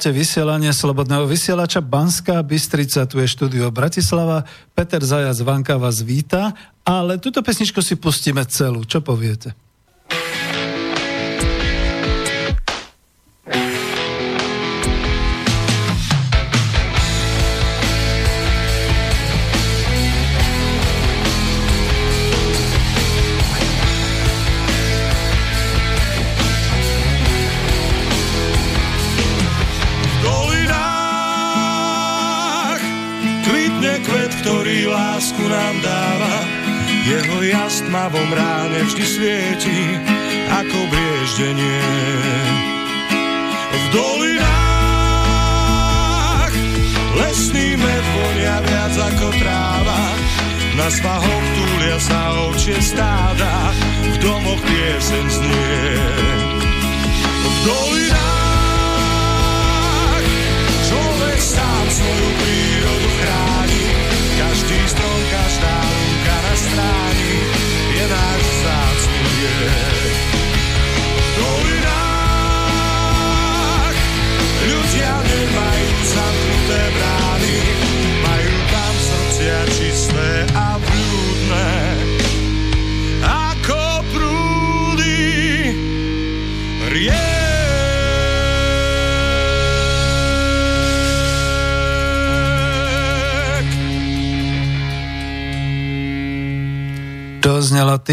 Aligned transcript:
Počúvate 0.00 0.16
vysielanie 0.16 0.72
Slobodného 0.72 1.28
vysielača 1.28 1.84
Banská 1.84 2.40
Bystrica, 2.40 3.04
tu 3.04 3.20
je 3.20 3.28
štúdio 3.28 3.68
Bratislava. 3.68 4.48
Peter 4.72 4.96
Zajac 4.96 5.36
Vanka 5.44 5.76
vás 5.76 6.00
víta, 6.00 6.56
ale 6.88 7.20
túto 7.20 7.44
pesničku 7.44 7.84
si 7.84 8.00
pustíme 8.00 8.40
celú. 8.48 8.88
Čo 8.88 9.04
poviete? 9.04 9.52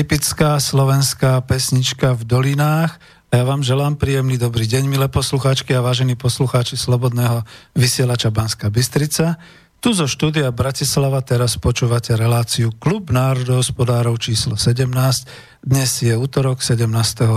Typická 0.08 0.56
slovenská 0.56 1.44
pesnička 1.44 2.16
v 2.16 2.24
dolinách. 2.24 2.96
A 3.28 3.34
ja 3.36 3.44
vám 3.44 3.60
želám 3.60 4.00
príjemný 4.00 4.40
dobrý 4.40 4.64
deň, 4.64 4.88
milé 4.88 5.12
poslucháčky 5.12 5.76
a 5.76 5.84
vážení 5.84 6.16
poslucháči 6.16 6.80
Slobodného 6.80 7.44
vysielača 7.76 8.32
Banska 8.32 8.72
Bystrica. 8.72 9.36
Tu 9.84 9.92
zo 9.92 10.08
štúdia 10.08 10.48
Bratislava 10.56 11.20
teraz 11.28 11.60
počúvate 11.60 12.16
reláciu 12.16 12.72
Klub 12.80 13.12
národohospodárov 13.12 14.16
číslo 14.16 14.56
17. 14.56 14.88
Dnes 15.68 15.92
je 16.00 16.16
útorok 16.16 16.64
17. 16.64 16.88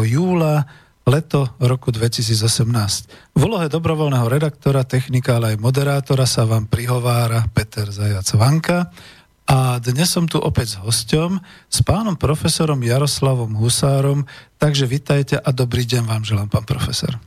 júla, 0.07 0.63
leto 1.11 1.51
roku 1.59 1.91
2018. 1.91 3.35
V 3.35 3.41
úlohe 3.51 3.67
dobrovoľného 3.67 4.31
redaktora, 4.31 4.87
technika, 4.87 5.43
ale 5.43 5.59
aj 5.59 5.59
moderátora 5.59 6.23
sa 6.23 6.47
vám 6.47 6.71
prihovára 6.71 7.51
Peter 7.51 7.91
Zajac 7.91 8.31
Vanka. 8.39 8.95
A 9.51 9.83
dnes 9.83 10.07
som 10.07 10.31
tu 10.31 10.39
opäť 10.39 10.79
s 10.79 10.81
hosťom, 10.81 11.43
s 11.67 11.79
pánom 11.83 12.15
profesorom 12.15 12.79
Jaroslavom 12.87 13.59
Husárom, 13.59 14.23
takže 14.63 14.87
vitajte 14.87 15.43
a 15.43 15.51
dobrý 15.51 15.83
deň 15.91 16.07
vám 16.07 16.23
želám, 16.23 16.47
pán 16.47 16.63
profesor. 16.63 17.19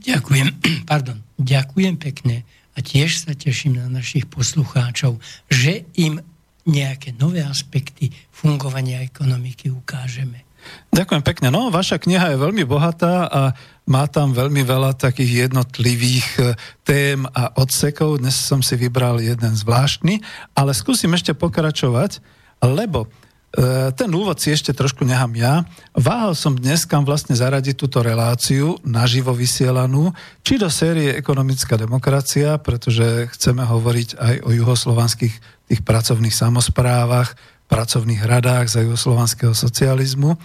Ďakujem, 0.00 0.48
pardon, 0.90 1.20
ďakujem 1.36 2.00
pekne 2.00 2.48
a 2.72 2.80
tiež 2.80 3.20
sa 3.20 3.36
teším 3.36 3.84
na 3.84 3.92
našich 3.92 4.24
poslucháčov, 4.32 5.20
že 5.52 5.84
im 6.00 6.24
nejaké 6.64 7.12
nové 7.20 7.44
aspekty 7.44 8.16
fungovania 8.32 9.04
ekonomiky 9.04 9.68
ukážeme. 9.68 10.48
Ďakujem 10.88 11.20
pekne. 11.20 11.48
No, 11.52 11.68
vaša 11.68 12.00
kniha 12.00 12.32
je 12.32 12.42
veľmi 12.48 12.64
bohatá 12.64 13.28
a 13.28 13.40
má 13.88 14.04
tam 14.04 14.36
veľmi 14.36 14.60
veľa 14.68 15.00
takých 15.00 15.48
jednotlivých 15.48 16.28
e, 16.36 16.42
tém 16.84 17.24
a 17.32 17.56
odsekov. 17.56 18.20
Dnes 18.20 18.36
som 18.36 18.60
si 18.60 18.76
vybral 18.76 19.24
jeden 19.24 19.56
zvláštny, 19.56 20.20
ale 20.52 20.76
skúsim 20.76 21.08
ešte 21.16 21.32
pokračovať, 21.32 22.20
lebo 22.60 23.08
e, 23.08 23.88
ten 23.96 24.12
úvod 24.12 24.36
si 24.36 24.52
ešte 24.52 24.76
trošku 24.76 25.08
nechám 25.08 25.32
ja. 25.32 25.64
Váhal 25.96 26.36
som 26.36 26.52
dnes, 26.52 26.84
kam 26.84 27.08
vlastne 27.08 27.32
zaradiť 27.32 27.74
túto 27.80 28.04
reláciu 28.04 28.76
naživo 28.84 29.32
vysielanú, 29.32 30.12
či 30.44 30.60
do 30.60 30.68
série 30.68 31.16
Ekonomická 31.16 31.80
demokracia, 31.80 32.60
pretože 32.60 33.32
chceme 33.32 33.64
hovoriť 33.64 34.20
aj 34.20 34.34
o 34.44 34.52
juhoslovanských 34.52 35.34
tých 35.72 35.80
pracovných 35.80 36.36
samozprávach, 36.36 37.32
pracovných 37.72 38.20
radách 38.20 38.68
za 38.68 38.84
juhoslovanského 38.84 39.56
socializmu, 39.56 40.36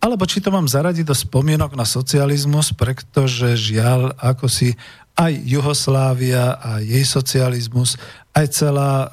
alebo 0.00 0.28
či 0.28 0.38
to 0.38 0.52
mám 0.54 0.68
zaradiť 0.68 1.04
do 1.08 1.16
spomienok 1.16 1.74
na 1.74 1.88
socializmus, 1.88 2.70
pretože 2.70 3.56
žiaľ, 3.58 4.14
ako 4.20 4.46
si 4.46 4.76
aj 5.16 5.32
Juhoslávia 5.48 6.60
a 6.60 6.84
jej 6.84 7.02
socializmus, 7.02 7.96
aj 8.36 8.46
celá 8.52 8.92
e, 8.92 9.06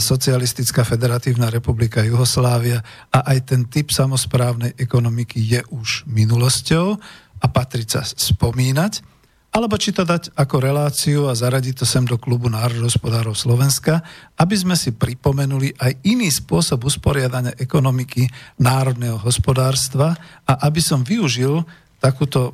socialistická 0.00 0.88
federatívna 0.88 1.52
republika 1.52 2.00
Juhoslávia 2.00 2.80
a 3.12 3.28
aj 3.36 3.38
ten 3.52 3.68
typ 3.68 3.92
samozprávnej 3.92 4.72
ekonomiky 4.80 5.36
je 5.36 5.60
už 5.68 6.08
minulosťou 6.08 6.96
a 7.40 7.46
patrí 7.52 7.84
sa 7.84 8.00
spomínať 8.00 9.19
alebo 9.50 9.74
či 9.74 9.90
to 9.90 10.06
dať 10.06 10.30
ako 10.38 10.56
reláciu 10.62 11.26
a 11.26 11.34
zaradiť 11.34 11.82
to 11.82 11.86
sem 11.86 12.06
do 12.06 12.14
klubu 12.14 12.46
národohospodárov 12.46 13.34
Slovenska, 13.34 13.98
aby 14.38 14.54
sme 14.54 14.78
si 14.78 14.94
pripomenuli 14.94 15.74
aj 15.74 16.06
iný 16.06 16.30
spôsob 16.30 16.86
usporiadania 16.86 17.58
ekonomiky 17.58 18.30
národného 18.62 19.18
hospodárstva 19.18 20.14
a 20.46 20.52
aby 20.70 20.78
som 20.78 21.02
využil 21.02 21.66
takúto 21.98 22.40
e, 22.48 22.52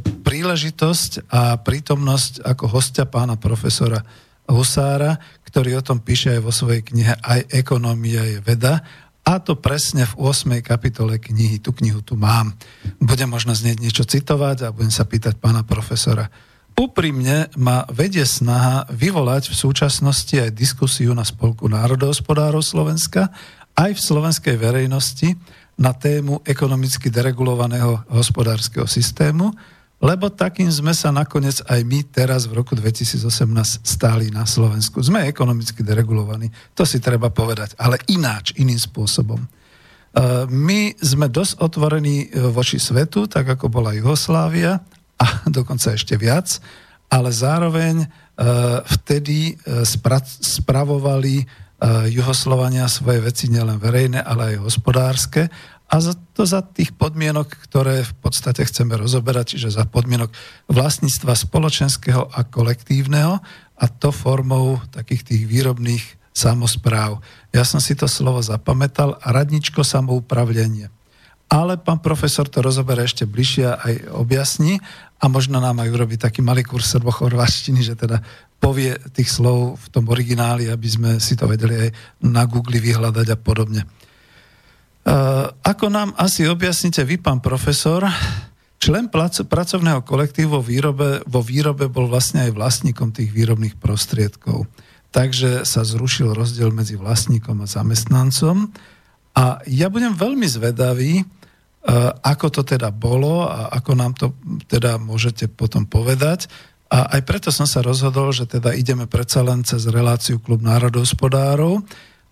príležitosť 0.00 1.28
a 1.28 1.58
prítomnosť 1.58 2.46
ako 2.46 2.64
hostia 2.70 3.04
pána 3.04 3.34
profesora 3.34 4.00
Husára, 4.46 5.18
ktorý 5.50 5.82
o 5.82 5.82
tom 5.82 5.98
píše 5.98 6.38
aj 6.38 6.40
vo 6.46 6.54
svojej 6.54 6.86
knihe 6.86 7.18
Aj 7.18 7.42
ekonomia 7.50 8.22
je 8.22 8.38
veda 8.38 8.86
A 9.26 9.42
to 9.42 9.58
presne 9.58 10.06
v 10.06 10.30
8. 10.30 10.62
kapitole 10.62 11.18
knihy. 11.18 11.58
Tú 11.58 11.74
knihu 11.82 11.98
tu 11.98 12.14
mám. 12.14 12.54
Budem 13.02 13.26
možno 13.26 13.58
z 13.58 13.66
nej 13.66 13.76
niečo 13.82 14.06
citovať 14.06 14.70
a 14.70 14.70
budem 14.70 14.94
sa 14.94 15.02
pýtať 15.02 15.42
pána 15.42 15.66
profesora. 15.66 16.30
Úprimne 16.78 17.50
ma 17.58 17.82
vedie 17.90 18.22
snaha 18.22 18.86
vyvolať 18.86 19.50
v 19.50 19.58
súčasnosti 19.58 20.30
aj 20.30 20.54
diskusiu 20.54 21.10
na 21.10 21.26
Spolku 21.26 21.66
národohospodárov 21.66 22.62
Slovenska, 22.62 23.34
aj 23.74 23.98
v 23.98 24.00
slovenskej 24.00 24.54
verejnosti 24.54 25.34
na 25.74 25.90
tému 25.90 26.46
ekonomicky 26.46 27.10
deregulovaného 27.10 28.06
hospodárskeho 28.12 28.86
systému, 28.86 29.50
lebo 29.96 30.28
takým 30.28 30.68
sme 30.68 30.92
sa 30.92 31.08
nakoniec 31.08 31.64
aj 31.64 31.80
my 31.88 32.04
teraz 32.12 32.44
v 32.44 32.60
roku 32.60 32.76
2018 32.76 33.24
stáli 33.80 34.28
na 34.28 34.44
Slovensku. 34.44 35.00
Sme 35.00 35.24
ekonomicky 35.24 35.80
deregulovaní, 35.80 36.52
to 36.76 36.84
si 36.84 37.00
treba 37.00 37.32
povedať, 37.32 37.72
ale 37.80 37.96
ináč, 38.12 38.52
iným 38.60 38.76
spôsobom. 38.76 39.40
E, 39.40 39.48
my 40.52 40.92
sme 41.00 41.32
dosť 41.32 41.64
otvorení 41.64 42.28
e, 42.28 42.44
voči 42.52 42.76
svetu, 42.76 43.24
tak 43.24 43.48
ako 43.56 43.72
bola 43.72 43.96
Jugoslávia, 43.96 44.84
a 45.16 45.26
dokonca 45.56 45.96
ešte 45.96 46.20
viac, 46.20 46.60
ale 47.08 47.32
zároveň 47.32 48.04
e, 48.04 48.06
vtedy 49.00 49.56
spravovali 50.44 51.64
Juhoslovania 52.08 52.88
svoje 52.88 53.20
veci 53.20 53.52
nielen 53.52 53.76
verejné, 53.76 54.24
ale 54.24 54.56
aj 54.56 54.64
hospodárske 54.64 55.52
a 55.86 56.02
za 56.02 56.18
to 56.34 56.42
za 56.42 56.66
tých 56.66 56.90
podmienok, 56.98 57.46
ktoré 57.70 58.02
v 58.02 58.14
podstate 58.18 58.66
chceme 58.66 58.98
rozoberať, 58.98 59.54
čiže 59.54 59.78
za 59.78 59.86
podmienok 59.86 60.34
vlastníctva 60.66 61.38
spoločenského 61.38 62.26
a 62.26 62.42
kolektívneho 62.42 63.38
a 63.76 63.84
to 63.86 64.10
formou 64.10 64.82
takých 64.90 65.22
tých 65.22 65.42
výrobných 65.46 66.04
samozpráv. 66.34 67.22
Ja 67.54 67.62
som 67.62 67.78
si 67.78 67.94
to 67.94 68.10
slovo 68.10 68.42
zapamätal 68.42 69.16
a 69.22 69.30
radničko 69.30 69.86
samoupravlenie. 69.86 70.90
Ale 71.46 71.78
pán 71.78 72.02
profesor 72.02 72.50
to 72.50 72.58
rozoberá 72.58 73.06
ešte 73.06 73.22
bližšie 73.22 73.70
aj 73.70 73.94
objasní 74.10 74.82
a 75.22 75.30
možno 75.30 75.62
nám 75.62 75.78
aj 75.78 75.94
urobí 75.94 76.18
taký 76.18 76.42
malý 76.42 76.66
kurz 76.66 76.90
srbochorvaštiny, 76.98 77.80
že 77.86 77.94
teda 77.94 78.18
povie 78.58 78.98
tých 79.14 79.30
slov 79.30 79.78
v 79.78 79.86
tom 79.94 80.10
origináli, 80.10 80.66
aby 80.66 80.88
sme 80.90 81.10
si 81.22 81.38
to 81.38 81.46
vedeli 81.46 81.86
aj 81.86 81.90
na 82.26 82.42
Google 82.50 82.82
vyhľadať 82.82 83.26
a 83.30 83.38
podobne. 83.38 83.86
Eh, 85.06 85.46
ako 85.62 85.86
nám 85.86 86.10
asi 86.18 86.50
objasnite 86.50 87.06
vy, 87.06 87.22
pán 87.22 87.38
profesor, 87.38 88.02
člen 88.82 89.06
pracovného 89.06 90.02
kolektívu 90.02 90.58
vo 90.58 90.62
výrobe, 90.62 91.22
vo 91.30 91.46
výrobe 91.46 91.86
bol 91.86 92.10
vlastne 92.10 92.42
aj 92.42 92.58
vlastníkom 92.58 93.14
tých 93.14 93.30
výrobných 93.30 93.78
prostriedkov. 93.78 94.66
Takže 95.14 95.62
sa 95.62 95.86
zrušil 95.86 96.34
rozdiel 96.34 96.74
medzi 96.74 96.98
vlastníkom 96.98 97.62
a 97.62 97.70
zamestnancom. 97.70 98.66
A 99.38 99.62
ja 99.70 99.86
budem 99.86 100.10
veľmi 100.10 100.50
zvedavý, 100.50 101.22
eh, 101.22 101.26
ako 102.26 102.50
to 102.50 102.62
teda 102.66 102.90
bolo 102.90 103.46
a 103.46 103.70
ako 103.78 103.92
nám 103.94 104.10
to 104.18 104.34
teda 104.66 104.98
môžete 104.98 105.46
potom 105.46 105.86
povedať. 105.86 106.50
A 106.90 107.14
aj 107.14 107.22
preto 107.22 107.54
som 107.54 107.70
sa 107.70 107.78
rozhodol, 107.78 108.34
že 108.34 108.50
teda 108.50 108.74
ideme 108.74 109.06
predsa 109.06 109.46
len 109.46 109.62
cez 109.62 109.86
reláciu 109.86 110.42
Klub 110.42 110.66
národohospodárov, 110.66 111.78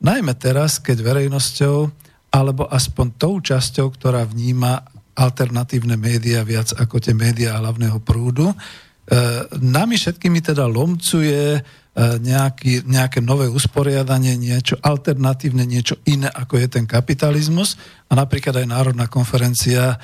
najmä 0.03 0.35
teraz, 0.35 0.83
keď 0.83 1.07
verejnosťou 1.07 2.03
alebo 2.35 2.67
aspoň 2.67 3.07
tou 3.15 3.39
časťou, 3.39 3.95
ktorá 3.95 4.27
vníma 4.27 4.83
alternatívne 5.15 5.95
médiá 5.95 6.43
viac 6.43 6.75
ako 6.75 6.99
tie 6.99 7.15
médiá 7.15 7.55
hlavného 7.63 8.03
prúdu. 8.03 8.51
E, 8.51 8.57
nami 9.63 9.95
všetkými 9.95 10.43
teda 10.43 10.67
lomcuje 10.67 11.55
e, 11.55 11.61
nejaký, 12.19 12.83
nejaké 12.91 13.23
nové 13.23 13.47
usporiadanie, 13.47 14.35
niečo 14.35 14.75
alternatívne, 14.83 15.63
niečo 15.63 16.03
iné 16.11 16.27
ako 16.27 16.59
je 16.59 16.67
ten 16.67 16.85
kapitalizmus. 16.91 17.79
A 18.11 18.19
napríklad 18.19 18.59
aj 18.59 18.67
Národná 18.67 19.07
konferencia 19.07 19.95
e, 19.95 19.97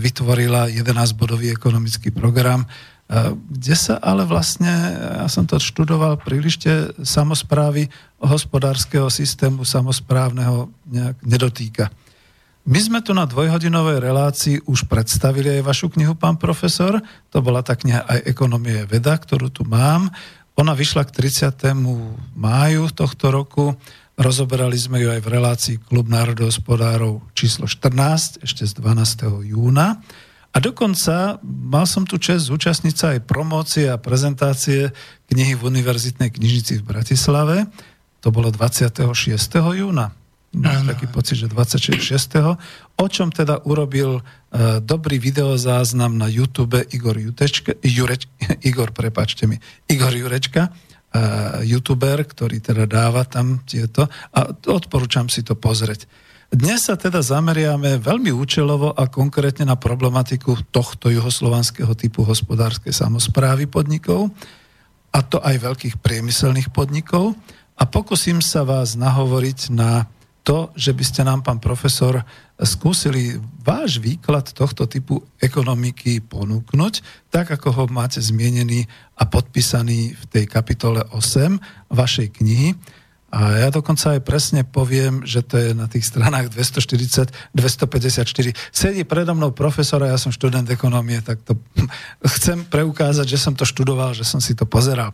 vytvorila 0.00 0.72
11-bodový 0.72 1.52
ekonomický 1.52 2.08
program, 2.16 2.64
kde 3.06 3.74
sa 3.78 4.02
ale 4.02 4.26
vlastne, 4.26 4.70
ja 5.22 5.30
som 5.30 5.46
to 5.46 5.62
študoval 5.62 6.18
príliš 6.18 6.58
tie 6.58 6.90
samozprávy 7.06 7.86
hospodárskeho 8.18 9.06
systému 9.06 9.62
samozprávneho 9.62 10.66
nejak 10.90 11.16
nedotýka. 11.22 11.86
My 12.66 12.82
sme 12.82 12.98
tu 12.98 13.14
na 13.14 13.22
dvojhodinovej 13.30 14.02
relácii 14.02 14.56
už 14.66 14.90
predstavili 14.90 15.54
aj 15.54 15.70
vašu 15.70 15.86
knihu, 15.94 16.18
pán 16.18 16.34
profesor. 16.34 16.98
To 17.30 17.38
bola 17.38 17.62
tá 17.62 17.78
kniha 17.78 18.02
aj 18.02 18.26
Ekonomie 18.26 18.82
veda, 18.90 19.14
ktorú 19.14 19.54
tu 19.54 19.62
mám. 19.62 20.10
Ona 20.58 20.74
vyšla 20.74 21.06
k 21.06 21.14
30. 21.14 21.78
máju 22.34 22.90
tohto 22.90 23.30
roku. 23.30 23.78
Rozoberali 24.18 24.74
sme 24.74 24.98
ju 24.98 25.14
aj 25.14 25.22
v 25.22 25.28
relácii 25.30 25.76
Klub 25.78 26.10
národohospodárov 26.10 27.22
číslo 27.38 27.70
14, 27.70 28.42
ešte 28.42 28.66
z 28.66 28.72
12. 28.82 29.46
júna. 29.46 30.02
A 30.56 30.60
dokonca 30.64 31.36
mal 31.44 31.84
som 31.84 32.08
tu 32.08 32.16
čest 32.16 32.48
zúčastniť 32.48 32.94
sa 32.96 33.06
aj 33.12 33.28
promócie 33.28 33.92
a 33.92 34.00
prezentácie 34.00 34.88
knihy 35.28 35.52
v 35.52 35.68
Univerzitnej 35.68 36.32
knižnici 36.32 36.80
v 36.80 36.96
Bratislave. 36.96 37.68
To 38.24 38.32
bolo 38.32 38.48
26. 38.48 39.04
júna. 39.76 40.16
Mám 40.56 40.88
taký 40.88 41.12
pocit, 41.12 41.44
že 41.44 41.52
26. 41.52 42.56
O 42.96 43.06
čom 43.12 43.28
teda 43.28 43.60
urobil 43.68 44.24
uh, 44.24 44.80
dobrý 44.80 45.20
videozáznam 45.20 46.16
na 46.16 46.32
YouTube 46.32 46.80
Igor 46.88 47.20
Jutečka, 47.20 47.76
Jureč, 47.84 48.24
Igor, 48.68 48.96
prepačte 48.96 49.44
mi, 49.44 49.60
Igor 49.92 50.16
Jurečka, 50.16 50.72
uh, 50.72 51.60
youtuber, 51.68 52.24
ktorý 52.24 52.64
teda 52.64 52.88
dáva 52.88 53.28
tam 53.28 53.60
tieto 53.68 54.08
a 54.32 54.40
odporúčam 54.72 55.28
si 55.28 55.44
to 55.44 55.52
pozrieť. 55.52 56.08
Dnes 56.46 56.86
sa 56.86 56.94
teda 56.94 57.18
zameriame 57.26 57.98
veľmi 57.98 58.30
účelovo 58.30 58.94
a 58.94 59.10
konkrétne 59.10 59.66
na 59.66 59.74
problematiku 59.74 60.54
tohto 60.70 61.10
juhoslovanského 61.10 61.90
typu 61.98 62.22
hospodárskej 62.22 62.94
samozprávy 62.94 63.66
podnikov, 63.66 64.30
a 65.16 65.24
to 65.24 65.40
aj 65.40 65.56
veľkých 65.58 65.96
priemyselných 66.04 66.68
podnikov. 66.70 67.32
A 67.76 67.88
pokúsim 67.88 68.44
sa 68.44 68.68
vás 68.68 69.00
nahovoriť 69.00 69.72
na 69.72 70.04
to, 70.46 70.70
že 70.78 70.94
by 70.94 71.04
ste 71.04 71.26
nám, 71.26 71.42
pán 71.42 71.58
profesor, 71.58 72.22
skúsili 72.60 73.34
váš 73.60 73.98
výklad 73.98 74.46
tohto 74.54 74.86
typu 74.86 75.18
ekonomiky 75.42 76.22
ponúknuť, 76.22 77.02
tak 77.32 77.50
ako 77.50 77.68
ho 77.74 77.84
máte 77.90 78.22
zmienený 78.22 78.86
a 79.18 79.26
podpísaný 79.26 80.14
v 80.14 80.24
tej 80.30 80.44
kapitole 80.46 81.02
8 81.10 81.90
vašej 81.90 82.28
knihy. 82.38 82.78
A 83.26 83.58
ja 83.58 83.68
dokonca 83.74 84.14
aj 84.14 84.22
presne 84.22 84.62
poviem, 84.62 85.26
že 85.26 85.42
to 85.42 85.58
je 85.58 85.74
na 85.74 85.90
tých 85.90 86.06
stranách 86.06 86.46
240, 86.54 87.34
254. 87.52 88.54
Sedí 88.70 89.02
predo 89.02 89.34
mnou 89.34 89.50
profesor 89.50 89.98
a 90.06 90.14
ja 90.14 90.18
som 90.18 90.30
študent 90.30 90.70
ekonomie, 90.70 91.18
tak 91.20 91.42
to 91.42 91.58
chcem 92.38 92.62
preukázať, 92.70 93.26
že 93.26 93.38
som 93.38 93.52
to 93.52 93.66
študoval, 93.66 94.14
že 94.14 94.22
som 94.22 94.38
si 94.38 94.54
to 94.54 94.62
pozeral. 94.64 95.10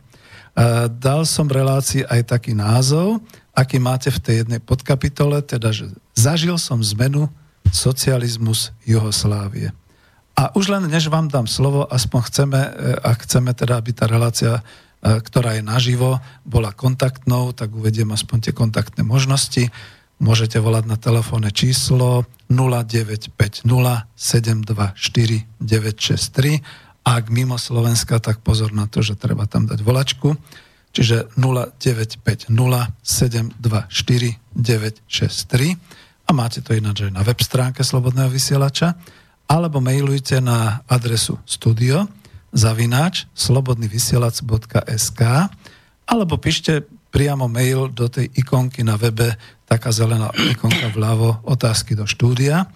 Dal 1.00 1.24
som 1.24 1.48
relácii 1.48 2.04
aj 2.04 2.36
taký 2.36 2.52
názov, 2.52 3.24
aký 3.56 3.80
máte 3.80 4.12
v 4.12 4.20
tej 4.20 4.34
jednej 4.44 4.60
podkapitole, 4.60 5.40
teda, 5.40 5.72
že 5.72 5.88
zažil 6.12 6.60
som 6.60 6.84
zmenu 6.84 7.32
socializmus 7.72 8.76
Juhoslávie. 8.84 9.72
A 10.36 10.52
už 10.56 10.72
len 10.72 10.88
než 10.88 11.08
vám 11.08 11.28
dám 11.28 11.48
slovo, 11.48 11.84
aspoň 11.88 12.20
chceme, 12.28 12.60
e, 12.60 12.70
ak 13.00 13.24
chceme 13.28 13.52
teda, 13.52 13.80
aby 13.80 13.92
tá 13.92 14.08
relácia 14.08 14.64
ktorá 15.02 15.58
je 15.58 15.66
naživo, 15.66 16.22
bola 16.46 16.70
kontaktnou, 16.70 17.50
tak 17.50 17.74
uvediem 17.74 18.14
aspoň 18.14 18.38
tie 18.48 18.54
kontaktné 18.54 19.02
možnosti. 19.02 19.68
Môžete 20.22 20.62
volať 20.62 20.86
na 20.86 20.94
telefónne 20.94 21.50
číslo 21.50 22.22
0950 22.46 23.66
724 23.66 24.94
963. 25.58 26.62
Ak 27.02 27.34
mimo 27.34 27.58
Slovenska, 27.58 28.22
tak 28.22 28.46
pozor 28.46 28.70
na 28.70 28.86
to, 28.86 29.02
že 29.02 29.18
treba 29.18 29.50
tam 29.50 29.66
dať 29.66 29.82
volačku. 29.82 30.38
Čiže 30.94 31.34
0950 31.34 32.54
724 33.02 34.38
963 34.54 36.02
a 36.28 36.30
máte 36.30 36.62
to 36.62 36.76
ináč 36.76 37.04
aj 37.08 37.12
na 37.12 37.22
web 37.26 37.40
stránke 37.42 37.82
Slobodného 37.82 38.30
vysielača 38.30 38.94
alebo 39.50 39.82
mailujte 39.82 40.38
na 40.38 40.80
adresu 40.86 41.36
studio 41.44 42.06
zavináč 42.52 43.26
slobodnyvysielac.sk 43.32 45.20
alebo 46.06 46.34
píšte 46.36 46.84
priamo 47.12 47.48
mail 47.48 47.92
do 47.92 48.08
tej 48.08 48.28
ikonky 48.32 48.84
na 48.84 48.96
webe, 48.96 49.36
taká 49.68 49.92
zelená 49.92 50.32
ikonka 50.32 50.92
vľavo, 50.96 51.44
otázky 51.48 51.92
do 51.96 52.08
štúdia, 52.08 52.68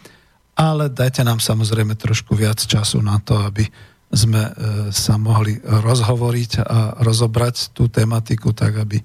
ale 0.57 0.89
dajte 0.89 1.25
nám 1.25 1.41
samozrejme 1.41 1.97
trošku 1.97 2.33
viac 2.37 2.61
času 2.61 3.05
na 3.05 3.21
to, 3.21 3.37
aby 3.37 3.69
sme 4.13 4.43
e, 4.49 4.53
sa 4.95 5.21
mohli 5.21 5.61
rozhovoriť 5.61 6.51
a 6.63 7.03
rozobrať 7.05 7.77
tú 7.77 7.93
tematiku 7.93 8.57
tak, 8.57 8.81
aby 8.81 8.97
e, 8.97 9.05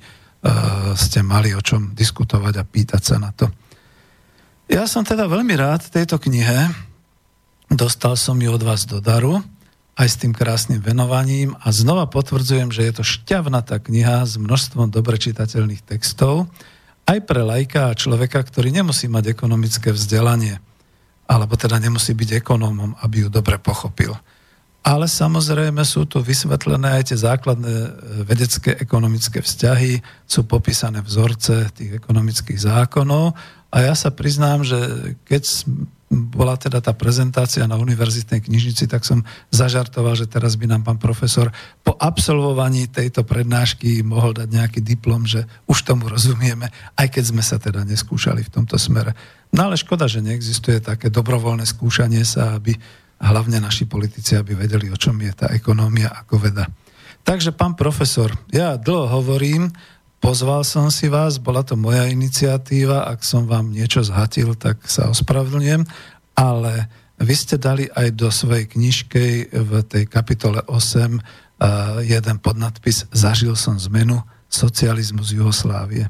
ste 0.95 1.19
mali 1.25 1.51
o 1.51 1.61
čom 1.63 1.91
diskutovať 1.91 2.53
a 2.61 2.63
pýtať 2.63 3.01
sa 3.01 3.17
na 3.19 3.35
to. 3.35 3.51
Ja 4.71 4.87
som 4.87 5.03
teda 5.03 5.27
veľmi 5.27 5.51
rád 5.59 5.91
tejto 5.91 6.15
knihe, 6.15 6.71
dostal 7.67 8.15
som 8.15 8.39
ju 8.39 8.47
od 8.47 8.63
vás 8.63 8.87
do 8.87 9.03
daru, 9.03 9.43
aj 10.01 10.09
s 10.09 10.17
tým 10.17 10.33
krásnym 10.33 10.81
venovaním 10.81 11.53
a 11.61 11.69
znova 11.69 12.09
potvrdzujem, 12.09 12.73
že 12.73 12.89
je 12.89 12.93
to 12.97 13.03
šťavnatá 13.05 13.77
kniha 13.77 14.25
s 14.25 14.41
množstvom 14.41 14.89
dobre 14.89 15.21
čitateľných 15.21 15.85
textov. 15.85 16.49
aj 17.05 17.27
pre 17.29 17.41
lajka 17.45 17.91
a 17.91 17.97
človeka, 17.97 18.41
ktorý 18.41 18.73
nemusí 18.73 19.05
mať 19.05 19.35
ekonomické 19.35 19.93
vzdelanie, 19.93 20.57
alebo 21.29 21.53
teda 21.53 21.77
nemusí 21.77 22.17
byť 22.17 22.41
ekonómom, 22.41 22.97
aby 23.03 23.25
ju 23.25 23.29
dobre 23.29 23.61
pochopil. 23.61 24.17
Ale 24.81 25.05
samozrejme 25.05 25.85
sú 25.85 26.09
tu 26.09 26.17
vysvetlené 26.25 26.97
aj 26.97 27.13
tie 27.13 27.17
základné 27.21 27.69
e, 27.69 27.89
vedecké 28.25 28.73
ekonomické 28.81 29.37
vzťahy, 29.37 30.01
sú 30.25 30.49
popísané 30.49 31.05
vzorce 31.05 31.69
tých 31.77 32.01
ekonomických 32.01 32.57
zákonov 32.57 33.37
a 33.71 33.77
ja 33.79 33.95
sa 33.95 34.11
priznám, 34.11 34.67
že 34.67 34.77
keď 35.23 35.43
bola 36.11 36.59
teda 36.59 36.83
tá 36.83 36.91
prezentácia 36.91 37.63
na 37.63 37.79
univerzitnej 37.79 38.43
knižnici, 38.43 38.83
tak 38.83 39.07
som 39.07 39.23
zažartoval, 39.47 40.19
že 40.19 40.27
teraz 40.27 40.59
by 40.59 40.67
nám 40.67 40.83
pán 40.83 40.99
profesor 40.99 41.55
po 41.87 41.95
absolvovaní 41.95 42.91
tejto 42.91 43.23
prednášky 43.23 44.03
mohol 44.03 44.35
dať 44.35 44.51
nejaký 44.51 44.79
diplom, 44.83 45.23
že 45.23 45.47
už 45.71 45.87
tomu 45.87 46.11
rozumieme, 46.11 46.67
aj 46.99 47.07
keď 47.15 47.23
sme 47.31 47.39
sa 47.39 47.55
teda 47.63 47.87
neskúšali 47.87 48.43
v 48.43 48.51
tomto 48.51 48.75
smere. 48.75 49.15
No 49.55 49.71
ale 49.71 49.79
škoda, 49.79 50.11
že 50.11 50.19
neexistuje 50.19 50.83
také 50.83 51.07
dobrovoľné 51.07 51.63
skúšanie 51.63 52.27
sa, 52.27 52.59
aby 52.59 52.75
hlavne 53.23 53.63
naši 53.63 53.87
politici, 53.87 54.35
aby 54.35 54.51
vedeli, 54.51 54.91
o 54.91 54.99
čom 54.99 55.15
je 55.15 55.31
tá 55.31 55.47
ekonómia 55.55 56.11
ako 56.11 56.43
veda. 56.43 56.67
Takže, 57.23 57.55
pán 57.55 57.77
profesor, 57.77 58.33
ja 58.51 58.75
dlho 58.75 59.07
hovorím, 59.07 59.71
pozval 60.21 60.61
som 60.61 60.93
si 60.93 61.09
vás, 61.09 61.41
bola 61.41 61.65
to 61.65 61.73
moja 61.73 62.07
iniciatíva, 62.07 63.09
ak 63.09 63.25
som 63.25 63.49
vám 63.49 63.73
niečo 63.73 64.05
zhatil, 64.05 64.53
tak 64.53 64.85
sa 64.85 65.09
ospravedlňujem, 65.09 65.83
ale 66.37 66.87
vy 67.17 67.33
ste 67.35 67.57
dali 67.57 67.89
aj 67.91 68.07
do 68.15 68.29
svojej 68.29 68.69
knižky 68.69 69.51
v 69.51 69.71
tej 69.85 70.05
kapitole 70.05 70.61
8 70.65 70.71
uh, 70.71 71.99
jeden 72.05 72.37
podnadpis 72.39 73.09
Zažil 73.11 73.57
som 73.57 73.77
zmenu 73.77 74.21
socializmu 74.47 75.25
z 75.25 75.41
Juhoslávie. 75.41 76.05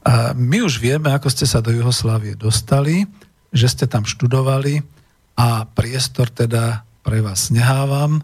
A 0.00 0.32
my 0.32 0.64
už 0.64 0.80
vieme, 0.80 1.12
ako 1.12 1.28
ste 1.28 1.44
sa 1.44 1.60
do 1.60 1.70
Juhoslávie 1.70 2.32
dostali, 2.34 3.04
že 3.52 3.68
ste 3.68 3.84
tam 3.84 4.08
študovali, 4.08 4.80
a 5.40 5.64
priestor 5.64 6.28
teda 6.28 6.84
pre 7.00 7.24
vás 7.24 7.48
nehávam. 7.48 8.20
E, 8.20 8.22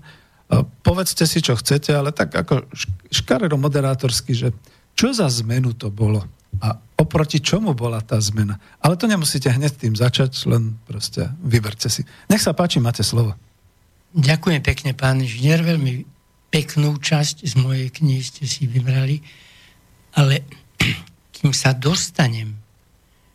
povedzte 0.84 1.24
si, 1.24 1.40
čo 1.40 1.56
chcete, 1.56 1.96
ale 1.96 2.12
tak 2.12 2.36
ako 2.36 2.68
škaredo 3.08 3.56
moderátorsky, 3.56 4.36
že 4.36 4.52
čo 4.96 5.12
za 5.12 5.28
zmenu 5.28 5.76
to 5.76 5.92
bolo 5.92 6.24
a 6.56 6.72
oproti 6.96 7.44
čomu 7.44 7.76
bola 7.76 8.00
tá 8.00 8.16
zmena. 8.16 8.56
Ale 8.80 8.96
to 8.96 9.04
nemusíte 9.04 9.52
hneď 9.52 9.76
tým 9.76 9.92
začať, 9.92 10.32
len 10.48 10.80
proste 10.88 11.28
vyberte 11.44 11.92
si. 11.92 12.08
Nech 12.32 12.40
sa 12.40 12.56
páči, 12.56 12.80
máte 12.80 13.04
slovo. 13.04 13.36
Ďakujem 14.16 14.64
pekne, 14.64 14.96
pán 14.96 15.20
inžinier, 15.20 15.60
veľmi 15.60 16.08
peknú 16.48 16.96
časť 16.96 17.44
z 17.44 17.54
mojej 17.60 17.92
knihy 17.92 18.22
ste 18.24 18.48
si 18.48 18.64
vybrali, 18.64 19.20
ale 20.16 20.40
kým 21.36 21.52
sa 21.52 21.76
dostanem 21.76 22.56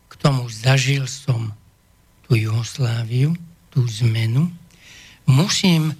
k 0.10 0.14
tomu, 0.18 0.50
zažil 0.50 1.06
som 1.06 1.54
tú 2.26 2.34
Jugosláviu, 2.34 3.38
tú 3.70 3.86
zmenu, 4.02 4.50
musím 5.30 5.94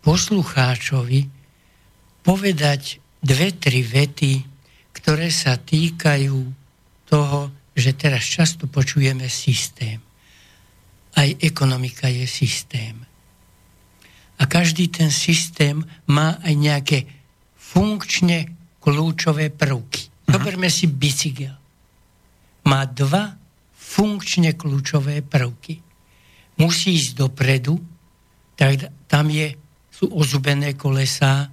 poslucháčovi 0.00 1.28
povedať 2.24 3.04
dve, 3.20 3.52
tri 3.52 3.84
vety, 3.84 4.49
ktoré 5.00 5.32
sa 5.32 5.56
týkajú 5.56 6.38
toho, 7.08 7.50
že 7.74 7.96
teraz 7.96 8.22
často 8.28 8.68
počujeme 8.68 9.26
systém. 9.26 9.98
Aj 11.16 11.28
ekonomika 11.40 12.06
je 12.06 12.28
systém. 12.28 12.94
A 14.40 14.42
každý 14.46 14.88
ten 14.88 15.10
systém 15.10 15.82
má 16.08 16.38
aj 16.44 16.54
nejaké 16.54 16.98
funkčne 17.56 18.52
kľúčové 18.80 19.48
prvky. 19.50 20.06
Mhm. 20.06 20.32
Zoberme 20.36 20.68
si 20.68 20.86
bicykel. 20.86 21.56
Má 22.68 22.84
dva 22.86 23.34
funkčne 23.74 24.54
kľúčové 24.54 25.24
prvky 25.24 25.90
musí 26.60 27.00
ísť 27.00 27.16
dopredu, 27.16 27.80
tak 28.52 28.92
tam 29.08 29.32
je, 29.32 29.56
sú 29.88 30.12
ozubené 30.12 30.76
kolesá 30.76 31.48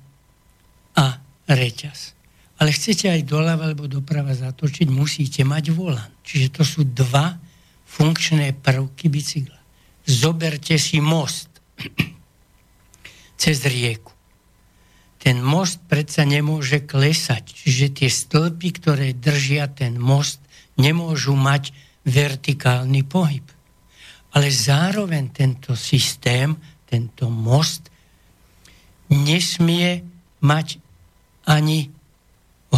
a 0.92 1.06
reťaz. 1.48 2.17
Ale 2.58 2.74
chcete 2.74 3.10
aj 3.10 3.22
doľava 3.28 3.70
alebo 3.70 3.86
doprava 3.86 4.34
zatočiť, 4.34 4.90
musíte 4.90 5.46
mať 5.46 5.70
volant. 5.74 6.14
Čiže 6.26 6.48
to 6.58 6.64
sú 6.66 6.82
dva 6.86 7.38
funkčné 7.86 8.58
prvky 8.58 9.08
bicykla. 9.14 9.60
Zoberte 10.08 10.76
si 10.82 10.98
most 10.98 11.50
cez 13.42 13.58
rieku. 13.66 14.14
Ten 15.22 15.44
most 15.44 15.84
predsa 15.86 16.24
nemôže 16.24 16.82
klesať, 16.86 17.52
čiže 17.52 17.88
tie 17.94 18.10
stĺpy, 18.10 18.70
ktoré 18.80 19.08
držia 19.12 19.68
ten 19.68 19.98
most, 20.00 20.40
nemôžu 20.80 21.36
mať 21.36 21.74
vertikálny 22.06 23.04
pohyb 23.04 23.44
ale 24.38 24.54
zároveň 24.54 25.34
tento 25.34 25.74
systém, 25.74 26.54
tento 26.86 27.26
most 27.26 27.90
nesmie 29.10 30.06
mať 30.46 30.78
ani 31.50 31.90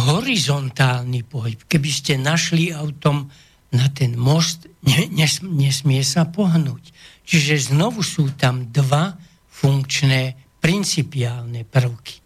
horizontálny 0.00 1.22
pohyb. 1.28 1.60
Keby 1.68 1.90
ste 1.92 2.12
našli 2.16 2.72
autom 2.72 3.28
na 3.70 3.86
ten 3.92 4.16
most, 4.16 4.66
nes, 4.84 5.44
nesmie 5.44 6.02
sa 6.02 6.26
pohnúť. 6.26 6.90
Čiže 7.28 7.70
znovu 7.70 8.02
sú 8.02 8.34
tam 8.34 8.72
dva 8.72 9.14
funkčné, 9.48 10.34
principiálne 10.60 11.64
prvky. 11.64 12.20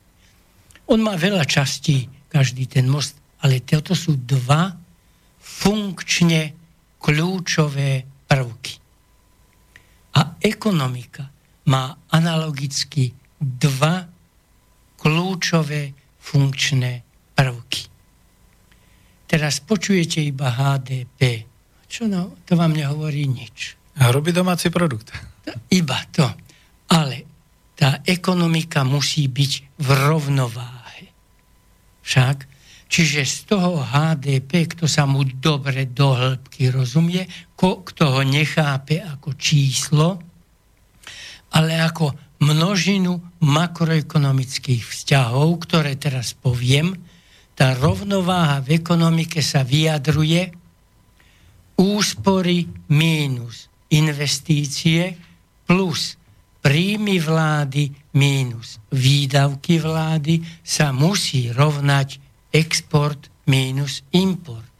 On 0.90 0.98
má 1.00 1.14
veľa 1.14 1.46
častí, 1.46 2.08
každý 2.28 2.66
ten 2.66 2.90
most, 2.90 3.14
ale 3.44 3.62
toto 3.62 3.94
sú 3.94 4.18
dva 4.18 4.74
funkčne 5.38 6.56
kľúčové 6.98 8.08
prvky. 8.26 8.74
A 10.14 10.40
ekonomika 10.40 11.28
má 11.68 11.94
analogicky 12.10 13.12
dva 13.38 14.04
kľúčové 14.98 15.92
funkčné 16.20 17.13
prvky. 17.34 17.90
Teraz 19.26 19.58
počujete 19.60 20.22
iba 20.22 20.50
HDP. 20.54 21.46
Čo 21.90 22.06
no, 22.06 22.38
to 22.46 22.54
vám 22.54 22.74
nehovorí 22.74 23.26
nič. 23.26 23.74
A 23.98 24.10
robí 24.10 24.30
domáci 24.34 24.70
produkt. 24.70 25.10
Iba 25.70 25.98
to. 26.10 26.26
Ale 26.90 27.26
tá 27.74 28.02
ekonomika 28.06 28.86
musí 28.86 29.26
byť 29.26 29.82
v 29.82 29.88
rovnováhe. 29.90 31.10
Však 32.02 32.54
Čiže 32.94 33.26
z 33.26 33.38
toho 33.50 33.82
HDP, 33.82 34.70
kto 34.70 34.86
sa 34.86 35.02
mu 35.02 35.26
dobre 35.26 35.90
do 35.90 36.14
hĺbky 36.14 36.70
rozumie, 36.70 37.26
kto 37.58 38.04
ho 38.06 38.22
nechápe 38.22 39.02
ako 39.02 39.34
číslo, 39.34 40.22
ale 41.58 41.74
ako 41.82 42.14
množinu 42.38 43.18
makroekonomických 43.42 44.86
vzťahov, 44.86 45.66
ktoré 45.66 45.98
teraz 45.98 46.38
poviem, 46.38 46.94
tá 47.54 47.74
rovnováha 47.78 48.62
v 48.62 48.82
ekonomike 48.82 49.38
sa 49.38 49.62
vyjadruje 49.62 50.50
úspory 51.78 52.66
mínus 52.90 53.70
investície 53.90 55.14
plus 55.66 56.18
príjmy 56.64 57.22
vlády 57.22 57.92
mínus 58.18 58.82
výdavky 58.90 59.78
vlády 59.78 60.42
sa 60.64 60.90
musí 60.90 61.50
rovnať 61.50 62.18
export 62.54 63.30
mínus 63.50 64.06
import. 64.14 64.72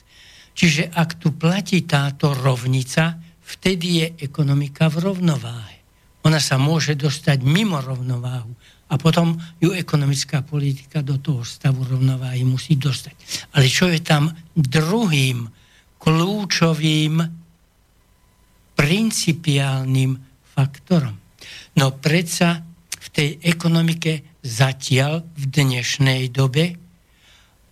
Čiže 0.55 0.95
ak 0.95 1.19
tu 1.19 1.35
platí 1.35 1.83
táto 1.83 2.31
rovnica, 2.31 3.19
vtedy 3.43 3.87
je 4.01 4.07
ekonomika 4.23 4.87
v 4.87 5.11
rovnováhe. 5.11 5.79
Ona 6.25 6.41
sa 6.41 6.57
môže 6.57 6.97
dostať 6.97 7.45
mimo 7.45 7.83
rovnováhu 7.83 8.55
a 8.85 8.95
potom 9.01 9.35
ju 9.59 9.73
ekonomická 9.73 10.45
politika 10.45 11.01
do 11.01 11.17
toho 11.17 11.41
stavu 11.41 11.89
rovnováhy 11.89 12.45
musí 12.45 12.77
dostať. 12.77 13.17
Ale 13.57 13.67
čo 13.67 13.89
je 13.89 14.05
tam 14.05 14.29
druhým 14.53 15.49
kľúčovým 15.97 17.25
principiálnym 18.77 20.13
faktorom? 20.53 21.17
No 21.81 21.87
predsa 21.97 22.61
v 23.01 23.09
tej 23.09 23.29
ekonomike 23.41 24.37
zatiaľ 24.45 25.25
v 25.25 25.43
dnešnej 25.49 26.29
dobe 26.29 26.77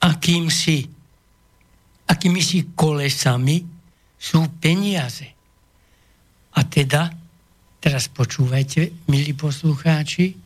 akýmsi, 0.00 0.78
akými 2.08 2.40
si 2.40 2.72
kolesami 2.72 3.62
sú 4.16 4.48
peniaze. 4.58 5.28
A 6.52 6.66
teda, 6.66 7.12
teraz 7.78 8.10
počúvajte, 8.10 9.08
milí 9.08 9.32
poslucháči, 9.36 10.41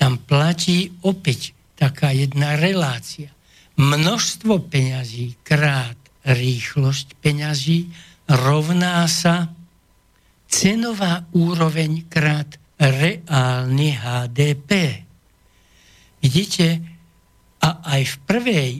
tam 0.00 0.16
platí 0.16 0.96
opäť 1.04 1.52
taká 1.76 2.16
jedna 2.16 2.56
relácia. 2.56 3.28
Množstvo 3.76 4.72
peňazí 4.72 5.36
krát 5.44 5.96
rýchlosť 6.24 7.20
peňazí 7.20 7.92
rovná 8.24 9.04
sa 9.04 9.52
cenová 10.48 11.28
úroveň 11.36 12.08
krát 12.08 12.56
reálny 12.80 14.00
HDP. 14.00 14.70
Vidíte, 16.24 16.80
a 17.60 17.84
aj 17.84 18.02
v 18.08 18.16
prvej 18.24 18.72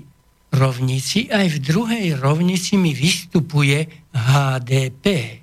rovnici, 0.56 1.28
aj 1.28 1.46
v 1.52 1.58
druhej 1.60 2.06
rovnici 2.16 2.80
mi 2.80 2.96
vystupuje 2.96 4.08
HDP. 4.16 5.36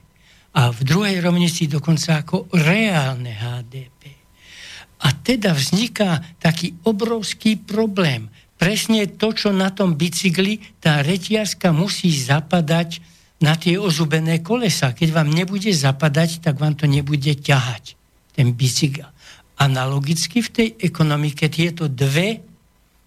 A 0.57 0.73
v 0.73 0.79
druhej 0.81 1.21
rovnici 1.21 1.69
dokonca 1.69 2.25
ako 2.25 2.49
reálne 2.57 3.29
HDP. 3.29 4.16
A 5.03 5.13
teda 5.13 5.53
vzniká 5.53 6.25
taký 6.41 6.73
obrovský 6.85 7.57
problém. 7.59 8.29
Presne 8.57 9.05
to, 9.05 9.37
čo 9.37 9.53
na 9.53 9.69
tom 9.69 9.93
bicykli, 9.93 10.57
tá 10.81 11.05
reťazka 11.05 11.69
musí 11.69 12.09
zapadať 12.09 13.01
na 13.37 13.53
tie 13.53 13.77
ozubené 13.77 14.41
kolesa. 14.41 14.97
Keď 14.97 15.09
vám 15.13 15.29
nebude 15.29 15.69
zapadať, 15.69 16.41
tak 16.41 16.57
vám 16.57 16.73
to 16.73 16.89
nebude 16.89 17.29
ťahať, 17.37 17.93
ten 18.33 18.57
bicykel. 18.57 19.05
Analogicky 19.61 20.41
v 20.41 20.49
tej 20.49 20.67
ekonomike 20.81 21.45
tieto 21.49 21.85
dve 21.85 22.41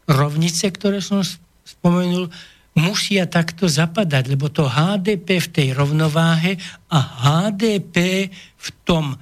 rovnice, 0.06 0.70
ktoré 0.70 1.02
som 1.02 1.22
spomenul, 1.66 2.30
musia 2.78 3.26
takto 3.26 3.66
zapadať, 3.66 4.30
lebo 4.30 4.46
to 4.50 4.70
HDP 4.70 5.42
v 5.42 5.48
tej 5.50 5.68
rovnováhe 5.74 6.54
a 6.90 6.98
HDP 6.98 8.30
v 8.54 8.68
tom 8.86 9.18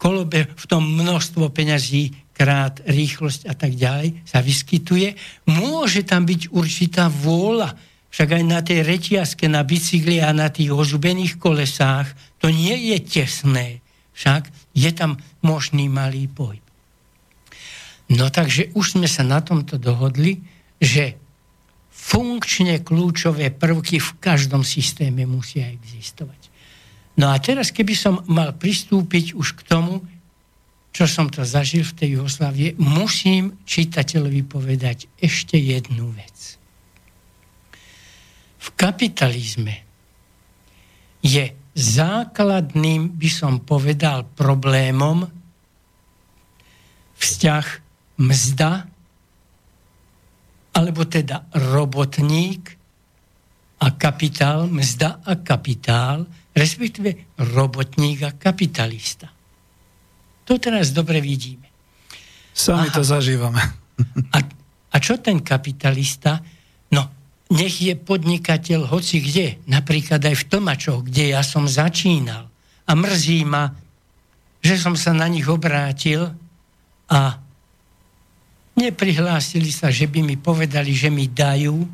kolobe, 0.00 0.48
v 0.48 0.64
tom 0.64 0.96
množstvo 0.96 1.52
peňazí 1.52 2.32
krát 2.32 2.80
rýchlosť 2.88 3.44
a 3.44 3.52
tak 3.52 3.76
ďalej 3.76 4.24
sa 4.24 4.40
vyskytuje. 4.40 5.12
Môže 5.52 6.00
tam 6.08 6.24
byť 6.24 6.48
určitá 6.56 7.12
vôľa, 7.12 7.76
však 8.08 8.28
aj 8.40 8.44
na 8.48 8.64
tej 8.64 8.80
reťazke, 8.80 9.44
na 9.44 9.60
bicykli 9.60 10.24
a 10.24 10.32
na 10.32 10.48
tých 10.48 10.72
ozubených 10.72 11.36
kolesách 11.36 12.08
to 12.40 12.48
nie 12.48 12.96
je 12.96 12.98
tesné. 13.04 13.84
Však 14.16 14.48
je 14.72 14.90
tam 14.96 15.20
možný 15.44 15.92
malý 15.92 16.26
pohyb. 16.32 16.64
No 18.10 18.32
takže 18.32 18.72
už 18.72 18.98
sme 18.98 19.06
sa 19.06 19.22
na 19.22 19.38
tomto 19.44 19.76
dohodli, 19.78 20.40
že 20.80 21.14
funkčne 21.92 22.80
kľúčové 22.80 23.52
prvky 23.52 24.00
v 24.00 24.10
každom 24.18 24.64
systéme 24.64 25.28
musia 25.28 25.68
existovať. 25.68 26.39
No 27.20 27.28
a 27.28 27.36
teraz, 27.36 27.68
keby 27.68 27.92
som 27.92 28.24
mal 28.32 28.56
pristúpiť 28.56 29.36
už 29.36 29.60
k 29.60 29.68
tomu, 29.68 30.00
čo 30.88 31.04
som 31.04 31.28
to 31.28 31.44
zažil 31.44 31.84
v 31.84 31.96
tej 32.00 32.08
Jugoslávie, 32.16 32.80
musím 32.80 33.60
čitateľovi 33.68 34.42
povedať 34.48 35.06
ešte 35.20 35.60
jednu 35.60 36.16
vec. 36.16 36.56
V 38.60 38.68
kapitalizme 38.72 39.84
je 41.20 41.44
základným, 41.76 43.12
by 43.20 43.30
som 43.30 43.60
povedal, 43.68 44.24
problémom 44.24 45.28
vzťah 47.20 47.66
mzda 48.16 48.88
alebo 50.72 51.02
teda 51.04 51.52
robotník 51.52 52.80
a 53.80 53.86
kapitál, 53.96 54.68
mzda 54.68 55.20
a 55.24 55.32
kapitál, 55.40 56.24
respektíve 56.60 57.40
robotník 57.40 58.28
a 58.28 58.36
kapitalista. 58.36 59.32
To 60.44 60.60
teraz 60.60 60.92
dobre 60.92 61.24
vidíme. 61.24 61.64
Sami 62.52 62.92
Aha. 62.92 62.96
to 62.96 63.00
zažívame. 63.00 63.64
A, 64.36 64.38
a 64.92 64.96
čo 65.00 65.16
ten 65.16 65.40
kapitalista? 65.40 66.44
No, 66.92 67.08
nech 67.56 67.80
je 67.80 67.96
podnikateľ 67.96 68.92
hoci 68.92 69.24
kde, 69.24 69.64
napríklad 69.64 70.20
aj 70.20 70.36
v 70.36 70.48
Tomačoch, 70.52 71.08
kde 71.08 71.32
ja 71.32 71.40
som 71.40 71.64
začínal. 71.64 72.52
A 72.84 72.92
mrzí 72.92 73.48
ma, 73.48 73.72
že 74.60 74.76
som 74.76 74.92
sa 74.92 75.16
na 75.16 75.24
nich 75.32 75.48
obrátil 75.48 76.36
a 77.08 77.40
Neprihlásili 78.80 79.68
sa, 79.74 79.92
že 79.92 80.08
by 80.08 80.24
mi 80.24 80.36
povedali, 80.40 80.96
že 80.96 81.12
mi 81.12 81.28
dajú 81.28 81.84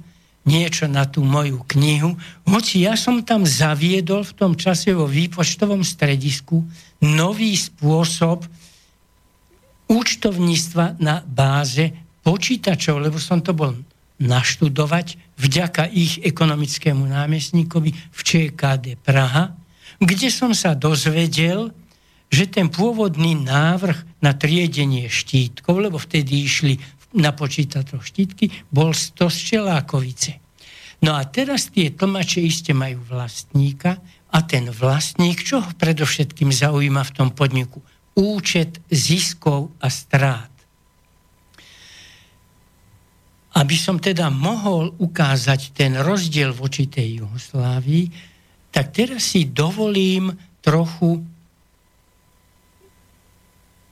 niečo 0.46 0.87
na 0.87 1.04
tú 1.04 1.26
moju 1.26 1.66
knihu, 1.74 2.14
hoci 2.46 2.87
ja 2.87 2.94
som 2.94 3.20
tam 3.26 3.42
zaviedol 3.42 4.22
v 4.22 4.37
tom 4.38 4.52
čase 4.54 4.94
vo 4.94 5.11
výpočtovom 5.11 5.82
stredisku 5.82 6.62
nový 7.02 7.59
spôsob 7.59 8.46
účtovníctva 9.90 11.02
na 11.02 11.22
báze 11.26 11.90
počítačov, 12.22 13.02
lebo 13.02 13.18
som 13.18 13.42
to 13.42 13.54
bol 13.54 13.74
naštudovať 14.16 15.37
vďaka 15.37 15.92
ich 15.92 16.22
ekonomickému 16.24 17.04
námestníkovi 17.04 17.90
v 17.92 18.20
ČKD 18.24 18.96
Praha, 19.02 19.52
kde 20.00 20.28
som 20.32 20.56
sa 20.56 20.72
dozvedel, 20.72 21.70
že 22.26 22.50
ten 22.50 22.66
pôvodný 22.66 23.38
návrh 23.38 24.18
na 24.18 24.35
triedenie 24.35 25.06
štítkov, 25.06 25.78
lebo 25.78 26.00
vtedy 26.00 26.42
išli 26.42 26.74
na 27.16 27.33
počítačoch 27.33 28.05
štítky, 28.05 28.68
bol 28.68 28.92
to 28.92 29.33
z 29.33 29.38
Čelákovice. 29.57 30.38
No 31.05 31.16
a 31.16 31.29
teraz 31.29 31.68
tie 31.68 31.92
tlmače 31.92 32.40
iste 32.40 32.72
majú 32.72 33.05
vlastníka 33.05 34.00
a 34.33 34.38
ten 34.44 34.68
vlastník, 34.72 35.44
čo 35.44 35.61
ho 35.61 35.70
predovšetkým 35.76 36.48
zaujíma 36.52 37.05
v 37.05 37.14
tom 37.14 37.29
podniku? 37.33 37.85
Účet 38.16 38.81
ziskov 38.88 39.76
a 39.81 39.92
strát. 39.92 40.52
Aby 43.57 43.76
som 43.76 44.00
teda 44.00 44.29
mohol 44.33 44.92
ukázať 44.96 45.72
ten 45.72 46.00
rozdiel 46.00 46.52
voči 46.52 46.88
tej 46.88 47.24
Jugoslávii, 47.24 48.05
tak 48.72 48.92
teraz 48.92 49.33
si 49.33 49.48
dovolím 49.48 50.33
trochu 50.61 51.24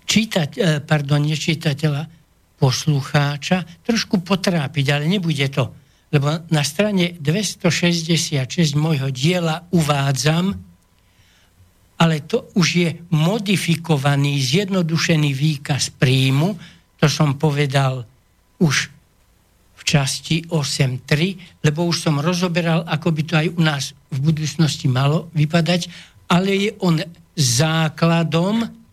čítať, 0.05 0.49
e, 0.57 0.61
pardon, 0.85 1.25
nečítateľa, 1.25 2.24
poslucháča 2.59 3.85
trošku 3.85 4.23
potrápiť, 4.23 4.87
ale 4.95 5.05
nebude 5.11 5.47
to. 5.51 5.75
Lebo 6.15 6.47
na 6.55 6.63
strane 6.63 7.19
266 7.19 8.79
môjho 8.79 9.11
diela 9.11 9.67
uvádzam, 9.75 10.55
ale 11.99 12.23
to 12.27 12.51
už 12.55 12.69
je 12.75 12.91
modifikovaný, 13.11 14.39
zjednodušený 14.43 15.31
výkaz 15.35 15.95
príjmu, 15.95 16.55
to 16.99 17.07
som 17.11 17.35
povedal 17.39 18.07
už 18.63 18.91
v 19.75 19.83
časti 19.83 20.47
8.3, 20.47 21.67
lebo 21.67 21.85
už 21.91 22.09
som 22.09 22.23
rozoberal, 22.23 22.87
ako 22.87 23.09
by 23.11 23.23
to 23.27 23.35
aj 23.35 23.49
u 23.51 23.61
nás 23.61 23.85
v 24.09 24.19
budúcnosti 24.31 24.87
malo 24.87 25.29
vypadať, 25.35 25.91
ale 26.31 26.51
je 26.57 26.71
on 26.81 27.03
základom 27.35 28.84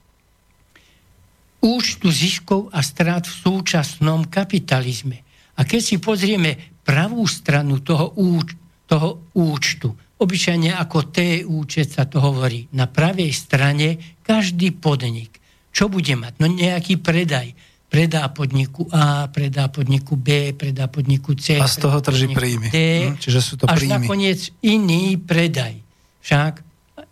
účtu 1.62 2.10
ziskov 2.10 2.74
a 2.74 2.82
strát 2.82 3.24
v 3.30 3.34
súčasnom 3.34 4.28
kapitalizme. 4.28 5.22
A 5.58 5.64
keď 5.64 5.82
si 5.82 5.96
pozrieme 6.02 6.82
pravú 6.82 7.30
stranu 7.30 7.86
toho, 7.86 8.18
úč, 8.18 8.58
toho 8.90 9.30
účtu, 9.38 9.94
obyčajne 10.18 10.74
ako 10.78 11.14
T 11.14 11.46
účet 11.46 11.94
sa 11.94 12.10
to 12.10 12.18
hovorí, 12.22 12.66
na 12.74 12.90
pravej 12.90 13.30
strane 13.34 14.18
každý 14.26 14.74
podnik, 14.74 15.42
čo 15.72 15.88
bude 15.88 16.14
mať? 16.18 16.34
No 16.42 16.52
nejaký 16.52 17.00
predaj. 17.00 17.54
Predá 17.92 18.32
podniku 18.32 18.88
A, 18.88 19.28
predá 19.28 19.68
podniku 19.68 20.16
B, 20.16 20.56
predá 20.56 20.88
podniku 20.88 21.36
C. 21.36 21.60
A 21.60 21.68
z 21.68 21.76
toho 21.76 22.00
trží 22.00 22.32
príjmy. 22.32 22.72
D, 22.72 22.80
hm, 22.80 23.20
čiže 23.20 23.40
sú 23.44 23.60
to 23.60 23.68
až 23.68 23.84
príjmy. 23.84 24.08
nakoniec 24.08 24.40
iný 24.64 25.20
predaj. 25.20 25.76
Však 26.24 26.71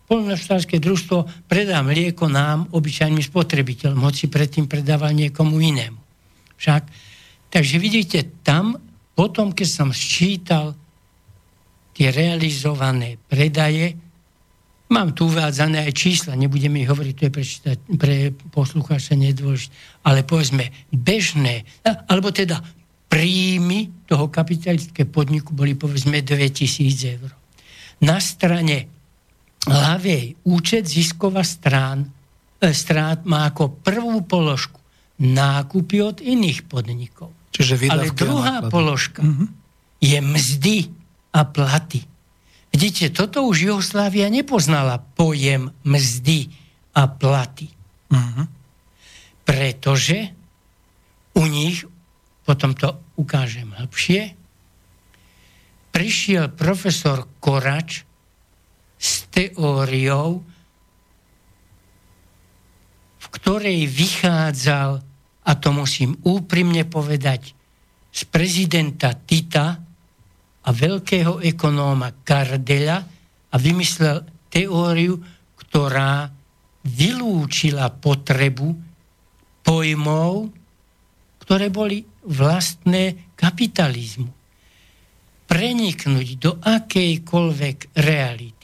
polnohospodárske 0.09 0.81
družstvo 0.81 1.45
predá 1.45 1.85
mlieko 1.85 2.25
nám, 2.25 2.65
obyčajným 2.73 3.21
spotrebiteľom, 3.21 4.01
hoci 4.01 4.25
predtým 4.25 4.65
predával 4.65 5.13
niekomu 5.13 5.61
inému. 5.61 6.01
Však, 6.57 6.81
takže 7.53 7.77
vidíte, 7.77 8.41
tam 8.41 8.73
potom, 9.13 9.53
keď 9.53 9.69
som 9.69 9.89
sčítal 9.93 10.73
tie 11.93 12.09
realizované 12.09 13.21
predaje, 13.29 13.93
mám 14.89 15.13
tu 15.13 15.29
uvádzané 15.29 15.85
aj 15.85 15.93
čísla, 15.93 16.33
nebudeme 16.33 16.81
ich 16.81 16.89
hovoriť, 16.89 17.13
to 17.13 17.23
je 17.29 17.31
pre, 17.31 17.45
pre 17.99 18.15
poslucháča 18.49 19.13
nedôležité, 19.13 19.75
ale 20.09 20.25
povedzme 20.25 20.73
bežné, 20.89 21.69
alebo 22.09 22.33
teda 22.33 22.57
príjmy 23.09 24.09
toho 24.09 24.25
kapitalistického 24.31 25.09
podniku 25.09 25.53
boli 25.53 25.77
povedzme 25.77 26.25
2000 26.25 27.15
eur. 27.19 27.29
Na 28.01 28.17
strane 28.23 28.98
ľavej 29.67 30.39
účet 30.47 30.87
ziskova 30.87 31.43
strán, 31.43 32.07
e, 32.61 32.71
strát 32.71 33.27
má 33.27 33.51
ako 33.51 33.83
prvú 33.83 34.23
položku 34.23 34.79
nákupy 35.19 35.99
od 35.99 36.17
iných 36.23 36.63
podnikov. 36.71 37.35
Čiže 37.51 37.91
Ale 37.91 38.15
druhá 38.15 38.63
položka 38.71 39.19
mm-hmm. 39.19 39.47
je 39.99 40.19
mzdy 40.23 40.77
a 41.35 41.43
platy. 41.43 42.07
Vidíte, 42.69 43.11
toto 43.11 43.43
už 43.43 43.67
Jugoslávia 43.67 44.31
nepoznala 44.31 45.01
pojem 45.17 45.73
mzdy 45.83 46.53
a 46.95 47.09
platy. 47.09 47.67
Mm-hmm. 48.13 48.45
Pretože 49.43 50.17
u 51.35 51.43
nich, 51.49 51.83
potom 52.45 52.77
to 52.77 52.95
ukážem 53.17 53.73
lepšie, 53.75 54.37
prišiel 55.89 56.53
profesor 56.53 57.25
Korač 57.41 58.07
s 58.99 59.31
teóriou, 59.31 60.43
v 63.19 63.27
ktorej 63.31 63.87
vychádzal, 63.87 64.89
a 65.47 65.51
to 65.55 65.69
musím 65.71 66.19
úprimne 66.27 66.83
povedať, 66.83 67.55
z 68.11 68.21
prezidenta 68.27 69.15
Tita, 69.15 69.89
a 70.65 70.69
veľkého 70.75 71.39
ekonóma 71.39 72.11
Kardeľa 72.21 72.97
a 73.49 73.55
vymyslel 73.55 74.49
teóriu, 74.51 75.15
ktorá 75.55 76.27
vylúčila 76.83 77.87
potrebu 77.93 78.67
pojmov, 79.63 80.33
ktoré 81.45 81.71
boli 81.71 82.03
vlastné 82.27 83.33
kapitalizmu. 83.39 84.29
Preniknúť 85.49 86.27
do 86.37 86.51
akejkoľvek 86.61 87.97
reality 87.97 88.58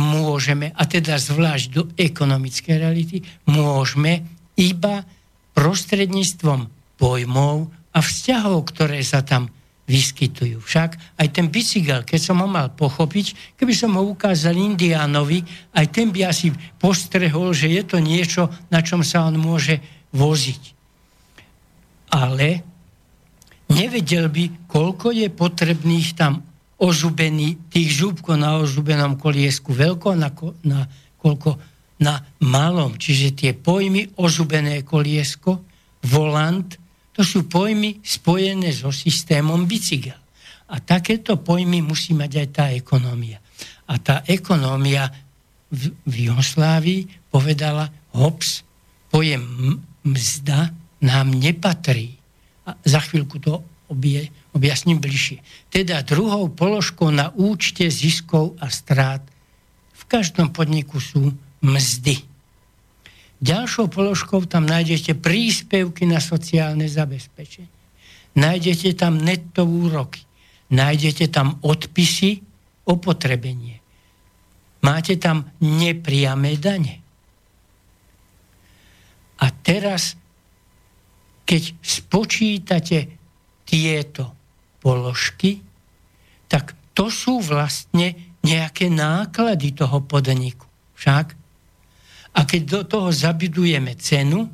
môžeme, 0.00 0.72
a 0.72 0.82
teda 0.88 1.20
zvlášť 1.20 1.66
do 1.68 1.82
ekonomickej 2.00 2.74
reality, 2.80 3.20
môžeme 3.44 4.24
iba 4.56 5.04
prostredníctvom 5.52 6.72
pojmov 6.96 7.68
a 7.92 7.98
vzťahov, 8.00 8.64
ktoré 8.72 9.04
sa 9.04 9.20
tam 9.20 9.52
vyskytujú. 9.90 10.62
Však 10.62 11.18
aj 11.18 11.28
ten 11.34 11.50
bicykel, 11.50 12.06
keď 12.06 12.20
som 12.22 12.38
ho 12.38 12.46
mal 12.46 12.70
pochopiť, 12.70 13.58
keby 13.58 13.74
som 13.74 13.98
ho 13.98 14.06
ukázal 14.14 14.54
Indiánovi, 14.54 15.42
aj 15.74 15.86
ten 15.90 16.14
by 16.14 16.30
asi 16.30 16.54
postrehol, 16.78 17.50
že 17.50 17.74
je 17.74 17.82
to 17.82 17.98
niečo, 17.98 18.46
na 18.70 18.80
čom 18.86 19.02
sa 19.02 19.26
on 19.26 19.34
môže 19.34 19.82
voziť. 20.14 20.62
Ale 22.14 22.62
nevedel 23.74 24.30
by, 24.30 24.70
koľko 24.70 25.10
je 25.10 25.26
potrebných 25.26 26.08
tam 26.14 26.49
ozubený, 26.80 27.68
tých 27.68 27.92
žúbkov 27.92 28.40
na 28.40 28.56
ozubenom 28.56 29.20
koliesku 29.20 29.76
veľko, 29.76 30.16
na, 30.16 30.32
na 30.64 30.88
koľko 31.20 31.60
na 32.00 32.16
malom. 32.40 32.96
Čiže 32.96 33.36
tie 33.36 33.52
pojmy 33.52 34.16
ozubené 34.16 34.80
koliesko, 34.80 35.60
volant, 36.08 36.68
to 37.12 37.20
sú 37.20 37.44
pojmy 37.44 38.00
spojené 38.00 38.72
so 38.72 38.88
systémom 38.88 39.68
bicykel. 39.68 40.16
A 40.72 40.80
takéto 40.80 41.36
pojmy 41.36 41.84
musí 41.84 42.16
mať 42.16 42.32
aj 42.40 42.48
tá 42.48 42.64
ekonómia. 42.72 43.36
A 43.90 44.00
tá 44.00 44.24
ekonómia 44.24 45.10
v, 45.68 45.92
v 46.08 46.14
Jugoslávii 46.30 47.28
povedala, 47.28 47.92
hops, 48.16 48.64
pojem 49.12 49.76
mzda 50.06 50.72
nám 51.04 51.36
nepatrí. 51.36 52.16
A 52.64 52.72
za 52.86 53.04
chvíľku 53.04 53.36
to 53.42 53.60
obie, 53.90 54.30
objasním 54.52 54.98
bližšie. 54.98 55.42
Teda 55.70 56.02
druhou 56.02 56.50
položkou 56.50 57.10
na 57.14 57.30
účte 57.34 57.86
ziskov 57.86 58.58
a 58.58 58.70
strát 58.70 59.22
v 59.94 60.02
každom 60.10 60.50
podniku 60.50 60.98
sú 60.98 61.30
mzdy. 61.62 62.24
Ďalšou 63.40 63.88
položkou 63.88 64.44
tam 64.44 64.68
nájdete 64.68 65.16
príspevky 65.16 66.04
na 66.04 66.20
sociálne 66.20 66.84
zabezpečenie. 66.84 67.70
Nájdete 68.36 68.94
tam 68.94 69.18
netto 69.18 69.64
úroky. 69.64 70.22
Nájdete 70.70 71.32
tam 71.34 71.58
odpisy, 71.66 72.38
opotrebenie. 72.86 73.82
Máte 74.86 75.18
tam 75.18 75.50
nepriamé 75.60 76.56
dane. 76.56 77.02
A 79.40 79.46
teraz, 79.50 80.14
keď 81.42 81.62
spočítate 81.80 82.98
tieto 83.66 84.39
položky, 84.80 85.62
tak 86.50 86.74
to 86.96 87.12
sú 87.12 87.38
vlastne 87.44 88.16
nejaké 88.40 88.88
náklady 88.88 89.76
toho 89.76 90.00
podniku. 90.02 90.66
Však 90.96 91.40
a 92.30 92.40
keď 92.46 92.62
do 92.62 92.80
toho 92.86 93.08
zabidujeme 93.10 93.98
cenu, 93.98 94.46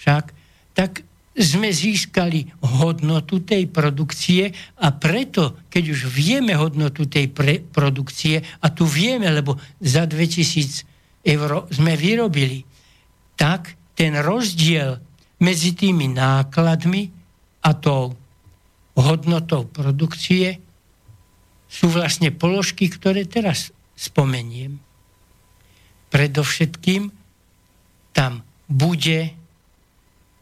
však, 0.00 0.32
tak 0.72 1.04
sme 1.36 1.68
získali 1.68 2.48
hodnotu 2.64 3.44
tej 3.44 3.68
produkcie 3.68 4.56
a 4.80 4.88
preto, 4.96 5.68
keď 5.68 5.84
už 5.92 6.00
vieme 6.08 6.56
hodnotu 6.56 7.04
tej 7.04 7.28
pre- 7.28 7.60
produkcie, 7.60 8.40
a 8.64 8.72
tu 8.72 8.88
vieme, 8.88 9.28
lebo 9.28 9.60
za 9.76 10.08
2000 10.08 11.28
eur 11.28 11.68
sme 11.68 11.92
vyrobili, 11.92 12.64
tak 13.36 13.76
ten 13.92 14.16
rozdiel 14.16 14.96
medzi 15.44 15.76
tými 15.76 16.08
nákladmi 16.16 17.12
a 17.68 17.70
tou 17.76 18.16
hodnotou 18.96 19.68
produkcie 19.68 20.58
sú 21.68 21.92
vlastne 21.92 22.32
položky, 22.32 22.88
ktoré 22.88 23.28
teraz 23.28 23.70
spomeniem 23.96 24.86
predovšetkým 26.16 27.12
tam 28.16 28.40
bude 28.70 29.36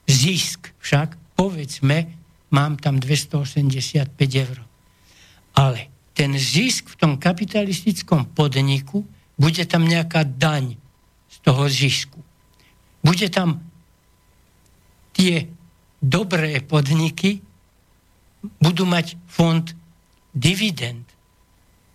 zisk. 0.07 0.71
Však 0.79 1.35
povedzme, 1.35 2.15
mám 2.55 2.79
tam 2.79 3.03
285 3.03 4.15
eur. 4.39 4.63
Ale 5.59 5.91
ten 6.15 6.39
zisk 6.39 6.95
v 6.95 6.99
tom 6.99 7.13
kapitalistickom 7.19 8.31
podniku, 8.39 9.03
bude 9.35 9.67
tam 9.67 9.83
nejaká 9.91 10.23
daň 10.23 10.79
z 11.27 11.37
toho 11.43 11.67
zisku. 11.67 12.23
Bude 13.03 13.27
tam 13.35 13.67
tie 15.11 15.51
dobré 15.99 16.63
podniky, 16.63 17.43
budú 18.61 18.85
mať 18.85 19.17
fond 19.29 19.65
dividend 20.35 21.05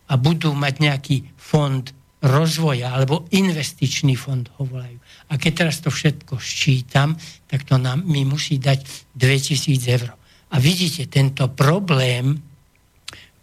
a 0.10 0.18
budú 0.18 0.54
mať 0.58 0.74
nejaký 0.82 1.18
fond 1.38 1.86
rozvoja 2.20 2.92
alebo 2.92 3.30
investičný 3.32 4.20
fond 4.20 4.44
ho 4.60 4.68
volajú. 4.68 5.00
A 5.32 5.40
keď 5.40 5.52
teraz 5.66 5.80
to 5.80 5.90
všetko 5.90 6.36
ščítam, 6.36 7.16
tak 7.48 7.64
to 7.64 7.80
nám 7.80 8.04
mi 8.04 8.28
musí 8.28 8.60
dať 8.60 8.84
2000 9.16 9.96
eur. 9.96 10.10
A 10.50 10.56
vidíte, 10.58 11.08
tento 11.08 11.48
problém 11.54 12.42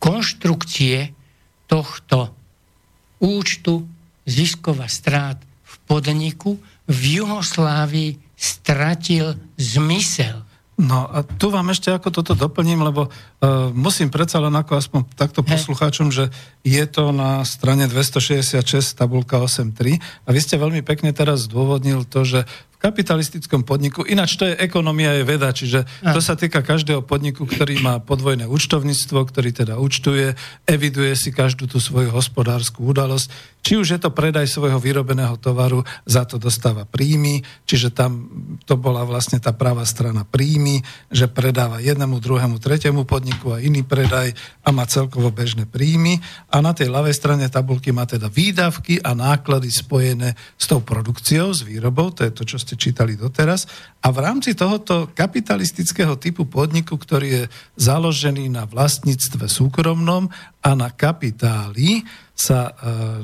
konštrukcie 0.02 1.14
tohto 1.66 2.34
účtu 3.22 3.86
ziskova 4.26 4.90
strát 4.90 5.38
v 5.40 5.74
podniku 5.86 6.58
v 6.86 7.22
Juhoslávii 7.22 8.18
stratil 8.36 9.34
zmysel. 9.58 10.45
No 10.76 11.08
a 11.08 11.24
tu 11.24 11.48
vám 11.48 11.72
ešte 11.72 11.88
ako 11.88 12.12
toto 12.12 12.36
doplním, 12.36 12.84
lebo 12.84 13.08
uh, 13.40 13.72
musím 13.72 14.08
predsa 14.08 14.40
len 14.40 14.54
ako 14.54 14.72
aspoň 14.78 15.00
takto 15.16 15.44
poslucháčom, 15.44 16.12
že 16.12 16.30
je 16.64 16.84
to 16.88 17.10
na 17.10 17.42
strane 17.42 17.86
266 17.88 18.62
tabulka 18.96 19.38
8.3 19.38 19.98
a 19.98 20.28
vy 20.30 20.40
ste 20.40 20.56
veľmi 20.56 20.80
pekne 20.86 21.12
teraz 21.12 21.48
zdôvodnil 21.50 22.06
to, 22.08 22.24
že 22.24 22.40
kapitalistickom 22.86 23.66
podniku, 23.66 24.06
ináč 24.06 24.38
to 24.38 24.46
je 24.46 24.54
ekonomia, 24.62 25.18
je 25.18 25.24
veda, 25.26 25.50
čiže 25.50 25.82
to 26.06 26.22
sa 26.22 26.38
týka 26.38 26.62
každého 26.62 27.02
podniku, 27.02 27.42
ktorý 27.42 27.82
má 27.82 27.98
podvojné 27.98 28.46
účtovníctvo, 28.46 29.26
ktorý 29.26 29.50
teda 29.50 29.74
účtuje, 29.80 30.38
eviduje 30.70 31.10
si 31.18 31.34
každú 31.34 31.66
tú 31.66 31.82
svoju 31.82 32.14
hospodárskú 32.14 32.86
udalosť, 32.86 33.26
či 33.66 33.74
už 33.74 33.98
je 33.98 33.98
to 33.98 34.14
predaj 34.14 34.46
svojho 34.46 34.78
vyrobeného 34.78 35.34
tovaru, 35.42 35.82
za 36.06 36.22
to 36.22 36.38
dostáva 36.38 36.86
príjmy, 36.86 37.42
čiže 37.66 37.90
tam 37.90 38.30
to 38.62 38.78
bola 38.78 39.02
vlastne 39.02 39.42
tá 39.42 39.50
pravá 39.50 39.82
strana 39.82 40.22
príjmy, 40.22 40.86
že 41.10 41.26
predáva 41.26 41.82
jednému, 41.82 42.22
druhému, 42.22 42.62
tretiemu 42.62 43.02
podniku 43.02 43.25
a 43.32 43.62
iný 43.62 43.82
predaj 43.82 44.30
a 44.62 44.68
má 44.70 44.84
celkovo 44.84 45.32
bežné 45.32 45.66
príjmy. 45.66 46.20
A 46.52 46.62
na 46.62 46.76
tej 46.76 46.92
ľavej 46.92 47.14
strane 47.16 47.46
tabulky 47.48 47.90
má 47.90 48.06
teda 48.06 48.30
výdavky 48.30 49.00
a 49.02 49.16
náklady 49.16 49.72
spojené 49.72 50.36
s 50.54 50.64
tou 50.68 50.84
produkciou, 50.84 51.50
s 51.50 51.64
výrobou, 51.64 52.12
to 52.12 52.22
je 52.22 52.32
to, 52.34 52.42
čo 52.44 52.60
ste 52.60 52.76
čítali 52.76 53.16
doteraz. 53.16 53.66
A 54.04 54.12
v 54.12 54.18
rámci 54.22 54.54
tohoto 54.54 55.10
kapitalistického 55.10 56.14
typu 56.20 56.46
podniku, 56.46 56.94
ktorý 57.00 57.28
je 57.30 57.42
založený 57.80 58.52
na 58.52 58.68
vlastníctve 58.68 59.48
súkromnom 59.50 60.30
a 60.62 60.70
na 60.76 60.92
kapitáli, 60.92 62.06
sa 62.36 62.68
e, 62.68 62.72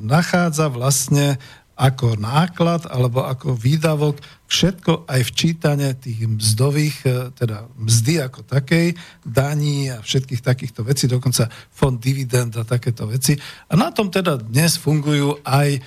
nachádza 0.01 0.73
vlastne 0.73 1.37
ako 1.77 2.21
náklad 2.21 2.85
alebo 2.87 3.25
ako 3.25 3.57
výdavok 3.57 4.21
všetko 4.47 5.09
aj 5.09 5.21
včítanie 5.33 5.97
tých 5.97 6.29
mzdových, 6.29 6.97
e, 7.09 7.11
teda 7.33 7.67
mzdy 7.81 8.21
ako 8.21 8.45
takej, 8.45 8.93
daní 9.25 9.89
a 9.89 10.05
všetkých 10.05 10.45
takýchto 10.45 10.85
vecí, 10.85 11.09
dokonca 11.09 11.49
fond 11.73 11.97
dividend 11.97 12.53
a 12.61 12.69
takéto 12.69 13.09
veci. 13.09 13.35
A 13.69 13.75
na 13.75 13.89
tom 13.89 14.13
teda 14.13 14.37
dnes 14.37 14.77
fungujú 14.77 15.41
aj 15.43 15.81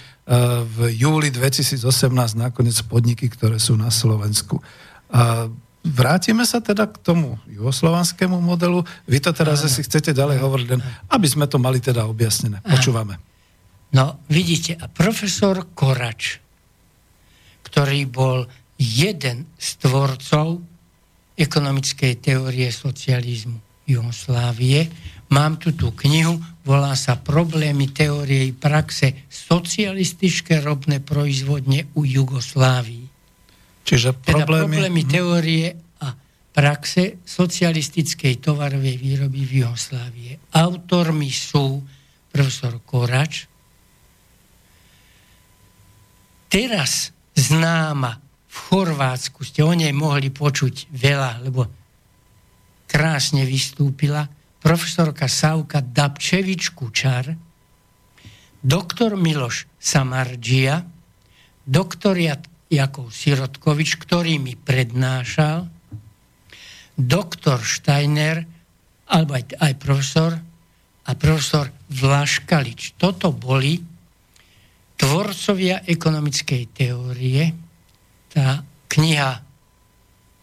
v 0.66 0.78
júli 0.98 1.30
2018 1.30 1.86
nakoniec 2.34 2.82
podniky, 2.90 3.30
ktoré 3.30 3.62
sú 3.62 3.78
na 3.78 3.94
Slovensku. 3.94 4.58
A 5.14 5.46
vrátime 5.86 6.42
sa 6.50 6.58
teda 6.58 6.90
k 6.90 6.98
tomu 6.98 7.38
juhoslovanskému 7.46 8.42
modelu. 8.42 8.82
Vy 9.06 9.22
to 9.22 9.30
teraz 9.38 9.62
asi 9.62 9.86
chcete 9.86 10.18
ďalej 10.18 10.42
hovoriť, 10.42 10.68
len 10.74 10.82
aby 11.14 11.28
sme 11.30 11.46
to 11.46 11.62
mali 11.62 11.78
teda 11.78 12.10
objasnené. 12.10 12.58
Počúvame. 12.66 13.22
No, 13.94 14.24
vidíte, 14.32 14.80
a 14.80 14.90
profesor 14.90 15.70
Korač, 15.78 16.42
ktorý 17.68 18.10
bol 18.10 18.50
jeden 18.80 19.46
z 19.60 19.68
tvorcov 19.84 20.64
ekonomickej 21.36 22.14
teórie 22.24 22.72
socializmu 22.72 23.62
Jugoslávie, 23.86 24.90
Mám 25.34 25.58
tu 25.58 25.74
tú 25.74 25.90
knihu, 26.06 26.38
volá 26.62 26.94
sa 26.94 27.18
Problémy 27.18 27.90
teórie 27.90 28.54
praxe 28.54 29.26
socialistické 29.26 30.62
robné 30.62 31.02
proizvodne 31.02 31.90
u 31.98 32.06
Jugoslávii. 32.06 33.06
Čiže 33.86 34.14
problémy... 34.14 34.22
Teda 34.22 34.46
problémy 34.46 35.02
teórie 35.10 35.68
a 36.06 36.14
praxe 36.54 37.26
socialistickej 37.26 38.38
tovarovej 38.38 38.96
výroby 39.02 39.42
v 39.50 39.52
Jugoslávie. 39.66 40.38
Autormi 40.54 41.34
sú 41.34 41.82
profesor 42.30 42.78
Korač, 42.86 43.50
teraz 46.56 47.12
známa 47.36 48.16
v 48.48 48.58
Chorvátsku, 48.72 49.44
ste 49.44 49.60
o 49.60 49.76
nej 49.76 49.92
mohli 49.92 50.32
počuť 50.32 50.88
veľa, 50.88 51.44
lebo 51.44 51.68
krásne 52.88 53.44
vystúpila, 53.44 54.24
profesorka 54.64 55.28
Savka 55.28 55.84
Dabčevič-Kučar, 55.84 57.36
doktor 58.64 59.20
Miloš 59.20 59.68
Samardžia, 59.76 60.80
doktor 61.68 62.16
Jakov 62.72 63.12
Sirotkovič, 63.12 64.00
ktorý 64.00 64.40
mi 64.40 64.56
prednášal, 64.56 65.68
doktor 66.96 67.60
Steiner, 67.68 68.48
alebo 69.12 69.36
aj, 69.36 69.60
aj 69.60 69.74
profesor, 69.76 70.32
a 71.04 71.12
profesor 71.20 71.68
Vlaškalič. 71.92 72.96
Toto 72.96 73.36
boli 73.36 73.95
tvorcovia 74.96 75.84
ekonomickej 75.84 76.64
teórie. 76.72 77.52
Tá 78.32 78.64
kniha 78.92 79.44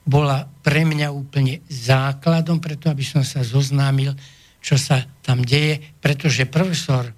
bola 0.02 0.44
pre 0.44 0.82
mňa 0.82 1.08
úplne 1.14 1.62
základom, 1.70 2.58
preto 2.58 2.90
aby 2.90 3.04
som 3.06 3.22
sa 3.22 3.46
zoznámil, 3.46 4.12
čo 4.62 4.78
sa 4.78 5.02
tam 5.22 5.42
deje, 5.42 5.78
pretože 5.98 6.46
profesor 6.46 7.10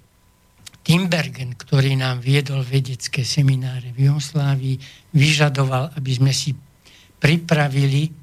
Timbergen, 0.85 1.57
ktorý 1.57 1.97
nám 1.97 2.21
viedol 2.21 2.61
vedecké 2.61 3.25
semináre 3.25 3.89
v 3.89 4.05
Jugoslávii, 4.09 4.77
vyžadoval, 5.17 5.97
aby 5.97 6.11
sme 6.13 6.29
si 6.29 6.53
pripravili 7.17 8.13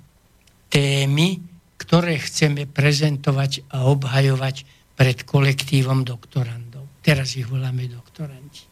témy, 0.70 1.42
ktoré 1.75 2.22
chceme 2.22 2.70
prezentovať 2.70 3.66
a 3.75 3.90
obhajovať 3.90 4.57
pred 4.94 5.27
kolektívom 5.27 6.07
doktorandov. 6.07 7.03
Teraz 7.03 7.35
ich 7.35 7.51
voláme 7.51 7.90
doktoranti. 7.90 8.71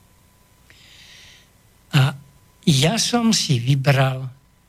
A 1.96 2.14
ja 2.66 2.94
som 3.00 3.34
si 3.34 3.58
vybral 3.58 4.28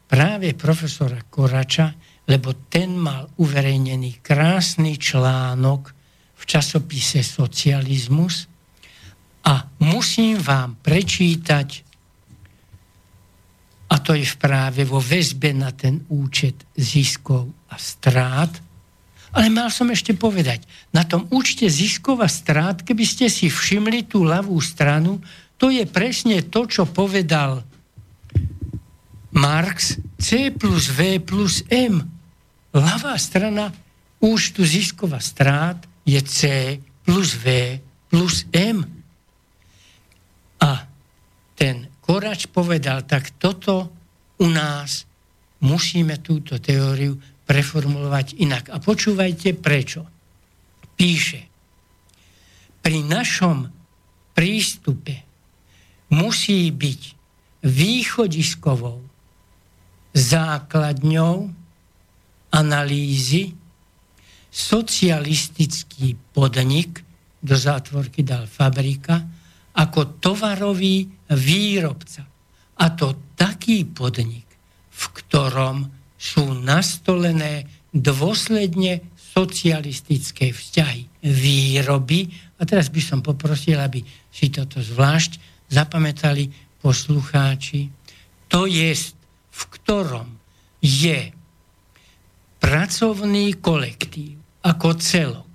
práve 0.10 0.56
profesora 0.58 1.22
Korača, 1.28 1.94
lebo 2.28 2.68
ten 2.72 2.96
mal 2.96 3.28
uverejnený 3.40 4.24
krásny 4.24 4.96
článok 4.96 5.82
v 6.36 6.44
časopise 6.44 7.22
Socializmus. 7.22 8.48
A 9.42 9.66
musím 9.82 10.38
vám 10.38 10.78
prečítať, 10.82 11.70
a 13.92 13.96
to 14.00 14.16
je 14.16 14.24
práve 14.40 14.88
vo 14.88 15.04
väzbe 15.04 15.52
na 15.52 15.76
ten 15.76 16.08
účet 16.08 16.64
ziskov 16.78 17.52
a 17.68 17.76
strát, 17.76 18.54
ale 19.32 19.48
mal 19.48 19.72
som 19.72 19.88
ešte 19.88 20.12
povedať, 20.12 20.64
na 20.92 21.08
tom 21.08 21.28
účte 21.32 21.68
ziskov 21.72 22.20
a 22.20 22.28
strát, 22.28 22.84
keby 22.84 23.04
ste 23.08 23.32
si 23.32 23.48
všimli 23.48 24.12
tú 24.12 24.28
ľavú 24.28 24.60
stranu, 24.60 25.24
to 25.62 25.70
je 25.70 25.86
presne 25.86 26.42
to, 26.50 26.66
čo 26.66 26.90
povedal 26.90 27.62
Marx, 29.38 30.02
C 30.18 30.50
plus 30.50 30.90
V 30.90 31.22
plus 31.22 31.62
M. 31.70 32.02
Ľavá 32.74 33.14
strana 33.22 33.70
účtu 34.18 34.66
ziskova 34.66 35.22
strát 35.22 35.78
je 36.02 36.18
C 36.26 36.42
plus 37.06 37.38
V 37.38 37.78
plus 38.10 38.50
M. 38.50 38.82
A 40.66 40.72
ten 41.54 41.94
Korač 42.02 42.50
povedal, 42.50 43.06
tak 43.06 43.38
toto 43.38 43.94
u 44.42 44.50
nás 44.50 45.06
musíme 45.62 46.26
túto 46.26 46.58
teóriu 46.58 47.22
preformulovať 47.46 48.42
inak. 48.42 48.74
A 48.74 48.82
počúvajte 48.82 49.54
prečo. 49.62 50.10
Píše, 50.98 51.42
pri 52.82 53.06
našom 53.06 53.70
prístupe 54.34 55.31
musí 56.12 56.70
byť 56.70 57.02
východiskovou 57.64 59.00
základňou 60.12 61.36
analýzy 62.52 63.56
socialistický 64.52 66.20
podnik, 66.36 67.08
do 67.42 67.58
zátvorky 67.58 68.22
dal 68.22 68.46
fabrika, 68.46 69.18
ako 69.74 70.22
tovarový 70.22 71.10
výrobca. 71.32 72.28
A 72.78 72.86
to 72.94 73.34
taký 73.34 73.88
podnik, 73.88 74.46
v 74.92 75.04
ktorom 75.16 75.90
sú 76.20 76.54
nastolené 76.54 77.66
dôsledne 77.90 79.02
socialistické 79.16 80.52
vzťahy 80.52 81.24
výroby. 81.24 82.30
A 82.60 82.68
teraz 82.68 82.92
by 82.92 83.02
som 83.02 83.20
poprosil, 83.24 83.80
aby 83.80 84.04
si 84.30 84.52
toto 84.52 84.84
zvlášť 84.84 85.51
zapamätali 85.72 86.52
poslucháči, 86.84 87.88
to 88.52 88.68
je, 88.68 88.92
v 89.52 89.62
ktorom 89.80 90.28
je 90.84 91.32
pracovný 92.60 93.56
kolektív 93.64 94.36
ako 94.68 94.90
celok, 95.00 95.50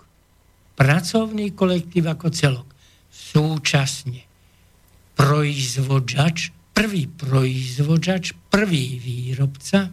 pracovný 0.74 1.52
kolektív 1.52 2.08
ako 2.08 2.28
celok, 2.32 2.68
súčasne 3.12 4.24
proizvodžač, 5.16 6.52
prvý 6.72 7.08
proizvodžač, 7.08 8.36
prvý 8.48 9.00
výrobca, 9.00 9.92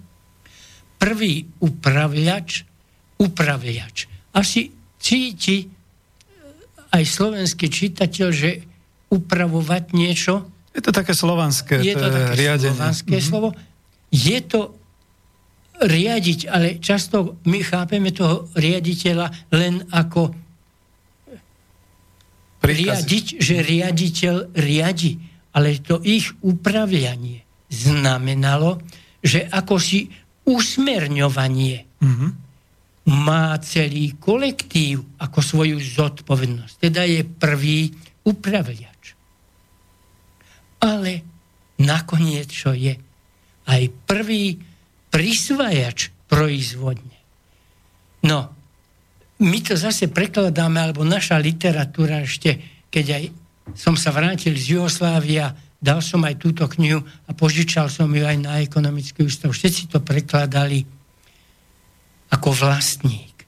prvý 1.00 1.48
upravľač, 1.64 2.50
upravľač. 3.20 3.96
Asi 4.36 4.72
cíti 5.00 5.68
aj 6.92 7.04
slovenský 7.04 7.68
čitateľ, 7.68 8.28
že 8.32 8.73
upravovať 9.14 9.94
niečo. 9.94 10.50
Je 10.74 10.82
to 10.82 10.90
také 10.90 11.14
slovanské 11.14 11.86
je 11.86 11.94
to, 11.94 12.02
to 12.02 12.10
také 12.10 12.34
riadenie. 12.34 12.74
slovanské 12.74 13.16
mm-hmm. 13.22 13.30
slovo. 13.30 13.54
Je 14.10 14.40
to 14.42 14.74
riadiť, 15.86 16.40
ale 16.50 16.82
často 16.82 17.38
my 17.46 17.60
chápeme 17.62 18.10
toho 18.10 18.50
riaditeľa 18.58 19.54
len 19.54 19.86
ako 19.94 20.34
Príkazy. 22.64 22.82
riadiť, 22.82 23.26
že 23.38 23.56
riaditeľ 23.62 24.36
riadi. 24.58 25.14
Ale 25.54 25.78
to 25.86 26.02
ich 26.02 26.34
upravľanie 26.42 27.46
znamenalo, 27.70 28.82
že 29.22 29.46
ako 29.46 29.78
si 29.78 30.10
usmerňovanie 30.50 32.02
mm-hmm. 32.02 32.30
má 33.14 33.54
celý 33.62 34.18
kolektív 34.18 35.06
ako 35.22 35.40
svoju 35.42 35.78
zodpovednosť. 35.78 36.74
Teda 36.82 37.06
je 37.06 37.22
prvý 37.22 37.94
upravľa 38.26 38.93
ale 40.84 41.24
nakoniec 41.80 42.52
čo 42.52 42.76
je 42.76 43.00
aj 43.64 43.84
prvý 44.04 44.60
prisvajač 45.08 46.12
proizvodne. 46.28 47.16
No, 48.28 48.52
my 49.40 49.58
to 49.64 49.80
zase 49.80 50.12
prekladáme, 50.12 50.80
alebo 50.80 51.08
naša 51.08 51.40
literatúra 51.40 52.28
ešte, 52.28 52.60
keď 52.92 53.06
aj 53.16 53.24
som 53.80 53.96
sa 53.96 54.12
vrátil 54.12 54.60
z 54.60 54.76
Jugoslávia, 54.76 55.56
dal 55.80 56.04
som 56.04 56.20
aj 56.28 56.36
túto 56.40 56.68
knihu 56.80 57.04
a 57.28 57.32
požičal 57.32 57.88
som 57.88 58.12
ju 58.12 58.24
aj 58.24 58.38
na 58.40 58.60
ekonomický 58.60 59.24
ústav. 59.24 59.56
Všetci 59.56 59.92
to 59.92 60.04
prekladali 60.04 60.84
ako 62.32 62.50
vlastník. 62.52 63.48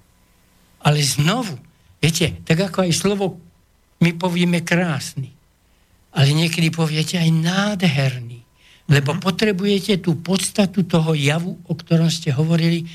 Ale 0.83 1.01
znovu, 1.03 1.55
viete, 1.99 2.39
tak 2.45 2.71
ako 2.71 2.87
aj 2.87 2.91
slovo 2.95 3.25
my 3.99 4.11
povieme 4.15 4.61
krásny 4.61 5.34
ale 6.15 6.31
niekedy 6.31 6.71
poviete 6.71 7.19
aj 7.19 7.29
nádherný. 7.29 8.39
Lebo 8.87 9.13
mm-hmm. 9.13 9.25
potrebujete 9.25 9.93
tú 9.99 10.15
podstatu 10.15 10.87
toho 10.87 11.11
javu, 11.11 11.59
o 11.67 11.73
ktorom 11.75 12.07
ste 12.07 12.31
hovorili, 12.31 12.87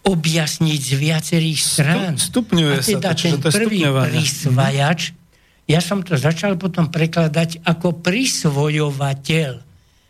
objasniť 0.00 0.80
z 0.80 0.92
viacerých 0.96 1.60
strán. 1.60 2.16
Stupňuje 2.16 2.76
A 2.78 2.80
teda 2.80 3.12
sa 3.12 3.14
to, 3.14 3.20
ten 3.20 3.36
prvý 3.36 3.84
prisvajač, 3.84 5.12
mm-hmm. 5.12 5.68
ja 5.68 5.80
som 5.84 6.00
to 6.00 6.16
začal 6.16 6.56
potom 6.56 6.88
prekladať 6.88 7.60
ako 7.68 8.00
prisvojovateľ 8.00 9.52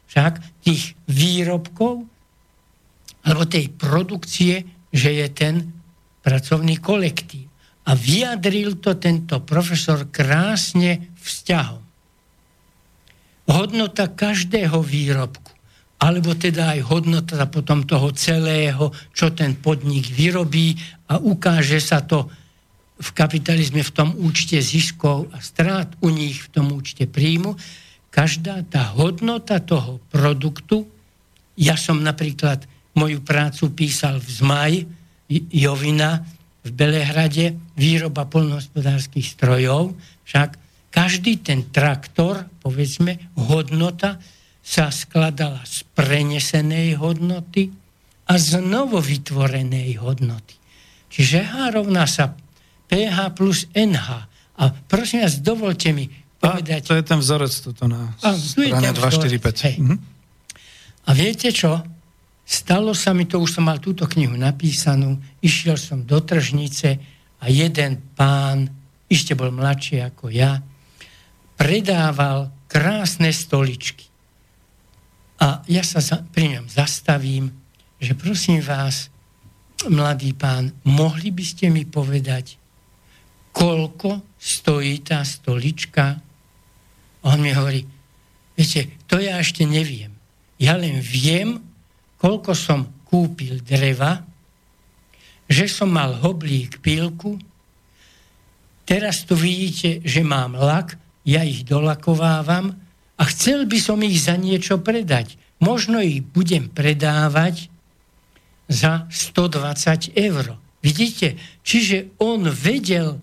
však 0.06 0.32
tých 0.62 0.94
výrobkov 1.10 2.06
alebo 3.26 3.44
tej 3.50 3.66
produkcie, 3.74 4.62
že 4.94 5.10
je 5.10 5.26
ten 5.34 5.54
pracovný 6.22 6.78
kolektív. 6.78 7.50
A 7.90 7.96
vyjadril 7.98 8.78
to 8.78 8.94
tento 9.00 9.42
profesor 9.42 10.06
krásne 10.12 11.09
vzťahom. 11.22 11.82
Hodnota 13.50 14.06
každého 14.06 14.78
výrobku, 14.80 15.52
alebo 16.00 16.32
teda 16.38 16.78
aj 16.78 16.80
hodnota 16.86 17.44
potom 17.50 17.84
toho 17.84 18.14
celého, 18.14 18.94
čo 19.12 19.34
ten 19.34 19.58
podnik 19.58 20.06
vyrobí 20.08 20.78
a 21.10 21.18
ukáže 21.18 21.82
sa 21.82 22.00
to 22.00 22.30
v 23.00 23.10
kapitalizme 23.16 23.80
v 23.80 23.94
tom 23.96 24.12
účte 24.20 24.60
ziskov 24.60 25.32
a 25.32 25.40
strát, 25.40 25.88
u 26.04 26.12
nich 26.12 26.46
v 26.46 26.48
tom 26.52 26.72
účte 26.76 27.08
príjmu. 27.08 27.56
Každá 28.12 28.60
tá 28.68 28.92
hodnota 28.92 29.58
toho 29.60 30.04
produktu, 30.12 30.84
ja 31.56 31.80
som 31.80 32.04
napríklad 32.04 32.68
moju 32.92 33.24
prácu 33.24 33.72
písal 33.72 34.20
v 34.20 34.28
Zmaj, 34.28 34.72
Jovina 35.48 36.20
v 36.60 36.70
Belehrade, 36.76 37.56
výroba 37.78 38.28
polnohospodárských 38.28 39.24
strojov, 39.24 39.96
však 40.28 40.69
každý 40.90 41.38
ten 41.40 41.70
traktor, 41.70 42.46
povedzme, 42.60 43.32
hodnota 43.38 44.18
sa 44.60 44.90
skladala 44.90 45.62
z 45.64 45.86
prenesenej 45.96 46.98
hodnoty 47.00 47.70
a 48.30 48.38
z 48.38 48.62
novovytvorenej 48.62 49.98
hodnoty. 49.98 50.54
Čiže 51.10 51.42
H 51.42 51.54
rovná 51.74 52.06
sa 52.06 52.34
PH 52.86 53.18
plus 53.34 53.66
NH. 53.74 54.08
A 54.60 54.62
prosím 54.86 55.26
vás, 55.26 55.42
dovolte 55.42 55.90
mi 55.90 56.06
povedať... 56.38 56.86
A 56.86 56.88
to 56.90 56.94
je 56.98 57.04
ten 57.06 57.18
vzorec 57.18 57.50
tuto 57.50 57.90
na 57.90 58.14
a, 58.22 58.34
strane 58.34 58.94
245. 58.94 59.82
Mhm. 59.82 59.96
A 61.06 61.10
viete 61.16 61.50
čo? 61.50 61.82
Stalo 62.46 62.94
sa 62.94 63.14
mi 63.14 63.30
to, 63.30 63.38
už 63.38 63.58
som 63.58 63.70
mal 63.70 63.78
túto 63.78 64.10
knihu 64.10 64.34
napísanú, 64.34 65.18
išiel 65.38 65.78
som 65.78 66.02
do 66.02 66.18
tržnice 66.18 66.98
a 67.38 67.44
jeden 67.46 67.98
pán, 68.18 68.66
ešte 69.06 69.38
bol 69.38 69.54
mladší 69.54 70.02
ako 70.02 70.34
ja, 70.34 70.58
predával 71.60 72.48
krásne 72.64 73.28
stoličky. 73.36 74.08
A 75.44 75.60
ja 75.68 75.84
sa 75.84 76.00
za, 76.00 76.24
pri 76.24 76.56
ňom 76.56 76.72
zastavím, 76.72 77.52
že 78.00 78.16
prosím 78.16 78.64
vás, 78.64 79.12
mladý 79.92 80.32
pán, 80.32 80.72
mohli 80.88 81.28
by 81.28 81.44
ste 81.44 81.68
mi 81.68 81.84
povedať, 81.84 82.56
koľko 83.52 84.24
stojí 84.40 85.04
tá 85.04 85.20
stolička? 85.20 86.16
On 87.28 87.36
mi 87.36 87.52
hovorí, 87.52 87.84
viete, 88.56 88.96
to 89.04 89.20
ja 89.20 89.36
ešte 89.36 89.68
neviem. 89.68 90.16
Ja 90.56 90.80
len 90.80 91.00
viem, 91.04 91.60
koľko 92.16 92.56
som 92.56 93.04
kúpil 93.04 93.60
dreva, 93.60 94.24
že 95.44 95.68
som 95.68 95.92
mal 95.92 96.20
hoblík 96.20 96.80
pílku, 96.80 97.36
teraz 98.84 99.24
tu 99.24 99.36
vidíte, 99.36 100.04
že 100.04 100.20
mám 100.20 100.56
lak, 100.56 100.99
ja 101.24 101.44
ich 101.44 101.64
dolakovávam 101.68 102.76
a 103.20 103.22
chcel 103.28 103.68
by 103.68 103.78
som 103.80 104.00
ich 104.00 104.20
za 104.20 104.36
niečo 104.40 104.80
predať. 104.80 105.36
Možno 105.60 106.00
ich 106.00 106.24
budem 106.24 106.72
predávať 106.72 107.68
za 108.70 109.04
120 109.12 110.16
eur. 110.16 110.56
Vidíte? 110.80 111.36
Čiže 111.60 112.16
on 112.24 112.48
vedel 112.48 113.20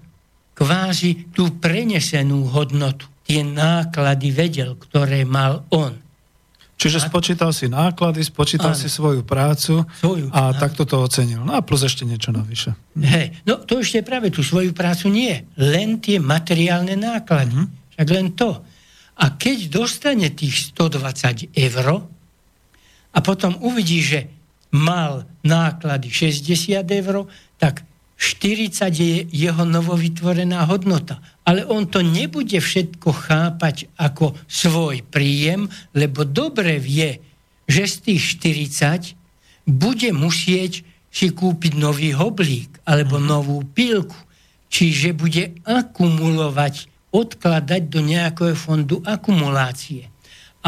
kvázi 0.53 1.33
tú 1.33 1.57
prenesenú 1.57 2.45
hodnotu. 2.53 3.09
Tie 3.25 3.41
náklady 3.41 4.29
vedel, 4.29 4.77
ktoré 4.77 5.25
mal 5.25 5.65
on. 5.73 5.97
Čiže 6.77 7.09
spočítal 7.09 7.49
si 7.57 7.65
náklady, 7.65 8.21
spočítal 8.21 8.77
ano. 8.77 8.77
si 8.77 8.85
svoju 8.85 9.25
prácu 9.25 9.81
svoju, 9.97 10.29
a 10.29 10.53
áno. 10.53 10.61
takto 10.61 10.85
to 10.85 11.01
ocenil. 11.01 11.41
No 11.41 11.57
a 11.57 11.65
plus 11.65 11.81
ešte 11.81 12.05
niečo 12.05 12.29
navyše. 12.29 12.77
Hej, 12.93 13.33
no 13.49 13.57
to 13.65 13.81
ešte 13.81 14.05
práve 14.05 14.29
tú 14.29 14.45
svoju 14.45 14.77
prácu 14.77 15.09
nie. 15.09 15.41
Len 15.57 15.97
tie 15.97 16.21
materiálne 16.21 16.93
náklady. 16.93 17.57
Mm-hmm. 17.57 17.86
Však 17.97 18.09
len 18.13 18.37
to. 18.37 18.61
A 19.17 19.33
keď 19.33 19.73
dostane 19.73 20.29
tých 20.29 20.77
120 20.77 21.49
eur 21.57 22.05
a 23.09 23.17
potom 23.25 23.57
uvidí, 23.65 24.05
že 24.05 24.29
mal 24.69 25.25
náklady 25.41 26.13
60 26.13 26.85
eur, 26.85 27.25
tak 27.57 27.81
40 28.17 28.93
je 28.93 29.25
jeho 29.29 29.63
novovytvorená 29.65 30.65
hodnota. 30.69 31.21
Ale 31.45 31.65
on 31.65 31.89
to 31.89 32.01
nebude 32.01 32.57
všetko 32.57 33.09
chápať 33.13 33.89
ako 33.97 34.33
svoj 34.49 35.05
príjem, 35.05 35.69
lebo 35.93 36.25
dobre 36.25 36.81
vie, 36.81 37.21
že 37.69 37.85
z 37.85 37.95
tých 38.13 38.21
40 38.41 39.17
bude 39.69 40.09
musieť 40.13 40.81
si 41.13 41.33
kúpiť 41.33 41.73
nový 41.77 42.13
hoblík 42.13 42.81
alebo 42.85 43.17
mhm. 43.17 43.25
novú 43.25 43.57
pílku. 43.65 44.17
Čiže 44.67 45.15
bude 45.15 45.55
akumulovať, 45.63 46.91
odkladať 47.11 47.81
do 47.87 48.03
nejakého 48.03 48.55
fondu 48.57 48.99
akumulácie. 49.05 50.11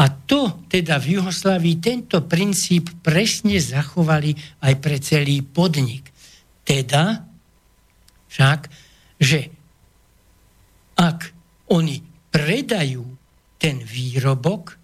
A 0.00 0.08
to 0.08 0.64
teda 0.72 0.96
v 0.96 1.20
Juhoslavii 1.20 1.76
tento 1.76 2.24
princíp 2.24 3.04
presne 3.04 3.60
zachovali 3.60 4.32
aj 4.64 4.74
pre 4.80 4.96
celý 4.96 5.44
podnik. 5.44 6.08
Teda 6.64 7.28
však, 8.32 8.70
že 9.20 9.52
ak 10.96 11.34
oni 11.68 12.00
predajú 12.32 13.04
ten 13.60 13.82
výrobok, 13.84 14.80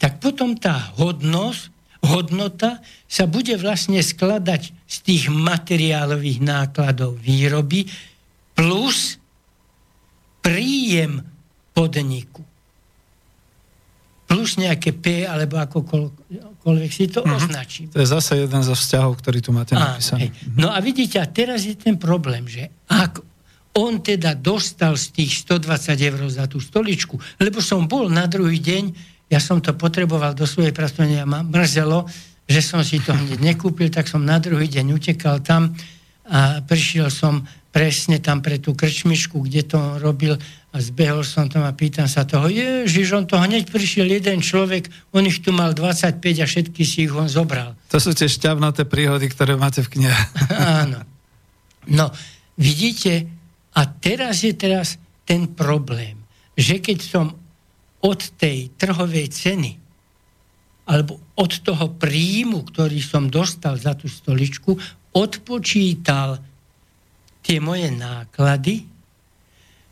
tak 0.00 0.18
potom 0.18 0.56
tá 0.56 0.96
hodnosť, 0.96 1.62
hodnota 2.00 2.80
sa 3.04 3.28
bude 3.28 3.54
vlastne 3.60 4.00
skladať 4.00 4.72
z 4.88 4.96
tých 5.04 5.24
materiálových 5.28 6.40
nákladov 6.40 7.20
výroby 7.20 7.84
plus 8.56 9.19
príjem 10.40 11.22
podniku 11.72 12.42
plus 14.30 14.62
nejaké 14.62 14.94
P, 14.94 15.26
alebo 15.26 15.58
akokoľvek 15.58 16.90
si 16.94 17.10
to 17.10 17.26
mm-hmm. 17.26 17.34
označím. 17.34 17.86
To 17.90 17.98
je 17.98 18.06
zase 18.06 18.46
jeden 18.46 18.62
zo 18.62 18.78
vzťahov, 18.78 19.18
ktorý 19.18 19.42
tu 19.42 19.50
máte 19.50 19.74
napísaný. 19.74 20.30
Mhm. 20.30 20.54
No 20.54 20.70
a 20.70 20.78
vidíte, 20.78 21.18
a 21.18 21.26
teraz 21.26 21.66
je 21.66 21.74
ten 21.74 21.98
problém, 21.98 22.46
že 22.46 22.70
ak 22.86 23.18
on 23.74 23.98
teda 23.98 24.38
dostal 24.38 24.94
z 24.94 25.10
tých 25.18 25.42
120 25.42 25.98
eur 25.98 26.22
za 26.30 26.46
tú 26.46 26.62
stoličku, 26.62 27.18
lebo 27.42 27.58
som 27.58 27.90
bol 27.90 28.06
na 28.06 28.30
druhý 28.30 28.62
deň, 28.62 28.94
ja 29.30 29.42
som 29.42 29.58
to 29.58 29.74
potreboval 29.74 30.30
do 30.34 30.46
svojej 30.46 30.74
pracovne 30.74 31.18
a 31.18 31.26
ma 31.26 31.42
mrzelo, 31.42 32.06
že 32.46 32.62
som 32.62 32.82
si 32.86 33.02
to 33.02 33.10
hneď 33.14 33.38
nekúpil, 33.38 33.90
tak 33.90 34.06
som 34.06 34.22
na 34.22 34.38
druhý 34.38 34.66
deň 34.70 34.94
utekal 34.94 35.42
tam 35.42 35.74
a 36.30 36.62
prišiel 36.62 37.10
som 37.10 37.42
presne 37.70 38.18
tam 38.18 38.42
pre 38.42 38.58
tú 38.58 38.74
krčmišku, 38.74 39.46
kde 39.46 39.62
to 39.62 39.78
robil 40.02 40.34
a 40.70 40.76
zbehol 40.78 41.22
som 41.26 41.50
tam 41.50 41.66
a 41.66 41.74
pýtam 41.74 42.06
sa 42.06 42.26
toho, 42.26 42.46
ježiš, 42.46 43.14
on 43.14 43.26
to 43.26 43.38
hneď 43.38 43.66
prišiel 43.70 44.06
jeden 44.06 44.42
človek, 44.42 44.86
on 45.10 45.26
ich 45.26 45.42
tu 45.42 45.50
mal 45.50 45.74
25 45.74 46.18
a 46.18 46.46
všetky 46.46 46.82
si 46.86 47.06
ich 47.06 47.14
on 47.14 47.26
zobral. 47.26 47.74
To 47.90 47.98
sú 47.98 48.14
tie 48.14 48.30
šťavnaté 48.30 48.86
príhody, 48.86 49.26
ktoré 49.30 49.58
máte 49.58 49.82
v 49.82 49.98
knihe. 49.98 50.14
Áno. 50.82 51.02
No, 51.90 52.10
vidíte, 52.58 53.26
a 53.74 53.86
teraz 53.86 54.42
je 54.42 54.54
teraz 54.54 54.98
ten 55.26 55.46
problém, 55.50 56.18
že 56.58 56.82
keď 56.82 56.98
som 56.98 57.26
od 58.02 58.20
tej 58.38 58.74
trhovej 58.74 59.30
ceny 59.30 59.72
alebo 60.90 61.22
od 61.38 61.52
toho 61.62 61.94
príjmu, 61.94 62.66
ktorý 62.66 62.98
som 62.98 63.30
dostal 63.30 63.78
za 63.78 63.94
tú 63.94 64.10
stoličku, 64.10 64.74
odpočítal 65.14 66.49
tie 67.40 67.58
moje 67.58 67.88
náklady, 67.92 68.84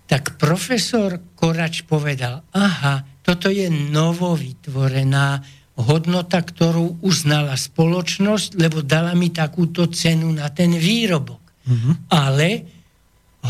tak 0.09 0.41
profesor 0.41 1.21
Korač 1.37 1.85
povedal, 1.85 2.41
aha, 2.57 3.05
toto 3.21 3.53
je 3.53 3.69
novovytvorená 3.69 5.45
hodnota, 5.85 6.41
ktorú 6.41 7.05
uznala 7.05 7.55
spoločnosť, 7.55 8.57
lebo 8.57 8.81
dala 8.81 9.13
mi 9.13 9.29
takúto 9.29 9.87
cenu 9.93 10.33
na 10.33 10.49
ten 10.49 10.73
výrobok. 10.73 11.43
Mm-hmm. 11.69 11.95
Ale 12.09 12.49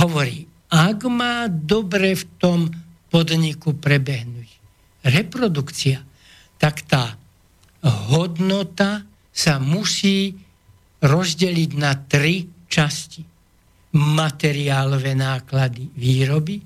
hovorí, 0.02 0.44
ak 0.68 0.98
má 1.06 1.46
dobre 1.46 2.18
v 2.18 2.24
tom 2.42 2.58
podniku 3.08 3.78
prebehnúť 3.78 4.50
reprodukcia, 5.06 6.02
tak 6.58 6.82
tá 6.90 7.14
hodnota 8.10 9.06
sa 9.30 9.62
musí 9.62 10.34
rozdeliť 10.98 11.70
na 11.78 11.94
tri 11.94 12.50
časti 12.66 13.27
materiálové 13.96 15.16
náklady 15.16 15.88
výroby 15.96 16.60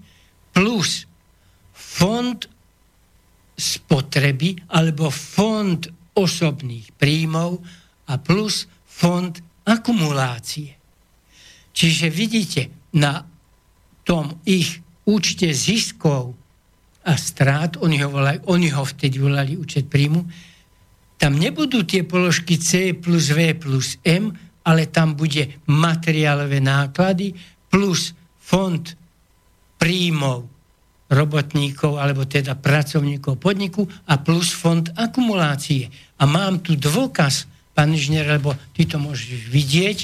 plus 0.51 1.07
fond 1.73 2.39
spotreby 3.55 4.67
alebo 4.75 5.13
fond 5.13 5.79
osobných 6.13 6.93
príjmov 6.99 7.63
a 8.11 8.19
plus 8.19 8.67
fond 8.85 9.33
akumulácie. 9.63 10.75
Čiže 11.73 12.13
vidíte, 12.13 12.63
na 12.93 13.25
tom 14.05 14.43
ich 14.45 14.83
účte 15.09 15.49
ziskov 15.55 16.37
a 17.03 17.13
strát, 17.17 17.81
oni 17.81 18.03
ho, 18.03 18.11
volali, 18.13 18.39
oni 18.47 18.69
ho 18.71 18.85
vtedy 18.85 19.17
volali 19.19 19.57
účet 19.57 19.89
príjmu, 19.89 20.23
tam 21.19 21.39
nebudú 21.39 21.87
tie 21.87 22.03
položky 22.03 22.59
C 22.59 22.99
plus 22.99 23.31
V 23.31 23.55
plus 23.55 23.97
M, 24.03 24.35
ale 24.63 24.91
tam 24.91 25.19
bude 25.19 25.63
materiálové 25.67 26.63
náklady 26.63 27.35
plus 27.67 28.15
fond 28.39 28.83
príjmov 29.79 30.47
robotníkov 31.13 32.01
alebo 32.01 32.25
teda 32.25 32.57
pracovníkov 32.57 33.37
podniku 33.37 33.85
a 34.09 34.17
plus 34.23 34.55
fond 34.55 34.89
akumulácie. 34.97 35.93
A 36.17 36.25
mám 36.25 36.65
tu 36.65 36.79
dôkaz, 36.79 37.51
pán 37.77 37.93
inžinier, 37.93 38.25
lebo 38.25 38.57
ty 38.73 38.89
to 38.89 38.97
môžeš 38.97 39.51
vidieť, 39.53 39.99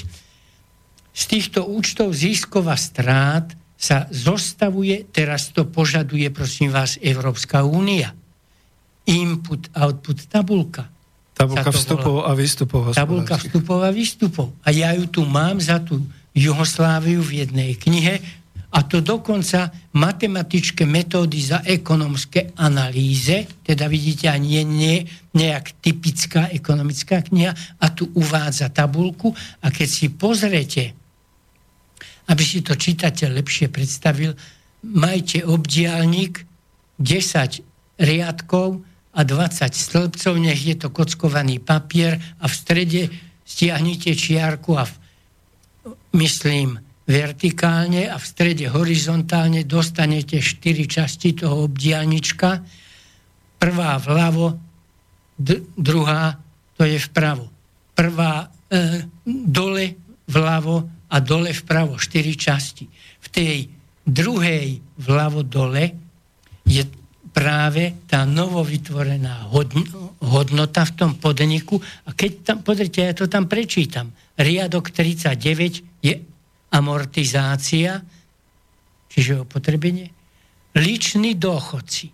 z 1.09 1.23
týchto 1.27 1.67
účtov 1.67 2.15
ziskov 2.15 2.69
a 2.71 2.77
strát 2.79 3.51
sa 3.79 4.07
zostavuje, 4.11 5.07
teraz 5.09 5.51
to 5.51 5.67
požaduje, 5.67 6.27
prosím 6.31 6.71
vás, 6.71 6.99
Európska 6.99 7.63
únia. 7.63 8.11
Input, 9.09 9.71
output, 9.73 10.29
tabulka. 10.29 10.87
Tabulka 11.39 11.71
vstupov 11.71 12.15
a 12.27 12.31
výstupov. 12.35 12.81
Tabulka 12.91 13.39
vstupov 13.39 13.79
a 13.79 13.95
výstupov. 13.95 14.51
A 14.59 14.75
ja 14.75 14.91
ju 14.91 15.07
tu 15.07 15.23
mám 15.23 15.55
za 15.63 15.79
tú 15.79 16.03
Jugosláviu 16.35 17.23
v 17.23 17.47
jednej 17.47 17.79
knihe 17.79 18.19
a 18.69 18.83
to 18.83 18.99
dokonca 18.99 19.71
matematické 19.95 20.83
metódy 20.83 21.41
za 21.41 21.63
ekonomské 21.63 22.53
analýze, 22.59 23.47
teda 23.65 23.87
vidíte 23.87 24.29
ani 24.29 24.67
nie 24.67 25.07
nejak 25.33 25.79
typická 25.81 26.51
ekonomická 26.51 27.23
kniha 27.23 27.55
a 27.81 27.85
tu 27.89 28.11
uvádza 28.13 28.69
tabulku 28.69 29.31
a 29.63 29.71
keď 29.71 29.87
si 29.89 30.11
pozrete, 30.11 30.93
aby 32.29 32.43
si 32.45 32.61
to 32.61 32.77
čitateľ 32.77 33.41
lepšie 33.41 33.73
predstavil, 33.73 34.37
majte 34.85 35.41
obdialník 35.47 36.45
10 36.99 37.63
riadkov 37.95 38.88
a 39.09 39.21
20 39.25 39.73
stĺpcov, 39.73 40.33
nech 40.37 40.61
je 40.61 40.75
to 40.77 40.93
kockovaný 40.93 41.57
papier 41.57 42.21
a 42.39 42.45
v 42.45 42.53
strede 42.53 43.01
stiahnite 43.41 44.13
čiarku 44.13 44.77
a 44.77 44.85
v, 44.85 44.93
myslím 46.13 46.77
vertikálne 47.09 48.05
a 48.05 48.21
v 48.21 48.25
strede 48.25 48.69
horizontálne 48.69 49.65
dostanete 49.65 50.37
4 50.37 50.85
časti 50.85 51.41
toho 51.41 51.65
obdialnička. 51.65 52.61
Prvá 53.57 53.97
vľavo, 53.97 54.53
d- 55.33 55.65
druhá 55.73 56.37
to 56.77 56.85
je 56.85 57.01
vpravo. 57.01 57.49
Prvá 57.97 58.45
e, 58.45 59.09
dole 59.25 59.97
vľavo 60.29 60.77
a 61.09 61.17
dole 61.17 61.49
vpravo, 61.49 61.97
4 61.97 62.37
časti. 62.37 62.85
V 63.19 63.27
tej 63.33 63.65
druhej 64.05 64.77
vľavo 65.01 65.41
dole 65.41 65.97
je 66.69 66.85
práve 67.29 68.05
tá 68.09 68.25
novovytvorená 68.25 69.49
hodnota 70.19 70.81
v 70.83 70.93
tom 70.97 71.11
podniku. 71.15 71.79
A 72.05 72.13
keď 72.17 72.31
tam, 72.43 72.57
pozrite, 72.65 73.05
ja 73.05 73.13
to 73.13 73.29
tam 73.29 73.45
prečítam. 73.45 74.11
Riadok 74.35 74.91
39 74.91 76.03
je 76.03 76.15
amortizácia, 76.73 78.01
čiže 79.09 79.45
opotrebenie. 79.45 80.09
Liční 80.77 81.33
dôchodci. 81.37 82.13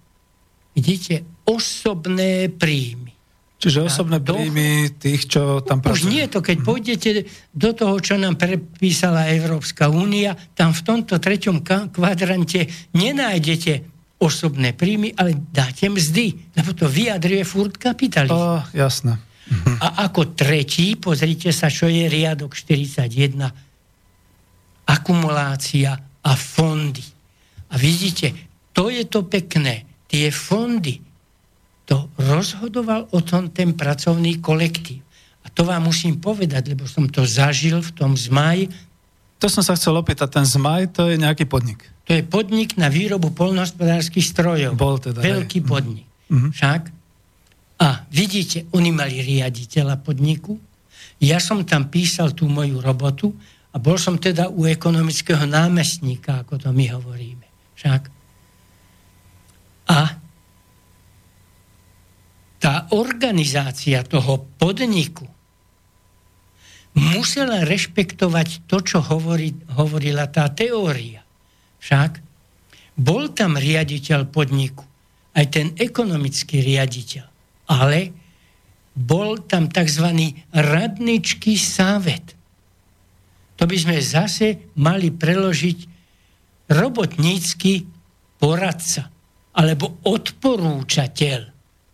Vidíte, 0.76 1.43
osobné 1.47 2.51
príjmy. 2.51 3.16
Čiže 3.55 3.88
osobné 3.88 4.20
príjmy 4.20 4.99
tých, 4.99 5.32
čo 5.32 5.63
tam 5.63 5.80
pracujú. 5.80 6.05
Už 6.05 6.11
nie 6.11 6.28
to, 6.28 6.43
keď 6.43 6.57
pôjdete 6.59 7.09
do 7.55 7.72
toho, 7.72 7.95
čo 8.03 8.20
nám 8.20 8.36
prepísala 8.36 9.32
Európska 9.32 9.88
únia, 9.88 10.36
tam 10.53 10.76
v 10.76 10.82
tomto 10.84 11.18
treťom 11.18 11.63
kvadrante 11.89 12.68
nenájdete 12.91 13.95
osobné 14.20 14.72
príjmy, 14.72 15.11
ale 15.16 15.36
dáte 15.51 15.91
mzdy, 15.91 16.55
lebo 16.55 16.72
to 16.72 16.88
vyjadruje 16.88 17.43
furt 17.43 17.76
kapitalizmus. 17.76 18.39
Oh, 18.39 18.63
jasné. 18.72 19.20
A 19.78 20.09
ako 20.09 20.34
tretí, 20.34 20.97
pozrite 20.97 21.53
sa, 21.53 21.70
čo 21.70 21.86
je 21.86 22.09
riadok 22.09 22.57
41, 22.57 23.45
akumulácia 24.89 25.93
a 26.26 26.32
fondy. 26.34 27.05
A 27.70 27.78
vidíte, 27.78 28.34
to 28.74 28.89
je 28.89 29.05
to 29.05 29.30
pekné. 29.30 29.86
Tie 30.09 30.34
fondy, 30.34 30.97
to 31.86 32.09
rozhodoval 32.18 33.05
o 33.13 33.22
tom 33.22 33.53
ten 33.53 33.78
pracovný 33.78 34.41
kolektív. 34.41 35.05
A 35.45 35.53
to 35.53 35.61
vám 35.61 35.86
musím 35.86 36.18
povedať, 36.18 36.74
lebo 36.74 36.89
som 36.89 37.05
to 37.05 37.22
zažil 37.22 37.78
v 37.86 37.91
tom 37.93 38.18
zmaji. 38.18 38.74
To 39.38 39.45
som 39.45 39.61
sa 39.61 39.78
chcel 39.78 39.93
opýtať, 39.93 40.41
ten 40.41 40.45
zmaj 40.45 40.89
to 40.89 41.05
je 41.05 41.22
nejaký 41.22 41.45
podnik. 41.45 41.86
To 42.06 42.14
je 42.14 42.22
podnik 42.22 42.78
na 42.78 42.86
výrobu 42.86 43.34
polnohospodárských 43.34 44.26
strojov. 44.26 44.78
Bol 44.78 45.01
teda. 45.01 45.26
Veľký 45.26 45.66
aj. 45.66 45.68
podnik. 45.68 46.08
Mm-hmm. 46.30 46.51
Však? 46.53 46.82
A 47.82 47.88
vidíte, 48.08 48.70
oni 48.72 48.93
mali 48.93 49.20
riaditeľa 49.20 49.99
podniku. 49.99 50.56
Ja 51.20 51.41
som 51.41 51.66
tam 51.66 51.89
písal 51.89 52.32
tú 52.38 52.45
moju 52.45 52.80
robotu 52.80 53.34
a 53.74 53.82
bol 53.82 53.99
som 53.99 54.16
teda 54.16 54.47
u 54.47 54.70
ekonomického 54.70 55.43
námestníka, 55.43 56.45
ako 56.45 56.62
to 56.62 56.70
my 56.72 56.86
hovoríme. 56.93 57.47
Však? 57.76 58.01
A 59.91 59.99
tá 62.62 62.76
organizácia 62.95 64.01
toho 64.08 64.47
podniku 64.56 65.28
musela 66.95 67.68
rešpektovať 67.68 68.64
to, 68.72 68.80
čo 68.80 69.03
hovorí, 69.03 69.51
hovorila 69.76 70.32
tá 70.32 70.47
teória. 70.47 71.24
Však 71.86 72.11
bol 72.97 73.29
tam 73.38 73.61
riaditeľ 73.61 74.25
podniku, 74.33 74.81
aj 75.38 75.45
ten 75.53 75.67
ekonomický 75.77 76.65
riaditeľ, 76.65 77.25
ale 77.69 78.09
bol 78.97 79.43
tam 79.45 79.69
tzv. 79.69 80.33
radničký 80.49 81.53
sávet. 81.53 82.33
To 83.61 83.69
by 83.69 83.77
sme 83.77 84.01
zase 84.01 84.73
mali 84.81 85.13
preložiť 85.13 85.79
robotnícky 86.73 87.86
poradca 88.41 89.11
alebo 89.53 90.01
odporúčateľ. 90.09 91.41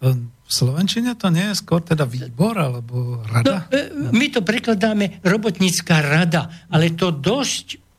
V 0.01 0.51
Slovenčine 0.51 1.13
to 1.19 1.27
nie 1.29 1.51
je 1.51 1.59
skôr 1.59 1.83
teda 1.83 2.07
výbor 2.07 2.55
alebo 2.57 3.21
rada? 3.27 3.67
No, 3.67 3.75
e, 3.75 4.11
my 4.11 4.25
to 4.33 4.41
prekladáme 4.41 5.21
robotnícká 5.21 6.01
rada, 6.01 6.49
ale 6.71 6.95
to 6.95 7.13
dosť 7.13 7.90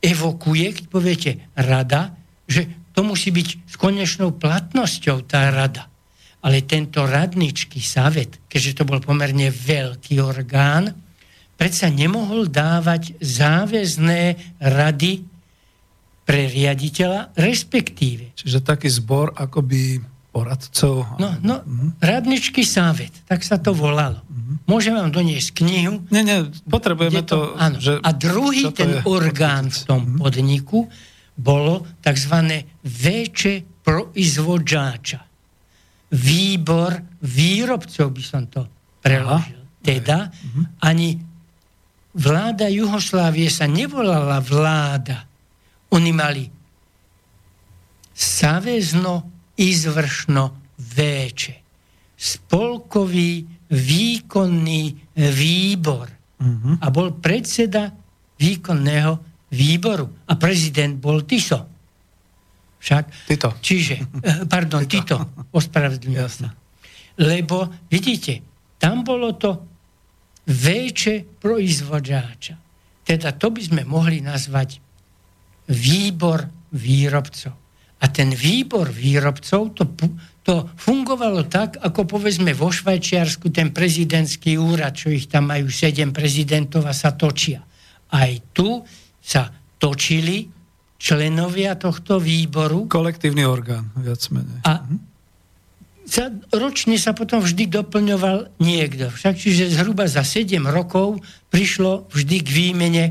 evokuje, 0.00 0.66
keď 0.82 0.84
poviete 0.90 1.30
rada, 1.56 2.14
že 2.46 2.68
to 2.96 3.04
musí 3.04 3.28
byť 3.28 3.48
s 3.68 3.74
konečnou 3.76 4.32
platnosťou 4.36 5.28
tá 5.28 5.52
rada. 5.52 5.92
Ale 6.40 6.62
tento 6.64 7.04
radničký 7.04 7.82
savet, 7.82 8.40
keďže 8.46 8.80
to 8.80 8.88
bol 8.88 9.02
pomerne 9.02 9.50
veľký 9.50 10.22
orgán, 10.22 10.94
predsa 11.58 11.90
nemohol 11.90 12.46
dávať 12.46 13.18
záväzné 13.18 14.36
rady 14.62 15.26
pre 16.26 16.50
riaditeľa, 16.50 17.36
respektíve. 17.38 18.34
Čiže 18.34 18.64
taký 18.64 18.90
zbor 18.90 19.34
akoby 19.34 20.00
poradcov. 20.36 21.16
No, 21.16 21.32
no 21.40 21.64
mm-hmm. 21.64 21.96
radničký 22.04 22.60
sávet, 22.60 23.24
tak 23.24 23.40
sa 23.40 23.56
to 23.56 23.72
volalo. 23.72 24.20
Mm-hmm. 24.28 24.68
Môžem 24.68 24.92
vám 24.92 25.08
doniesť 25.08 25.64
knihu. 25.64 26.04
Nie, 26.12 26.20
nie, 26.20 26.52
potrebujeme 26.68 27.24
to. 27.24 27.56
to 27.56 27.56
áno. 27.56 27.80
Že, 27.80 28.04
A 28.04 28.10
druhý 28.12 28.68
ten 28.76 29.00
je? 29.00 29.08
orgán 29.08 29.72
v 29.72 29.80
tom 29.88 30.00
mm-hmm. 30.04 30.20
podniku 30.20 30.92
bolo 31.40 31.88
tzv. 32.04 32.36
väčšie 32.84 33.80
proizvodžáča. 33.80 35.24
Výbor 36.12 37.00
výrobcov 37.24 38.12
by 38.12 38.22
som 38.22 38.44
to 38.52 38.68
preložil. 39.00 39.64
Aha. 39.64 39.80
Teda 39.80 40.28
mm-hmm. 40.28 40.64
ani 40.84 41.16
vláda 42.12 42.68
Juhoslávie 42.68 43.48
sa 43.48 43.64
nevolala 43.64 44.36
vláda. 44.44 45.24
Oni 45.96 46.12
mali 46.12 46.44
savezno 48.12 49.35
izvršno 49.56 50.44
véče. 50.76 51.54
Spolkový 52.16 53.44
výkonný 53.72 54.94
výbor. 55.16 56.06
Uh-huh. 56.36 56.76
A 56.80 56.86
bol 56.92 57.16
predseda 57.16 57.92
výkonného 58.36 59.12
výboru. 59.52 60.06
A 60.28 60.36
prezident 60.36 60.96
bol 60.96 61.24
Tiso. 61.24 61.64
Však? 62.76 63.04
Tito. 63.26 63.50
Čiže, 63.58 63.94
eh, 63.98 64.44
pardon, 64.46 64.84
Tito, 64.84 65.16
Tito 65.16 65.50
ospravedlňujem 65.50 66.30
sa. 66.30 66.48
Lebo, 67.16 67.88
vidíte, 67.88 68.44
tam 68.76 69.00
bolo 69.02 69.34
to 69.34 69.56
väčšie 70.46 71.40
proizvodáča. 71.40 72.54
Teda 73.02 73.34
to 73.34 73.50
by 73.50 73.62
sme 73.62 73.82
mohli 73.88 74.20
nazvať 74.22 74.78
výbor 75.72 76.46
výrobcov. 76.76 77.65
A 77.96 78.12
ten 78.12 78.28
výbor 78.28 78.92
výrobcov, 78.92 79.72
to, 79.72 79.84
to 80.44 80.68
fungovalo 80.76 81.48
tak, 81.48 81.80
ako 81.80 82.04
povedzme 82.04 82.52
vo 82.52 82.68
Švajčiarsku 82.68 83.48
ten 83.48 83.72
prezidentský 83.72 84.60
úrad, 84.60 84.92
čo 84.92 85.08
ich 85.08 85.32
tam 85.32 85.48
majú 85.48 85.72
sedem 85.72 86.12
prezidentov 86.12 86.84
a 86.84 86.92
sa 86.92 87.16
točia. 87.16 87.64
Aj 88.12 88.32
tu 88.52 88.84
sa 89.18 89.48
točili 89.80 90.46
členovia 91.00 91.76
tohto 91.76 92.20
výboru. 92.20 92.88
Kolektívny 92.88 93.48
orgán, 93.48 93.92
viac 93.96 94.20
menej. 94.28 94.60
A 94.64 94.84
sa, 96.06 96.30
ročne 96.54 96.96
sa 96.96 97.12
potom 97.12 97.42
vždy 97.42 97.66
doplňoval 97.66 98.62
niekto. 98.62 99.10
Však 99.10 99.34
čiže 99.34 99.74
zhruba 99.74 100.06
za 100.06 100.22
7 100.22 100.62
rokov 100.70 101.18
prišlo 101.50 102.06
vždy 102.14 102.36
k 102.46 102.48
výmene, 102.48 103.04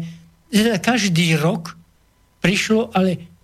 teda 0.48 0.80
každý 0.80 1.36
rok 1.36 1.76
prišlo, 2.40 2.96
ale 2.96 3.35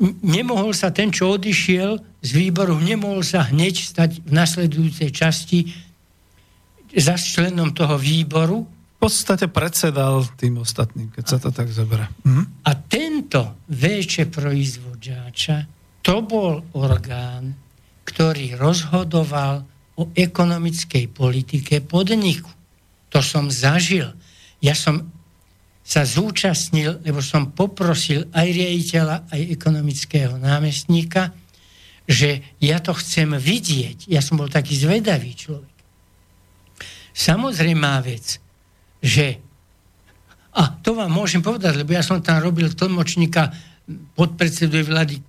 nemohol 0.00 0.74
sa 0.74 0.90
ten, 0.90 1.14
čo 1.14 1.38
odišiel 1.38 2.02
z 2.24 2.30
výboru, 2.34 2.78
nemohol 2.82 3.22
sa 3.22 3.46
hneď 3.46 3.74
stať 3.78 4.10
v 4.26 4.30
nasledujúcej 4.34 5.10
časti 5.14 5.70
za 6.94 7.14
členom 7.18 7.74
toho 7.74 7.98
výboru. 7.98 8.66
V 8.66 8.98
podstate 9.10 9.50
predsedal 9.50 10.24
tým 10.40 10.64
ostatným, 10.64 11.12
keď 11.12 11.24
sa 11.28 11.38
to 11.38 11.52
tak 11.52 11.68
zoberá. 11.68 12.08
Mhm. 12.24 12.64
A 12.64 12.70
tento 12.74 13.66
väčšie 13.68 14.32
proizvodžáča, 14.32 15.56
to 16.04 16.20
bol 16.20 16.60
orgán, 16.76 17.56
ktorý 18.04 18.60
rozhodoval 18.60 19.64
o 19.94 20.10
ekonomickej 20.12 21.08
politike 21.08 21.80
podniku. 21.80 22.50
To 23.14 23.22
som 23.22 23.48
zažil. 23.48 24.10
Ja 24.58 24.74
som 24.74 25.13
sa 25.84 26.00
zúčastnil, 26.08 27.04
lebo 27.04 27.20
som 27.20 27.52
poprosil 27.52 28.24
aj 28.32 28.46
riaditeľa, 28.48 29.28
aj 29.28 29.40
ekonomického 29.52 30.40
námestníka, 30.40 31.36
že 32.08 32.40
ja 32.56 32.80
to 32.80 32.96
chcem 32.96 33.36
vidieť. 33.36 34.08
Ja 34.08 34.24
som 34.24 34.40
bol 34.40 34.48
taký 34.48 34.72
zvedavý 34.80 35.36
človek. 35.36 35.76
Samozrejmá 37.12 38.00
vec, 38.00 38.40
že 39.04 39.38
a 40.54 40.72
to 40.80 40.96
vám 40.96 41.12
môžem 41.12 41.44
povedať, 41.44 41.76
lebo 41.76 41.92
ja 41.92 42.00
som 42.00 42.22
tam 42.24 42.40
robil 42.40 42.72
tlmočníka 42.72 43.52
podpredsedu 44.16 44.88
vlády 44.88 45.20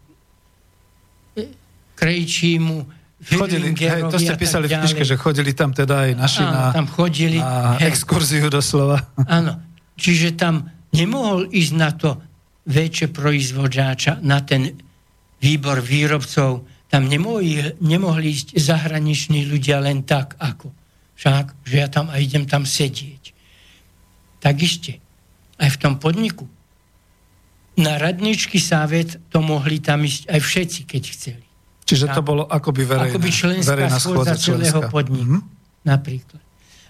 Krejčímu, 1.95 3.05
Chodili, 3.25 3.73
hej, 3.73 4.05
to 4.11 4.21
ste 4.21 4.37
písali 4.37 4.69
v 4.69 4.75
knižke, 4.75 5.01
že 5.01 5.15
chodili 5.17 5.55
tam 5.55 5.73
teda 5.73 6.05
aj 6.05 6.11
naši 6.13 6.43
Áno, 6.45 6.51
na, 6.51 6.63
tam 6.75 6.85
chodili, 6.85 7.39
na 7.41 7.79
hej. 7.79 7.89
exkurziu 7.89 8.51
doslova. 8.53 9.01
Áno, 9.25 9.57
čiže 9.95 10.35
tam 10.35 10.69
nemohol 10.95 11.51
ísť 11.51 11.73
na 11.75 11.91
to 11.91 12.19
väčšie 12.65 13.11
proizvodžáča, 13.11 14.23
na 14.23 14.41
ten 14.41 14.73
výbor 15.43 15.83
výrobcov, 15.83 16.65
tam 16.89 17.11
nemohli, 17.11 17.75
nemohli 17.83 18.31
ísť 18.31 18.55
zahraniční 18.55 19.45
ľudia 19.45 19.83
len 19.83 20.07
tak 20.07 20.39
ako. 20.39 20.71
Však, 21.15 21.67
že 21.67 21.75
ja 21.79 21.87
tam 21.87 22.11
a 22.11 22.19
idem 22.19 22.47
tam 22.47 22.63
sedieť. 22.67 23.31
Tak 24.39 24.55
ešte, 24.61 24.99
aj 25.59 25.69
v 25.75 25.77
tom 25.81 25.95
podniku. 25.99 26.45
Na 27.75 27.99
radničky 27.99 28.55
sávet 28.55 29.19
to 29.27 29.43
mohli 29.43 29.83
tam 29.83 30.07
ísť 30.07 30.31
aj 30.31 30.39
všetci, 30.39 30.79
keď 30.87 31.03
chceli. 31.11 31.45
Čiže 31.85 32.15
to 32.17 32.21
bolo 32.25 32.47
akoby 32.49 32.81
verejná, 32.87 33.13
akoby 33.13 33.29
členská 33.29 33.77
verejná 33.77 33.99
schôdza 34.01 34.35
celého 34.39 34.81
podniku. 34.89 35.37
Mm-hmm. 35.37 35.41
Napríklad. 35.85 36.44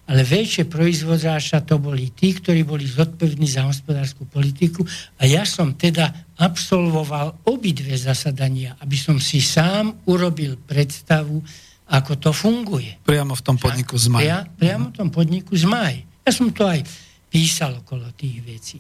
Ale 0.05 0.21
väčšie 0.21 0.69
proizvodzáša 0.69 1.65
to 1.65 1.81
boli 1.81 2.13
tí, 2.13 2.37
ktorí 2.37 2.61
boli 2.61 2.85
zodpovední 2.85 3.49
za 3.49 3.65
hospodárskú 3.65 4.29
politiku 4.29 4.85
a 5.17 5.25
ja 5.25 5.41
som 5.49 5.73
teda 5.73 6.13
absolvoval 6.37 7.41
obidve 7.49 7.97
zasadania, 7.97 8.77
aby 8.85 8.93
som 8.93 9.17
si 9.17 9.41
sám 9.41 10.05
urobil 10.05 10.61
predstavu, 10.61 11.41
ako 11.89 12.11
to 12.21 12.29
funguje. 12.29 13.01
Priamo 13.01 13.33
v 13.33 13.41
tom 13.41 13.57
podniku 13.57 13.97
z. 13.97 14.13
Pria, 14.13 14.45
priamo 14.45 14.93
v 14.93 14.95
tom 14.97 15.09
podniku 15.09 15.57
z 15.57 15.65
Maj. 15.65 15.95
Ja 16.21 16.31
som 16.33 16.53
to 16.53 16.69
aj 16.69 16.85
písal 17.29 17.81
okolo 17.81 18.13
tých 18.13 18.45
vecí. 18.45 18.77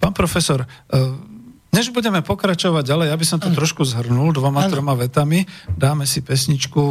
Pán 0.00 0.16
profesor, 0.16 0.64
uh 0.64 1.35
než 1.76 1.92
budeme 1.92 2.24
pokračovať 2.24 2.88
ďalej, 2.88 3.06
ja 3.12 3.16
by 3.20 3.26
som 3.28 3.38
to 3.38 3.52
ano. 3.52 3.58
trošku 3.60 3.84
zhrnul 3.84 4.32
dvoma, 4.32 4.64
ano. 4.64 4.72
troma 4.72 4.96
vetami. 4.96 5.44
Dáme 5.68 6.08
si 6.08 6.24
pesničku, 6.24 6.82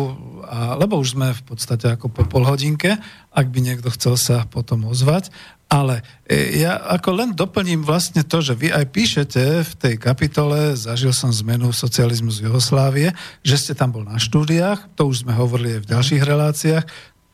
a, 0.46 0.78
lebo 0.78 1.02
už 1.02 1.18
sme 1.18 1.34
v 1.34 1.42
podstate 1.42 1.90
ako 1.90 2.14
po 2.14 2.22
pol 2.30 2.46
hodinke, 2.46 3.02
ak 3.34 3.48
by 3.50 3.60
niekto 3.66 3.90
chcel 3.98 4.14
sa 4.14 4.46
potom 4.46 4.86
ozvať. 4.86 5.34
Ale 5.66 6.06
e, 6.30 6.62
ja 6.62 6.78
ako 6.78 7.10
len 7.18 7.30
doplním 7.34 7.82
vlastne 7.82 8.22
to, 8.22 8.38
že 8.46 8.54
vy 8.54 8.70
aj 8.70 8.86
píšete 8.94 9.44
v 9.66 9.72
tej 9.74 9.96
kapitole 9.98 10.78
Zažil 10.78 11.10
som 11.10 11.34
zmenu 11.34 11.74
socializmu 11.74 12.30
z 12.30 12.46
Jugoslávie, 12.46 13.18
že 13.42 13.58
ste 13.58 13.74
tam 13.74 13.90
bol 13.90 14.06
na 14.06 14.22
štúdiách, 14.22 14.94
to 14.94 15.10
už 15.10 15.26
sme 15.26 15.34
hovorili 15.34 15.82
aj 15.82 15.82
v 15.82 15.90
ďalších 15.90 16.22
reláciách, 16.22 16.86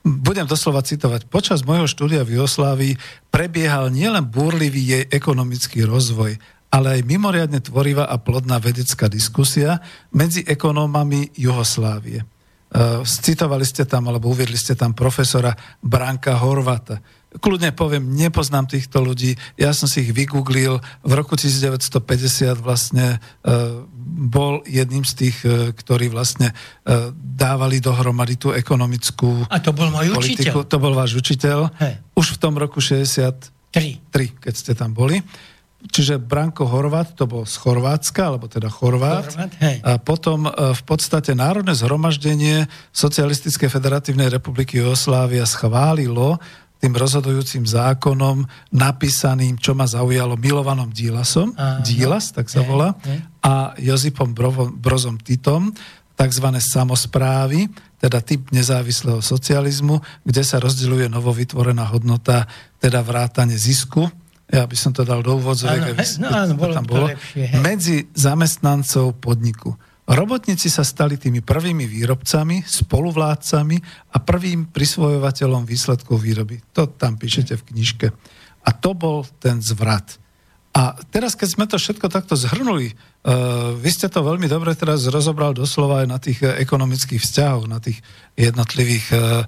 budem 0.02 0.48
doslova 0.48 0.82
citovať, 0.82 1.28
počas 1.28 1.68
môjho 1.68 1.86
štúdia 1.86 2.24
v 2.24 2.40
Jugoslávii 2.40 2.98
prebiehal 3.30 3.92
nielen 3.92 4.26
búrlivý 4.26 4.82
jej 4.82 5.04
ekonomický 5.12 5.84
rozvoj, 5.84 6.40
ale 6.72 6.88
aj 6.98 7.02
mimoriadne 7.04 7.60
tvorivá 7.60 8.08
a 8.08 8.16
plodná 8.16 8.56
vedecká 8.64 9.12
diskusia 9.12 9.84
medzi 10.16 10.48
ekonómami 10.48 11.36
Juhoslávie. 11.36 12.24
Uh, 12.72 13.04
citovali 13.04 13.68
ste 13.68 13.84
tam, 13.84 14.08
alebo 14.08 14.32
uviedli 14.32 14.56
ste 14.56 14.80
tam 14.80 14.96
profesora 14.96 15.52
Branka 15.84 16.40
Horvata. 16.40 17.04
Kľudne 17.36 17.76
poviem, 17.76 18.16
nepoznám 18.16 18.72
týchto 18.72 19.04
ľudí, 19.04 19.36
ja 19.60 19.76
som 19.76 19.92
si 19.92 20.08
ich 20.08 20.16
vygooglil, 20.16 20.80
v 21.04 21.12
roku 21.12 21.36
1950 21.36 22.56
vlastne 22.64 23.20
uh, 23.20 23.84
bol 24.32 24.64
jedným 24.64 25.04
z 25.04 25.14
tých, 25.20 25.38
uh, 25.44 25.76
ktorí 25.76 26.08
vlastne 26.08 26.56
dávali 27.20 27.84
dohromady 27.84 28.40
tú 28.40 28.56
ekonomickú 28.56 29.52
A 29.52 29.60
to 29.60 29.76
bol 29.76 29.92
môj 29.92 30.16
politiku. 30.16 30.64
učiteľ. 30.64 30.72
To 30.72 30.78
bol 30.80 30.94
váš 30.96 31.12
učiteľ. 31.20 31.60
Hey. 31.76 32.00
Už 32.16 32.36
v 32.36 32.38
tom 32.40 32.56
roku 32.56 32.80
63, 32.80 33.52
keď 34.40 34.54
ste 34.56 34.72
tam 34.80 34.96
boli. 34.96 35.20
Čiže 35.90 36.22
Branko 36.22 36.70
Horvat, 36.70 37.18
to 37.18 37.26
bol 37.26 37.44
z 37.50 37.58
Chorvátska, 37.58 38.30
alebo 38.30 38.46
teda 38.46 38.70
Chorvát. 38.70 39.34
Chorvát 39.34 39.52
a 39.82 39.98
potom 39.98 40.46
e, 40.46 40.52
v 40.78 40.82
podstate 40.86 41.34
Národné 41.34 41.74
zhromaždenie 41.74 42.70
Socialistickej 42.94 43.66
federatívnej 43.66 44.30
republiky 44.30 44.78
Jugoslávia 44.78 45.42
schválilo 45.50 46.38
tým 46.82 46.98
rozhodujúcim 46.98 47.62
zákonom 47.62 48.42
napísaným, 48.74 49.62
čo 49.62 49.78
ma 49.78 49.86
zaujalo, 49.86 50.34
Milovanom 50.34 50.90
Dílasom, 50.90 51.54
Aha. 51.54 51.86
Dílas, 51.86 52.34
tak 52.34 52.50
sa 52.50 52.66
volá, 52.66 52.98
a 53.46 53.78
Jozipom 53.78 54.34
Brozom 54.82 55.22
Titom, 55.22 55.70
tzv. 56.18 56.48
samozprávy, 56.58 57.70
teda 58.02 58.22
typ 58.26 58.50
nezávislého 58.50 59.22
socializmu, 59.22 60.02
kde 60.26 60.42
sa 60.42 60.58
rozdeľuje 60.58 61.06
novovytvorená 61.10 61.86
hodnota, 61.94 62.50
teda 62.82 63.06
vrátanie 63.06 63.58
zisku, 63.62 64.10
ja 64.52 64.68
by 64.68 64.78
som 64.78 64.92
to 64.92 65.08
dal 65.08 65.24
do 65.24 65.40
úvodzovek, 65.40 65.96
no, 66.20 66.28
áno, 66.28 66.54
bolo 66.60 66.74
tam 66.76 66.86
bolo, 66.86 67.08
lepšie, 67.08 67.64
medzi 67.64 68.12
zamestnancov 68.12 69.18
podniku. 69.18 69.74
Robotníci 70.12 70.68
sa 70.68 70.84
stali 70.84 71.16
tými 71.16 71.40
prvými 71.40 71.88
výrobcami, 71.88 72.68
spoluvládcami 72.68 73.78
a 74.12 74.18
prvým 74.20 74.68
prisvojovateľom 74.68 75.64
výsledkov 75.64 76.20
výroby. 76.20 76.60
To 76.76 76.92
tam 76.92 77.16
píšete 77.16 77.56
v 77.56 77.66
knižke. 77.72 78.08
A 78.62 78.70
to 78.76 78.92
bol 78.92 79.24
ten 79.40 79.64
zvrat. 79.64 80.21
A 80.72 80.96
teraz, 81.12 81.36
keď 81.36 81.50
sme 81.52 81.66
to 81.68 81.76
všetko 81.76 82.08
takto 82.08 82.40
zhrnuli, 82.40 82.96
uh, 82.96 83.76
vy 83.76 83.92
ste 83.92 84.08
to 84.08 84.24
veľmi 84.24 84.48
dobre 84.48 84.72
teraz 84.72 85.04
rozobral 85.12 85.52
doslova 85.52 86.00
aj 86.00 86.08
na 86.08 86.16
tých 86.16 86.40
uh, 86.48 86.56
ekonomických 86.64 87.20
vzťahoch, 87.20 87.68
na 87.68 87.84
tých 87.84 88.00
jednotlivých, 88.40 89.06
uh, 89.12 89.44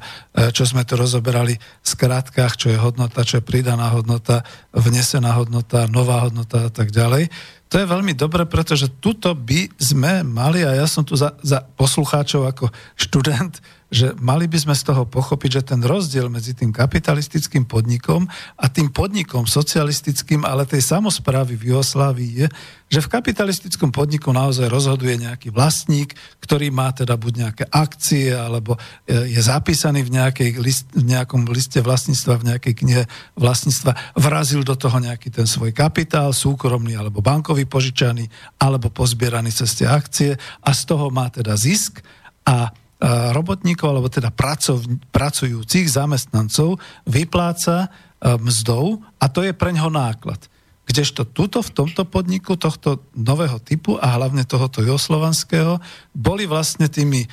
čo 0.51 0.67
sme 0.67 0.83
tu 0.83 0.99
rozoberali, 0.99 1.55
skratkách, 1.79 2.59
čo 2.59 2.67
je 2.75 2.77
hodnota, 2.77 3.23
čo 3.23 3.39
je 3.39 3.47
pridaná 3.47 3.87
hodnota, 3.95 4.43
vnesená 4.75 5.31
hodnota, 5.39 5.87
nová 5.87 6.27
hodnota 6.27 6.67
a 6.67 6.71
tak 6.71 6.91
ďalej. 6.91 7.31
To 7.71 7.79
je 7.79 7.87
veľmi 7.87 8.13
dobre, 8.19 8.43
pretože 8.43 8.91
tuto 8.99 9.31
by 9.31 9.71
sme 9.79 10.27
mali, 10.27 10.67
a 10.67 10.75
ja 10.75 10.85
som 10.91 11.07
tu 11.07 11.15
za, 11.15 11.39
za 11.39 11.63
poslucháčov 11.63 12.51
ako 12.51 12.67
študent, 12.99 13.63
že 13.93 14.17
mali 14.17 14.49
by 14.49 14.57
sme 14.57 14.73
z 14.73 14.89
toho 14.89 15.05
pochopiť, 15.05 15.61
že 15.61 15.77
ten 15.77 15.81
rozdiel 15.85 16.25
medzi 16.25 16.57
tým 16.57 16.73
kapitalistickým 16.73 17.69
podnikom 17.69 18.25
a 18.57 18.65
tým 18.65 18.89
podnikom 18.89 19.45
socialistickým, 19.45 20.41
ale 20.41 20.65
tej 20.65 20.81
samozprávy 20.81 21.53
v 21.53 21.69
Jugoslávii 21.69 22.31
je, 22.41 22.47
že 22.89 23.05
v 23.05 23.11
kapitalistickom 23.13 23.93
podniku 23.93 24.33
naozaj 24.33 24.65
rozhoduje 24.65 25.21
nejaký 25.21 25.53
vlastník, 25.53 26.17
ktorý 26.41 26.73
má 26.73 26.89
teda 26.89 27.13
buď 27.13 27.33
nejaké 27.37 27.65
akcie, 27.69 28.33
alebo 28.33 28.77
e, 29.05 29.29
je 29.29 29.41
zapísaný 29.41 30.01
v, 30.01 30.17
nejakej 30.17 30.49
list, 30.57 30.89
v 30.93 31.05
nejakom 31.13 31.45
liste 31.53 31.77
vlastníctva, 31.77 32.41
v 32.41 32.47
nejakej 32.53 32.73
knihe 32.73 33.03
vlastníctva, 33.37 34.17
vrazil 34.17 34.65
do 34.65 34.73
toho 34.73 34.97
nejaký 34.97 35.29
ten 35.29 35.45
svoj 35.45 35.69
kapitál, 35.69 36.33
súkromný 36.33 36.97
alebo 36.97 37.21
bankový 37.21 37.69
požičaný, 37.69 38.25
alebo 38.57 38.89
pozbieraný 38.89 39.53
cez 39.53 39.77
tie 39.77 39.85
akcie 39.85 40.33
a 40.65 40.69
z 40.73 40.81
toho 40.85 41.13
má 41.13 41.29
teda 41.29 41.53
zisk 41.53 42.01
a 42.45 42.73
robotníkov, 43.03 43.87
alebo 43.91 44.07
teda 44.07 44.31
pracov, 44.31 44.79
pracujúcich 45.11 45.91
zamestnancov 45.91 46.79
vypláca 47.03 47.91
mzdou 48.23 49.03
a 49.19 49.27
to 49.27 49.43
je 49.43 49.51
pre 49.51 49.75
ňoho 49.75 49.91
náklad. 49.91 50.39
Kdežto 50.83 51.23
tuto 51.23 51.63
v 51.63 51.71
tomto 51.71 52.03
podniku 52.03 52.59
tohto 52.59 53.07
nového 53.15 53.55
typu 53.63 53.95
a 53.95 54.19
hlavne 54.19 54.43
tohoto 54.43 54.83
joslovanského 54.83 55.79
boli 56.11 56.43
vlastne 56.43 56.91
tými, 56.91 57.23
e, 57.23 57.27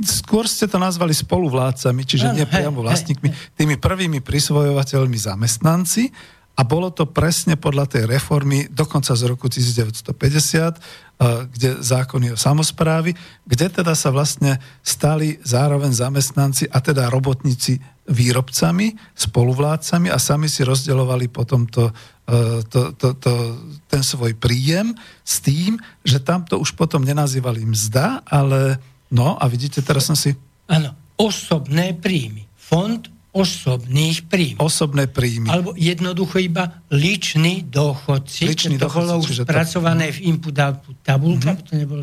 skôr 0.00 0.48
ste 0.48 0.72
to 0.72 0.80
nazvali 0.80 1.12
spoluvládcami, 1.12 2.00
čiže 2.08 2.32
nie 2.32 2.48
priamo 2.48 2.80
vlastníkmi, 2.80 3.28
tými 3.60 3.76
prvými 3.76 4.24
prisvojovateľmi 4.24 5.18
zamestnanci 5.20 6.35
a 6.56 6.64
bolo 6.64 6.88
to 6.88 7.04
presne 7.04 7.60
podľa 7.60 7.84
tej 7.84 8.02
reformy 8.08 8.64
dokonca 8.72 9.12
z 9.12 9.22
roku 9.28 9.52
1950, 9.52 10.16
eh, 10.16 11.44
kde 11.52 11.84
zákony 11.84 12.32
o 12.32 12.40
samozprávy, 12.40 13.12
kde 13.44 13.66
teda 13.68 13.92
sa 13.92 14.08
vlastne 14.08 14.56
stali 14.80 15.36
zároveň 15.44 15.92
zamestnanci 15.92 16.72
a 16.72 16.80
teda 16.80 17.12
robotníci 17.12 17.76
výrobcami, 18.08 18.96
spoluvládcami 19.12 20.08
a 20.08 20.16
sami 20.16 20.48
si 20.48 20.64
rozdeľovali 20.64 21.28
potom 21.28 21.68
to, 21.68 21.92
eh, 22.24 22.64
to, 22.72 22.96
to, 22.96 23.08
to, 23.20 23.32
ten 23.84 24.00
svoj 24.00 24.32
príjem 24.40 24.96
s 25.28 25.44
tým, 25.44 25.76
že 26.08 26.24
tamto 26.24 26.56
už 26.56 26.72
potom 26.72 27.04
nenazývali 27.04 27.68
mzda, 27.68 28.24
ale 28.24 28.80
no 29.12 29.36
a 29.36 29.44
vidíte, 29.44 29.84
teraz 29.84 30.08
som 30.08 30.16
si... 30.16 30.32
Áno, 30.72 30.96
osobné 31.20 31.92
príjmy. 31.92 32.48
Fond 32.56 33.15
osobných 33.36 34.24
príjmov. 34.32 34.64
Osobné 34.64 35.04
príjmy. 35.04 35.52
Alebo 35.52 35.76
jednoducho 35.76 36.40
iba 36.40 36.80
ličný 36.88 37.68
dochodci. 37.68 38.48
Ličný 38.48 38.80
to 38.80 38.88
bolo 38.88 39.20
už 39.20 39.44
spracované 39.44 40.08
v 40.08 40.32
input 40.32 40.56
output 40.56 40.96
tabulka, 41.04 41.52
mm-hmm. 41.52 41.68
to 41.68 41.72
nebolo... 41.76 42.02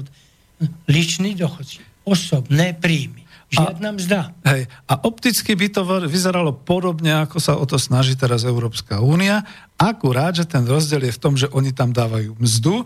Ličný 0.86 1.34
dochodci. 1.34 1.81
Osobné 2.05 2.77
príjmy. 2.77 3.25
Žiadna 3.53 3.89
mzda. 3.93 4.19
Hej, 4.49 4.65
a 4.89 4.93
opticky 5.05 5.53
by 5.53 5.67
to 5.69 5.81
vyzeralo 6.09 6.57
podobne, 6.57 7.21
ako 7.21 7.38
sa 7.38 7.53
o 7.53 7.65
to 7.69 7.77
snaží 7.77 8.17
teraz 8.17 8.45
Európska 8.49 8.97
únia, 8.97 9.45
akurát, 9.77 10.34
že 10.34 10.49
ten 10.49 10.65
rozdiel 10.65 11.05
je 11.05 11.13
v 11.13 11.21
tom, 11.21 11.38
že 11.38 11.45
oni 11.53 11.69
tam 11.69 11.93
dávajú 11.93 12.34
mzdu, 12.41 12.81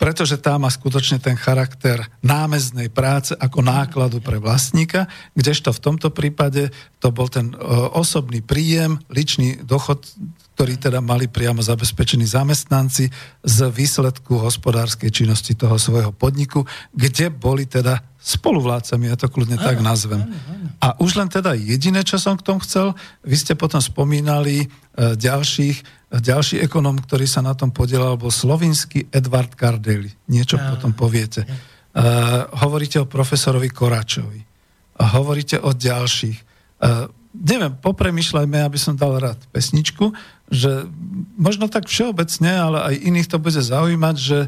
pretože 0.00 0.40
tá 0.40 0.56
má 0.56 0.72
skutočne 0.72 1.20
ten 1.20 1.36
charakter 1.36 2.00
námeznej 2.24 2.88
práce 2.88 3.36
ako 3.36 3.60
nákladu 3.60 4.24
pre 4.24 4.40
vlastníka, 4.40 5.04
kdežto 5.36 5.76
v 5.76 5.84
tomto 5.84 6.08
prípade 6.08 6.72
to 7.04 7.12
bol 7.12 7.28
ten 7.28 7.52
osobný 7.92 8.40
príjem, 8.40 8.96
ličný 9.12 9.60
dochod 9.60 10.08
ktorí 10.60 10.76
teda 10.76 11.00
mali 11.00 11.24
priamo 11.24 11.64
zabezpečení 11.64 12.28
zamestnanci 12.28 13.08
z 13.40 13.58
výsledku 13.72 14.44
hospodárskej 14.44 15.08
činnosti 15.08 15.56
toho 15.56 15.80
svojho 15.80 16.12
podniku, 16.12 16.68
kde 16.92 17.32
boli 17.32 17.64
teda 17.64 18.04
spoluvládcami, 18.20 19.08
ja 19.08 19.16
to 19.16 19.32
kľudne 19.32 19.56
ano, 19.56 19.64
tak 19.64 19.80
nazvem. 19.80 20.20
Ano, 20.20 20.36
ano. 20.36 20.68
A 20.84 20.88
už 21.00 21.16
len 21.16 21.32
teda 21.32 21.56
jediné, 21.56 22.04
čo 22.04 22.20
som 22.20 22.36
k 22.36 22.44
tomu 22.44 22.60
chcel, 22.60 22.92
vy 23.24 23.36
ste 23.40 23.56
potom 23.56 23.80
spomínali 23.80 24.60
e, 24.60 24.66
ďalších, 25.16 25.76
e, 25.80 25.84
ďalší 26.18 26.58
ekonom, 26.58 26.98
ktorý 26.98 27.30
sa 27.30 27.38
na 27.38 27.54
tom 27.54 27.70
podielal, 27.70 28.18
bol 28.18 28.34
slovinský 28.34 29.06
Edward 29.14 29.54
Kardeli. 29.54 30.10
Niečo 30.26 30.58
ano. 30.58 30.74
potom 30.74 30.90
poviete. 30.90 31.46
E, 31.46 31.48
hovoríte 32.66 32.98
o 32.98 33.06
profesorovi 33.06 33.70
Koračovi. 33.70 34.42
A 34.98 35.04
hovoríte 35.14 35.62
o 35.62 35.70
ďalších. 35.70 36.38
E, 36.38 36.44
neviem, 37.38 37.78
popremýšľajme, 37.78 38.58
aby 38.58 38.78
som 38.78 38.98
dal 38.98 39.22
rád 39.22 39.38
pesničku, 39.54 40.10
že 40.50 40.90
možno 41.38 41.70
tak 41.70 41.86
všeobecne, 41.86 42.50
ale 42.50 42.78
aj 42.90 42.94
iných 43.06 43.30
to 43.30 43.38
bude 43.38 43.62
zaujímať, 43.62 44.16
že 44.18 44.38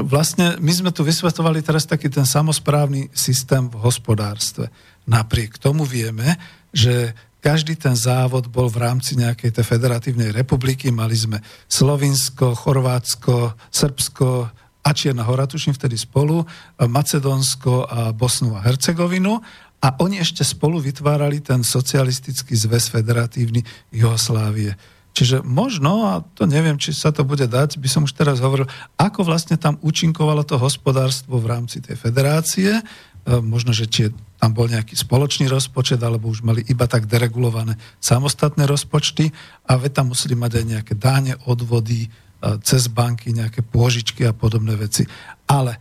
vlastne 0.00 0.56
my 0.56 0.72
sme 0.72 0.90
tu 0.90 1.04
vysvetovali 1.04 1.60
teraz 1.60 1.84
taký 1.84 2.08
ten 2.08 2.24
samozprávny 2.24 3.12
systém 3.12 3.68
v 3.68 3.76
hospodárstve. 3.84 4.72
Napriek 5.04 5.60
tomu 5.60 5.84
vieme, 5.84 6.40
že 6.72 7.12
každý 7.44 7.76
ten 7.76 7.92
závod 7.92 8.48
bol 8.48 8.72
v 8.72 8.80
rámci 8.80 9.20
nejakej 9.20 9.52
tej 9.52 9.64
federatívnej 9.68 10.32
republiky. 10.32 10.88
Mali 10.88 11.12
sme 11.12 11.44
Slovinsko, 11.68 12.56
Chorvátsko, 12.56 13.52
Srbsko 13.68 14.48
a 14.80 14.90
Čierna 14.96 15.28
hora, 15.28 15.44
tuším 15.44 15.76
vtedy 15.76 16.00
spolu, 16.00 16.40
Macedónsko 16.80 17.84
a 17.84 18.00
Bosnu 18.16 18.56
a 18.56 18.64
Hercegovinu 18.64 19.44
a 19.84 19.88
oni 20.00 20.24
ešte 20.24 20.40
spolu 20.40 20.80
vytvárali 20.80 21.44
ten 21.44 21.60
socialistický 21.60 22.56
zväz 22.56 22.88
federatívny 22.88 23.60
Jugoslávie. 23.92 24.72
Čiže 25.14 25.46
možno, 25.46 26.10
a 26.10 26.24
to 26.34 26.48
neviem, 26.48 26.74
či 26.80 26.90
sa 26.90 27.14
to 27.14 27.22
bude 27.22 27.46
dať, 27.46 27.78
by 27.78 27.88
som 27.92 28.02
už 28.02 28.18
teraz 28.18 28.42
hovoril, 28.42 28.66
ako 28.98 29.22
vlastne 29.22 29.54
tam 29.54 29.78
účinkovalo 29.78 30.42
to 30.42 30.58
hospodárstvo 30.58 31.38
v 31.38 31.46
rámci 31.52 31.78
tej 31.78 31.94
federácie, 31.94 32.82
možno, 33.24 33.72
že 33.72 33.88
či 33.88 34.12
tam 34.36 34.52
bol 34.52 34.68
nejaký 34.68 34.92
spoločný 34.92 35.48
rozpočet, 35.48 35.96
alebo 36.04 36.28
už 36.28 36.44
mali 36.44 36.60
iba 36.68 36.84
tak 36.84 37.08
deregulované 37.08 37.80
samostatné 37.96 38.68
rozpočty 38.68 39.32
a 39.64 39.80
veď 39.80 40.02
tam 40.02 40.12
museli 40.12 40.36
mať 40.36 40.52
aj 40.60 40.64
nejaké 40.64 40.94
dáne, 40.96 41.32
odvody, 41.48 42.06
e, 42.06 42.08
cez 42.60 42.84
banky, 42.92 43.32
nejaké 43.32 43.64
pôžičky 43.64 44.28
a 44.28 44.36
podobné 44.36 44.76
veci. 44.76 45.08
Ale 45.48 45.80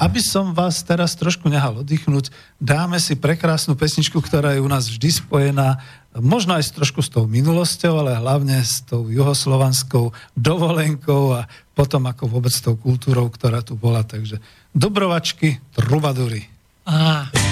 aby 0.00 0.24
som 0.24 0.56
vás 0.56 0.80
teraz 0.80 1.12
trošku 1.20 1.52
nehal 1.52 1.84
oddychnúť, 1.84 2.32
dáme 2.56 2.96
si 2.96 3.12
prekrásnu 3.12 3.76
pesničku, 3.76 4.16
ktorá 4.16 4.56
je 4.56 4.64
u 4.64 4.68
nás 4.72 4.88
vždy 4.88 5.20
spojená, 5.20 5.76
možno 6.16 6.56
aj 6.56 6.72
trošku 6.72 7.04
s 7.04 7.12
tou 7.12 7.28
minulosťou, 7.28 8.00
ale 8.00 8.16
hlavne 8.16 8.56
s 8.56 8.80
tou 8.88 9.12
juhoslovanskou 9.12 10.16
dovolenkou 10.32 11.36
a 11.36 11.44
potom 11.76 12.08
ako 12.08 12.24
vôbec 12.24 12.56
s 12.56 12.64
tou 12.64 12.72
kultúrou, 12.72 13.28
ktorá 13.28 13.60
tu 13.60 13.76
bola. 13.76 14.00
Takže 14.00 14.40
Dobrovačky, 14.70 15.58
trubadury. 15.74 16.46
啊。 16.84 17.49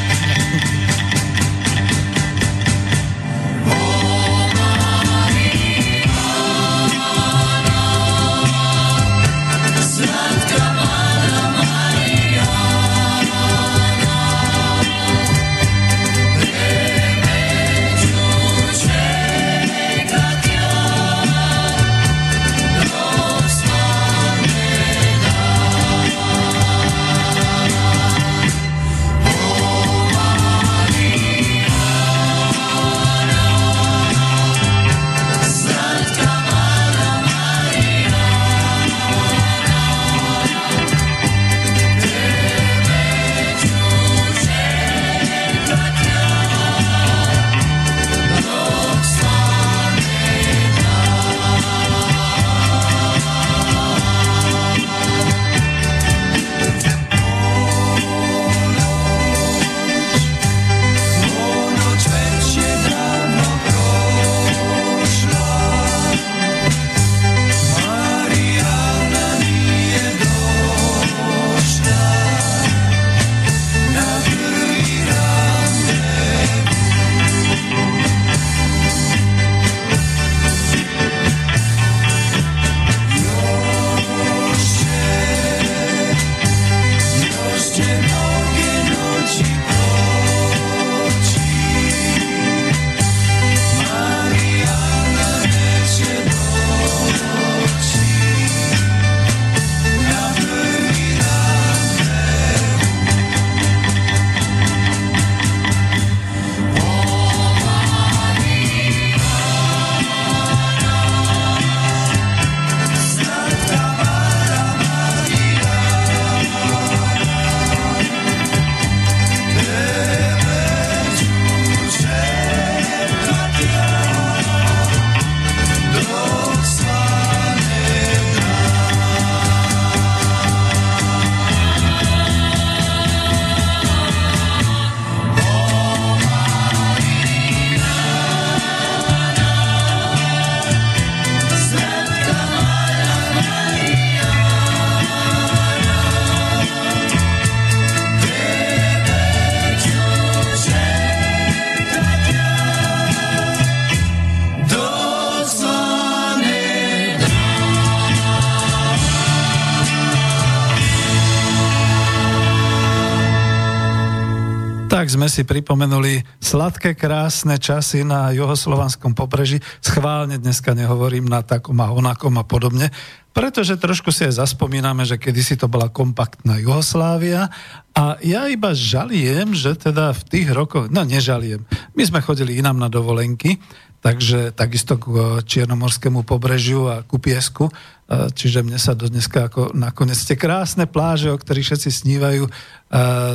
Si 165.28 165.44
pripomenuli 165.44 166.24
sladké, 166.40 166.96
krásne 166.96 167.60
časy 167.60 168.02
na 168.02 168.32
juhoslovanskom 168.32 169.12
pobreží. 169.14 169.60
Schválne 169.78 170.40
dneska 170.40 170.72
nehovorím 170.72 171.28
na 171.28 171.44
takom 171.44 171.78
a 171.78 171.92
onakom 171.92 172.34
a 172.40 172.44
podobne, 172.44 172.90
pretože 173.36 173.78
trošku 173.78 174.10
si 174.10 174.26
aj 174.26 174.42
zaspomíname, 174.42 175.06
že 175.06 175.20
kedysi 175.20 175.54
to 175.54 175.70
bola 175.70 175.86
kompaktná 175.92 176.58
Juhoslávia. 176.58 177.52
A 177.94 178.18
ja 178.24 178.50
iba 178.50 178.74
žaliem, 178.74 179.54
že 179.54 179.78
teda 179.78 180.10
v 180.10 180.22
tých 180.26 180.48
rokoch, 180.50 180.90
no 180.90 181.06
nežaliem, 181.06 181.62
my 181.94 182.02
sme 182.02 182.24
chodili 182.24 182.58
inám 182.58 182.80
na 182.80 182.90
dovolenky, 182.90 183.62
takže 184.02 184.54
takisto 184.54 184.98
k 184.98 185.38
Čiernomorskému 185.46 186.26
pobrežiu 186.26 186.90
a 186.90 187.06
ku 187.06 187.22
piesku, 187.22 187.70
čiže 188.08 188.64
mne 188.64 188.80
sa 188.80 188.96
do 188.96 189.04
dneska 189.04 189.52
ako 189.52 189.76
nakoniec 189.76 190.16
tie 190.16 190.32
krásne 190.32 190.88
pláže, 190.88 191.28
o 191.28 191.36
ktorých 191.36 191.68
všetci 191.68 191.90
snívajú, 191.92 192.44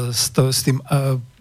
s, 0.10 0.34
to, 0.34 0.50
s 0.50 0.66
tým 0.66 0.82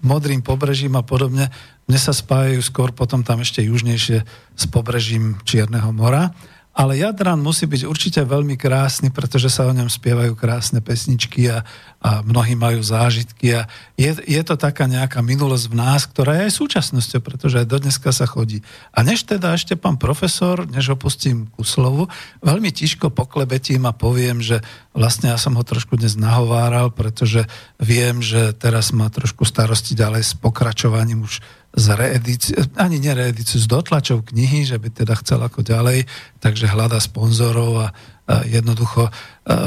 modrým 0.04 0.44
pobrežím 0.44 1.00
a 1.00 1.02
podobne, 1.02 1.48
mne 1.88 1.98
sa 1.98 2.12
spájajú 2.12 2.60
skôr 2.60 2.92
potom 2.92 3.24
tam 3.24 3.40
ešte 3.40 3.64
južnejšie 3.64 4.18
s 4.52 4.64
pobrežím 4.68 5.40
Čierneho 5.48 5.96
mora. 5.96 6.36
Ale 6.72 6.96
Jadran 6.96 7.36
musí 7.36 7.68
byť 7.68 7.84
určite 7.84 8.20
veľmi 8.24 8.56
krásny, 8.56 9.12
pretože 9.12 9.52
sa 9.52 9.68
o 9.68 9.76
ňom 9.76 9.92
spievajú 9.92 10.32
krásne 10.32 10.80
pesničky 10.80 11.52
a, 11.52 11.68
a 12.00 12.24
mnohí 12.24 12.56
majú 12.56 12.80
zážitky 12.80 13.60
a 13.60 13.68
je, 14.00 14.16
je 14.24 14.40
to 14.40 14.56
taká 14.56 14.88
nejaká 14.88 15.20
minulosť 15.20 15.68
v 15.68 15.76
nás, 15.76 16.08
ktorá 16.08 16.40
je 16.40 16.48
aj 16.48 16.56
súčasnosťou, 16.56 17.20
pretože 17.20 17.60
aj 17.60 17.68
do 17.68 17.76
dneska 17.76 18.08
sa 18.08 18.24
chodí. 18.24 18.64
A 18.88 19.04
než 19.04 19.28
teda 19.28 19.52
ešte 19.52 19.76
pán 19.76 20.00
profesor, 20.00 20.64
než 20.64 20.88
ho 20.88 20.96
pustím 20.96 21.52
ku 21.52 21.60
slovu, 21.60 22.08
veľmi 22.40 22.72
tiško 22.72 23.12
poklebetím 23.12 23.84
a 23.84 23.92
poviem, 23.92 24.40
že 24.40 24.64
vlastne 24.96 25.28
ja 25.28 25.36
som 25.36 25.52
ho 25.60 25.64
trošku 25.64 26.00
dnes 26.00 26.16
nahováral, 26.16 26.88
pretože 26.88 27.44
viem, 27.76 28.24
že 28.24 28.56
teraz 28.56 28.96
má 28.96 29.12
trošku 29.12 29.44
starosti 29.44 29.92
ďalej 29.92 30.24
s 30.24 30.32
pokračovaním 30.40 31.28
už 31.28 31.44
z 31.72 31.86
reedície, 31.96 32.54
ani 32.76 33.00
nereedíciu, 33.00 33.56
z 33.56 33.66
dotlačov 33.66 34.28
knihy, 34.28 34.68
že 34.68 34.76
by 34.76 34.92
teda 34.92 35.16
chcel 35.24 35.40
ako 35.40 35.64
ďalej, 35.64 36.04
takže 36.36 36.68
hľada 36.68 37.00
sponzorov 37.00 37.72
a, 37.80 37.88
a 38.28 38.44
jednoducho 38.44 39.08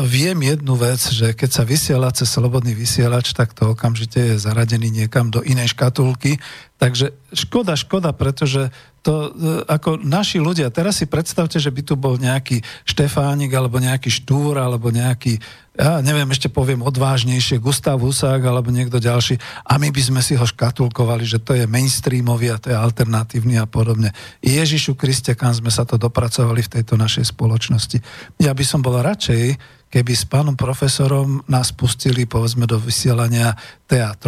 viem 0.07 0.39
jednu 0.39 0.73
vec, 0.79 1.03
že 1.11 1.35
keď 1.35 1.49
sa 1.51 1.63
vysiela 1.67 2.07
cez 2.15 2.31
slobodný 2.31 2.71
vysielač, 2.71 3.35
tak 3.35 3.51
to 3.51 3.75
okamžite 3.75 4.15
je 4.15 4.35
zaradený 4.39 4.87
niekam 4.87 5.27
do 5.27 5.43
inej 5.43 5.75
škatulky, 5.75 6.39
takže 6.79 7.11
škoda, 7.35 7.75
škoda, 7.75 8.15
pretože 8.15 8.71
to 9.03 9.29
e, 9.29 9.29
ako 9.67 9.99
naši 9.99 10.39
ľudia, 10.39 10.71
teraz 10.71 11.03
si 11.03 11.05
predstavte, 11.05 11.59
že 11.59 11.69
by 11.69 11.81
tu 11.83 11.99
bol 11.99 12.15
nejaký 12.15 12.63
Štefánik 12.87 13.51
alebo 13.51 13.77
nejaký 13.77 14.07
Štúr 14.09 14.57
alebo 14.57 14.89
nejaký 14.89 15.37
ja 15.75 15.99
neviem, 15.99 16.31
ešte 16.31 16.47
poviem 16.47 16.79
odvážnejšie, 16.87 17.59
Gustav 17.59 17.99
Husák 17.99 18.39
alebo 18.39 18.71
niekto 18.71 18.95
ďalší 18.95 19.35
a 19.67 19.75
my 19.75 19.91
by 19.91 20.01
sme 20.01 20.21
si 20.23 20.39
ho 20.39 20.47
škatulkovali, 20.47 21.27
že 21.27 21.43
to 21.43 21.51
je 21.51 21.67
mainstreamový 21.67 22.47
a 22.55 22.61
to 22.63 22.71
je 22.71 22.79
alternatívny 22.79 23.59
a 23.59 23.67
podobne. 23.67 24.15
Ježišu 24.39 24.95
Kriste, 24.95 25.35
kam 25.35 25.51
sme 25.51 25.67
sa 25.67 25.83
to 25.83 25.99
dopracovali 25.99 26.63
v 26.63 26.79
tejto 26.79 26.95
našej 26.95 27.27
spoločnosti. 27.35 27.99
Ja 28.39 28.55
by 28.55 28.63
som 28.63 28.79
bol 28.79 29.03
radšej, 29.03 29.59
keby 29.95 30.11
s 30.11 30.27
pánom 30.27 30.59
profesorom 30.59 31.39
nás 31.47 31.71
pustili 31.71 32.27
povedzme 32.27 32.67
do 32.67 32.75
vysielania 32.75 33.55
TA3, 33.87 34.27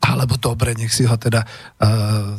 alebo 0.00 0.40
dobre, 0.40 0.72
nech 0.72 0.96
si 0.96 1.04
ho 1.04 1.12
teda, 1.20 1.44
uh, 1.44 2.32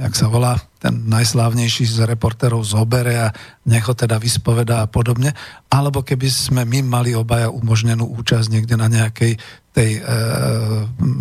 jak 0.00 0.14
sa 0.16 0.32
volá, 0.32 0.56
ten 0.80 1.12
najslávnejší 1.12 1.84
z 1.84 2.08
reportérov 2.08 2.64
zobere 2.64 3.20
a 3.20 3.28
nech 3.68 3.84
ho 3.84 3.92
teda 3.92 4.16
vyspovedá 4.16 4.80
a 4.80 4.88
podobne, 4.88 5.36
alebo 5.68 6.00
keby 6.00 6.24
sme 6.32 6.64
my 6.64 6.80
mali 6.80 7.12
obaja 7.12 7.52
umožnenú 7.52 8.08
účasť 8.16 8.48
niekde 8.48 8.80
na 8.80 8.88
nejakej 8.88 9.36
tej 9.70 10.00
e, 10.00 10.02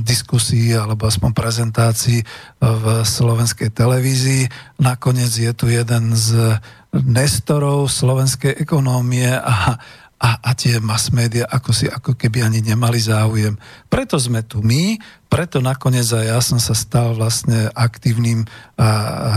diskusii 0.01 0.73
alebo 0.73 1.05
aspoň 1.05 1.32
prezentácii 1.38 2.19
v 2.57 2.86
slovenskej 3.05 3.69
televízii. 3.69 4.49
Nakoniec 4.82 5.30
je 5.30 5.51
tu 5.53 5.69
jeden 5.69 6.17
z 6.17 6.57
nestorov 6.95 7.86
slovenskej 7.93 8.65
ekonómie 8.65 9.30
a 9.30 9.77
a, 10.20 10.39
a 10.43 10.51
tie 10.51 10.84
mass 10.84 11.15
media 11.15 11.47
ako 11.47 11.72
si 11.72 11.88
ako 11.88 12.20
keby 12.20 12.43
ani 12.43 12.59
nemali 12.59 12.99
záujem. 12.99 13.55
Preto 13.88 14.20
sme 14.20 14.43
tu 14.43 14.59
my, 14.59 14.99
preto 15.30 15.61
nakoniec 15.61 16.09
aj 16.09 16.25
ja 16.25 16.41
som 16.41 16.57
sa 16.57 16.73
stal 16.73 17.13
vlastne 17.13 17.69
aktívnym 17.77 18.49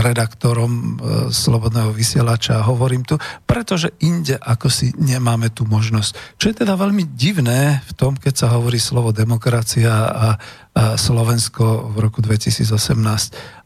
redaktorom 0.01 0.71
e, 0.73 0.87
Slobodného 1.29 1.93
vysielača 1.93 2.59
a 2.59 2.67
hovorím 2.67 3.05
tu, 3.05 3.21
pretože 3.45 3.93
inde 4.01 4.39
ako 4.41 4.67
si 4.73 4.89
nemáme 4.97 5.53
tú 5.53 5.69
možnosť. 5.69 6.41
Čo 6.41 6.49
je 6.49 6.59
teda 6.65 6.73
veľmi 6.73 7.13
divné 7.13 7.85
v 7.85 7.91
tom, 7.93 8.17
keď 8.17 8.33
sa 8.33 8.47
hovorí 8.57 8.81
slovo 8.81 9.13
demokracia 9.13 9.93
a, 9.93 10.29
Slovensko 10.73 11.93
v 11.93 12.01
roku 12.01 12.17
2018. 12.25 12.65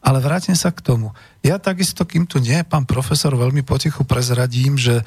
Ale 0.04 0.18
vrátim 0.20 0.52
sa 0.52 0.68
k 0.68 0.84
tomu. 0.84 1.16
Ja 1.40 1.56
takisto, 1.56 2.04
kým 2.04 2.28
tu 2.28 2.36
nie 2.36 2.60
pán 2.68 2.84
profesor, 2.84 3.32
veľmi 3.32 3.64
potichu 3.64 4.04
prezradím, 4.04 4.76
že 4.76 5.00
e, 5.00 5.04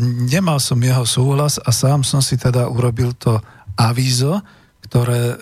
nemal 0.00 0.56
som 0.56 0.80
jeho 0.80 1.04
súhlas 1.04 1.60
a 1.60 1.68
sám 1.68 2.00
som 2.00 2.24
si 2.24 2.40
teda 2.40 2.64
urobil 2.72 3.12
to 3.12 3.44
avízo, 3.76 4.40
ktoré 4.84 5.22
e, 5.32 5.36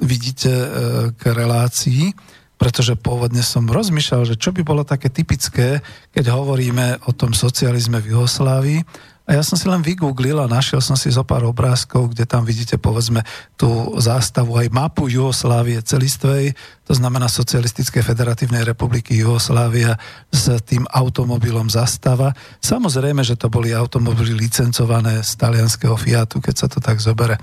vidíte 0.00 0.52
e, 0.52 0.68
k 1.12 1.22
relácii, 1.30 2.16
pretože 2.56 2.96
pôvodne 2.96 3.44
som 3.44 3.68
rozmýšľal, 3.68 4.24
že 4.24 4.40
čo 4.40 4.56
by 4.56 4.64
bolo 4.64 4.82
také 4.88 5.12
typické, 5.12 5.84
keď 6.16 6.32
hovoríme 6.32 7.04
o 7.04 7.12
tom 7.12 7.36
socializme 7.36 8.00
v 8.00 8.16
Juhoslávii. 8.16 8.80
A 9.26 9.34
ja 9.34 9.42
som 9.42 9.58
si 9.58 9.66
len 9.66 9.82
vygooglil 9.82 10.38
a 10.38 10.46
našiel 10.46 10.78
som 10.78 10.94
si 10.94 11.10
zo 11.10 11.26
pár 11.26 11.42
obrázkov, 11.42 12.14
kde 12.14 12.30
tam 12.30 12.46
vidíte 12.46 12.78
povedzme 12.78 13.26
tú 13.58 13.98
zástavu 13.98 14.54
aj 14.54 14.70
mapu 14.70 15.10
Juhoslávie 15.10 15.82
celistvej, 15.82 16.54
to 16.86 16.92
znamená 16.94 17.26
Socialistickej 17.26 18.06
federatívnej 18.06 18.62
republiky 18.62 19.18
Juhoslávia 19.18 19.98
s 20.30 20.46
tým 20.62 20.86
automobilom 20.94 21.66
zastava. 21.66 22.30
Samozrejme, 22.62 23.26
že 23.26 23.34
to 23.34 23.50
boli 23.50 23.74
automobily 23.74 24.30
licencované 24.30 25.18
z 25.26 25.34
talianského 25.34 25.98
Fiatu, 25.98 26.38
keď 26.38 26.54
sa 26.54 26.66
to 26.70 26.78
tak 26.78 27.02
zobere. 27.02 27.34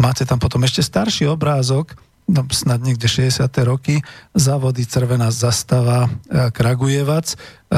Máte 0.00 0.24
tam 0.24 0.40
potom 0.40 0.64
ešte 0.64 0.80
starší 0.80 1.28
obrázok, 1.28 1.92
no, 2.26 2.42
snad 2.50 2.82
niekde 2.82 3.06
60. 3.06 3.46
roky, 3.62 4.02
závody 4.34 4.82
Crvená 4.86 5.30
zastava 5.30 6.06
e, 6.06 6.50
Kragujevac, 6.50 7.32
e, 7.32 7.36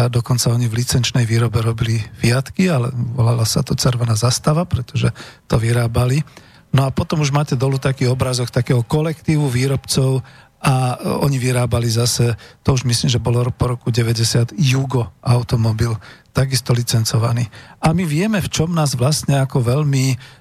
dokonca 0.09 0.51
oni 0.53 0.67
v 0.67 0.79
licenčnej 0.81 1.29
výrobe 1.29 1.61
robili 1.61 2.01
Fiatky, 2.21 2.73
ale 2.73 2.89
volala 2.93 3.45
sa 3.45 3.61
to 3.61 3.77
Crvená 3.77 4.17
zastava, 4.17 4.65
pretože 4.65 5.13
to 5.45 5.61
vyrábali. 5.61 6.25
No 6.73 6.85
a 6.85 6.93
potom 6.93 7.21
už 7.25 7.33
máte 7.33 7.57
dolu 7.57 7.81
taký 7.81 8.09
obrazok 8.09 8.53
takého 8.53 8.85
kolektívu 8.85 9.49
výrobcov 9.49 10.25
a 10.59 10.97
e, 10.97 11.07
oni 11.29 11.37
vyrábali 11.39 11.87
zase, 11.87 12.35
to 12.65 12.73
už 12.75 12.89
myslím, 12.89 13.09
že 13.13 13.23
bolo 13.23 13.45
po 13.53 13.77
roku 13.77 13.93
90, 13.93 14.57
Jugo 14.57 15.13
automobil, 15.23 15.93
takisto 16.33 16.73
licencovaný. 16.73 17.47
A 17.85 17.93
my 17.93 18.03
vieme, 18.09 18.41
v 18.41 18.49
čom 18.49 18.73
nás 18.73 18.97
vlastne 18.97 19.39
ako 19.39 19.61
veľmi 19.61 20.38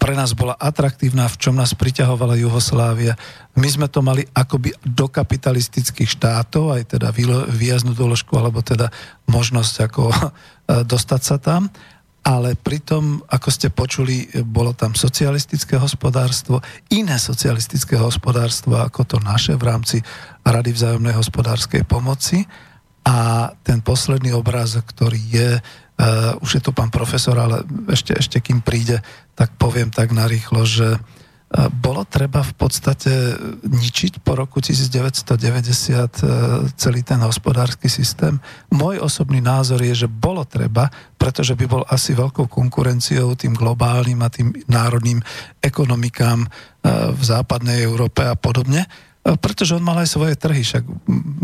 pre 0.00 0.16
nás 0.16 0.32
bola 0.32 0.56
atraktívna, 0.56 1.28
v 1.28 1.36
čom 1.36 1.52
nás 1.52 1.76
priťahovala 1.76 2.40
Juhoslávia. 2.40 3.12
My 3.60 3.68
sme 3.68 3.92
to 3.92 4.00
mali 4.00 4.24
akoby 4.32 4.72
do 4.80 5.04
kapitalistických 5.12 6.08
štátov, 6.16 6.72
aj 6.72 6.96
teda 6.96 7.12
výjaznú 7.52 7.92
doložku, 7.92 8.32
alebo 8.40 8.64
teda 8.64 8.88
možnosť 9.28 9.74
ako 9.84 10.02
eh, 10.12 10.24
dostať 10.88 11.20
sa 11.20 11.36
tam. 11.36 11.68
Ale 12.24 12.56
pritom, 12.56 13.20
ako 13.28 13.48
ste 13.52 13.68
počuli, 13.68 14.24
bolo 14.48 14.72
tam 14.72 14.96
socialistické 14.96 15.76
hospodárstvo, 15.76 16.64
iné 16.88 17.20
socialistické 17.20 18.00
hospodárstvo 18.00 18.80
ako 18.80 19.04
to 19.04 19.16
naše 19.20 19.52
v 19.60 19.68
rámci 19.68 20.00
Rady 20.40 20.72
vzájomnej 20.72 21.12
hospodárskej 21.12 21.84
pomoci. 21.84 22.48
A 23.04 23.52
ten 23.60 23.84
posledný 23.84 24.32
obrázok, 24.32 24.88
ktorý 24.88 25.20
je 25.20 25.50
Uh, 25.94 26.34
už 26.42 26.58
je 26.58 26.62
tu 26.62 26.74
pán 26.74 26.90
profesor, 26.90 27.38
ale 27.38 27.62
ešte, 27.86 28.18
ešte 28.18 28.42
kým 28.42 28.66
príde, 28.66 28.98
tak 29.38 29.54
poviem 29.54 29.94
tak 29.94 30.10
narýchlo, 30.10 30.66
že 30.66 30.98
uh, 30.98 31.70
bolo 31.70 32.02
treba 32.02 32.42
v 32.42 32.50
podstate 32.58 33.38
ničiť 33.62 34.18
po 34.26 34.34
roku 34.34 34.58
1990 34.58 35.38
uh, 35.38 36.66
celý 36.74 37.06
ten 37.06 37.22
hospodársky 37.22 37.86
systém. 37.86 38.42
Môj 38.74 39.06
osobný 39.06 39.38
názor 39.38 39.86
je, 39.86 40.06
že 40.06 40.08
bolo 40.10 40.42
treba, 40.42 40.90
pretože 41.14 41.54
by 41.54 41.66
bol 41.70 41.86
asi 41.86 42.10
veľkou 42.10 42.50
konkurenciou 42.50 43.38
tým 43.38 43.54
globálnym 43.54 44.18
a 44.18 44.34
tým 44.34 44.50
národným 44.66 45.22
ekonomikám 45.62 46.50
v 47.16 47.22
západnej 47.24 47.80
Európe 47.80 48.20
a 48.28 48.36
podobne 48.36 48.84
pretože 49.24 49.72
on 49.72 49.80
mal 49.80 49.96
aj 50.04 50.12
svoje 50.12 50.36
trhy, 50.36 50.60
však 50.60 50.84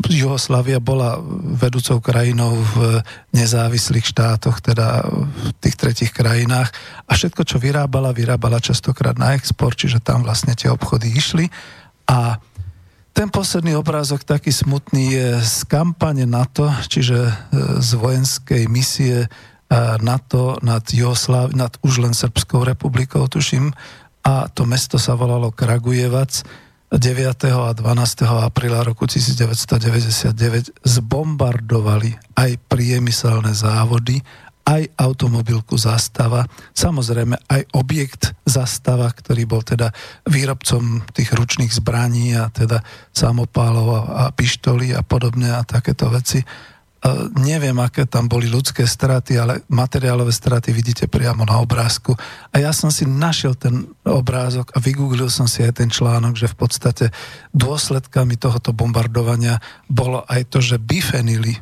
Juhoslavia 0.04 0.84
bola 0.84 1.16
vedúcou 1.56 1.96
krajinou 2.04 2.52
v 2.76 3.00
nezávislých 3.32 4.04
štátoch, 4.04 4.60
teda 4.60 5.08
v 5.08 5.48
tých 5.64 5.80
tretich 5.80 6.12
krajinách. 6.12 6.68
A 7.08 7.16
všetko, 7.16 7.40
čo 7.48 7.56
vyrábala, 7.56 8.12
vyrábala 8.12 8.60
častokrát 8.60 9.16
na 9.16 9.32
export, 9.32 9.80
čiže 9.80 10.04
tam 10.04 10.28
vlastne 10.28 10.52
tie 10.52 10.68
obchody 10.68 11.08
išli. 11.08 11.48
A 12.04 12.36
ten 13.16 13.32
posledný 13.32 13.72
obrázok 13.80 14.28
taký 14.28 14.52
smutný 14.52 15.16
je 15.16 15.28
z 15.40 15.56
kampane 15.64 16.28
NATO, 16.28 16.68
čiže 16.84 17.16
e, 17.16 17.32
z 17.80 17.90
vojenskej 17.96 18.68
misie 18.68 19.24
e, 19.24 19.28
NATO 20.04 20.60
nad, 20.60 20.84
Juhoslav, 20.84 21.56
nad 21.56 21.72
už 21.80 22.04
len 22.04 22.12
Srbskou 22.12 22.60
republikou, 22.60 23.24
tuším, 23.24 23.72
a 24.20 24.52
to 24.52 24.68
mesto 24.68 25.00
sa 25.00 25.16
volalo 25.16 25.48
Kragujevac 25.48 26.44
9. 26.90 27.70
a 27.70 27.70
12. 27.70 28.26
apríla 28.42 28.82
roku 28.82 29.06
1999 29.06 30.82
zbombardovali 30.82 32.18
aj 32.34 32.58
priemyselné 32.66 33.54
závody, 33.54 34.18
aj 34.66 34.90
automobilku 34.98 35.78
Zastava, 35.78 36.50
samozrejme 36.74 37.38
aj 37.46 37.62
objekt 37.78 38.34
Zastava, 38.42 39.06
ktorý 39.06 39.46
bol 39.46 39.62
teda 39.62 39.94
výrobcom 40.26 41.06
tých 41.14 41.30
ručných 41.30 41.70
zbraní 41.70 42.34
a 42.34 42.50
teda 42.50 42.82
samopálov 43.14 43.86
a, 43.94 44.00
a 44.02 44.24
pištolí 44.34 44.90
a 44.90 45.06
podobne 45.06 45.46
a 45.54 45.62
takéto 45.62 46.10
veci 46.10 46.42
neviem, 47.40 47.76
aké 47.80 48.04
tam 48.04 48.28
boli 48.28 48.44
ľudské 48.44 48.84
straty, 48.84 49.40
ale 49.40 49.64
materiálové 49.72 50.28
straty 50.28 50.68
vidíte 50.68 51.08
priamo 51.08 51.48
na 51.48 51.56
obrázku. 51.56 52.12
A 52.52 52.60
ja 52.60 52.76
som 52.76 52.92
si 52.92 53.08
našiel 53.08 53.56
ten 53.56 53.88
obrázok 54.04 54.76
a 54.76 54.78
vygooglil 54.84 55.32
som 55.32 55.48
si 55.48 55.64
aj 55.64 55.80
ten 55.80 55.88
článok, 55.88 56.36
že 56.36 56.52
v 56.52 56.56
podstate 56.60 57.06
dôsledkami 57.56 58.36
tohoto 58.36 58.76
bombardovania 58.76 59.64
bolo 59.88 60.28
aj 60.28 60.52
to, 60.52 60.60
že 60.60 60.76
bifenily, 60.76 61.56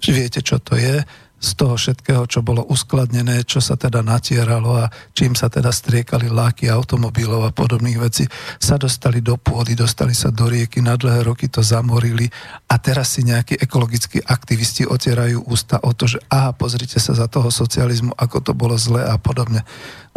viete, 0.00 0.40
čo 0.40 0.56
to 0.56 0.80
je, 0.80 1.04
z 1.38 1.50
toho 1.54 1.78
všetkého, 1.78 2.26
čo 2.26 2.42
bolo 2.42 2.66
uskladnené, 2.66 3.46
čo 3.46 3.62
sa 3.62 3.78
teda 3.78 4.02
natieralo 4.02 4.74
a 4.74 4.90
čím 5.14 5.38
sa 5.38 5.46
teda 5.46 5.70
striekali 5.70 6.26
láky 6.26 6.66
automobilov 6.66 7.46
a 7.46 7.54
podobných 7.54 7.98
vecí, 8.02 8.26
sa 8.58 8.74
dostali 8.74 9.22
do 9.22 9.38
pôdy, 9.38 9.78
dostali 9.78 10.12
sa 10.18 10.34
do 10.34 10.50
rieky, 10.50 10.82
na 10.82 10.98
dlhé 10.98 11.22
roky 11.22 11.46
to 11.46 11.62
zamorili 11.62 12.26
a 12.66 12.74
teraz 12.82 13.14
si 13.14 13.22
nejakí 13.22 13.54
ekologickí 13.62 14.18
aktivisti 14.26 14.90
otierajú 14.90 15.46
ústa 15.46 15.78
o 15.86 15.94
to, 15.94 16.10
že 16.10 16.18
aha, 16.26 16.50
pozrite 16.58 16.98
sa 16.98 17.14
za 17.14 17.30
toho 17.30 17.54
socializmu, 17.54 18.18
ako 18.18 18.42
to 18.42 18.52
bolo 18.52 18.74
zle 18.74 19.06
a 19.06 19.14
podobne. 19.16 19.62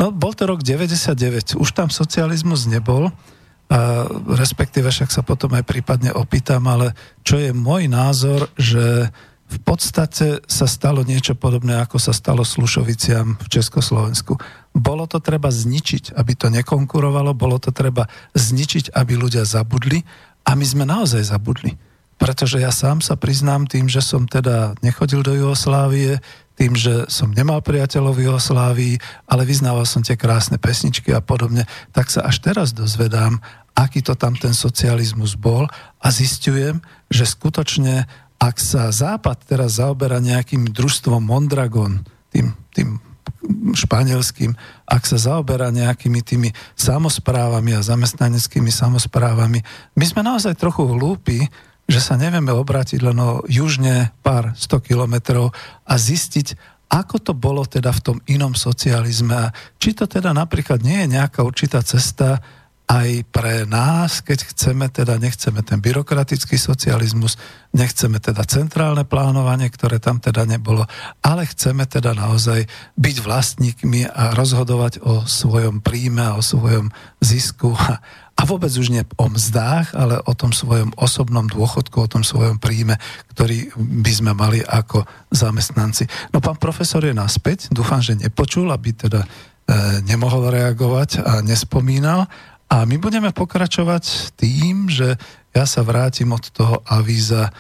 No, 0.01 0.09
bol 0.09 0.33
to 0.33 0.49
rok 0.49 0.65
99, 0.65 1.61
už 1.61 1.69
tam 1.77 1.93
socializmus 1.93 2.65
nebol, 2.65 3.13
a 3.71 4.03
respektíve 4.35 4.91
však 4.91 5.15
sa 5.15 5.23
potom 5.23 5.55
aj 5.55 5.63
prípadne 5.63 6.11
opýtam, 6.11 6.67
ale 6.67 6.91
čo 7.23 7.39
je 7.39 7.55
môj 7.55 7.87
názor, 7.87 8.51
že 8.59 9.07
v 9.51 9.59
podstate 9.67 10.39
sa 10.47 10.63
stalo 10.63 11.03
niečo 11.03 11.35
podobné, 11.35 11.83
ako 11.83 11.99
sa 11.99 12.15
stalo 12.15 12.47
Slušoviciam 12.47 13.35
v 13.35 13.47
Československu. 13.51 14.39
Bolo 14.71 15.03
to 15.11 15.19
treba 15.19 15.51
zničiť, 15.51 16.15
aby 16.15 16.31
to 16.39 16.47
nekonkurovalo, 16.47 17.35
bolo 17.35 17.59
to 17.59 17.75
treba 17.75 18.07
zničiť, 18.31 18.95
aby 18.95 19.19
ľudia 19.19 19.43
zabudli 19.43 20.07
a 20.47 20.55
my 20.55 20.63
sme 20.63 20.87
naozaj 20.87 21.35
zabudli. 21.35 21.75
Pretože 22.15 22.63
ja 22.63 22.71
sám 22.71 23.03
sa 23.03 23.19
priznám 23.19 23.67
tým, 23.67 23.91
že 23.91 23.99
som 23.99 24.23
teda 24.29 24.79
nechodil 24.79 25.25
do 25.25 25.35
Jugoslávie, 25.35 26.23
tým, 26.55 26.77
že 26.77 27.09
som 27.09 27.33
nemal 27.33 27.59
priateľov 27.65 28.13
v 28.15 28.29
Jugoslávii, 28.29 28.95
ale 29.25 29.43
vyznával 29.43 29.83
som 29.83 30.05
tie 30.05 30.15
krásne 30.15 30.61
pesničky 30.61 31.11
a 31.11 31.19
podobne, 31.19 31.65
tak 31.91 32.13
sa 32.13 32.23
až 32.23 32.39
teraz 32.39 32.71
dozvedám, 32.77 33.41
aký 33.73 34.05
to 34.05 34.13
tam 34.13 34.37
ten 34.37 34.53
socializmus 34.53 35.33
bol 35.33 35.65
a 35.97 36.07
zistujem, 36.13 36.85
že 37.09 37.25
skutočne 37.25 38.05
ak 38.41 38.57
sa 38.57 38.89
Západ 38.89 39.45
teraz 39.45 39.77
zaoberá 39.77 40.17
nejakým 40.17 40.73
družstvom 40.73 41.21
Mondragon, 41.21 42.01
tým, 42.33 42.57
tým 42.73 42.97
španielským, 43.77 44.57
ak 44.89 45.03
sa 45.05 45.21
zaoberá 45.21 45.69
nejakými 45.69 46.25
tými 46.25 46.49
samozprávami 46.73 47.77
a 47.77 47.85
zamestnaneckými 47.85 48.73
samozprávami, 48.73 49.61
my 49.93 50.05
sme 50.05 50.25
naozaj 50.25 50.57
trochu 50.57 50.89
hlúpi, 50.89 51.45
že 51.85 52.01
sa 52.01 52.17
nevieme 52.17 52.49
obrátiť 52.49 52.99
len 53.05 53.17
o 53.21 53.45
južne 53.45 54.09
pár 54.25 54.57
sto 54.57 54.81
kilometrov 54.81 55.53
a 55.85 55.93
zistiť, 55.93 56.57
ako 56.91 57.15
to 57.21 57.33
bolo 57.37 57.61
teda 57.63 57.93
v 57.93 58.03
tom 58.03 58.17
inom 58.25 58.57
socializme 58.57 59.37
a 59.37 59.53
či 59.77 59.93
to 59.93 60.09
teda 60.09 60.33
napríklad 60.33 60.81
nie 60.81 61.05
je 61.05 61.13
nejaká 61.13 61.45
určitá 61.45 61.85
cesta, 61.85 62.41
aj 62.91 63.23
pre 63.31 63.63
nás, 63.63 64.19
keď 64.19 64.51
chceme, 64.51 64.91
teda 64.91 65.15
nechceme 65.15 65.63
ten 65.63 65.79
byrokratický 65.79 66.59
socializmus, 66.59 67.39
nechceme 67.71 68.19
teda 68.19 68.43
centrálne 68.43 69.07
plánovanie, 69.07 69.71
ktoré 69.71 69.95
tam 70.03 70.19
teda 70.19 70.43
nebolo, 70.43 70.83
ale 71.23 71.47
chceme 71.47 71.87
teda 71.87 72.11
naozaj 72.11 72.67
byť 72.99 73.17
vlastníkmi 73.23 74.11
a 74.11 74.35
rozhodovať 74.35 74.99
o 75.07 75.23
svojom 75.23 75.79
príjme 75.79 76.19
a 76.19 76.35
o 76.35 76.43
svojom 76.43 76.91
zisku. 77.23 77.71
A, 77.79 78.03
a 78.35 78.41
vôbec 78.43 78.75
už 78.75 78.91
nie 78.91 79.07
o 79.15 79.27
mzdách, 79.31 79.95
ale 79.95 80.19
o 80.27 80.33
tom 80.35 80.51
svojom 80.51 80.91
osobnom 80.99 81.47
dôchodku, 81.47 81.95
o 81.95 82.11
tom 82.11 82.27
svojom 82.27 82.59
príjme, 82.59 82.99
ktorý 83.31 83.71
by 83.79 84.11
sme 84.11 84.31
mali 84.35 84.59
ako 84.67 85.07
zamestnanci. 85.31 86.11
No 86.35 86.43
pán 86.43 86.59
profesor 86.59 87.07
je 87.07 87.15
naspäť, 87.15 87.71
dúfam, 87.71 88.03
že 88.03 88.19
nepočul, 88.19 88.67
aby 88.67 88.91
teda 88.91 89.23
e, 89.23 89.27
nemohol 90.03 90.51
reagovať 90.51 91.23
a 91.23 91.39
nespomínal, 91.39 92.27
a 92.71 92.87
my 92.87 92.95
budeme 92.95 93.35
pokračovať 93.35 94.31
tým, 94.39 94.87
že 94.87 95.19
ja 95.51 95.67
sa 95.67 95.83
vrátim 95.83 96.31
od 96.31 96.47
toho 96.55 96.79
avíza 96.87 97.51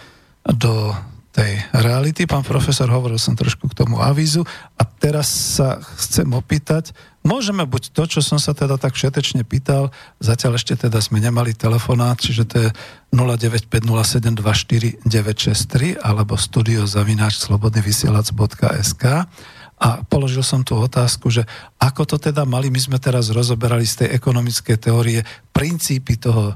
do 0.47 0.95
tej 1.35 1.59
reality. 1.75 2.23
Pán 2.27 2.43
profesor, 2.47 2.91
hovoril 2.91 3.19
som 3.19 3.35
trošku 3.35 3.67
k 3.71 3.77
tomu 3.83 3.99
avízu 3.99 4.45
a 4.75 4.83
teraz 4.87 5.27
sa 5.31 5.79
chcem 5.99 6.31
opýtať, 6.31 6.91
môžeme 7.23 7.65
buď 7.67 7.91
to, 7.95 8.05
čo 8.07 8.21
som 8.23 8.39
sa 8.39 8.53
teda 8.55 8.77
tak 8.79 8.95
všetečne 8.95 9.43
pýtal, 9.47 9.91
zatiaľ 10.19 10.55
ešte 10.59 10.75
teda 10.87 10.99
sme 10.99 11.19
nemali 11.23 11.53
telefonát, 11.55 12.19
čiže 12.19 12.43
to 12.47 12.59
je 12.67 12.71
0950724963 13.11 15.99
alebo 15.99 16.37
studiozavináčslobodnyvysielac.sk 16.39 19.03
a 19.81 20.05
položil 20.05 20.45
som 20.45 20.61
tú 20.61 20.77
otázku, 20.77 21.33
že 21.33 21.41
ako 21.81 22.05
to 22.05 22.17
teda 22.21 22.45
mali, 22.45 22.69
my 22.69 22.77
sme 22.77 23.01
teraz 23.01 23.33
rozoberali 23.33 23.81
z 23.81 24.05
tej 24.05 24.09
ekonomickej 24.13 24.77
teórie 24.77 25.25
princípy 25.49 26.21
toho 26.21 26.53
e, 26.53 26.55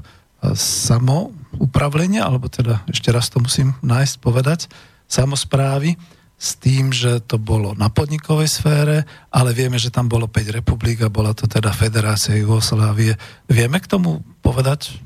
samoupravlenia, 0.54 2.22
alebo 2.22 2.46
teda 2.46 2.86
ešte 2.86 3.10
raz 3.10 3.26
to 3.26 3.42
musím 3.42 3.74
nájsť, 3.82 4.14
povedať, 4.22 4.70
samozprávy, 5.10 5.98
s 6.36 6.60
tým, 6.60 6.92
že 6.92 7.24
to 7.24 7.40
bolo 7.40 7.72
na 7.72 7.88
podnikovej 7.88 8.60
sfére, 8.60 9.08
ale 9.32 9.56
vieme, 9.56 9.80
že 9.80 9.88
tam 9.88 10.04
bolo 10.04 10.28
5 10.28 10.60
republik 10.60 11.00
a 11.00 11.08
bola 11.08 11.32
to 11.32 11.48
teda 11.48 11.72
Federácia 11.72 12.36
Jugoslávie. 12.36 13.16
Vieme 13.48 13.80
k 13.80 13.88
tomu 13.88 14.20
povedať? 14.44 15.00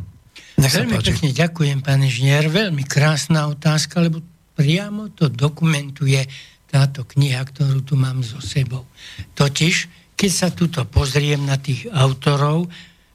Nech 0.59 0.75
veľmi 0.75 0.99
páči. 0.99 1.15
pekne 1.15 1.31
ďakujem, 1.31 1.79
pán 1.87 2.03
inžinier. 2.03 2.51
Veľmi 2.51 2.83
krásna 2.83 3.47
otázka, 3.47 4.03
lebo 4.03 4.21
priamo 4.59 5.15
to 5.15 5.31
dokumentuje 5.31 6.27
táto 6.71 7.03
kniha, 7.03 7.43
ktorú 7.43 7.83
tu 7.83 7.99
mám 7.99 8.23
so 8.23 8.39
sebou. 8.39 8.87
Totiž, 9.35 9.91
keď 10.15 10.31
sa 10.31 10.49
tuto 10.55 10.87
pozriem 10.87 11.43
na 11.43 11.59
tých 11.59 11.91
autorov, 11.91 12.71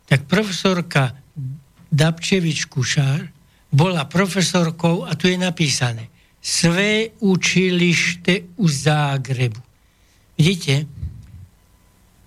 tak 0.05 0.27
profesorka 0.27 1.15
Dabčevič 1.89 2.67
Kušár 2.67 3.31
bola 3.71 4.03
profesorkou 4.05 5.07
a 5.07 5.15
tu 5.15 5.31
je 5.31 5.39
napísané 5.39 6.11
Sve 6.45 7.09
učilište 7.25 8.61
u 8.61 8.69
Zágrebu. 8.69 9.57
Vidíte, 10.37 10.85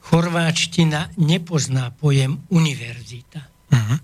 chorváčtina 0.02 1.12
nepozná 1.20 1.94
pojem 1.94 2.34
univerzita. 2.50 3.40
Uh-huh. 3.70 3.98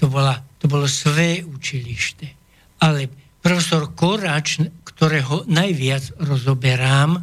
To, 0.00 0.06
bola, 0.08 0.40
to 0.62 0.64
bolo 0.70 0.88
své 0.88 1.44
učilište. 1.44 2.24
Ale 2.80 3.10
profesor 3.42 3.92
Korač 3.92 4.62
ktorého 4.98 5.46
najviac 5.46 6.18
rozoberám, 6.18 7.22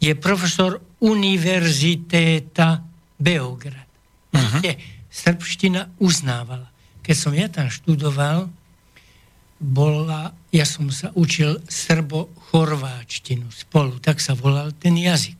je 0.00 0.16
profesor 0.16 0.80
Univerzitéta 1.04 2.80
Beograd. 3.20 3.84
Uh-huh. 4.32 4.64
Srbština 5.12 6.00
uznávala. 6.00 6.72
Keď 7.04 7.16
som 7.16 7.36
ja 7.36 7.52
tam 7.52 7.68
študoval, 7.68 8.48
bola, 9.60 10.32
ja 10.48 10.64
som 10.64 10.88
sa 10.88 11.12
učil 11.12 11.60
srbo-chorváčtinu 11.68 13.52
spolu, 13.52 14.00
tak 14.00 14.16
sa 14.16 14.32
volal 14.32 14.72
ten 14.72 14.96
jazyk. 14.96 15.36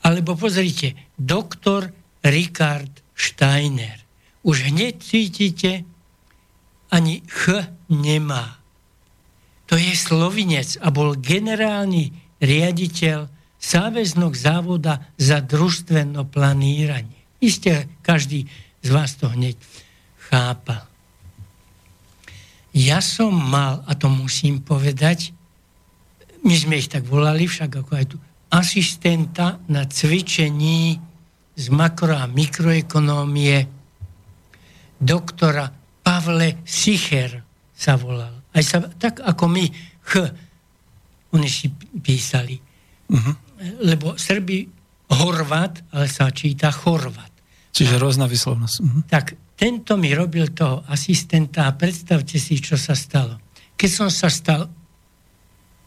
Alebo 0.00 0.32
pozrite, 0.32 0.96
doktor 1.12 1.92
Richard 2.24 3.04
Steiner. 3.12 4.00
Už 4.40 4.72
hneď 4.72 4.96
cítite, 4.96 5.84
ani 6.88 7.20
ch 7.28 7.52
nemá 7.92 8.63
to 9.74 9.82
je 9.82 9.98
slovinec 9.98 10.78
a 10.86 10.94
bol 10.94 11.18
generálny 11.18 12.14
riaditeľ 12.38 13.26
záväznok 13.58 14.30
závoda 14.38 15.02
za 15.18 15.42
družstveno 15.42 16.30
planíranie. 16.30 17.18
Isté, 17.42 17.90
každý 17.98 18.46
z 18.86 18.88
vás 18.94 19.18
to 19.18 19.26
hneď 19.34 19.58
chápal. 20.30 20.86
Ja 22.70 23.02
som 23.02 23.34
mal, 23.34 23.82
a 23.90 23.98
to 23.98 24.06
musím 24.06 24.62
povedať, 24.62 25.34
my 26.46 26.54
sme 26.54 26.78
ich 26.78 26.86
tak 26.86 27.02
volali 27.10 27.50
však 27.50 27.82
ako 27.82 27.92
aj 27.98 28.06
tu, 28.14 28.16
asistenta 28.54 29.58
na 29.66 29.90
cvičení 29.90 31.02
z 31.58 31.66
makro- 31.74 32.14
a 32.14 32.30
mikroekonómie 32.30 33.66
doktora 35.02 35.66
Pavle 36.06 36.62
Sicher 36.62 37.42
sa 37.74 37.98
volal. 37.98 38.43
Aj 38.54 38.62
sa, 38.62 38.78
tak 38.86 39.18
ako 39.18 39.44
my 39.50 39.64
ch, 40.06 40.14
oni 41.34 41.48
si 41.50 41.66
písali. 41.98 42.54
Uh-huh. 43.10 43.34
Lebo 43.82 44.14
Srbi 44.14 44.70
Horvat, 45.10 45.90
ale 45.92 46.06
sa 46.06 46.30
číta 46.30 46.70
Chorvat. 46.70 47.30
Čiže 47.74 47.98
rôzna 47.98 48.30
vyslovnosť. 48.30 48.76
Uh-huh. 48.78 49.02
Tak 49.10 49.34
tento 49.58 49.98
mi 49.98 50.14
robil 50.14 50.54
toho 50.54 50.86
asistenta 50.86 51.66
a 51.66 51.74
predstavte 51.74 52.38
si, 52.38 52.62
čo 52.62 52.78
sa 52.78 52.94
stalo. 52.94 53.42
Keď 53.74 53.90
som 53.90 54.08
sa 54.10 54.30
stal, 54.30 54.70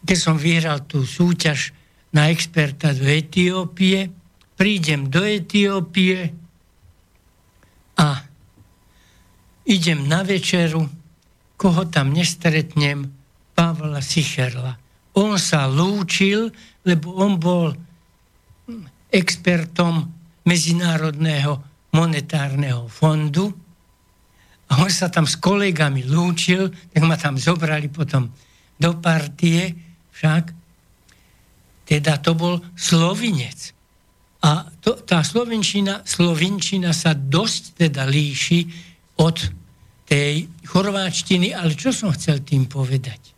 keď 0.04 0.18
som 0.20 0.36
vyhral 0.36 0.84
tú 0.84 1.04
súťaž 1.08 1.72
na 2.12 2.28
experta 2.32 2.92
do 2.92 3.04
Etiópie, 3.04 4.12
prídem 4.56 5.08
do 5.08 5.24
Etiópie 5.24 6.32
a 7.98 8.08
idem 9.68 10.08
na 10.08 10.24
večeru, 10.24 10.88
koho 11.58 11.90
tam 11.90 12.14
nestretnem, 12.14 13.10
Pavla 13.52 13.98
Sicherla. 13.98 14.78
On 15.18 15.34
sa 15.34 15.66
lúčil, 15.66 16.54
lebo 16.86 17.18
on 17.18 17.34
bol 17.42 17.74
expertom 19.10 20.06
Medzinárodného 20.46 21.58
monetárneho 21.92 22.86
fondu 22.86 23.50
a 24.70 24.78
on 24.84 24.92
sa 24.92 25.10
tam 25.10 25.26
s 25.26 25.34
kolegami 25.40 26.06
lúčil, 26.06 26.70
tak 26.94 27.02
ma 27.02 27.18
tam 27.18 27.34
zobrali 27.40 27.90
potom 27.90 28.30
do 28.78 28.90
partie, 29.02 29.74
však 30.14 30.54
teda 31.88 32.20
to 32.22 32.36
bol 32.38 32.60
slovinec. 32.76 33.74
A 34.44 34.70
to, 34.78 35.02
tá 35.02 35.24
slovenčina, 35.26 36.06
slovinčina 36.06 36.94
sa 36.94 37.16
dosť 37.16 37.82
teda 37.82 38.06
líši 38.06 38.60
od 39.18 39.36
tej 40.08 40.48
chorváčtiny, 40.64 41.52
ale 41.52 41.76
čo 41.76 41.92
som 41.92 42.08
chcel 42.16 42.40
tým 42.40 42.64
povedať? 42.64 43.36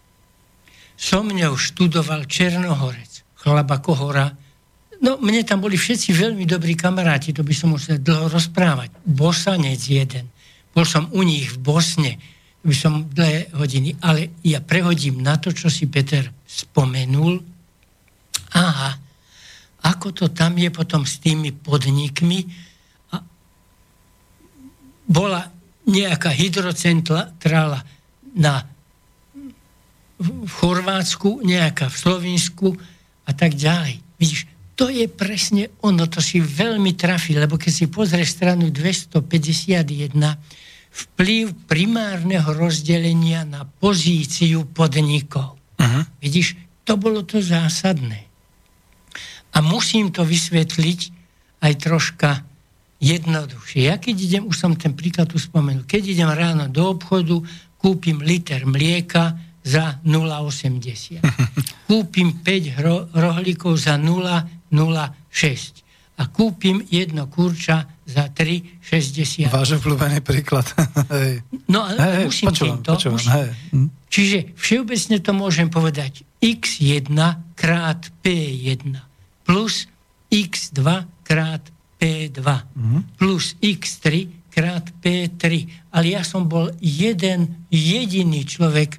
Som 0.95 1.35
mňou 1.35 1.59
študoval 1.59 2.31
Černohorec, 2.31 3.27
chlaba 3.43 3.83
Kohora, 3.83 4.31
No, 5.01 5.16
mne 5.16 5.41
tam 5.49 5.64
boli 5.64 5.81
všetci 5.81 6.12
veľmi 6.12 6.45
dobrí 6.45 6.77
kamaráti, 6.77 7.33
to 7.33 7.41
by 7.41 7.57
som 7.57 7.73
musel 7.73 7.97
dlho 7.97 8.29
rozprávať. 8.29 8.93
Bosanec 9.01 9.81
jeden. 9.81 10.29
Bol 10.77 10.85
som 10.85 11.09
u 11.16 11.25
nich 11.25 11.49
v 11.49 11.57
Bosne, 11.57 12.21
to 12.61 12.68
by 12.68 12.77
som 12.77 13.09
dlhé 13.09 13.49
hodiny, 13.57 13.97
ale 14.05 14.37
ja 14.45 14.61
prehodím 14.61 15.25
na 15.25 15.41
to, 15.41 15.57
čo 15.57 15.73
si 15.73 15.89
Peter 15.89 16.29
spomenul. 16.45 17.41
Aha, 18.53 18.93
ako 19.89 20.12
to 20.12 20.25
tam 20.37 20.61
je 20.61 20.68
potom 20.68 21.09
s 21.09 21.16
tými 21.16 21.57
podnikmi. 21.57 22.45
A 23.16 23.25
bola 25.09 25.49
nejaká 25.89 26.28
hydrocentrála 26.28 27.81
na, 28.37 28.66
v 30.20 30.53
Chorvátsku, 30.61 31.41
nejaká 31.41 31.89
v 31.89 31.97
Slovensku 31.97 32.68
a 33.24 33.33
tak 33.33 33.57
ďalej. 33.57 34.01
Vidíš, 34.20 34.45
to 34.76 34.89
je 34.89 35.09
presne 35.09 35.68
ono, 35.85 36.09
to 36.09 36.24
si 36.24 36.41
veľmi 36.41 36.97
trafí, 36.97 37.37
lebo 37.37 37.61
keď 37.61 37.72
si 37.72 37.87
pozrieš 37.89 38.37
stranu 38.37 38.72
251, 38.72 40.16
vplyv 40.91 41.68
primárneho 41.68 42.51
rozdelenia 42.57 43.45
na 43.45 43.68
pozíciu 43.68 44.66
podnikov. 44.72 45.61
Uh-huh. 45.76 46.03
Vidíš, 46.20 46.57
to 46.85 46.97
bolo 46.97 47.22
to 47.22 47.45
zásadné. 47.45 48.26
A 49.53 49.59
musím 49.61 50.11
to 50.11 50.24
vysvetliť 50.24 51.01
aj 51.61 51.72
troška 51.76 52.31
jednoduchšie. 53.01 53.88
Ja 53.88 53.96
keď 53.96 54.16
idem, 54.20 54.42
už 54.46 54.57
som 54.61 54.72
ten 54.76 54.92
príklad 54.92 55.32
tu 55.32 55.40
spomenul, 55.40 55.88
keď 55.88 56.03
idem 56.12 56.30
ráno 56.30 56.68
do 56.68 56.92
obchodu, 56.92 57.40
kúpim 57.80 58.20
liter 58.20 58.68
mlieka 58.68 59.40
za 59.64 59.98
0,80. 60.05 61.24
Kúpim 61.90 62.44
5 62.44 62.80
rohlíkov 63.12 63.74
za 63.76 63.98
0, 63.98 64.70
0,6 64.70 65.80
a 66.20 66.28
kúpim 66.28 66.84
jedno 66.92 67.32
kurča 67.32 67.88
za 68.05 68.28
3,60. 68.28 69.48
Váš 69.48 69.80
obľúbený 69.80 70.20
príklad. 70.20 70.68
hej. 71.16 71.40
No 71.72 71.88
ale 71.88 71.96
hej, 71.96 72.28
musím 72.28 72.46
počúvam, 72.53 72.68
týmto. 72.76 72.90
Počúvam, 72.92 73.16
musím. 73.16 73.32
Hej. 73.32 73.48
Hm. 73.72 73.88
Čiže 74.11 74.38
všeobecne 74.59 75.16
to 75.24 75.32
môžem 75.32 75.68
povedať 75.72 76.12
x1 76.44 77.16
krát 77.57 78.01
p1 78.20 79.01
plus 79.48 79.88
x2 80.28 80.80
krát 81.24 81.62
p2 82.01 82.40
mm. 82.40 83.20
plus 83.20 83.61
x3 83.61 84.32
krát 84.48 84.88
p3. 85.05 85.68
Ale 85.92 86.16
ja 86.16 86.24
som 86.24 86.48
bol 86.48 86.72
jeden 86.80 87.68
jediný 87.68 88.48
človek, 88.48 88.96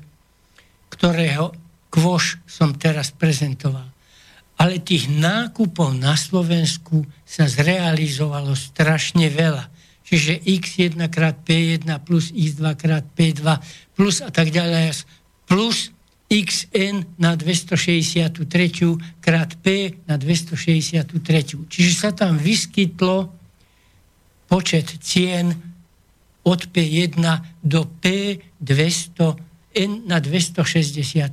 ktorého 0.93 1.51
kvoš 1.89 2.39
som 2.45 2.77
teraz 2.77 3.09
prezentoval 3.09 3.91
ale 4.61 4.77
tých 4.77 5.09
nákupov 5.09 5.97
na 5.97 6.13
Slovensku 6.13 7.01
sa 7.25 7.49
zrealizovalo 7.49 8.53
strašne 8.53 9.25
veľa. 9.33 9.65
Čiže 10.05 10.45
x1 10.45 11.01
krát 11.09 11.41
P1 11.41 11.89
plus 12.05 12.29
x2 12.29 12.77
krát 12.77 13.01
P2 13.17 13.41
plus 13.97 14.21
a 14.21 14.29
tak 14.29 14.53
ďalej 14.53 15.01
plus 15.49 15.89
xn 16.31 17.19
na 17.19 17.35
263 17.35 18.31
krát 19.19 19.51
P 19.59 19.99
na 20.07 20.15
263. 20.15 21.67
Čiže 21.67 21.91
sa 21.91 22.15
tam 22.15 22.39
vyskytlo 22.39 23.27
počet 24.47 24.87
cien 25.03 25.51
od 26.47 26.61
P1 26.71 27.19
do 27.59 27.83
P200 27.99 29.51
N 29.71 30.03
na 30.03 30.19
263. 30.19 31.31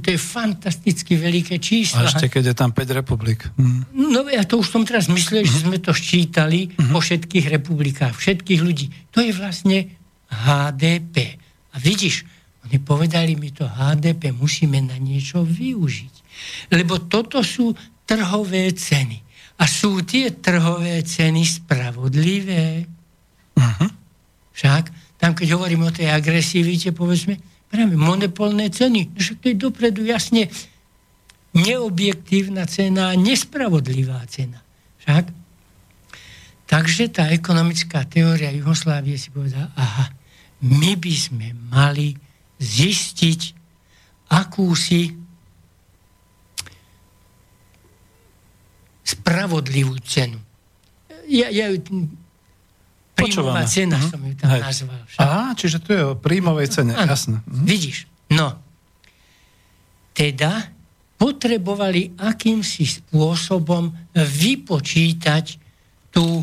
To 0.00 0.08
je 0.08 0.16
fantasticky 0.16 1.20
veľké 1.20 1.60
číslo. 1.60 2.00
A 2.00 2.08
ešte 2.08 2.32
keď 2.32 2.52
je 2.52 2.56
tam 2.56 2.72
5 2.72 2.80
republik. 2.96 3.44
Hm. 3.60 3.92
No 3.92 4.24
ja 4.24 4.40
to 4.48 4.64
už 4.64 4.72
som 4.72 4.88
teraz 4.88 5.12
myslel, 5.12 5.44
že 5.44 5.68
sme 5.68 5.76
to 5.76 5.92
ščítali 5.92 6.72
hm. 6.72 6.96
po 6.96 7.04
všetkých 7.04 7.46
republikách, 7.60 8.16
všetkých 8.16 8.60
ľudí. 8.64 8.88
To 9.12 9.20
je 9.20 9.36
vlastne 9.36 9.92
HDP. 10.32 11.36
A 11.72 11.76
vidíš, 11.76 12.24
oni 12.64 12.78
povedali 12.80 13.36
mi 13.36 13.52
to 13.52 13.68
HDP 13.68 14.32
musíme 14.32 14.80
na 14.80 14.96
niečo 14.96 15.44
využiť. 15.44 16.14
Lebo 16.72 17.04
toto 17.06 17.44
sú 17.44 17.76
trhové 18.08 18.72
ceny. 18.72 19.20
A 19.60 19.68
sú 19.70 20.02
tie 20.02 20.34
trhové 20.34 21.04
ceny 21.06 21.44
spravodlivé? 21.46 22.88
Uh-huh. 23.54 23.90
Však, 24.50 24.84
tam 25.20 25.36
keď 25.36 25.54
hovorím 25.54 25.86
o 25.86 25.94
tej 25.94 26.10
agresivite, 26.10 26.90
povedzme, 26.90 27.38
Práve 27.74 27.98
monopolné 27.98 28.70
ceny. 28.70 29.18
Však 29.18 29.36
to 29.42 29.46
je 29.50 29.56
dopredu 29.58 30.06
jasne 30.06 30.46
neobjektívna 31.58 32.70
cena 32.70 33.18
nespravodlivá 33.18 34.22
cena. 34.30 34.62
Však? 35.02 35.34
Takže 36.70 37.10
tá 37.10 37.34
ekonomická 37.34 38.06
teória 38.06 38.54
Jugoslávie 38.54 39.18
si 39.18 39.34
povedala, 39.34 39.74
aha, 39.74 40.06
my 40.62 40.94
by 40.94 41.14
sme 41.18 41.50
mali 41.66 42.14
zistiť 42.58 43.40
akúsi 44.30 45.14
spravodlivú 49.04 50.00
cenu. 50.00 50.40
Ja, 51.28 51.52
ja 51.52 51.68
Príjmová 53.14 53.62
cena 53.70 53.94
uh-huh. 53.94 54.10
som 54.10 54.20
ju 54.26 54.34
tam 54.34 54.50
Hej. 54.50 54.60
nazval. 54.66 55.00
Však. 55.06 55.20
Aha, 55.22 55.44
čiže 55.54 55.76
tu 55.78 55.94
je 55.94 56.02
o 56.02 56.18
príjmovej 56.18 56.66
cene, 56.66 56.92
ano, 56.98 57.14
jasné. 57.14 57.38
Uh-huh. 57.46 57.62
Vidíš, 57.62 58.10
no. 58.34 58.58
Teda 60.10 60.74
potrebovali 61.14 62.10
akýmsi 62.18 62.82
spôsobom 62.82 63.94
vypočítať 64.18 65.62
tú, 66.10 66.42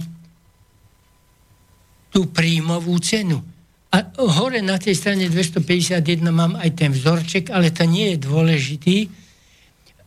tú 2.07 2.21
príjmovú 2.31 2.95
cenu. 3.03 3.43
A 3.91 4.07
hore 4.15 4.63
na 4.63 4.79
tej 4.79 4.95
strane 4.95 5.27
251 5.27 5.99
mám 6.31 6.55
aj 6.55 6.79
ten 6.79 6.95
vzorček, 6.95 7.51
ale 7.51 7.75
to 7.75 7.83
nie 7.83 8.15
je 8.15 8.23
dôležitý. 8.23 9.11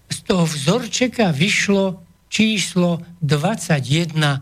Z 0.09 0.18
toho 0.24 0.49
vzorčeka 0.49 1.28
vyšlo 1.37 2.01
číslo 2.32 3.05
2106. 3.20 4.41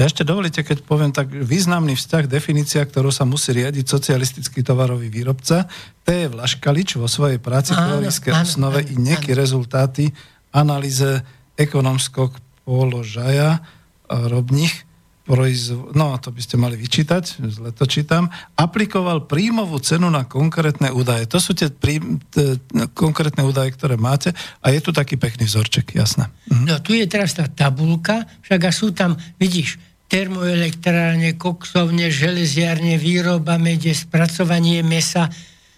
Ja 0.00 0.08
ešte 0.08 0.24
dovolíte, 0.24 0.64
keď 0.64 0.80
poviem 0.82 1.12
tak 1.12 1.28
významný 1.28 1.92
vzťah, 1.92 2.24
definícia, 2.24 2.80
ktorú 2.80 3.12
sa 3.12 3.28
musí 3.28 3.52
riadiť 3.52 3.84
socialistický 3.84 4.64
tovarový 4.64 5.12
výrobca, 5.12 5.68
to 6.02 6.08
je 6.08 6.32
Vlaškalič 6.32 6.96
vo 6.96 7.04
svojej 7.04 7.36
práci 7.36 7.76
teorické 7.76 8.32
osnove 8.32 8.80
áno, 8.80 8.88
i 8.88 8.96
nejaké 8.96 9.36
rezultáty 9.36 10.08
analýze 10.56 11.20
ekonomskog 11.60 12.32
položaja 12.64 13.60
robných 14.08 14.88
proizv... 15.30 15.94
no 15.94 16.18
to 16.18 16.34
by 16.34 16.42
ste 16.42 16.58
mali 16.58 16.74
vyčítať, 16.74 17.38
zle 17.38 17.70
to 17.70 17.86
čítam, 17.86 18.26
aplikoval 18.58 19.30
príjmovú 19.30 19.78
cenu 19.78 20.10
na 20.10 20.26
konkrétne 20.26 20.90
údaje. 20.90 21.30
To 21.30 21.38
sú 21.38 21.54
tie 21.54 21.70
prí... 21.70 22.02
t- 22.34 22.58
konkrétne 22.98 23.46
údaje, 23.46 23.70
ktoré 23.78 23.94
máte 23.94 24.34
a 24.58 24.74
je 24.74 24.82
tu 24.82 24.90
taký 24.90 25.14
pekný 25.14 25.46
vzorček, 25.46 25.94
jasné. 25.94 26.26
Mhm. 26.50 26.66
No 26.66 26.74
tu 26.82 26.98
je 26.98 27.06
teraz 27.06 27.38
tá 27.38 27.46
tabulka, 27.46 28.26
však 28.42 28.60
a 28.66 28.70
sú 28.74 28.90
tam, 28.90 29.14
vidíš, 29.38 29.78
termoelektrárne, 30.10 31.38
koksovne, 31.38 32.10
železiarne, 32.10 32.98
výroba 32.98 33.62
mede, 33.62 33.94
spracovanie 33.94 34.82
mesa. 34.82 35.30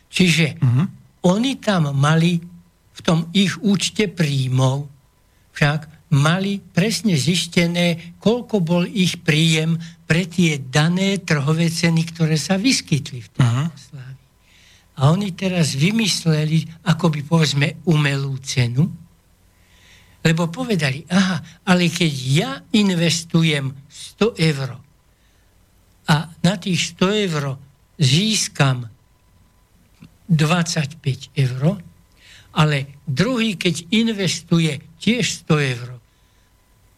Čiže 0.08 0.56
uh-huh. 0.56 0.84
oni 1.28 1.60
tam 1.60 1.92
mali 1.92 2.40
v 2.96 3.00
tom 3.04 3.28
ich 3.36 3.60
účte 3.60 4.08
príjmov, 4.08 4.88
však 5.52 6.01
mali 6.12 6.60
presne 6.60 7.16
zistené, 7.16 8.16
koľko 8.20 8.60
bol 8.60 8.84
ich 8.84 9.24
príjem 9.24 9.80
pre 10.04 10.28
tie 10.28 10.60
dané 10.60 11.24
trhové 11.24 11.72
ceny, 11.72 12.04
ktoré 12.12 12.36
sa 12.36 12.60
vyskytli 12.60 13.18
v 13.24 13.28
tej 13.32 13.40
uh-huh. 13.40 13.68
A 14.92 15.08
oni 15.08 15.32
teraz 15.32 15.72
vymysleli, 15.72 16.68
ako 16.84 17.08
by 17.08 17.20
povedzme, 17.24 17.80
umelú 17.88 18.36
cenu, 18.44 18.84
lebo 20.22 20.52
povedali, 20.52 21.02
aha, 21.08 21.64
ale 21.64 21.88
keď 21.88 22.12
ja 22.28 22.50
investujem 22.76 23.72
100 24.20 24.36
eur 24.52 24.78
a 26.06 26.16
na 26.44 26.54
tých 26.60 26.94
100 26.94 27.24
eur 27.26 27.56
získam 27.96 28.86
25 30.28 31.32
eur, 31.34 31.80
ale 32.52 33.00
druhý, 33.08 33.56
keď 33.56 33.90
investuje 33.90 34.76
tiež 35.00 35.48
100 35.48 35.72
eur 35.72 36.01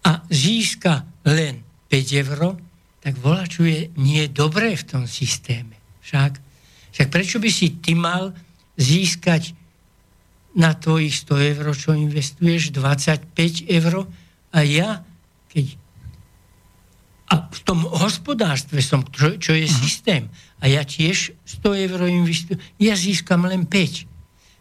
a 0.04 0.20
získa 0.28 1.08
len 1.24 1.64
5 1.88 2.22
eur, 2.24 2.60
tak 3.00 3.16
volačuje 3.20 3.96
nie 4.00 4.28
dobré 4.28 4.76
v 4.76 4.84
tom 4.84 5.04
systéme. 5.08 5.76
Však, 6.04 6.32
však 6.92 7.08
prečo 7.08 7.36
by 7.40 7.50
si 7.52 7.80
ty 7.80 7.96
mal 7.96 8.36
získať 8.76 9.56
na 10.54 10.72
tvojich 10.76 11.24
100 11.26 11.50
eur, 11.56 11.66
čo 11.74 11.90
investuješ, 11.96 12.70
25 12.70 13.66
eur 13.66 14.06
a 14.54 14.58
ja, 14.62 15.02
keď 15.50 15.80
a 17.24 17.50
v 17.50 17.60
tom 17.64 17.88
hospodárstve 17.88 18.84
som, 18.84 19.02
čo, 19.10 19.40
čo 19.40 19.56
je 19.56 19.66
uh-huh. 19.66 19.80
systém, 19.82 20.28
a 20.60 20.70
ja 20.70 20.84
tiež 20.86 21.34
100 21.64 21.88
eur 21.90 22.00
investujem, 22.06 22.60
ja 22.78 22.94
získam 22.94 23.48
len 23.48 23.66
5. 23.66 24.13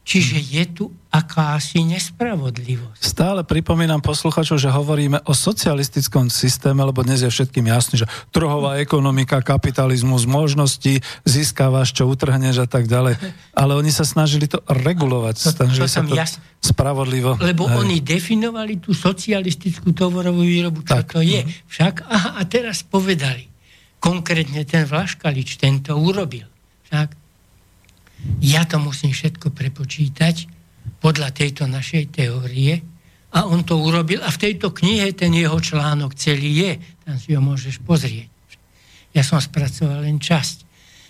Čiže 0.04 0.36
je 0.36 0.64
tu 0.68 0.86
akási 1.08 1.80
nespravodlivosť. 1.88 2.99
Stále 2.99 3.47
pripomínam 3.47 4.04
posluchačov, 4.04 4.60
že 4.60 4.68
hovoríme 4.68 5.24
o 5.24 5.32
socialistickom 5.32 6.28
systéme, 6.28 6.84
lebo 6.84 7.08
dnes 7.08 7.24
je 7.24 7.32
všetkým 7.32 7.72
jasný, 7.72 8.04
že 8.04 8.08
trhová 8.36 8.84
ekonomika, 8.84 9.39
kapitalizmus, 9.39 10.28
možnosti, 10.28 10.99
získavaš, 11.24 11.95
čo 11.95 12.04
utrhneš 12.12 12.66
a 12.66 12.68
tak 12.68 12.91
ďalej. 12.91 13.16
Ale 13.56 13.80
oni 13.80 13.95
sa 13.95 14.04
snažili 14.04 14.51
to 14.51 14.60
regulovať, 14.68 15.39
to, 15.39 15.49
snažili 15.56 15.88
to 15.88 15.95
sa 15.95 16.04
to 16.04 16.20
jas... 16.20 16.36
spravodlivo. 16.60 17.39
Lebo 17.39 17.72
Hej. 17.72 17.76
oni 17.80 17.97
definovali 18.04 18.84
tú 18.84 18.91
socialistickú 18.91 19.95
tovorovú 19.95 20.43
výrobu, 20.43 20.84
čo 20.84 20.99
tak. 20.99 21.16
to 21.16 21.24
je. 21.24 21.47
Však, 21.72 22.12
aha, 22.12 22.30
a 22.38 22.43
teraz 22.43 22.84
povedali, 22.84 23.47
konkrétne 24.04 24.68
ten 24.68 24.84
Vlaškalič, 24.84 25.56
ten 25.56 25.80
to 25.80 25.95
urobil. 25.95 26.43
Však, 26.91 27.22
ja 28.43 28.63
to 28.67 28.80
musím 28.80 29.11
všetko 29.11 29.51
prepočítať 29.51 30.47
podľa 30.99 31.32
tejto 31.36 31.67
našej 31.67 32.11
teórie 32.11 32.84
a 33.34 33.49
on 33.49 33.65
to 33.65 33.80
urobil 33.82 34.21
a 34.21 34.30
v 34.30 34.41
tejto 34.41 34.69
knihe 34.71 35.11
ten 35.17 35.34
jeho 35.34 35.57
článok 35.57 36.13
celý 36.13 36.51
je. 36.53 36.71
Tam 37.03 37.17
si 37.17 37.34
ho 37.34 37.41
môžeš 37.41 37.82
pozrieť. 37.82 38.30
Ja 39.13 39.26
som 39.26 39.41
spracoval 39.41 40.05
len 40.05 40.21
časť. 40.21 40.57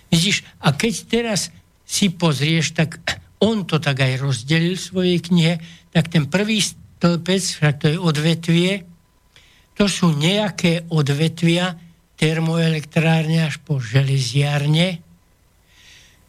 Vidíš, 0.08 0.44
a 0.64 0.72
keď 0.72 0.94
teraz 1.04 1.40
si 1.84 2.08
pozrieš, 2.08 2.72
tak 2.72 2.96
on 3.44 3.68
to 3.68 3.76
tak 3.76 4.00
aj 4.00 4.24
rozdelil 4.24 4.76
v 4.76 4.86
svojej 4.88 5.18
knihe, 5.20 5.54
tak 5.92 6.08
ten 6.08 6.24
prvý 6.24 6.64
stĺpec, 6.64 7.42
však 7.44 7.74
to 7.76 7.86
je 7.92 7.98
odvetvie, 8.00 8.72
to 9.76 9.84
sú 9.84 10.16
nejaké 10.16 10.88
odvetvia 10.88 11.76
termoelektrárne 12.16 13.44
až 13.44 13.60
po 13.60 13.82
železiárne, 13.82 15.03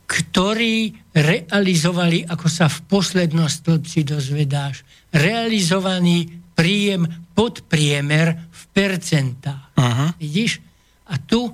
ktorí 0.05 0.93
realizovali, 1.17 2.29
ako 2.29 2.47
sa 2.47 2.69
v 2.69 2.77
poslednom 2.85 3.49
stĺpci 3.49 4.05
dozvedáš, 4.05 4.85
realizovaný 5.09 6.29
príjem 6.53 7.09
pod 7.33 7.65
priemer 7.65 8.37
v 8.37 8.61
percentách. 8.71 9.75
Aha. 9.75 10.15
Vidíš? 10.21 10.61
A 11.09 11.17
tu 11.19 11.51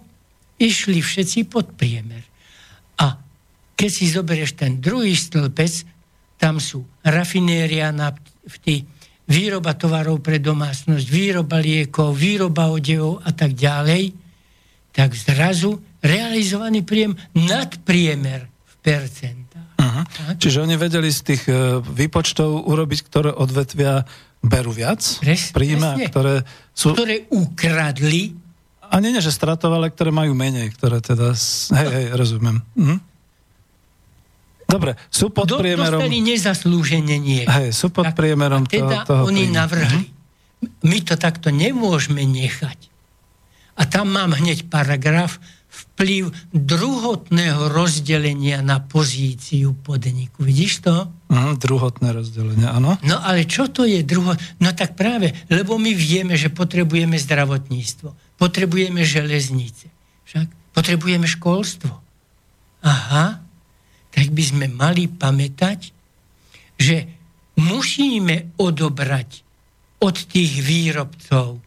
išli 0.62 1.02
všetci 1.02 1.50
pod 1.50 1.74
priemer. 1.74 2.22
A 3.02 3.18
keď 3.74 3.90
si 3.90 4.06
zoberieš 4.12 4.54
ten 4.54 4.78
druhý 4.78 5.18
stĺpec, 5.18 5.90
tam 6.38 6.62
sú 6.62 6.86
rafinéria 7.02 7.90
nafty, 7.90 8.86
výroba 9.26 9.74
tovarov 9.74 10.22
pre 10.22 10.38
domácnosť, 10.38 11.06
výroba 11.08 11.58
liekov, 11.58 12.14
výroba 12.14 12.70
odevov 12.70 13.24
a 13.26 13.32
tak 13.34 13.56
ďalej, 13.56 14.14
tak 14.92 15.16
zrazu 15.16 15.80
realizovaný 16.02 16.82
príjem 16.82 17.14
priemer 17.86 18.50
v 18.50 18.74
percentách. 18.82 19.70
Uh-huh. 19.82 20.04
Čiže 20.38 20.62
oni 20.62 20.78
vedeli 20.78 21.10
z 21.10 21.22
tých 21.26 21.44
uh, 21.50 21.82
výpočtov 21.82 22.70
urobiť, 22.70 23.00
ktoré 23.06 23.30
odvetvia 23.34 24.06
berú 24.42 24.74
viac 24.74 25.02
Pres, 25.22 25.54
príjme, 25.54 26.02
ktoré 26.10 26.46
sú... 26.74 26.94
Ktoré 26.98 27.30
ukradli. 27.30 28.34
A 28.90 28.98
nie, 28.98 29.14
nie, 29.14 29.22
že 29.22 29.34
stratovali, 29.34 29.90
ktoré 29.94 30.10
majú 30.10 30.34
menej, 30.34 30.74
ktoré 30.74 31.02
teda... 31.02 31.34
Hej, 31.78 31.88
hej, 31.94 32.06
rozumiem. 32.18 32.62
Uh-huh. 32.78 32.98
Dobre, 34.66 34.96
sú 35.12 35.30
pod 35.30 35.50
Do, 35.50 35.60
priemerom... 35.60 36.00
Dostali 36.00 36.24
nezaslúženie 36.24 37.18
nie. 37.22 37.44
Hej, 37.46 37.76
sú 37.76 37.94
pod 37.94 38.08
a, 38.08 38.16
priemerom 38.16 38.66
a 38.66 38.70
teda 38.70 39.06
toho, 39.06 39.08
toho 39.08 39.22
oni 39.30 39.50
príjmu. 39.50 39.58
navrhli. 39.58 40.04
Uh-huh. 40.10 40.70
My 40.86 40.98
to 41.02 41.18
takto 41.18 41.50
nemôžeme 41.50 42.22
nechať. 42.22 42.90
A 43.78 43.90
tam 43.90 44.14
mám 44.14 44.38
hneď 44.38 44.70
paragraf, 44.70 45.42
vplyv 45.72 46.52
druhotného 46.52 47.72
rozdelenia 47.72 48.60
na 48.60 48.84
pozíciu 48.84 49.72
podniku. 49.72 50.44
Vidíš 50.44 50.84
to? 50.84 51.08
Mm, 51.32 51.56
druhotné 51.56 52.12
rozdelenie, 52.12 52.68
áno. 52.68 53.00
No 53.08 53.18
ale 53.24 53.48
čo 53.48 53.72
to 53.72 53.88
je 53.88 54.04
druhot? 54.04 54.36
No 54.60 54.76
tak 54.76 55.00
práve, 55.00 55.32
lebo 55.48 55.80
my 55.80 55.96
vieme, 55.96 56.36
že 56.36 56.52
potrebujeme 56.52 57.16
zdravotníctvo, 57.16 58.36
potrebujeme 58.36 59.00
železnice, 59.08 59.88
však 60.28 60.76
potrebujeme 60.76 61.24
školstvo. 61.24 61.92
Aha, 62.84 63.40
tak 64.12 64.28
by 64.36 64.44
sme 64.44 64.66
mali 64.68 65.08
pamätať, 65.08 65.96
že 66.76 67.08
musíme 67.56 68.58
odobrať 68.60 69.48
od 70.04 70.16
tých 70.18 70.66
výrobcov 70.66 71.62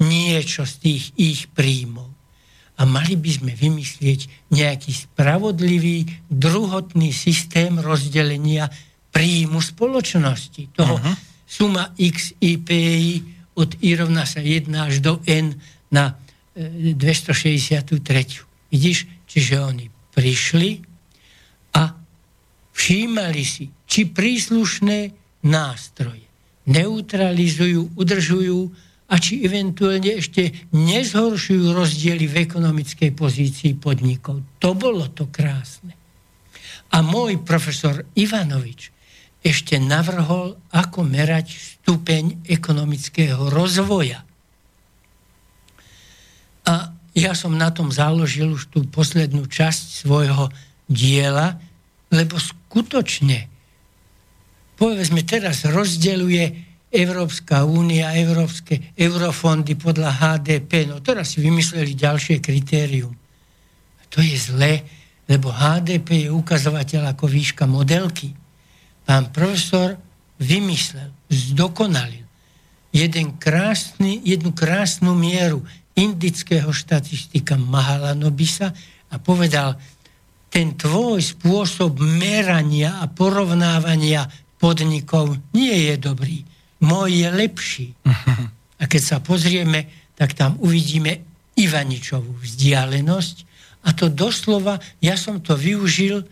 niečo 0.00 0.62
z 0.64 0.74
tých 0.80 1.04
ich 1.18 1.40
príjmov 1.52 2.11
a 2.82 2.88
mali 2.88 3.14
by 3.14 3.30
sme 3.30 3.52
vymyslieť 3.54 4.50
nejaký 4.50 4.90
spravodlivý 4.90 6.02
druhotný 6.26 7.14
systém 7.14 7.78
rozdelenia 7.78 8.66
príjmu 9.14 9.62
spoločnosti. 9.62 10.74
Toho 10.74 10.98
uh-huh. 10.98 11.14
suma 11.46 11.94
x 11.94 12.34
IPI 12.42 13.22
od 13.54 13.78
I 13.86 13.94
rovná 13.94 14.26
sa 14.26 14.42
1 14.42 14.66
až 14.74 14.98
do 14.98 15.22
N 15.30 15.54
na 15.94 16.18
263. 16.58 17.86
E, 17.86 18.26
Vidíš? 18.74 19.06
Čiže 19.30 19.54
oni 19.62 19.86
prišli 20.10 20.82
a 21.78 21.94
všímali 22.74 23.44
si, 23.46 23.70
či 23.86 24.10
príslušné 24.10 25.14
nástroje 25.46 26.26
neutralizujú, 26.66 27.94
udržujú 27.94 28.74
a 29.12 29.20
či 29.20 29.44
eventuálne 29.44 30.16
ešte 30.16 30.72
nezhoršujú 30.72 31.76
rozdiely 31.76 32.24
v 32.24 32.48
ekonomickej 32.48 33.12
pozícii 33.12 33.76
podnikov. 33.76 34.40
To 34.56 34.72
bolo 34.72 35.12
to 35.12 35.28
krásne. 35.28 35.92
A 36.96 37.04
môj 37.04 37.44
profesor 37.44 38.08
Ivanovič 38.16 38.88
ešte 39.44 39.76
navrhol, 39.76 40.56
ako 40.72 41.04
merať 41.04 41.52
stupeň 41.52 42.46
ekonomického 42.48 43.52
rozvoja. 43.52 44.24
A 46.62 46.94
ja 47.12 47.36
som 47.36 47.52
na 47.52 47.68
tom 47.68 47.92
založil 47.92 48.54
už 48.56 48.72
tú 48.72 48.88
poslednú 48.88 49.44
časť 49.44 50.08
svojho 50.08 50.48
diela, 50.88 51.60
lebo 52.08 52.40
skutočne, 52.40 53.50
povedzme 54.80 55.20
teraz 55.26 55.68
rozdeluje 55.68 56.71
Európska 56.92 57.64
únia, 57.64 58.12
európske 58.12 58.92
eurofondy 58.92 59.80
podľa 59.80 60.12
HDP. 60.12 60.84
No 60.84 61.00
teraz 61.00 61.32
si 61.32 61.40
vymysleli 61.40 61.96
ďalšie 61.96 62.36
kritérium. 62.44 63.16
A 63.96 64.02
to 64.12 64.20
je 64.20 64.36
zlé, 64.36 64.84
lebo 65.24 65.48
HDP 65.48 66.28
je 66.28 66.30
ukazovateľ 66.36 67.16
ako 67.16 67.24
výška 67.32 67.64
modelky. 67.64 68.36
Pán 69.08 69.32
profesor 69.32 69.96
vymyslel, 70.36 71.08
zdokonalil 71.32 72.28
jeden 72.92 73.40
krásny, 73.40 74.20
jednu 74.20 74.52
krásnu 74.52 75.16
mieru 75.16 75.64
indického 75.96 76.68
štatistika 76.76 77.56
Mahalanobisa 77.56 78.76
a 79.08 79.16
povedal, 79.16 79.80
ten 80.52 80.76
tvoj 80.76 81.24
spôsob 81.24 81.96
merania 82.04 83.00
a 83.00 83.08
porovnávania 83.08 84.28
podnikov 84.60 85.40
nie 85.56 85.88
je 85.88 85.94
dobrý 85.96 86.51
môj 86.82 87.24
je 87.24 87.28
lepší. 87.30 87.86
A 88.82 88.84
keď 88.90 89.02
sa 89.02 89.16
pozrieme, 89.22 90.10
tak 90.18 90.34
tam 90.34 90.58
uvidíme 90.58 91.22
Ivaničovú 91.54 92.42
vzdialenosť 92.42 93.36
a 93.82 93.90
to 93.94 94.10
doslova, 94.10 94.78
ja 95.02 95.18
som 95.18 95.42
to 95.42 95.58
využil 95.58 96.22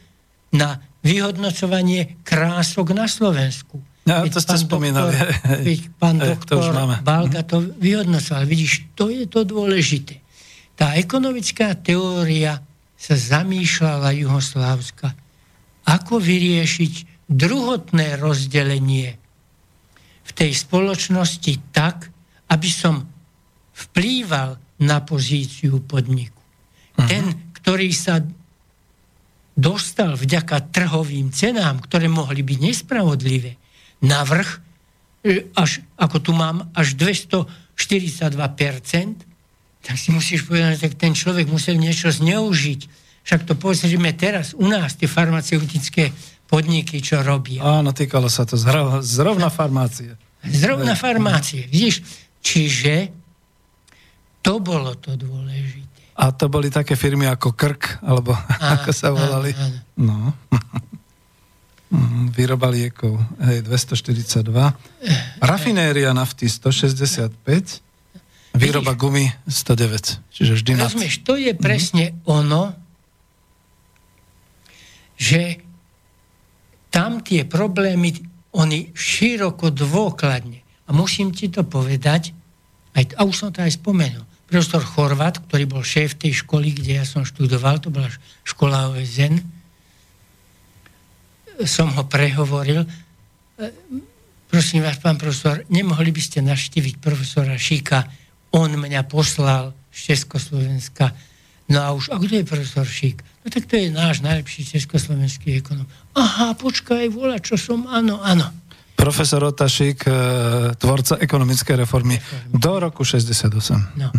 na 0.54 0.78
vyhodnocovanie 1.02 2.22
krások 2.26 2.94
na 2.94 3.10
Slovensku. 3.10 3.80
No, 4.06 4.24
to 4.26 4.40
ste 4.40 4.56
spomínali. 4.56 5.12
Keď 5.66 5.78
pán 6.00 6.18
doktor 6.18 6.72
Balga 7.04 7.44
to 7.44 7.60
vyhodnocoval. 7.62 8.48
Vidíš, 8.48 8.96
to 8.96 9.12
je 9.12 9.28
to 9.28 9.44
dôležité. 9.44 10.18
tá 10.74 10.96
ekonomická 10.96 11.76
teória 11.76 12.58
sa 12.96 13.14
zamýšľala 13.16 14.12
juhoslávska, 14.16 15.12
ako 15.84 16.20
vyriešiť 16.20 17.24
druhotné 17.28 18.16
rozdelenie 18.20 19.20
v 20.26 20.30
tej 20.36 20.52
spoločnosti 20.54 21.72
tak, 21.74 22.10
aby 22.50 22.70
som 22.70 23.06
vplýval 23.74 24.58
na 24.80 24.98
pozíciu 25.04 25.80
podniku. 25.84 26.40
Uh-huh. 26.40 27.08
Ten, 27.08 27.52
ktorý 27.56 27.90
sa 27.92 28.20
dostal 29.60 30.16
vďaka 30.16 30.72
trhovým 30.72 31.28
cenám, 31.34 31.84
ktoré 31.84 32.08
mohli 32.08 32.40
byť 32.40 32.58
nespravodlivé, 32.60 33.60
na 34.00 34.24
vrch, 34.24 34.50
e, 35.28 35.52
až, 35.52 35.84
ako 36.00 36.16
tu 36.24 36.32
mám, 36.32 36.72
až 36.72 36.96
242%, 36.96 37.76
tak 39.80 39.96
si 39.96 40.08
musíš 40.12 40.48
povedať, 40.48 40.76
že 40.80 40.88
ten 40.96 41.12
človek 41.12 41.48
musel 41.48 41.76
niečo 41.76 42.08
zneužiť. 42.12 42.80
Však 43.24 43.44
to 43.44 43.56
pozrieme 43.56 44.12
teraz 44.16 44.56
u 44.56 44.64
nás, 44.68 44.96
tie 44.96 45.08
farmaceutické 45.08 46.12
podniky, 46.50 46.98
čo 46.98 47.22
robia. 47.22 47.62
Áno, 47.62 47.94
týkalo 47.94 48.26
sa 48.26 48.42
to 48.42 48.58
zrovna, 48.58 48.98
zrovna 49.06 49.46
farmácie. 49.46 50.18
Zrovna 50.42 50.98
farmácie, 50.98 51.70
vidíš? 51.70 52.02
Čiže 52.42 53.14
to 54.42 54.58
bolo 54.58 54.98
to 54.98 55.14
dôležité. 55.14 56.18
A 56.18 56.34
to 56.34 56.50
boli 56.50 56.68
také 56.68 56.98
firmy 56.98 57.30
ako 57.30 57.54
Krk, 57.54 58.02
alebo 58.02 58.34
a, 58.34 58.42
ako 58.82 58.90
sa 58.90 59.14
volali. 59.14 59.54
A, 59.54 59.62
a. 59.62 59.66
No. 59.94 60.18
Mhm, 61.90 62.30
výroba 62.30 62.70
liekov, 62.70 63.18
hej, 63.50 63.66
242. 63.66 64.46
Rafinéria 65.42 66.14
nafty 66.14 66.46
165. 66.46 67.34
Výroba 68.54 68.94
gumy 68.94 69.26
109. 69.50 70.22
Čiže 70.30 70.52
vždy. 70.54 70.70
Rozumieš, 70.78 71.26
to 71.26 71.34
je 71.34 71.50
presne 71.58 72.14
mm-hmm. 72.14 72.30
ono, 72.30 72.62
že 75.18 75.58
tam 76.90 77.22
tie 77.22 77.46
problémy, 77.46 78.18
oni 78.50 78.90
široko 78.92 79.70
dôkladne. 79.70 80.60
A 80.86 80.90
musím 80.90 81.30
ti 81.30 81.46
to 81.46 81.62
povedať, 81.62 82.34
aj, 82.98 83.14
a 83.14 83.22
už 83.22 83.34
som 83.46 83.50
to 83.54 83.62
aj 83.62 83.78
spomenul, 83.78 84.26
profesor 84.50 84.82
Chorvat, 84.82 85.38
ktorý 85.46 85.70
bol 85.70 85.86
šéf 85.86 86.18
tej 86.18 86.42
školy, 86.42 86.74
kde 86.74 86.98
ja 86.98 87.06
som 87.06 87.22
študoval, 87.22 87.78
to 87.78 87.94
bola 87.94 88.10
škola 88.42 88.90
OSN, 88.90 89.38
som 91.62 91.94
ho 91.94 92.02
prehovoril, 92.10 92.82
e, 92.82 92.88
prosím 94.50 94.82
vás, 94.82 94.98
pán 94.98 95.14
profesor, 95.14 95.62
nemohli 95.70 96.10
by 96.10 96.18
ste 96.18 96.42
naštíviť 96.42 96.98
profesora 96.98 97.54
Šíka, 97.54 98.10
on 98.50 98.74
mňa 98.74 99.06
poslal 99.06 99.70
z 99.94 100.10
Československa, 100.10 101.14
no 101.70 101.78
a 101.78 101.94
už, 101.94 102.10
a 102.10 102.18
kto 102.18 102.42
je 102.42 102.50
profesor 102.50 102.82
Šík? 102.82 103.22
No 103.50 103.58
tak 103.58 103.66
to 103.66 103.82
je 103.82 103.90
náš 103.90 104.22
najlepší 104.22 104.62
československý 104.62 105.58
ekonom. 105.58 105.82
Aha, 106.14 106.54
počkaj, 106.54 107.10
vola, 107.10 107.42
čo 107.42 107.58
som, 107.58 107.82
áno, 107.90 108.22
áno. 108.22 108.46
Profesor 108.94 109.42
Otašík, 109.42 110.06
e, 110.06 110.14
tvorca 110.78 111.18
ekonomickej 111.18 111.82
reformy, 111.82 112.22
reformy. 112.22 112.54
do 112.54 112.72
roku 112.78 113.02
68. 113.02 113.50
No. 113.98 114.14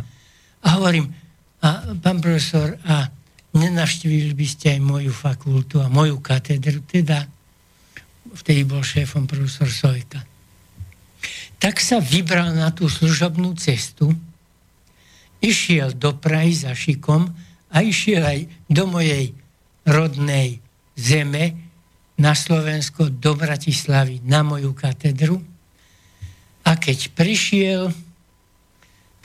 A 0.67 0.67
hovorím, 0.75 1.15
a 1.63 1.95
pán 1.95 2.19
profesor, 2.19 2.75
a 2.83 3.07
nenavštívili 3.55 4.35
by 4.35 4.47
ste 4.51 4.75
aj 4.75 4.79
moju 4.83 5.15
fakultu 5.15 5.79
a 5.79 5.87
moju 5.87 6.19
katedru, 6.19 6.83
teda 6.83 7.23
vtedy 8.35 8.67
bol 8.67 8.83
šéfom 8.83 9.31
profesor 9.31 9.71
Sojka. 9.71 10.27
Tak 11.55 11.79
sa 11.79 12.03
vybral 12.03 12.51
na 12.51 12.67
tú 12.75 12.91
služobnú 12.91 13.55
cestu, 13.55 14.11
išiel 15.39 15.95
do 15.95 16.19
Prahy 16.19 16.51
za 16.51 16.75
šikom 16.75 17.31
a 17.71 17.79
išiel 17.79 18.23
aj 18.23 18.39
do 18.67 18.83
mojej 18.85 19.31
rodnej 19.87 20.59
zeme 20.93 21.55
na 22.19 22.37
Slovensko, 22.37 23.09
do 23.09 23.33
Bratislavy, 23.33 24.21
na 24.27 24.45
moju 24.45 24.75
katedru. 24.77 25.41
A 26.67 26.77
keď 26.77 27.09
prišiel, 27.17 27.89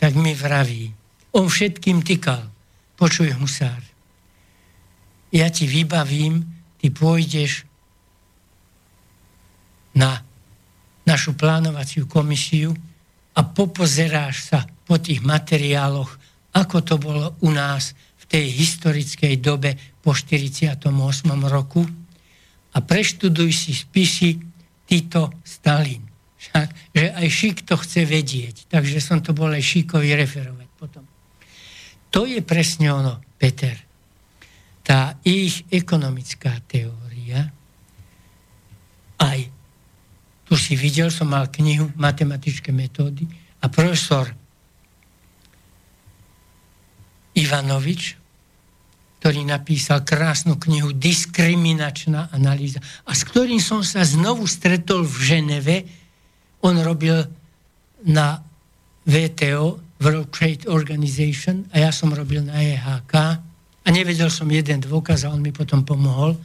tak 0.01 0.17
mi 0.17 0.33
vraví, 0.33 0.95
on 1.37 1.51
všetkým 1.53 2.01
tykal. 2.01 2.49
Počuj, 2.97 3.37
husár, 3.37 3.83
ja 5.29 5.53
ti 5.53 5.69
vybavím, 5.69 6.41
ty 6.81 6.89
pôjdeš 6.89 7.69
na 9.93 10.25
našu 11.05 11.37
plánovaciu 11.37 12.09
komisiu 12.09 12.73
a 13.37 13.45
popozeráš 13.45 14.49
sa 14.49 14.65
po 14.89 14.97
tých 14.97 15.21
materiáloch, 15.21 16.09
ako 16.57 16.77
to 16.81 16.97
bolo 16.97 17.37
u 17.45 17.53
nás 17.53 17.93
tej 18.27 18.47
historickej 18.51 19.39
dobe 19.39 19.79
po 20.03 20.15
48. 20.15 20.83
roku 21.47 21.87
a 22.75 22.79
preštuduj 22.83 23.51
si 23.55 23.73
spisy 23.73 24.39
Tito 24.87 25.33
Stalin. 25.43 26.03
Však, 26.37 26.69
že 26.95 27.05
aj 27.11 27.27
Šik 27.27 27.59
to 27.67 27.75
chce 27.81 28.07
vedieť, 28.07 28.71
takže 28.71 29.03
som 29.03 29.19
to 29.19 29.35
bol 29.35 29.51
aj 29.51 29.65
Šíkovi 29.65 30.15
referovať 30.15 30.69
potom. 30.79 31.05
To 32.15 32.23
je 32.29 32.39
presne 32.45 32.93
ono, 32.93 33.19
Peter. 33.41 33.75
Tá 34.87 35.19
ich 35.27 35.67
ekonomická 35.73 36.55
teória, 36.71 37.51
aj 39.19 39.39
tu 40.47 40.55
si 40.55 40.79
videl, 40.79 41.11
som 41.11 41.27
mal 41.27 41.51
knihu 41.51 41.91
Matematické 41.99 42.71
metódy 42.71 43.27
a 43.59 43.67
profesor 43.67 44.31
Ivanovič, 47.37 48.17
ktorý 49.21 49.45
napísal 49.45 50.03
krásnu 50.07 50.57
knihu 50.57 50.97
Diskriminačná 50.97 52.33
analýza 52.33 52.81
a 53.05 53.13
s 53.13 53.27
ktorým 53.29 53.61
som 53.61 53.85
sa 53.85 54.05
znovu 54.07 54.49
stretol 54.49 55.05
v 55.05 55.17
Ženeve. 55.21 55.77
On 56.65 56.73
robil 56.81 57.21
na 58.07 58.41
VTO 59.05 59.83
World 60.01 60.29
Trade 60.33 60.69
Organization 60.69 61.69
a 61.73 61.89
ja 61.89 61.91
som 61.93 62.13
robil 62.13 62.45
na 62.45 62.61
EHK 62.61 63.15
a 63.87 63.89
nevedel 63.93 64.29
som 64.33 64.49
jeden 64.49 64.83
dôkaz 64.83 65.25
a 65.25 65.33
on 65.33 65.41
mi 65.41 65.53
potom 65.53 65.85
pomohol. 65.85 66.37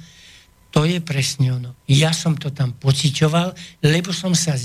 To 0.72 0.88
je 0.88 1.04
presne 1.04 1.52
ono. 1.52 1.76
Ja 1.88 2.16
som 2.16 2.40
to 2.40 2.48
tam 2.52 2.72
pociťoval, 2.80 3.52
lebo 3.84 4.16
som 4.16 4.32
sa 4.32 4.56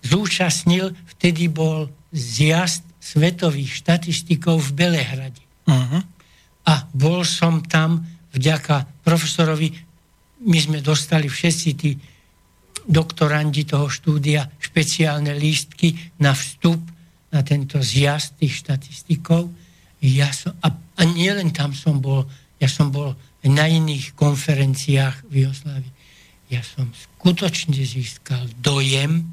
zúčastnil, 0.00 0.94
vtedy 1.18 1.50
bol 1.50 1.90
zjazd 2.14 2.86
svetových 3.00 3.80
štatistikov 3.80 4.60
v 4.60 4.70
Belehrade. 4.76 5.42
Uh-huh. 5.64 6.04
A 6.68 6.74
bol 6.92 7.24
som 7.24 7.64
tam 7.64 8.04
vďaka 8.36 9.02
profesorovi, 9.02 9.72
my 10.40 10.58
sme 10.60 10.78
dostali 10.84 11.26
všetci 11.28 11.68
tí 11.76 11.90
doktorandi 12.86 13.68
toho 13.68 13.88
štúdia 13.92 14.48
špeciálne 14.60 15.36
lístky 15.36 15.96
na 16.20 16.32
vstup 16.32 16.80
na 17.30 17.40
tento 17.46 17.78
zjazd 17.78 18.40
tých 18.42 18.64
štatistikov. 18.64 19.46
Ja 20.02 20.32
som, 20.32 20.56
a, 20.64 20.72
a 20.72 21.02
nielen 21.06 21.52
tam 21.54 21.76
som 21.76 22.02
bol, 22.02 22.26
ja 22.58 22.66
som 22.66 22.90
bol 22.90 23.14
na 23.46 23.68
iných 23.68 24.16
konferenciách 24.16 25.28
v 25.28 25.46
Jugoslávii. 25.46 25.92
Ja 26.50 26.66
som 26.66 26.90
skutočne 26.90 27.78
získal 27.78 28.50
dojem, 28.58 29.30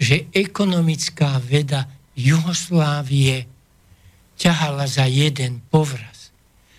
že 0.00 0.32
ekonomická 0.32 1.36
veda 1.44 1.84
Jugoslávie 2.20 3.48
ťahala 4.36 4.84
za 4.84 5.08
jeden 5.08 5.64
povraz. 5.72 6.32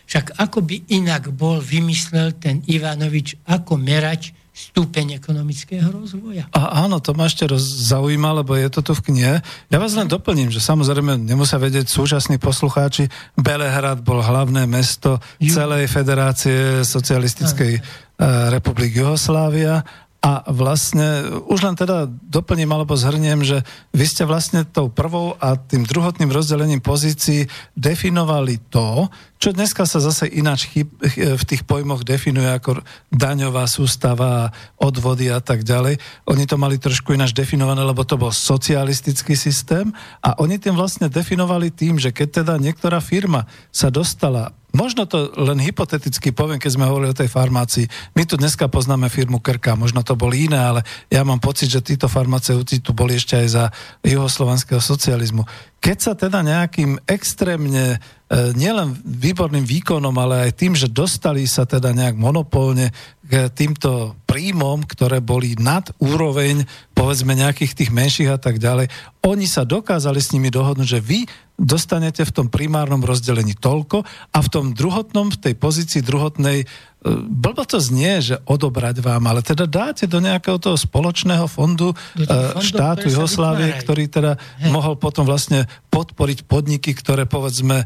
Však 0.05 0.37
ako 0.37 0.59
by 0.65 0.75
inak 0.91 1.31
bol 1.31 1.63
vymyslel 1.63 2.35
ten 2.35 2.59
Ivanovič, 2.67 3.47
ako 3.47 3.79
merať 3.79 4.35
stupeň 4.51 5.15
ekonomického 5.15 5.87
rozvoja. 5.87 6.43
A 6.51 6.83
áno, 6.83 6.99
to 6.99 7.15
ma 7.15 7.31
ešte 7.31 7.47
roz, 7.47 7.63
zaujíma, 7.63 8.43
lebo 8.43 8.51
je 8.59 8.67
to 8.67 8.83
tu 8.83 8.91
v 8.91 9.01
knihe. 9.07 9.33
Ja 9.71 9.77
vás 9.79 9.95
len 9.95 10.11
doplním, 10.11 10.51
že 10.51 10.59
samozrejme 10.59 11.15
nemusia 11.15 11.55
vedieť 11.55 11.87
súčasní 11.87 12.35
poslucháči, 12.35 13.07
Belehrad 13.39 14.03
bol 14.03 14.19
hlavné 14.19 14.67
mesto 14.67 15.23
celej 15.39 15.87
Federácie 15.87 16.83
socialistickej 16.83 17.79
uh, 17.79 18.51
republiky 18.51 18.99
Jugoslávia 18.99 19.87
a 20.21 20.45
vlastne, 20.53 21.41
už 21.49 21.65
len 21.65 21.73
teda 21.73 22.05
doplním 22.05 22.69
alebo 22.69 22.93
zhrniem, 22.93 23.41
že 23.41 23.65
vy 23.89 24.05
ste 24.05 24.21
vlastne 24.29 24.61
tou 24.61 24.85
prvou 24.85 25.33
a 25.41 25.57
tým 25.57 25.81
druhotným 25.81 26.29
rozdelením 26.29 26.77
pozícií 26.77 27.49
definovali 27.73 28.61
to, 28.69 29.09
čo 29.41 29.49
dneska 29.49 29.89
sa 29.89 29.97
zase 29.97 30.29
ináč 30.29 30.69
v 31.17 31.43
tých 31.49 31.65
pojmoch 31.65 32.05
definuje 32.05 32.45
ako 32.45 32.85
daňová 33.09 33.65
sústava, 33.65 34.53
odvody 34.77 35.33
a 35.33 35.41
tak 35.41 35.65
ďalej. 35.65 35.97
Oni 36.29 36.45
to 36.45 36.61
mali 36.61 36.77
trošku 36.77 37.17
ináč 37.17 37.33
definované, 37.33 37.81
lebo 37.81 38.05
to 38.05 38.21
bol 38.21 38.29
socialistický 38.29 39.33
systém 39.33 39.89
a 40.21 40.37
oni 40.37 40.61
tým 40.61 40.77
vlastne 40.77 41.09
definovali 41.09 41.73
tým, 41.73 41.97
že 41.97 42.13
keď 42.13 42.45
teda 42.45 42.53
niektorá 42.61 43.01
firma 43.01 43.49
sa 43.73 43.89
dostala 43.89 44.53
možno 44.71 45.07
to 45.07 45.31
len 45.35 45.59
hypoteticky 45.59 46.31
poviem, 46.31 46.59
keď 46.59 46.71
sme 46.79 46.87
hovorili 46.87 47.11
o 47.11 47.19
tej 47.19 47.27
farmácii. 47.31 47.85
My 48.15 48.23
tu 48.23 48.39
dneska 48.39 48.71
poznáme 48.71 49.11
firmu 49.11 49.43
Krka, 49.43 49.75
možno 49.75 50.03
to 50.03 50.15
boli 50.15 50.47
iné, 50.47 50.59
ale 50.59 50.81
ja 51.11 51.23
mám 51.27 51.43
pocit, 51.43 51.71
že 51.71 51.83
títo 51.83 52.07
farmaceuti 52.07 52.79
tu 52.79 52.95
boli 52.95 53.19
ešte 53.19 53.35
aj 53.39 53.47
za 53.47 53.65
juhoslovanského 54.03 54.79
socializmu. 54.79 55.43
Keď 55.81 55.97
sa 55.97 56.13
teda 56.13 56.45
nejakým 56.45 57.01
extrémne, 57.09 57.97
e, 58.29 58.53
nielen 58.53 58.93
výborným 59.01 59.65
výkonom, 59.65 60.13
ale 60.13 60.49
aj 60.49 60.51
tým, 60.53 60.77
že 60.77 60.85
dostali 60.85 61.41
sa 61.49 61.65
teda 61.65 61.89
nejak 61.89 62.13
monopolne 62.21 62.93
k 63.25 63.49
týmto 63.49 64.13
príjmom, 64.29 64.85
ktoré 64.85 65.19
boli 65.25 65.57
nad 65.57 65.89
úroveň 65.97 66.63
povedzme 66.93 67.33
nejakých 67.33 67.73
tých 67.73 67.89
menších 67.89 68.29
a 68.29 68.37
tak 68.37 68.61
ďalej, 68.61 68.93
oni 69.25 69.49
sa 69.49 69.65
dokázali 69.65 70.21
s 70.21 70.37
nimi 70.37 70.53
dohodnúť, 70.53 70.85
že 70.85 71.01
vy 71.01 71.25
dostanete 71.61 72.25
v 72.25 72.33
tom 72.33 72.47
primárnom 72.49 73.05
rozdelení 73.05 73.53
toľko 73.53 74.01
a 74.33 74.37
v 74.41 74.47
tom 74.49 74.73
druhotnom, 74.73 75.29
v 75.29 75.37
tej 75.37 75.53
pozícii 75.53 76.01
druhotnej, 76.01 76.65
e, 76.65 76.67
blbo 77.13 77.61
to 77.69 77.77
znie, 77.77 78.17
že 78.17 78.41
odobrať 78.49 79.05
vám, 79.05 79.29
ale 79.29 79.45
teda 79.45 79.69
dáte 79.69 80.09
do 80.09 80.17
nejakého 80.17 80.57
toho 80.57 80.73
spoločného 80.73 81.45
fondu 81.45 81.93
e, 81.93 82.25
fondov, 82.25 82.65
štátu 82.65 83.05
Jugoslávie, 83.13 83.77
ktorý 83.77 84.09
teda 84.09 84.41
He. 84.57 84.73
mohol 84.73 84.97
potom 84.97 85.21
vlastne 85.29 85.69
podporiť 85.93 86.49
podniky, 86.49 86.97
ktoré 86.97 87.29
povedzme 87.29 87.85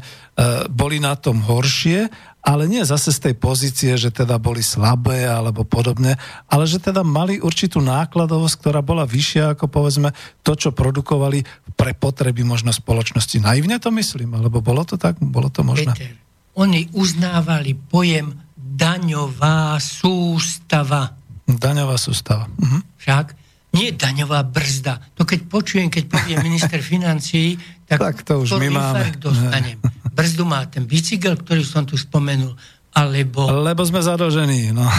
boli 0.72 0.96
na 0.96 1.12
tom 1.12 1.44
horšie 1.44 2.08
ale 2.46 2.70
nie 2.70 2.86
zase 2.86 3.10
z 3.10 3.18
tej 3.26 3.34
pozície, 3.34 3.98
že 3.98 4.14
teda 4.14 4.38
boli 4.38 4.62
slabé 4.62 5.26
alebo 5.26 5.66
podobne, 5.66 6.14
ale 6.46 6.64
že 6.70 6.78
teda 6.78 7.02
mali 7.02 7.42
určitú 7.42 7.82
nákladovosť, 7.82 8.54
ktorá 8.62 8.80
bola 8.86 9.02
vyššia 9.02 9.58
ako 9.58 9.66
povedzme 9.66 10.14
to, 10.46 10.54
čo 10.54 10.70
produkovali 10.70 11.42
pre 11.74 11.98
potreby 11.98 12.46
možno 12.46 12.70
spoločnosti. 12.70 13.42
Naivne 13.42 13.82
to 13.82 13.90
myslím, 13.90 14.38
alebo 14.38 14.62
bolo 14.62 14.86
to 14.86 14.94
tak? 14.94 15.18
Bolo 15.18 15.50
to 15.50 15.66
možné? 15.66 15.90
Peter, 15.90 16.14
oni 16.54 16.86
uznávali 16.94 17.74
pojem 17.74 18.30
daňová 18.54 19.82
sústava. 19.82 21.18
Daňová 21.50 21.98
sústava. 21.98 22.46
Mhm. 22.46 22.78
Však 23.02 23.26
nie 23.74 23.92
daňová 23.92 24.46
brzda. 24.46 25.18
To 25.18 25.26
keď 25.26 25.40
počujem, 25.50 25.88
keď 25.90 26.04
povie 26.08 26.38
minister 26.40 26.78
financií, 26.94 27.58
tak, 27.86 27.98
tak 27.98 28.16
to 28.22 28.42
už 28.46 28.54
my 28.62 28.70
máme. 28.70 29.18
dostanem. 29.18 29.78
Brzdu 30.16 30.48
má 30.48 30.64
ten 30.64 30.88
bicykel, 30.88 31.36
ktorý 31.36 31.60
som 31.60 31.84
tu 31.84 32.00
spomenul, 32.00 32.56
alebo... 32.96 33.52
Lebo 33.52 33.84
sme 33.84 34.00
zadlžení, 34.00 34.72
no. 34.72 34.88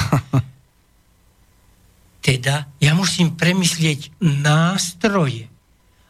teda 2.27 2.69
ja 2.77 2.91
musím 2.93 3.33
premyslieť 3.33 4.21
nástroje. 4.21 5.49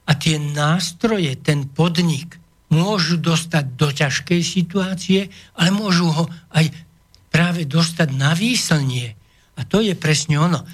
A 0.08 0.12
tie 0.16 0.36
nástroje, 0.36 1.40
ten 1.40 1.70
podnik, 1.72 2.36
môžu 2.68 3.16
dostať 3.16 3.66
do 3.80 3.88
ťažkej 3.94 4.42
situácie, 4.44 5.32
ale 5.56 5.70
môžu 5.72 6.12
ho 6.12 6.26
aj 6.52 6.68
práve 7.32 7.64
dostať 7.64 8.12
na 8.12 8.36
výslnie. 8.36 9.16
A 9.56 9.64
to 9.64 9.80
je 9.80 9.96
presne 9.96 10.36
ono. 10.36 10.66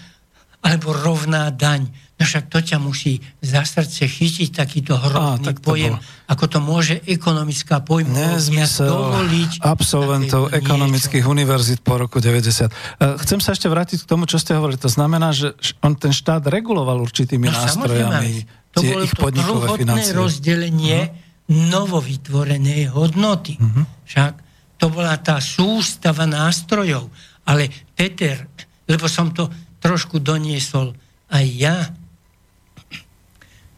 Alebo 0.64 0.96
rovná 0.96 1.54
daň 1.54 1.92
No 2.24 2.32
však 2.32 2.48
to 2.48 2.64
ťa 2.64 2.80
musí 2.80 3.20
za 3.44 3.68
srdce 3.68 4.08
chytiť 4.08 4.56
takýto 4.56 4.96
hrozný 4.96 5.52
Á, 5.52 5.60
pojem, 5.60 6.00
to 6.00 6.32
ako 6.32 6.46
to 6.48 6.60
môže 6.64 6.96
ekonomická 7.04 7.84
pojmovňa 7.84 8.66
dovoliť. 8.80 9.52
absolventov 9.60 10.56
ekonomických 10.56 11.28
univerzít 11.28 11.84
po 11.84 12.00
roku 12.00 12.24
90. 12.24 12.48
E, 12.48 13.20
chcem 13.28 13.44
sa 13.44 13.52
ešte 13.52 13.68
vrátiť 13.68 14.08
k 14.08 14.08
tomu, 14.08 14.24
čo 14.24 14.40
ste 14.40 14.56
hovorili. 14.56 14.80
To 14.80 14.88
znamená, 14.88 15.36
že 15.36 15.52
on 15.84 16.00
ten 16.00 16.16
štát 16.16 16.48
reguloval 16.48 17.04
určitými 17.04 17.52
no, 17.52 17.60
nástrojami 17.60 18.48
to 18.72 18.80
tie 18.80 19.04
ich 19.04 19.14
podnikové 19.20 19.84
financie. 19.84 20.16
rozdelenie 20.16 21.12
uh-huh. 21.12 21.76
novovytvorenej 21.76 22.88
hodnoty. 22.96 23.60
Uh-huh. 23.60 23.84
Však 24.08 24.34
to 24.80 24.88
bola 24.88 25.20
tá 25.20 25.44
sústava 25.44 26.24
nástrojov. 26.24 27.12
Ale 27.44 27.68
Peter, 27.92 28.48
lebo 28.88 29.12
som 29.12 29.36
to 29.36 29.52
trošku 29.84 30.24
doniesol 30.24 30.96
aj 31.28 31.46
ja, 31.52 31.76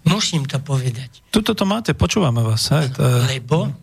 Musím 0.05 0.45
to 0.45 0.61
povedať. 0.61 1.25
Tuto 1.33 1.57
to 1.57 1.65
máte, 1.65 1.97
počúvame 1.97 2.45
vás. 2.45 2.69
Hej, 2.69 2.93
to. 2.93 3.01
Lebo 3.25 3.73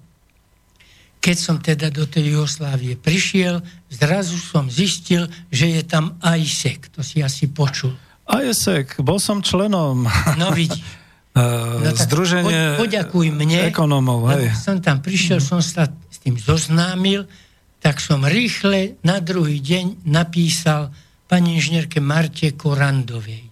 keď 1.23 1.37
som 1.39 1.57
teda 1.63 1.87
do 1.91 2.03
tej 2.07 2.35
Jugoslávie 2.35 2.99
prišiel, 2.99 3.63
zrazu 3.87 4.35
som 4.43 4.67
zistil, 4.67 5.31
že 5.55 5.71
je 5.71 5.83
tam 5.87 6.19
ISEC. 6.19 6.91
To 6.99 7.03
si 7.07 7.23
asi 7.23 7.47
počul. 7.47 7.95
ISEC, 8.27 8.99
bol 9.03 9.23
som 9.23 9.39
členom. 9.39 10.03
No 10.35 10.51
vidíš. 10.51 10.83
no, 11.83 11.95
Združenie 11.95 12.75
po, 12.75 12.87
poďakuj 12.87 13.27
mne. 13.31 13.71
Ekonomov, 13.71 14.35
hej. 14.35 14.51
Som 14.59 14.83
tam 14.83 14.99
prišiel, 14.99 15.39
som 15.39 15.63
sa 15.63 15.87
s 15.87 16.19
tým 16.19 16.35
zoznámil, 16.35 17.31
tak 17.79 18.03
som 18.03 18.27
rýchle 18.27 18.99
na 19.07 19.23
druhý 19.23 19.63
deň 19.63 20.07
napísal 20.07 20.91
pani 21.31 21.59
inžinierke 21.59 22.03
Marte 22.03 22.51
Korandovej 22.55 23.52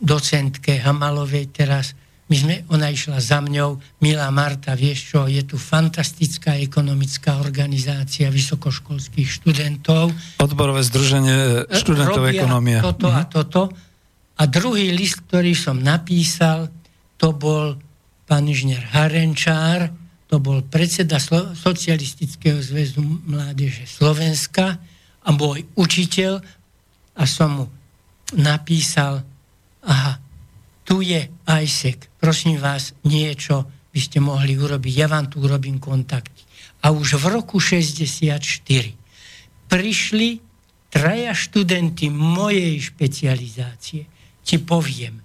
docentke 0.00 0.76
Hamalovej 0.80 1.52
teraz. 1.52 1.96
My 2.26 2.36
sme, 2.42 2.54
ona 2.74 2.90
išla 2.90 3.22
za 3.22 3.38
mňou, 3.38 4.02
milá 4.02 4.26
Marta, 4.34 4.74
vieš 4.74 5.14
čo, 5.14 5.30
je 5.30 5.46
tu 5.46 5.54
fantastická 5.54 6.58
ekonomická 6.58 7.38
organizácia 7.38 8.26
vysokoškolských 8.34 9.28
študentov. 9.30 10.10
Odborové 10.42 10.82
združenie 10.82 11.70
študentov 11.70 12.26
ekonomie. 12.26 12.82
toto 12.82 13.06
a 13.06 13.22
mhm. 13.22 13.30
toto. 13.30 13.62
A 14.36 14.42
druhý 14.50 14.90
list, 14.90 15.22
ktorý 15.30 15.54
som 15.54 15.78
napísal, 15.78 16.68
to 17.16 17.32
bol 17.32 17.78
pán 18.26 18.44
inžinier 18.50 18.82
Harenčár, 18.90 19.88
to 20.26 20.42
bol 20.42 20.60
predseda 20.66 21.22
Slo- 21.22 21.54
Socialistického 21.54 22.58
zväzu 22.58 23.00
mládeže 23.00 23.86
Slovenska 23.86 24.82
a 25.22 25.28
môj 25.30 25.62
učiteľ 25.78 26.42
a 27.16 27.22
som 27.24 27.48
mu 27.54 27.64
napísal 28.34 29.22
aha, 29.86 30.18
tu 30.86 31.02
je 31.02 31.30
ISEC, 31.46 32.10
prosím 32.18 32.58
vás, 32.58 32.94
niečo 33.06 33.66
by 33.90 34.00
ste 34.02 34.18
mohli 34.20 34.54
urobiť, 34.58 34.92
ja 34.92 35.08
vám 35.08 35.30
tu 35.30 35.42
urobím 35.42 35.80
kontakty. 35.80 36.42
A 36.84 36.92
už 36.92 37.18
v 37.18 37.26
roku 37.32 37.58
64 37.58 38.44
prišli 39.66 40.28
traja 40.92 41.32
študenti 41.34 42.06
mojej 42.12 42.78
špecializácie. 42.78 44.06
Ti 44.46 44.56
poviem, 44.62 45.18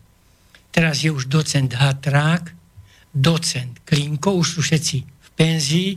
teraz 0.73 1.05
je 1.05 1.13
už 1.13 1.29
docent 1.29 1.69
Hatrák, 1.69 2.49
docent 3.13 3.85
Klinko, 3.85 4.39
už 4.39 4.47
sú 4.57 4.59
všetci 4.65 4.97
v 5.05 5.29
penzii, 5.35 5.91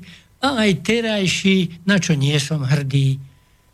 a 0.45 0.61
aj 0.69 0.85
terajší, 0.85 1.89
na 1.89 1.97
čo 1.97 2.13
nie 2.13 2.37
som 2.37 2.69
hrdý, 2.69 3.17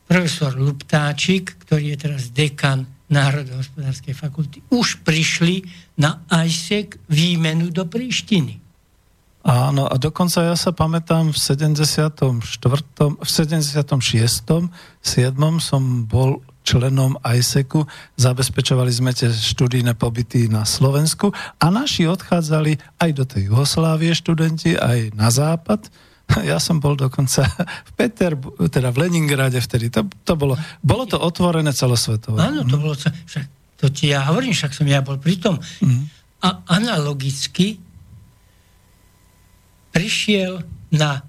profesor 0.06 0.54
Luptáčik, 0.54 1.58
ktorý 1.66 1.94
je 1.94 1.96
teraz 1.98 2.30
dekan 2.30 2.86
Národohospodárskej 3.10 4.14
fakulty 4.14 4.62
už 4.70 5.02
prišli 5.02 5.66
na 5.98 6.22
ISEC 6.30 6.96
výmenu 7.10 7.74
do 7.74 7.84
Príštiny. 7.84 8.62
Áno, 9.40 9.88
a 9.88 9.96
dokonca 9.96 10.44
ja 10.44 10.52
sa 10.52 10.70
pamätám 10.70 11.32
v 11.32 11.38
74. 11.40 12.44
v 13.18 13.28
76. 13.28 13.88
7. 15.00 15.32
som 15.58 15.82
bol 16.04 16.44
členom 16.60 17.16
ISECu, 17.24 17.88
zabezpečovali 18.20 18.92
sme 18.92 19.16
tie 19.16 19.32
študijné 19.32 19.96
pobyty 19.96 20.46
na 20.52 20.68
Slovensku 20.68 21.32
a 21.56 21.66
naši 21.72 22.04
odchádzali 22.04 23.00
aj 23.00 23.10
do 23.16 23.24
tej 23.24 23.48
Jugoslávie 23.48 24.12
študenti, 24.12 24.76
aj 24.76 25.16
na 25.16 25.32
západ, 25.32 25.88
Ja 26.50 26.62
som 26.62 26.78
bol 26.78 26.94
dokonca 26.96 27.46
v 27.88 27.90
Peter, 27.98 28.38
teda 28.70 28.94
v 28.94 29.06
Leningrade 29.06 29.58
vtedy. 29.60 29.90
To, 29.94 30.06
to 30.24 30.34
bolo, 30.38 30.54
bolo 30.80 31.04
to 31.06 31.18
otvorené 31.18 31.74
celosvetové. 31.74 32.38
Áno, 32.40 32.62
to 32.66 32.76
bolo, 32.78 32.94
však, 32.94 33.44
to 33.80 33.86
ti 33.90 34.12
ja 34.14 34.26
hovorím, 34.30 34.54
však 34.54 34.72
som 34.72 34.86
ja 34.86 35.02
bol 35.02 35.18
pri 35.18 35.36
tom. 35.40 35.56
Mm. 35.82 36.06
A 36.40 36.48
analogicky 36.72 37.76
prišiel 39.90 40.62
na 40.94 41.20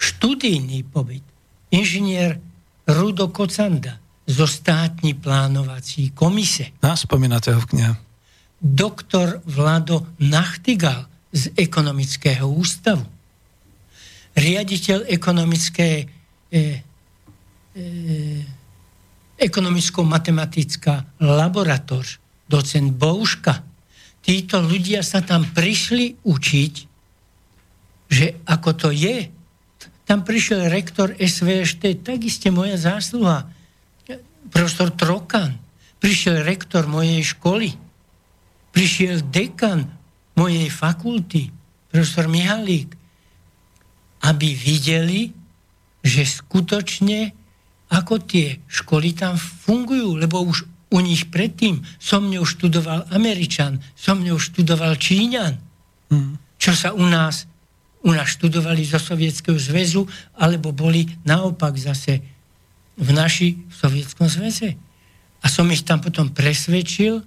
študijný 0.00 0.82
pobyt 0.88 1.22
inžinier 1.70 2.40
Rudo 2.88 3.30
Kocanda 3.30 4.02
zo 4.26 4.46
státní 4.46 5.14
plánovací 5.14 6.10
komise. 6.10 6.74
A 6.82 6.96
spomínate 6.96 7.54
ho 7.54 7.60
v 7.62 7.68
knihe. 7.70 7.92
Doktor 8.62 9.42
Vlado 9.46 10.06
Nachtigal 10.22 11.06
z 11.34 11.50
ekonomického 11.58 12.46
ústavu 12.46 13.02
riaditeľ 14.36 15.08
ekonomické, 15.12 16.08
e, 16.48 16.60
e, 17.76 17.84
ekonomicko-matematická 19.36 21.20
laboratóř, 21.20 22.06
docent 22.48 22.88
Bouška. 22.96 23.64
Títo 24.22 24.62
ľudia 24.62 25.02
sa 25.02 25.20
tam 25.20 25.42
prišli 25.50 26.22
učiť, 26.22 26.74
že 28.12 28.26
ako 28.46 28.70
to 28.78 28.88
je. 28.94 29.26
Tam 30.06 30.22
prišiel 30.22 30.70
rektor 30.70 31.16
SVŠT, 31.16 32.04
takisto 32.06 32.52
moja 32.54 32.78
zásluha. 32.78 33.50
Profesor 34.52 34.92
Trokan. 34.92 35.58
Prišiel 35.98 36.44
rektor 36.44 36.86
mojej 36.86 37.22
školy. 37.24 37.72
Prišiel 38.74 39.26
dekan 39.26 39.86
mojej 40.36 40.68
fakulty, 40.68 41.52
profesor 41.92 42.26
Mihalík 42.28 43.01
aby 44.22 44.54
videli, 44.54 45.34
že 46.02 46.22
skutočne 46.22 47.34
ako 47.92 48.24
tie 48.24 48.56
školy 48.72 49.12
tam 49.12 49.36
fungujú, 49.36 50.16
lebo 50.16 50.40
už 50.40 50.64
u 50.92 50.98
nich 51.00 51.28
predtým 51.28 51.84
som 52.00 52.24
mňou 52.24 52.44
študoval 52.44 53.08
Američan, 53.12 53.80
som 53.92 54.20
mňou 54.20 54.40
študoval 54.40 54.96
Číňan, 54.96 55.60
hmm. 56.08 56.56
čo 56.56 56.72
sa 56.72 56.96
u 56.96 57.04
nás, 57.04 57.44
u 58.04 58.12
nás 58.12 58.32
študovali 58.32 58.84
zo 58.84 58.96
Sovietskeho 58.96 59.56
zväzu, 59.56 60.08
alebo 60.36 60.72
boli 60.72 61.08
naopak 61.24 61.76
zase 61.76 62.20
v 62.96 63.08
naši 63.12 63.56
v 63.56 63.72
Sovietskom 63.72 64.28
zväze. 64.28 64.76
A 65.42 65.46
som 65.48 65.68
ich 65.72 65.84
tam 65.84 66.00
potom 66.00 66.32
presvedčil, 66.32 67.24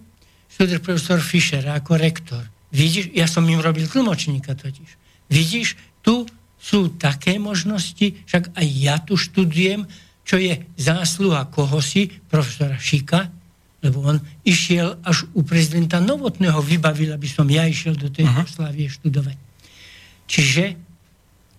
študr 0.50 0.80
profesor 0.80 1.20
Fischer 1.20 1.66
ako 1.68 2.00
rektor. 2.00 2.42
Vidíš, 2.72 3.12
ja 3.12 3.26
som 3.26 3.44
im 3.50 3.60
robil 3.60 3.90
tlmočníka 3.90 4.56
totiž. 4.56 4.90
Vidíš, 5.28 5.76
tu 6.06 6.30
sú 6.60 6.96
také 6.98 7.38
možnosti, 7.38 8.16
však 8.26 8.58
aj 8.58 8.68
ja 8.68 8.96
tu 9.02 9.16
študujem, 9.20 9.86
čo 10.26 10.42
je 10.42 10.58
zásluha 10.76 11.46
kohosi, 11.54 12.10
profesora 12.28 12.82
Šika, 12.82 13.30
lebo 13.86 14.02
on 14.02 14.18
išiel 14.42 14.98
až 15.06 15.30
u 15.38 15.46
prezidenta 15.46 16.02
Novotného, 16.02 16.58
vybavil, 16.66 17.14
aby 17.14 17.30
som 17.30 17.46
ja 17.46 17.70
išiel 17.70 17.94
do 17.94 18.10
tej 18.10 18.26
Jugoslávie 18.26 18.90
študovať. 18.90 19.38
Čiže 20.26 20.64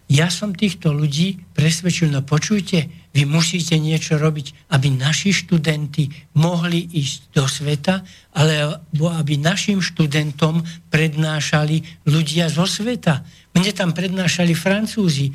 ja 0.06 0.30
som 0.30 0.54
týchto 0.54 0.94
ľudí 0.94 1.42
presvedčil, 1.54 2.14
no 2.14 2.22
počujte, 2.22 3.10
vy 3.10 3.26
musíte 3.26 3.74
niečo 3.74 4.14
robiť, 4.18 4.70
aby 4.70 4.94
naši 4.94 5.34
študenti 5.34 6.06
mohli 6.38 6.86
ísť 6.94 7.34
do 7.34 7.46
sveta, 7.50 8.06
alebo 8.30 9.10
aby 9.10 9.34
našim 9.34 9.82
študentom 9.82 10.62
prednášali 10.94 12.06
ľudia 12.06 12.46
zo 12.46 12.70
sveta. 12.70 13.26
Mne 13.56 13.72
tam 13.72 13.90
prednášali 13.96 14.52
Francúzi, 14.52 15.32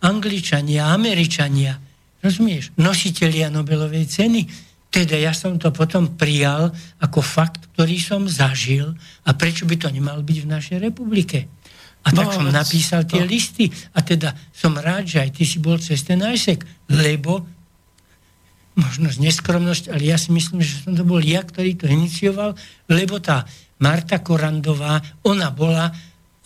Angličania, 0.00 0.88
Američania, 0.90 1.76
Rozumieš? 2.24 2.74
Nositelia 2.80 3.52
Nobelovej 3.52 4.08
ceny. 4.08 4.42
Teda 4.88 5.20
ja 5.20 5.36
som 5.36 5.60
to 5.60 5.68
potom 5.68 6.16
prijal 6.16 6.72
ako 6.98 7.20
fakt, 7.20 7.68
ktorý 7.76 8.00
som 8.00 8.24
zažil 8.24 8.96
a 9.28 9.36
prečo 9.36 9.68
by 9.68 9.76
to 9.76 9.92
nemalo 9.92 10.24
byť 10.24 10.38
v 10.42 10.48
našej 10.48 10.78
republike. 10.80 11.44
A 12.06 12.08
tak 12.08 12.32
no, 12.32 12.40
som 12.40 12.48
napísal 12.48 13.04
tie 13.04 13.20
no. 13.20 13.28
listy. 13.28 13.68
A 13.92 14.00
teda 14.00 14.32
som 14.48 14.72
rád, 14.72 15.04
že 15.04 15.20
aj 15.20 15.30
ty 15.36 15.44
si 15.44 15.60
bol 15.60 15.76
cez 15.76 16.00
ten 16.08 16.24
ISEC, 16.24 16.64
lebo 16.88 17.44
možno 18.78 19.10
z 19.10 19.18
neskromnosť, 19.18 19.90
ale 19.90 20.08
ja 20.08 20.16
si 20.16 20.30
myslím, 20.30 20.62
že 20.62 20.86
som 20.86 20.94
to 20.94 21.02
bol 21.02 21.18
ja, 21.18 21.42
ktorý 21.42 21.74
to 21.74 21.90
inicioval, 21.90 22.54
lebo 22.86 23.18
tá 23.18 23.44
Marta 23.82 24.22
Korandová, 24.22 25.02
ona 25.26 25.50
bola 25.50 25.90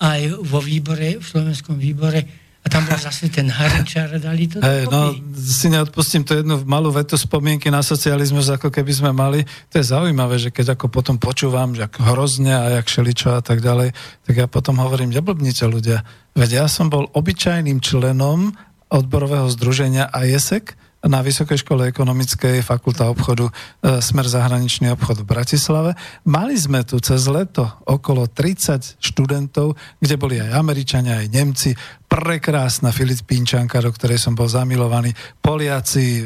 aj 0.03 0.43
vo 0.43 0.59
výbore, 0.59 1.23
v 1.23 1.25
slovenskom 1.25 1.79
výbore 1.79 2.27
a 2.63 2.67
tam 2.71 2.87
bol 2.87 2.99
zase 3.11 3.31
ten 3.31 3.51
Haričar 3.51 4.11
dali 4.23 4.47
to 4.47 4.63
hey, 4.63 4.87
no, 4.87 5.15
si 5.35 5.67
neodpustím 5.71 6.23
to 6.23 6.39
jednu 6.39 6.63
malú 6.67 6.95
vetu 6.95 7.19
spomienky 7.19 7.71
na 7.71 7.83
socializmus, 7.83 8.51
ako 8.51 8.71
keby 8.71 8.93
sme 8.95 9.11
mali. 9.11 9.43
To 9.75 9.83
je 9.83 9.87
zaujímavé, 9.87 10.39
že 10.39 10.55
keď 10.55 10.79
ako 10.79 10.87
potom 10.91 11.17
počúvam, 11.19 11.75
že 11.75 11.87
ako 11.87 12.01
hrozne 12.15 12.55
a 12.55 12.67
jak 12.79 12.87
šeličo 12.87 13.35
a 13.35 13.43
tak 13.43 13.63
ďalej, 13.63 13.95
tak 14.27 14.35
ja 14.35 14.47
potom 14.47 14.79
hovorím, 14.79 15.11
neblbnite 15.11 15.67
ľudia. 15.67 16.07
Veď 16.39 16.65
ja 16.65 16.67
som 16.71 16.87
bol 16.87 17.11
obyčajným 17.11 17.83
členom 17.83 18.55
odborového 18.93 19.49
združenia 19.51 20.07
AESEC, 20.13 20.79
na 21.03 21.19
Vysokej 21.19 21.67
škole 21.67 21.91
ekonomickej 21.91 22.63
fakulta 22.63 23.11
obchodu 23.11 23.51
e, 23.51 23.53
Smer 23.99 24.27
zahraničný 24.31 24.95
obchod 24.95 25.27
v 25.27 25.31
Bratislave. 25.31 25.91
Mali 26.23 26.55
sme 26.55 26.87
tu 26.87 27.03
cez 27.03 27.27
leto 27.27 27.67
okolo 27.87 28.31
30 28.31 29.03
študentov, 29.03 29.75
kde 29.99 30.15
boli 30.15 30.39
aj 30.39 30.55
Američania, 30.55 31.19
aj 31.19 31.29
Nemci, 31.35 31.71
prekrásna 32.13 32.93
Filipínčanka, 32.93 33.81
do 33.81 33.89
ktorej 33.89 34.21
som 34.21 34.37
bol 34.37 34.45
zamilovaný, 34.45 35.17
Poliaci, 35.41 36.21
e, 36.21 36.25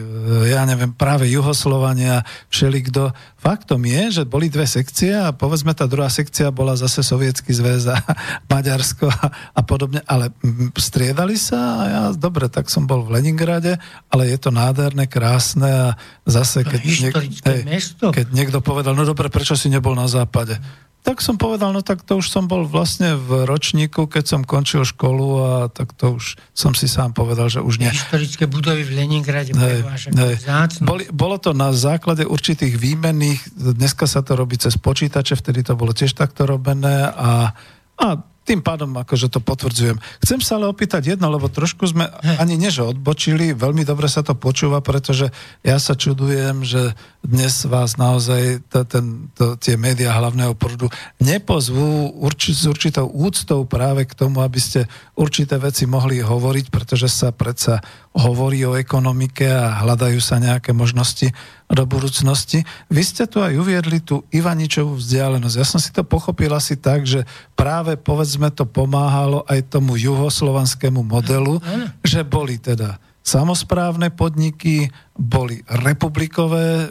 ja 0.50 0.66
neviem, 0.66 0.90
práve 0.90 1.30
Juhoslovania, 1.30 2.26
všelikto. 2.50 3.14
Faktom 3.38 3.86
je, 3.86 4.10
že 4.10 4.22
boli 4.26 4.50
dve 4.50 4.66
sekcie 4.66 5.14
a 5.14 5.30
povedzme 5.30 5.70
tá 5.78 5.86
druhá 5.86 6.10
sekcia 6.10 6.50
bola 6.50 6.74
zase 6.74 7.06
Sovietský 7.06 7.54
zväz 7.54 7.86
a 7.86 8.02
Maďarsko 8.50 9.06
a, 9.06 9.30
a 9.54 9.60
podobne, 9.62 10.02
ale 10.10 10.34
striedali 10.74 11.38
sa 11.38 11.58
a 11.62 11.82
ja, 11.86 12.02
dobre, 12.10 12.50
tak 12.50 12.66
som 12.66 12.90
bol 12.90 13.06
v 13.06 13.22
Leningrade, 13.22 13.78
ale 14.10 14.26
je 14.26 14.38
to 14.42 14.50
nádherné, 14.50 15.06
krásne 15.06 15.70
a 15.70 15.88
zase, 16.26 16.66
keď, 16.66 16.80
niek- 16.82 17.14
hej, 17.46 17.62
keď 18.10 18.26
niekto 18.34 18.58
povedal, 18.58 18.98
no 18.98 19.06
dobre, 19.06 19.30
prečo 19.30 19.54
si 19.54 19.70
nebol 19.70 19.94
na 19.94 20.10
západe? 20.10 20.58
Tak 21.06 21.22
som 21.22 21.38
povedal, 21.38 21.70
no 21.70 21.86
tak 21.86 22.02
to 22.02 22.18
už 22.18 22.26
som 22.26 22.50
bol 22.50 22.66
vlastne 22.66 23.14
v 23.14 23.46
ročníku, 23.46 24.10
keď 24.10 24.24
som 24.26 24.40
končil 24.42 24.82
školu 24.82 25.28
a 25.38 25.52
tak 25.70 25.94
to 25.94 26.18
už 26.18 26.34
som 26.50 26.74
si 26.74 26.90
sám 26.90 27.14
povedal, 27.14 27.46
že 27.46 27.62
už 27.62 27.78
nie. 27.78 27.86
Historické 27.94 28.50
budovy 28.50 28.82
v 28.82 29.06
Leningrade 29.06 29.54
hej, 29.54 29.86
hej. 29.86 30.34
Boli, 30.82 31.06
bolo 31.14 31.38
to 31.38 31.54
na 31.54 31.70
základe 31.70 32.26
určitých 32.26 32.74
výmenných, 32.74 33.54
dneska 33.54 34.10
sa 34.10 34.26
to 34.26 34.34
robí 34.34 34.58
cez 34.58 34.74
počítače, 34.74 35.38
vtedy 35.38 35.62
to 35.62 35.78
bolo 35.78 35.94
tiež 35.94 36.10
takto 36.10 36.42
robené 36.42 37.06
a, 37.06 37.54
a 38.02 38.06
tým 38.47 38.62
pádom 38.62 38.94
akože 38.94 39.27
to 39.27 39.43
potvrdzujem. 39.43 39.98
Chcem 40.23 40.39
sa 40.39 40.56
ale 40.56 40.70
opýtať 40.70 41.18
jedno, 41.18 41.27
lebo 41.27 41.51
trošku 41.51 41.82
sme 41.90 42.06
ani 42.39 42.55
neže 42.55 42.86
odbočili, 42.86 43.51
veľmi 43.51 43.82
dobre 43.82 44.06
sa 44.06 44.23
to 44.23 44.39
počúva, 44.39 44.78
pretože 44.78 45.35
ja 45.66 45.82
sa 45.82 45.98
čudujem, 45.98 46.62
že 46.62 46.94
dnes 47.27 47.66
vás 47.66 47.98
naozaj 47.98 48.62
to, 48.70 48.86
ten, 48.86 49.35
to, 49.35 49.59
tie 49.59 49.74
médiá 49.74 50.14
hlavného 50.14 50.55
prúdu 50.55 50.86
nepozvú 51.18 52.14
urči, 52.23 52.55
s 52.55 52.70
určitou 52.70 53.10
úctou 53.10 53.66
práve 53.66 54.06
k 54.06 54.14
tomu, 54.14 54.47
aby 54.47 54.62
ste 54.62 54.86
určité 55.18 55.59
veci 55.59 55.90
mohli 55.90 56.23
hovoriť, 56.23 56.70
pretože 56.70 57.10
sa 57.10 57.35
predsa 57.35 57.82
hovorí 58.14 58.62
o 58.62 58.78
ekonomike 58.78 59.44
a 59.51 59.82
hľadajú 59.82 60.23
sa 60.23 60.39
nejaké 60.39 60.70
možnosti 60.70 61.35
do 61.66 61.82
budúcnosti. 61.82 62.62
Vy 62.86 63.02
ste 63.02 63.26
tu 63.26 63.43
aj 63.43 63.59
uviedli 63.59 63.98
tú 63.98 64.22
Ivaničovú 64.30 64.98
vzdialenosť. 64.98 65.56
Ja 65.59 65.66
som 65.66 65.82
si 65.82 65.90
to 65.90 66.06
pochopil 66.06 66.55
asi 66.55 66.78
tak, 66.78 67.02
že 67.05 67.26
práve 67.59 67.98
povedzme 67.98 68.55
to 68.55 68.64
pomáhalo 68.64 69.43
aj 69.51 69.74
tomu 69.74 69.98
juhoslovanskému 69.98 71.02
modelu, 71.02 71.59
že 72.06 72.22
boli 72.22 72.62
teda 72.62 73.02
samozprávne 73.26 74.14
podniky, 74.14 74.86
boli 75.18 75.59
republikové, 75.66 76.86
e, 76.86 76.88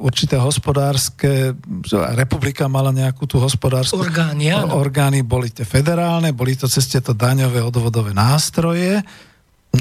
určité 0.00 0.40
hospodárske, 0.40 1.52
republika 2.16 2.64
mala 2.64 2.88
nejakú 2.96 3.28
tú 3.28 3.36
hospodárskú... 3.36 4.00
Orgány, 4.00 4.56
áno. 4.56 4.80
Orgány 4.80 5.20
boli 5.20 5.52
tie 5.52 5.68
federálne, 5.68 6.32
boli 6.32 6.56
to 6.56 6.64
cez 6.64 6.88
tieto 6.88 7.12
daňové 7.12 7.60
odvodové 7.60 8.16
nástroje. 8.16 9.04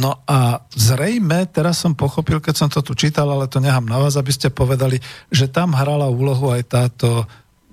No 0.02 0.20
a 0.28 0.60
zrejme, 0.76 1.48
teraz 1.48 1.80
som 1.80 1.96
pochopil, 1.96 2.44
keď 2.44 2.56
som 2.56 2.70
to 2.72 2.84
tu 2.84 2.94
čítal, 2.98 3.30
ale 3.32 3.48
to 3.48 3.64
nechám 3.64 3.88
na 3.88 4.02
vás, 4.02 4.20
aby 4.20 4.32
ste 4.34 4.52
povedali, 4.52 5.00
že 5.32 5.48
tam 5.48 5.72
hrala 5.72 6.12
úlohu 6.12 6.52
aj 6.52 6.64
táto 6.68 7.24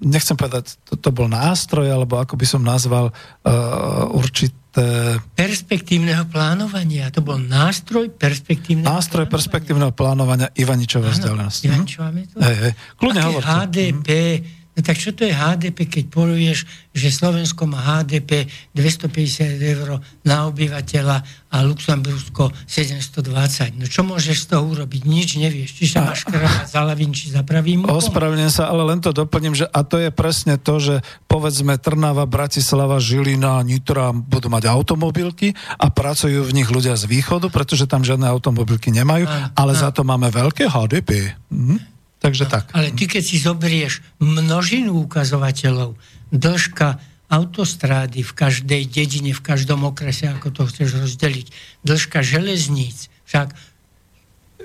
nechcem 0.03 0.35
povedať, 0.35 0.82
to, 0.82 0.99
to 0.99 1.15
bol 1.15 1.31
nástroj, 1.31 1.86
alebo 1.86 2.19
ako 2.19 2.35
by 2.35 2.47
som 2.47 2.66
nazval 2.66 3.15
uh, 3.15 4.11
určité... 4.11 5.15
Perspektívneho 5.39 6.27
plánovania. 6.27 7.07
To 7.15 7.23
bol 7.23 7.39
nástroj 7.39 8.11
perspektívneho 8.11 8.82
Nástroj 8.82 9.31
plánovania. 9.31 9.35
perspektívneho 9.39 9.93
plánovania 9.94 10.49
Ivaničová 10.59 11.15
vzdialenosť. 11.15 11.61
Ivaničová 11.70 12.09
metóda. 12.11 12.43
Hej, 12.51 12.57
hej. 12.59 12.73
Kľudne 12.99 13.23
hovorte. 13.31 13.47
HDP, 13.47 14.09
mm 14.11 14.61
No 14.73 14.81
tak 14.81 14.97
čo 14.97 15.12
to 15.12 15.28
je 15.28 15.36
HDP, 15.36 15.85
keď 15.85 16.05
povieš, 16.09 16.65
že 16.97 17.09
Slovensko 17.12 17.69
má 17.69 18.01
HDP 18.01 18.49
250 18.73 19.61
eur 19.61 20.01
na 20.24 20.49
obyvateľa 20.49 21.16
a 21.53 21.57
Luxembursko 21.61 22.49
720. 22.65 23.77
No 23.77 23.85
čo 23.85 24.01
môžeš 24.01 24.49
z 24.49 24.57
toho 24.57 24.65
urobiť? 24.73 25.05
Nič 25.05 25.36
nevieš. 25.36 25.77
Či 25.77 25.85
sa 25.93 26.09
máš 26.09 26.24
krávať 26.24 26.73
za 26.73 26.81
lavín, 26.89 27.12
či 27.12 27.28
za 27.28 27.44
pravým 27.44 27.85
Ospravedlňujem 27.85 28.49
sa, 28.49 28.73
ale 28.73 28.89
len 28.89 29.05
to 29.05 29.12
doplním, 29.12 29.53
že 29.53 29.69
a 29.69 29.85
to 29.85 30.01
je 30.01 30.09
presne 30.09 30.57
to, 30.57 30.81
že 30.81 31.05
povedzme 31.28 31.77
Trnava, 31.77 32.24
Bratislava, 32.24 32.97
Žilina, 32.97 33.61
Nitra 33.61 34.16
budú 34.16 34.49
mať 34.49 34.73
automobilky 34.73 35.53
a 35.77 35.93
pracujú 35.93 36.49
v 36.49 36.57
nich 36.57 36.73
ľudia 36.73 36.97
z 36.97 37.05
východu, 37.12 37.53
pretože 37.53 37.85
tam 37.85 38.01
žiadne 38.09 38.24
automobilky 38.24 38.89
nemajú, 38.89 39.28
a, 39.28 39.53
ale 39.53 39.77
a. 39.77 39.81
za 39.85 39.93
to 39.93 40.01
máme 40.01 40.32
veľké 40.32 40.65
HDP. 40.65 41.36
Mhm. 41.53 41.91
Takže 42.23 42.47
tak. 42.47 42.70
Ale 42.70 42.94
ty, 42.94 43.11
keď 43.11 43.23
si 43.27 43.36
zoberieš 43.43 43.99
množinu 44.23 44.94
ukazovateľov, 45.11 45.99
dĺžka 46.31 47.03
autostrády 47.27 48.23
v 48.23 48.32
každej 48.32 48.82
dedine, 48.86 49.35
v 49.35 49.43
každom 49.43 49.82
okrese, 49.89 50.31
ako 50.31 50.55
to 50.55 50.62
chceš 50.70 51.03
rozdeliť, 51.03 51.47
dĺžka 51.82 52.23
železníc, 52.23 53.11
však 53.27 53.51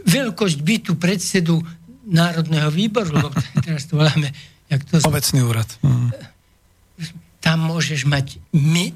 veľkosť 0.05 0.57
bytu 0.61 0.91
predsedu 1.01 1.65
Národného 2.07 2.69
výboru, 2.69 3.25
lebo 3.25 3.33
teraz 3.65 3.89
to 3.89 3.97
voláme, 3.97 4.29
jak 4.69 4.81
to... 4.85 5.01
Obecný 5.01 5.41
úrad. 5.41 5.69
Mm. 5.81 6.13
Tam 7.41 7.57
môžeš 7.65 8.05
mať 8.05 8.37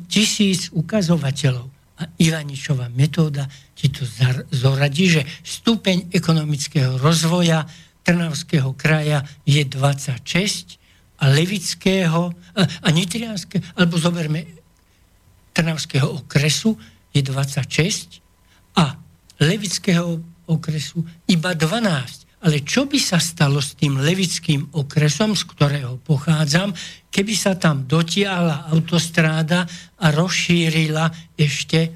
tisíc 0.05 0.69
ukazovateľov 0.69 1.71
a 2.01 2.03
Ivaničová 2.17 2.89
metóda 2.93 3.45
ti 3.77 3.87
to 3.93 4.03
zoradí, 4.51 5.05
že 5.07 5.21
stupeň 5.45 6.11
ekonomického 6.11 6.97
rozvoja 6.97 7.63
Trnavského 8.01 8.73
kraja 8.73 9.21
je 9.45 9.61
26 9.65 10.81
a 11.21 11.29
Levického 11.29 12.33
a, 12.57 12.89
Nitrianského, 12.89 13.61
alebo 13.77 14.01
zoberme 14.01 14.45
Trnavského 15.53 16.25
okresu 16.25 16.79
je 17.11 17.21
26 17.21 18.23
a 18.79 18.95
levického 19.43 20.21
okresu 20.47 21.03
iba 21.27 21.51
12. 21.51 22.41
Ale 22.41 22.65
čo 22.65 22.89
by 22.89 22.97
sa 22.97 23.21
stalo 23.21 23.61
s 23.61 23.77
tým 23.77 24.01
levickým 24.01 24.73
okresom, 24.73 25.37
z 25.37 25.45
ktorého 25.45 26.01
pochádzam, 26.01 26.73
keby 27.13 27.33
sa 27.37 27.53
tam 27.53 27.85
dotiahla 27.85 28.73
autostráda 28.73 29.69
a 30.01 30.07
rozšírila 30.09 31.37
ešte 31.37 31.93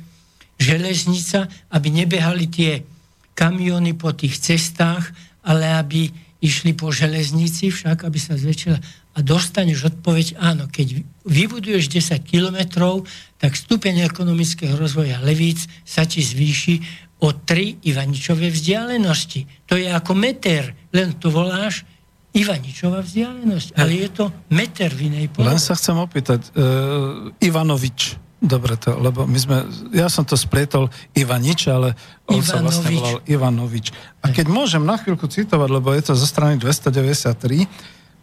železnica, 0.62 1.50
aby 1.74 1.88
nebehali 1.90 2.46
tie 2.46 2.86
kamiony 3.34 3.98
po 3.98 4.14
tých 4.14 4.38
cestách, 4.38 5.10
ale 5.46 5.78
aby 5.78 6.10
išli 6.44 6.76
po 6.76 6.92
železnici 6.92 7.72
však, 7.72 8.04
aby 8.04 8.20
sa 8.20 8.36
zväčšila 8.36 8.78
a 9.16 9.20
dostaneš 9.24 9.96
odpoveď 9.96 10.36
áno, 10.38 10.68
keď 10.68 11.02
vybuduješ 11.24 11.88
10 11.88 12.20
kilometrov, 12.28 13.08
tak 13.40 13.56
stupeň 13.56 14.04
ekonomického 14.04 14.76
rozvoja 14.76 15.24
levíc 15.24 15.66
sa 15.88 16.04
ti 16.04 16.20
zvýši 16.20 16.84
o 17.24 17.32
3 17.32 17.88
Ivaničové 17.88 18.52
vzdialenosti. 18.52 19.72
To 19.72 19.80
je 19.80 19.88
ako 19.88 20.12
meter, 20.20 20.76
len 20.92 21.16
to 21.16 21.32
voláš 21.32 21.88
Ivaničová 22.36 23.00
vzdialenosť, 23.00 23.80
ale 23.80 23.92
je 23.96 24.10
to 24.12 24.26
meter 24.52 24.92
v 24.92 25.08
inej 25.08 25.32
podobe. 25.32 25.56
Len 25.56 25.62
sa 25.64 25.80
chcem 25.80 25.96
opýtať, 25.96 26.52
uh, 26.52 27.32
Ivanovič, 27.40 28.20
dobre 28.42 28.76
to, 28.76 28.96
lebo 29.00 29.24
my 29.24 29.40
sme, 29.40 29.58
ja 29.96 30.12
som 30.12 30.28
to 30.28 30.36
splietol 30.36 30.92
Ivanič, 31.16 31.72
ale 31.72 31.96
on 32.28 32.40
Ivanovič. 32.40 32.48
sa 32.48 32.58
vlastne 32.62 32.90
volal 32.94 33.18
Ivanovič. 33.26 33.88
A 34.22 34.30
keď 34.30 34.46
môžem 34.52 34.84
na 34.84 35.00
chvíľku 35.00 35.26
citovať, 35.26 35.70
lebo 35.72 35.96
je 35.96 36.04
to 36.06 36.14
zo 36.14 36.28
strany 36.28 36.60
293, 36.60 37.66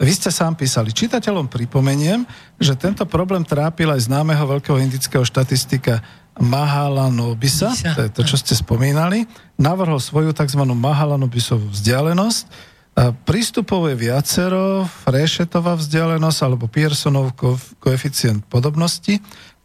vy 0.03 0.13
ste 0.13 0.35
sám 0.35 0.59
písali, 0.59 0.91
čitateľom 0.91 1.47
pripomeniem, 1.47 2.27
že 2.59 2.75
tento 2.75 3.07
problém 3.07 3.47
trápil 3.47 3.87
aj 3.87 4.11
známeho 4.11 4.43
veľkého 4.59 4.81
indického 4.83 5.23
štatistika 5.23 6.03
Mahalanobisa, 6.41 7.71
to 7.93 8.09
je 8.09 8.11
to, 8.11 8.23
čo 8.25 8.41
ste 8.41 8.57
spomínali, 8.57 9.29
navrhol 9.61 10.01
svoju 10.01 10.33
tzv. 10.33 10.65
Mahalanobisovú 10.65 11.71
vzdialenosť. 11.71 12.73
Prístupov 13.25 13.89
je 13.89 13.97
viacero, 13.97 14.85
Frešetová 14.85 15.77
vzdialenosť 15.81 16.39
alebo 16.45 16.69
Pearsonov 16.69 17.33
koeficient 17.81 18.45
podobnosti. 18.49 19.17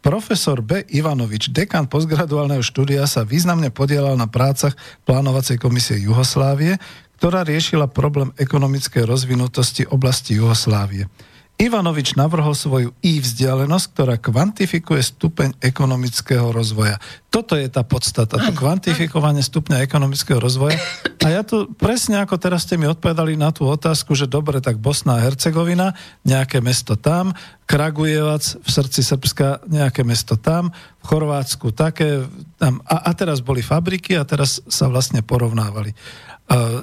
Profesor 0.08 0.64
B. 0.64 0.88
Ivanovič, 0.88 1.52
dekan 1.52 1.84
postgraduálneho 1.84 2.64
štúdia, 2.64 3.04
sa 3.04 3.28
významne 3.28 3.68
podielal 3.68 4.16
na 4.16 4.24
prácach 4.24 4.72
plánovacej 5.04 5.60
komisie 5.60 6.00
Juhoslávie, 6.00 6.80
ktorá 7.20 7.44
riešila 7.44 7.92
problém 7.92 8.32
ekonomickej 8.40 9.04
rozvinutosti 9.04 9.84
oblasti 9.84 10.40
Juhoslávie. 10.40 11.12
Ivanovič 11.58 12.14
navrhol 12.14 12.54
svoju 12.54 12.94
I 13.02 13.18
vzdialenosť, 13.18 13.86
ktorá 13.90 14.14
kvantifikuje 14.14 15.02
stupeň 15.02 15.58
ekonomického 15.58 16.54
rozvoja. 16.54 17.02
Toto 17.34 17.58
je 17.58 17.66
tá 17.66 17.82
podstata, 17.82 18.38
to 18.38 18.54
kvantifikovanie 18.54 19.42
stupňa 19.42 19.82
ekonomického 19.82 20.38
rozvoja. 20.38 20.78
A 21.18 21.34
ja 21.34 21.42
tu 21.42 21.66
presne 21.74 22.22
ako 22.22 22.38
teraz 22.38 22.62
ste 22.62 22.78
mi 22.78 22.86
odpovedali 22.86 23.34
na 23.34 23.50
tú 23.50 23.66
otázku, 23.66 24.14
že 24.14 24.30
dobre, 24.30 24.62
tak 24.62 24.78
Bosna 24.78 25.18
a 25.18 25.24
Hercegovina, 25.26 25.98
nejaké 26.22 26.62
mesto 26.62 26.94
tam, 26.94 27.34
Kragujevac 27.66 28.62
v 28.62 28.68
srdci 28.70 29.02
Srbska, 29.02 29.66
nejaké 29.66 30.06
mesto 30.06 30.38
tam, 30.38 30.70
v 30.72 31.04
Chorvátsku 31.04 31.74
také, 31.74 32.22
tam, 32.54 32.78
a, 32.86 33.02
a 33.02 33.10
teraz 33.18 33.42
boli 33.42 33.66
fabriky 33.66 34.14
a 34.14 34.22
teraz 34.22 34.62
sa 34.70 34.86
vlastne 34.86 35.26
porovnávali. 35.26 35.90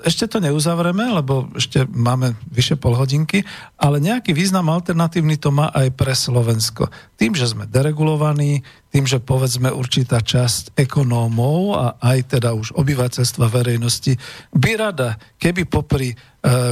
Ešte 0.06 0.30
to 0.30 0.38
neuzavreme, 0.38 1.10
lebo 1.10 1.50
ešte 1.58 1.90
máme 1.90 2.38
vyše 2.54 2.78
pol 2.78 2.94
hodinky, 2.94 3.42
ale 3.82 3.98
nejaký 3.98 4.30
význam 4.30 4.70
alternatívny 4.70 5.42
to 5.42 5.50
má 5.50 5.74
aj 5.74 5.90
pre 5.98 6.14
Slovensko. 6.14 6.86
Tým, 7.18 7.34
že 7.34 7.50
sme 7.50 7.66
deregulovaní, 7.66 8.62
tým, 8.94 9.10
že 9.10 9.18
povedzme 9.18 9.74
určitá 9.74 10.22
časť 10.22 10.78
ekonómov 10.78 11.82
a 11.82 11.88
aj 11.98 12.38
teda 12.38 12.54
už 12.54 12.78
obyvateľstva 12.78 13.50
verejnosti 13.50 14.14
by 14.54 14.72
rada, 14.78 15.18
keby 15.42 15.66
popri 15.66 16.14
e, 16.14 16.16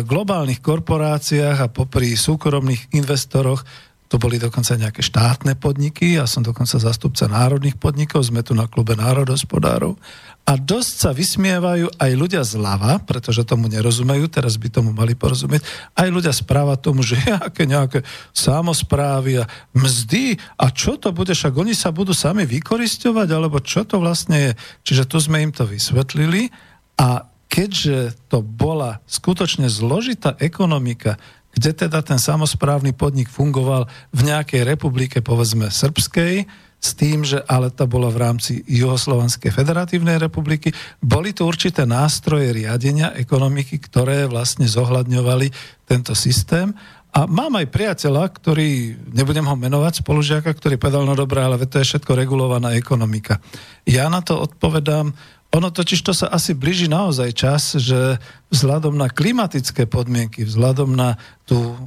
globálnych 0.05 0.61
korporáciách 0.61 1.65
a 1.65 1.73
popri 1.73 2.13
súkromných 2.13 2.93
investoroch 2.93 3.65
to 4.07 4.21
boli 4.21 4.37
dokonca 4.37 4.77
nejaké 4.77 5.01
štátne 5.01 5.57
podniky, 5.57 6.21
ja 6.21 6.29
som 6.29 6.45
dokonca 6.45 6.77
zastupca 6.77 7.25
národných 7.25 7.81
podnikov, 7.81 8.21
sme 8.27 8.45
tu 8.45 8.53
na 8.53 8.69
klube 8.69 8.93
národospodárov. 8.93 9.97
A 10.43 10.59
dosť 10.59 10.93
sa 10.99 11.11
vysmievajú 11.15 11.87
aj 11.95 12.11
ľudia 12.19 12.43
zľava, 12.43 12.99
pretože 13.07 13.47
tomu 13.47 13.71
nerozumejú, 13.71 14.27
teraz 14.27 14.59
by 14.59 14.67
tomu 14.67 14.91
mali 14.91 15.15
porozumieť, 15.15 15.63
aj 15.95 16.07
ľudia 16.11 16.35
správa 16.35 16.75
tomu, 16.75 16.99
že 16.99 17.15
aké 17.47 17.63
nejaké 17.63 18.03
samozprávy 18.35 19.39
a 19.39 19.49
mzdy. 19.71 20.35
A 20.59 20.67
čo 20.69 20.99
to 20.99 21.15
bude, 21.15 21.31
však 21.31 21.55
oni 21.55 21.71
sa 21.71 21.95
budú 21.95 22.11
sami 22.11 22.43
vykoristovať, 22.43 23.27
alebo 23.31 23.63
čo 23.63 23.87
to 23.87 24.03
vlastne 24.03 24.35
je. 24.35 24.51
Čiže 24.83 25.07
tu 25.07 25.17
sme 25.23 25.39
im 25.47 25.55
to 25.55 25.63
vysvetlili. 25.63 26.51
A 26.99 27.23
keďže 27.47 28.17
to 28.33 28.41
bola 28.41 28.99
skutočne 29.05 29.69
zložitá 29.69 30.33
ekonomika, 30.41 31.21
kde 31.53 31.85
teda 31.85 32.01
ten 32.01 32.17
samozprávny 32.17 32.97
podnik 32.97 33.29
fungoval 33.29 33.85
v 34.09 34.21
nejakej 34.25 34.65
republike, 34.65 35.21
povedzme 35.21 35.69
srbskej, 35.69 36.49
s 36.83 36.99
tým, 36.99 37.23
že 37.23 37.39
ale 37.47 37.71
to 37.71 37.87
bolo 37.87 38.11
v 38.11 38.19
rámci 38.19 38.59
Juhoslovanskej 38.67 39.55
federatívnej 39.55 40.19
republiky. 40.19 40.75
Boli 40.99 41.31
tu 41.31 41.47
určité 41.47 41.87
nástroje 41.87 42.51
riadenia 42.51 43.15
ekonomiky, 43.15 43.79
ktoré 43.79 44.27
vlastne 44.27 44.67
zohľadňovali 44.67 45.47
tento 45.87 46.11
systém. 46.11 46.75
A 47.13 47.23
mám 47.23 47.55
aj 47.55 47.71
priateľa, 47.71 48.27
ktorý, 48.35 48.99
nebudem 49.15 49.47
ho 49.47 49.55
menovať, 49.55 50.03
spolužiaka, 50.03 50.51
ktorý 50.51 50.75
povedal, 50.75 51.07
no 51.07 51.15
dobré, 51.15 51.45
ale 51.45 51.61
to 51.63 51.79
je 51.79 51.95
všetko 51.95 52.19
regulovaná 52.19 52.75
ekonomika. 52.75 53.39
Ja 53.87 54.11
na 54.11 54.19
to 54.19 54.43
odpovedám, 54.43 55.15
ono 55.53 55.69
totiž 55.69 56.01
to 56.01 56.17
sa 56.17 56.33
asi 56.33 56.57
blíži 56.57 56.89
naozaj 56.89 57.29
čas, 57.37 57.77
že 57.77 58.17
vzhľadom 58.49 58.97
na 58.97 59.05
klimatické 59.05 59.85
podmienky, 59.85 60.49
vzhľadom 60.49 60.97
na 60.97 61.21
tú, 61.45 61.77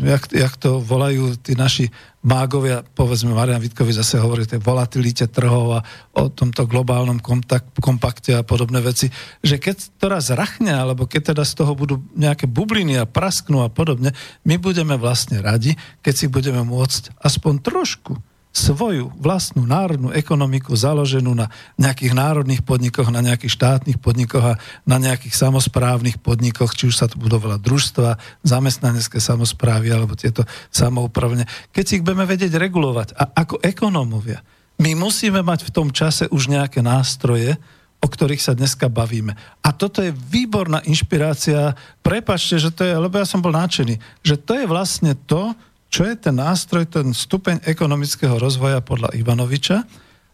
jak, 0.00 0.32
jak 0.32 0.54
to 0.56 0.80
volajú 0.80 1.36
tí 1.36 1.52
naši 1.52 1.92
mágovia, 2.24 2.80
povedzme 2.96 3.36
Marian 3.36 3.60
Vitkovi 3.60 3.92
zase 3.92 4.16
hovorí 4.16 4.48
o 4.48 4.64
volatilite 4.64 5.28
trhov 5.28 5.76
a 5.76 5.84
o 6.16 6.32
tomto 6.32 6.64
globálnom 6.64 7.20
kontakt, 7.20 7.76
kompakte 7.84 8.32
a 8.32 8.46
podobné 8.46 8.80
veci, 8.80 9.12
že 9.44 9.60
keď 9.60 9.76
to 10.00 10.08
raz 10.08 10.32
rachne, 10.32 10.72
alebo 10.72 11.04
keď 11.04 11.36
teda 11.36 11.44
z 11.44 11.52
toho 11.52 11.76
budú 11.76 12.00
nejaké 12.16 12.48
bubliny 12.48 12.96
a 12.96 13.04
prasknú 13.04 13.60
a 13.60 13.68
podobne, 13.68 14.16
my 14.48 14.56
budeme 14.56 14.96
vlastne 14.96 15.44
radi, 15.44 15.76
keď 16.00 16.14
si 16.16 16.26
budeme 16.32 16.64
môcť 16.64 17.20
aspoň 17.20 17.60
trošku 17.60 18.31
svoju 18.52 19.08
vlastnú 19.16 19.64
národnú 19.64 20.12
ekonomiku 20.12 20.76
založenú 20.76 21.32
na 21.32 21.48
nejakých 21.80 22.12
národných 22.12 22.60
podnikoch, 22.60 23.08
na 23.08 23.24
nejakých 23.24 23.56
štátnych 23.56 23.96
podnikoch 23.96 24.44
a 24.44 24.58
na 24.84 25.00
nejakých 25.00 25.32
samozprávnych 25.32 26.20
podnikoch, 26.20 26.76
či 26.76 26.92
už 26.92 27.00
sa 27.00 27.08
tu 27.08 27.16
budovala 27.16 27.56
družstva, 27.56 28.20
zamestnanecké 28.44 29.16
samozprávy 29.18 29.88
alebo 29.88 30.12
tieto 30.12 30.44
samoupravne. 30.68 31.48
Keď 31.72 31.84
si 31.84 31.92
ich 31.98 32.04
budeme 32.04 32.28
vedieť 32.28 32.52
regulovať 32.60 33.16
a 33.16 33.32
ako 33.40 33.64
ekonómovia, 33.64 34.44
my 34.76 34.92
musíme 35.00 35.40
mať 35.40 35.72
v 35.72 35.74
tom 35.74 35.88
čase 35.88 36.28
už 36.28 36.52
nejaké 36.52 36.84
nástroje, 36.84 37.56
o 38.02 38.08
ktorých 38.10 38.42
sa 38.42 38.52
dneska 38.52 38.90
bavíme. 38.90 39.32
A 39.62 39.70
toto 39.70 40.02
je 40.02 40.10
výborná 40.10 40.82
inšpirácia. 40.84 41.78
Prepačte, 42.02 42.58
že 42.58 42.74
to 42.74 42.82
je, 42.82 42.92
lebo 42.98 43.14
ja 43.14 43.24
som 43.24 43.38
bol 43.38 43.54
náčený, 43.54 43.96
že 44.26 44.34
to 44.36 44.58
je 44.58 44.66
vlastne 44.66 45.14
to, 45.24 45.54
čo 45.92 46.08
je 46.08 46.16
ten 46.16 46.32
nástroj, 46.32 46.88
ten 46.88 47.12
stupeň 47.12 47.68
ekonomického 47.68 48.40
rozvoja 48.40 48.80
podľa 48.80 49.12
Ivanoviča. 49.12 49.84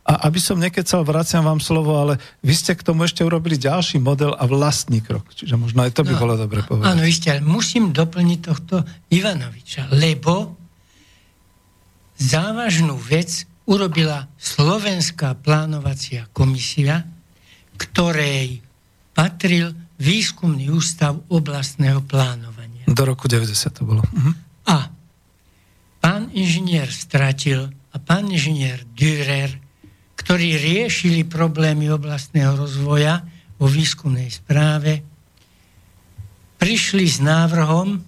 A 0.09 0.24
aby 0.24 0.40
som 0.40 0.56
nekecal, 0.56 1.05
vraciam 1.05 1.44
vám 1.44 1.60
slovo, 1.60 1.98
ale 1.98 2.16
vy 2.40 2.55
ste 2.56 2.72
k 2.72 2.80
tomu 2.80 3.05
ešte 3.05 3.20
urobili 3.20 3.60
ďalší 3.60 4.01
model 4.01 4.32
a 4.32 4.48
vlastný 4.48 5.05
krok. 5.05 5.26
Čiže 5.36 5.60
možno 5.60 5.85
aj 5.85 5.93
to 5.93 6.06
by 6.06 6.16
no, 6.16 6.20
bolo 6.22 6.35
dobre 6.39 6.64
povedať. 6.64 6.89
Áno, 6.89 7.05
ešte, 7.05 7.28
ale 7.28 7.44
musím 7.44 7.93
doplniť 7.93 8.39
tohto 8.40 8.89
Ivanoviča, 9.12 9.93
lebo 9.93 10.56
závažnú 12.16 12.97
vec 12.97 13.44
urobila 13.68 14.32
Slovenská 14.40 15.36
plánovacia 15.44 16.24
komisia, 16.32 17.05
ktorej 17.76 18.64
patril 19.12 19.76
výskumný 20.01 20.72
ústav 20.72 21.20
oblastného 21.28 22.01
plánovania. 22.06 22.89
Do 22.89 23.05
roku 23.05 23.28
90 23.28 23.44
to 23.76 23.82
bolo. 23.85 24.01
Mhm. 24.09 24.32
A 24.72 24.98
pán 25.99 26.31
inžinier 26.35 26.89
Stratil 26.91 27.70
a 27.93 27.97
pán 27.99 28.31
inžinier 28.31 28.83
Dürer, 28.95 29.51
ktorí 30.19 30.59
riešili 30.59 31.23
problémy 31.27 31.91
oblastného 31.95 32.59
rozvoja 32.59 33.23
vo 33.59 33.66
výskumnej 33.70 34.31
správe, 34.31 35.03
prišli 36.59 37.07
s 37.07 37.19
návrhom, 37.23 38.03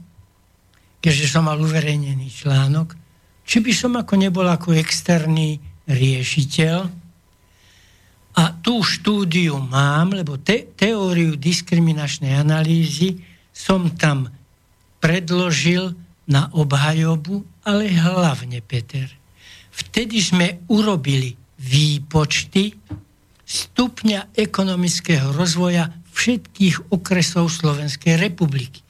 keďže 0.99 1.27
som 1.31 1.47
mal 1.47 1.59
uverejnený 1.59 2.29
článok, 2.29 2.99
či 3.47 3.63
by 3.63 3.73
som 3.75 3.99
ako 3.99 4.15
nebol 4.19 4.47
ako 4.47 4.75
externý 4.75 5.59
riešiteľ. 5.91 6.77
A 8.31 8.45
tú 8.63 8.83
štúdiu 8.87 9.59
mám, 9.59 10.15
lebo 10.15 10.39
te, 10.39 10.71
teóriu 10.79 11.35
diskriminačnej 11.35 12.39
analýzy 12.39 13.19
som 13.51 13.91
tam 13.99 14.31
predložil 15.03 15.99
na 16.31 16.47
obhajobu 16.55 17.43
ale 17.67 17.91
hlavne, 17.93 18.61
Peter, 18.65 19.09
vtedy 19.71 20.21
sme 20.21 20.65
urobili 20.73 21.37
výpočty 21.61 22.73
stupňa 23.45 24.33
ekonomického 24.33 25.35
rozvoja 25.35 25.91
všetkých 26.15 26.93
okresov 26.95 27.51
Slovenskej 27.51 28.17
republiky. 28.17 28.81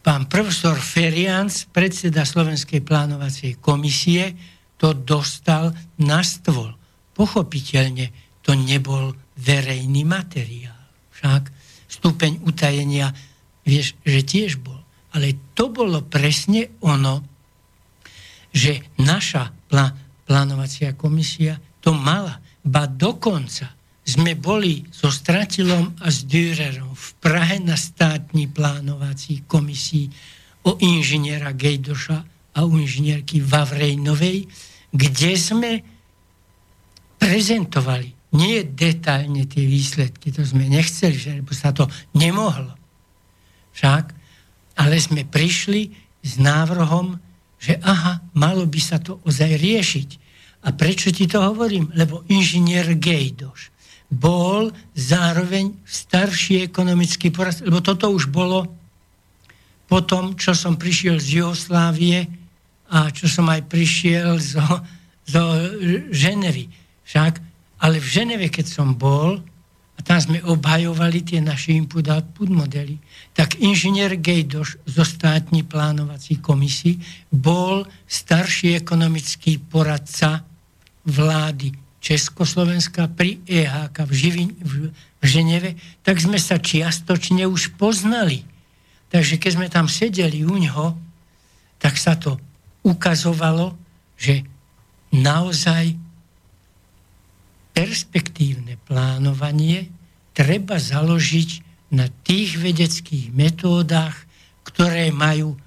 Pán 0.00 0.32
profesor 0.32 0.80
Ferians, 0.80 1.68
predseda 1.68 2.24
Slovenskej 2.24 2.80
plánovacej 2.80 3.60
komisie, 3.60 4.32
to 4.80 4.96
dostal 4.96 5.76
na 6.00 6.24
stôl. 6.24 6.72
Pochopiteľne 7.12 8.08
to 8.40 8.56
nebol 8.56 9.12
verejný 9.36 10.08
materiál. 10.08 10.80
Však 11.12 11.52
stupeň 11.84 12.40
utajenia, 12.48 13.12
vieš, 13.68 13.92
že 14.08 14.24
tiež 14.24 14.64
bol. 14.64 14.80
Ale 15.12 15.36
to 15.52 15.68
bolo 15.68 16.00
presne 16.00 16.72
ono, 16.80 17.20
že 18.50 18.82
naša 18.98 19.50
plá, 19.70 19.94
plánovacia 20.26 20.94
komisia 20.94 21.58
to 21.80 21.94
mala. 21.94 22.38
Ba 22.60 22.86
dokonca 22.86 23.72
sme 24.04 24.34
boli 24.34 24.82
so 24.90 25.08
Stratilom 25.08 25.94
a 26.02 26.10
s 26.10 26.26
Dürerom 26.26 26.92
v 26.92 27.08
Prahe 27.22 27.62
na 27.62 27.78
státni 27.78 28.50
plánovací 28.50 29.46
komisii 29.46 30.10
o 30.66 30.76
inžiniera 30.82 31.54
Gejdoša 31.54 32.18
a 32.56 32.58
u 32.66 32.74
inžinierky 32.76 33.38
Vavrejnovej, 33.38 34.50
kde 34.90 35.30
sme 35.38 35.70
prezentovali 37.20 38.34
nie 38.34 38.62
detailne 38.62 39.46
tie 39.46 39.66
výsledky, 39.66 40.30
to 40.30 40.46
sme 40.46 40.70
nechceli, 40.70 41.14
že 41.18 41.42
sa 41.54 41.74
to 41.74 41.90
nemohlo. 42.14 42.74
Však, 43.74 44.04
ale 44.78 44.96
sme 44.98 45.26
prišli 45.26 45.90
s 46.22 46.38
návrhom, 46.38 47.18
že 47.60 47.76
aha, 47.84 48.24
malo 48.32 48.64
by 48.64 48.80
sa 48.80 48.96
to 48.96 49.20
ozaj 49.28 49.60
riešiť. 49.60 50.08
A 50.64 50.72
prečo 50.72 51.12
ti 51.12 51.28
to 51.28 51.44
hovorím? 51.44 51.92
Lebo 51.92 52.24
inžinier 52.32 52.96
Gejdoš 52.96 53.68
bol 54.10 54.74
zároveň 54.96 55.70
starší 55.86 56.66
ekonomický 56.66 57.30
porast, 57.30 57.62
lebo 57.62 57.78
toto 57.78 58.10
už 58.10 58.26
bolo 58.26 58.66
po 59.86 60.02
tom, 60.02 60.34
čo 60.34 60.50
som 60.50 60.74
prišiel 60.74 61.22
z 61.22 61.40
Jugoslávie 61.40 62.26
a 62.90 63.06
čo 63.14 63.30
som 63.30 63.46
aj 63.46 63.70
prišiel 63.70 64.42
zo, 64.42 64.66
zo 65.22 65.42
Ženevy. 66.10 66.66
Však, 67.06 67.38
ale 67.78 68.02
v 68.02 68.06
Ženeve, 68.06 68.46
keď 68.50 68.66
som 68.66 68.98
bol, 68.98 69.38
a 70.00 70.04
tam 70.08 70.16
sme 70.16 70.40
obhajovali 70.40 71.20
tie 71.20 71.44
naše 71.44 71.76
input-output 71.76 72.48
modely, 72.48 72.96
tak 73.36 73.60
inžinier 73.60 74.16
Gejdoš 74.16 74.80
zo 74.88 75.04
státni 75.04 75.60
plánovací 75.60 76.40
komisii 76.40 77.28
bol 77.28 77.84
starší 78.08 78.80
ekonomický 78.80 79.60
poradca 79.60 80.40
vlády 81.04 81.76
Československa 82.00 83.12
pri 83.12 83.44
EHK 83.44 84.08
v, 84.08 84.12
Živin, 84.16 84.50
v, 84.56 84.88
v 85.20 85.24
Ženeve, 85.28 85.76
tak 86.00 86.16
sme 86.16 86.40
sa 86.40 86.56
čiastočne 86.56 87.44
už 87.44 87.76
poznali. 87.76 88.40
Takže 89.12 89.36
keď 89.36 89.50
sme 89.52 89.68
tam 89.68 89.84
sedeli 89.84 90.48
u 90.48 90.56
ňoho, 90.56 90.96
tak 91.76 92.00
sa 92.00 92.16
to 92.16 92.40
ukazovalo, 92.80 93.76
že 94.16 94.48
naozaj 95.12 95.92
perspektívne 97.72 98.76
plánovanie 98.84 99.88
treba 100.34 100.78
založiť 100.78 101.50
na 101.90 102.06
tých 102.06 102.58
vedeckých 102.58 103.34
metódach, 103.34 104.14
ktoré 104.62 105.10
majú 105.10 105.58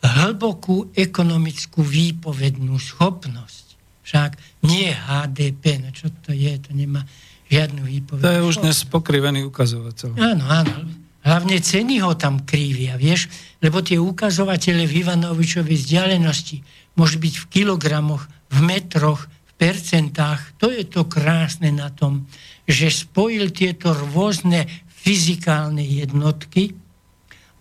hlbokú 0.00 0.94
ekonomickú 0.96 1.82
výpovednú 1.82 2.78
schopnosť. 2.78 3.66
Však 4.06 4.30
nie 4.66 4.90
HDP, 4.90 5.82
no 5.82 5.90
čo 5.92 6.08
to 6.24 6.32
je, 6.32 6.50
to 6.58 6.70
nemá 6.72 7.04
žiadnu 7.50 7.82
výpoveď. 7.84 8.22
To 8.24 8.32
je 8.32 8.42
už 8.46 8.56
dnes 8.64 8.78
pokrivený 8.86 9.44
ukazovateľ. 9.50 10.16
Áno, 10.16 10.44
áno. 10.46 10.76
Hlavne 11.20 11.60
ceny 11.60 12.00
ho 12.00 12.16
tam 12.16 12.48
krívia, 12.48 12.96
vieš, 12.96 13.28
lebo 13.60 13.84
tie 13.84 14.00
ukazovatele 14.00 14.88
v 14.88 15.04
Ivanovičovej 15.04 15.76
vzdialenosti 15.76 16.64
môžu 16.96 17.20
byť 17.20 17.34
v 17.44 17.46
kilogramoch, 17.52 18.24
v 18.48 18.58
metroch, 18.64 19.28
percentách. 19.60 20.56
To 20.56 20.72
je 20.72 20.88
to 20.88 21.04
krásne 21.04 21.68
na 21.68 21.92
tom, 21.92 22.24
že 22.64 22.88
spojil 22.88 23.52
tieto 23.52 23.92
rôzne 23.92 24.64
fyzikálne 24.88 25.84
jednotky 25.84 26.72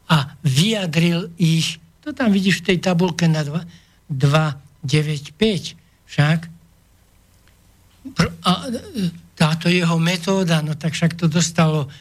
a 0.07 0.39
vyjadril 0.47 1.35
ich, 1.35 1.84
to 1.99 2.15
tam 2.15 2.31
vidíš 2.31 2.63
v 2.63 2.67
tej 2.73 2.77
tabulke 2.80 3.27
na 3.27 3.43
2, 3.43 3.67
2 4.07 4.69
9, 4.80 5.35
5, 5.35 5.76
však 6.07 6.39
a 8.47 8.51
táto 9.35 9.67
jeho 9.67 9.99
metóda, 9.99 10.63
no 10.63 10.76
tak 10.76 10.95
však 10.95 11.19
to 11.19 11.27
dostalo 11.27 11.91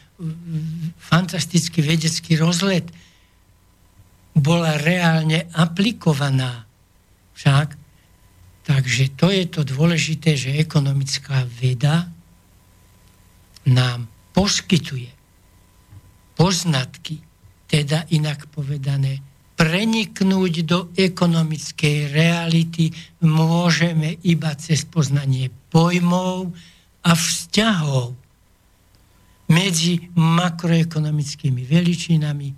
fantastický 0.99 1.83
vedecký 1.83 2.39
rozlet, 2.39 2.87
bola 4.35 4.79
reálne 4.79 5.47
aplikovaná. 5.55 6.67
Však. 7.35 7.78
Takže 8.69 9.17
to 9.17 9.33
je 9.33 9.49
to 9.49 9.65
dôležité, 9.65 10.37
že 10.37 10.61
ekonomická 10.61 11.41
veda 11.57 12.05
nám 13.65 14.05
poskytuje 14.29 15.09
poznatky, 16.37 17.17
teda 17.65 18.05
inak 18.13 18.45
povedané, 18.53 19.25
preniknúť 19.57 20.53
do 20.69 20.79
ekonomickej 20.93 22.13
reality 22.13 22.93
môžeme 23.25 24.21
iba 24.21 24.53
cez 24.53 24.85
poznanie 24.85 25.49
pojmov 25.73 26.53
a 27.01 27.11
vzťahov 27.17 28.13
medzi 29.49 30.13
makroekonomickými 30.13 31.65
veličinami 31.65 32.49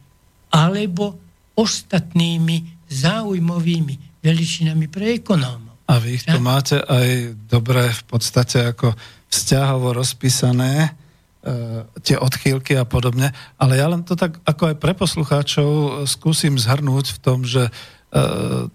alebo 0.52 1.16
ostatnými 1.56 2.84
záujmovými 2.92 4.20
veličinami 4.20 4.86
pre 4.92 5.16
ekonómov. 5.16 5.71
A 5.92 6.00
vy 6.00 6.16
ich 6.16 6.24
tu 6.24 6.40
máte 6.40 6.80
aj 6.80 7.36
dobre 7.52 7.92
v 7.92 8.04
podstate 8.08 8.72
ako 8.72 8.96
vzťahovo 9.28 9.92
rozpísané 9.92 10.96
E, 11.42 11.90
tie 12.06 12.22
odchýlky 12.22 12.78
a 12.78 12.86
podobne. 12.86 13.34
Ale 13.58 13.74
ja 13.74 13.90
len 13.90 14.06
to 14.06 14.14
tak 14.14 14.38
ako 14.46 14.70
aj 14.70 14.76
pre 14.78 14.94
poslucháčov 14.94 15.70
e, 15.74 15.90
skúsim 16.06 16.54
zhrnúť 16.54 17.18
v 17.18 17.20
tom, 17.22 17.42
že 17.42 17.66
e, 17.66 17.72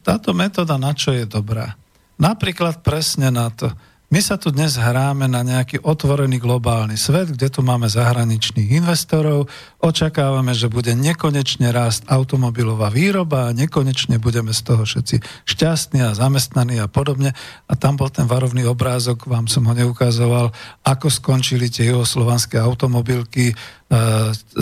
táto 0.02 0.34
metóda 0.34 0.74
na 0.74 0.90
čo 0.90 1.14
je 1.14 1.30
dobrá. 1.30 1.78
Napríklad 2.18 2.82
presne 2.82 3.30
na 3.30 3.54
to, 3.54 3.70
my 4.06 4.22
sa 4.22 4.38
tu 4.38 4.54
dnes 4.54 4.70
hráme 4.78 5.26
na 5.26 5.42
nejaký 5.42 5.82
otvorený 5.82 6.38
globálny 6.38 6.94
svet, 6.94 7.34
kde 7.34 7.50
tu 7.50 7.66
máme 7.66 7.90
zahraničných 7.90 8.78
investorov, 8.78 9.50
očakávame, 9.82 10.54
že 10.54 10.70
bude 10.70 10.94
nekonečne 10.94 11.74
rásť 11.74 12.06
automobilová 12.06 12.86
výroba 12.94 13.50
a 13.50 13.56
nekonečne 13.56 14.22
budeme 14.22 14.54
z 14.54 14.62
toho 14.62 14.86
všetci 14.86 15.16
šťastní 15.50 16.06
a 16.06 16.14
zamestnaní 16.14 16.78
a 16.78 16.86
podobne. 16.86 17.34
A 17.66 17.74
tam 17.74 17.98
bol 17.98 18.06
ten 18.06 18.30
varovný 18.30 18.62
obrázok, 18.70 19.26
vám 19.26 19.50
som 19.50 19.66
ho 19.66 19.74
neukazoval, 19.74 20.54
ako 20.86 21.06
skončili 21.10 21.66
tie 21.66 21.90
juhoslovanské 21.90 22.62
automobilky, 22.62 23.50
e, 23.50 23.54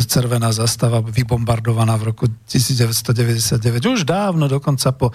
červená 0.09 0.57
zastava 0.57 1.05
vybombardovaná 1.05 2.01
v 2.01 2.17
roku 2.17 2.33
1999. 2.49 3.93
Už 3.93 4.09
dávno, 4.09 4.49
dokonca 4.49 4.89
po 4.97 5.13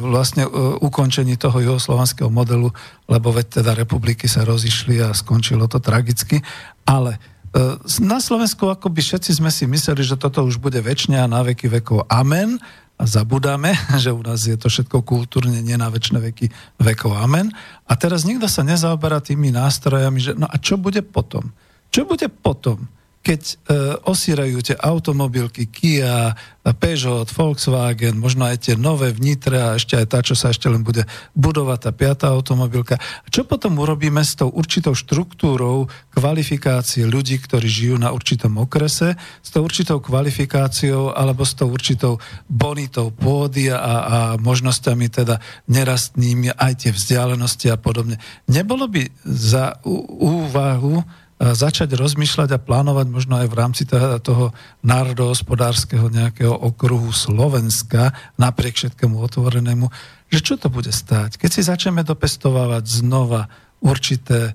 vlastne 0.00 0.48
e, 0.48 0.50
ukončení 0.80 1.36
toho 1.36 1.60
juhoslovanského 1.60 2.32
modelu, 2.32 2.72
lebo 3.04 3.28
veď 3.32 3.60
teda 3.60 3.76
republiky 3.76 4.24
sa 4.24 4.48
rozišli 4.48 5.04
a 5.04 5.12
skončilo 5.12 5.68
to 5.68 5.76
tragicky. 5.76 6.40
Ale 6.88 7.20
e, 7.52 7.76
na 8.00 8.18
Slovensku 8.18 8.64
akoby 8.72 9.04
všetci 9.04 9.36
sme 9.36 9.52
si 9.52 9.68
mysleli, 9.68 10.00
že 10.00 10.16
toto 10.16 10.40
už 10.48 10.56
bude 10.56 10.80
väčšine 10.80 11.20
a 11.20 11.28
na 11.28 11.44
veky 11.44 11.68
vekov. 11.68 12.08
Amen. 12.08 12.56
A 12.96 13.04
zabudáme, 13.04 13.76
že 14.02 14.08
u 14.08 14.24
nás 14.24 14.40
je 14.48 14.56
to 14.56 14.72
všetko 14.72 15.04
kultúrne 15.04 15.60
nie 15.60 15.76
na 15.76 15.92
väčšie 15.92 16.16
veky 16.32 16.46
vekov. 16.80 17.12
Amen. 17.12 17.52
A 17.84 17.92
teraz 17.92 18.24
nikto 18.24 18.48
sa 18.48 18.64
nezaoberá 18.64 19.20
tými 19.20 19.52
nástrojami, 19.52 20.18
že 20.18 20.32
no 20.32 20.48
a 20.48 20.56
čo 20.56 20.80
bude 20.80 21.04
potom? 21.04 21.52
Čo 21.92 22.08
bude 22.08 22.32
potom? 22.32 22.88
Keď 23.22 23.40
e, 23.46 23.54
osírajú 24.02 24.58
tie 24.66 24.76
automobilky 24.76 25.70
Kia, 25.70 26.34
Peugeot, 26.62 27.26
Volkswagen, 27.26 28.22
možno 28.22 28.46
aj 28.46 28.70
tie 28.70 28.74
nové 28.78 29.10
v 29.10 29.34
Nitre 29.34 29.58
a 29.58 29.74
ešte 29.74 29.98
aj 29.98 30.06
tá, 30.06 30.18
čo 30.22 30.38
sa 30.38 30.54
ešte 30.54 30.70
len 30.70 30.86
bude 30.86 31.06
budovať, 31.34 31.78
tá 31.82 31.90
piatá 31.90 32.26
automobilka. 32.30 33.02
Čo 33.30 33.42
potom 33.42 33.78
urobíme 33.82 34.22
s 34.22 34.38
tou 34.38 34.46
určitou 34.46 34.94
štruktúrou 34.94 35.90
kvalifikácie 36.14 37.02
ľudí, 37.02 37.42
ktorí 37.42 37.66
žijú 37.66 37.96
na 37.98 38.14
určitom 38.14 38.62
okrese, 38.62 39.18
s 39.18 39.50
tou 39.50 39.66
určitou 39.66 39.98
kvalifikáciou 39.98 41.10
alebo 41.10 41.42
s 41.42 41.58
tou 41.58 41.66
určitou 41.66 42.22
bonitou 42.46 43.10
pôdy 43.10 43.66
a, 43.66 43.78
a 43.78 44.18
možnosťami 44.38 45.06
teda 45.10 45.42
nerastnými 45.66 46.54
aj 46.54 46.72
tie 46.86 46.90
vzdialenosti 46.94 47.74
a 47.74 47.78
podobne. 47.78 48.22
Nebolo 48.46 48.86
by 48.86 49.10
za 49.26 49.82
úvahu 49.82 51.02
začať 51.42 51.98
rozmýšľať 51.98 52.54
a 52.54 52.62
plánovať 52.62 53.06
možno 53.10 53.34
aj 53.42 53.50
v 53.50 53.58
rámci 53.58 53.82
toho 54.22 54.54
národohospodárskeho 54.86 56.06
nejakého 56.06 56.54
okruhu 56.54 57.10
Slovenska, 57.10 58.14
napriek 58.38 58.78
všetkému 58.78 59.18
otvorenému, 59.18 59.90
že 60.30 60.38
čo 60.38 60.54
to 60.54 60.70
bude 60.70 60.94
stáť? 60.94 61.42
Keď 61.42 61.50
si 61.50 61.66
začneme 61.66 62.06
dopestovávať 62.06 63.02
znova 63.02 63.50
určité 63.82 64.54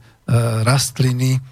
rastliny, 0.63 1.43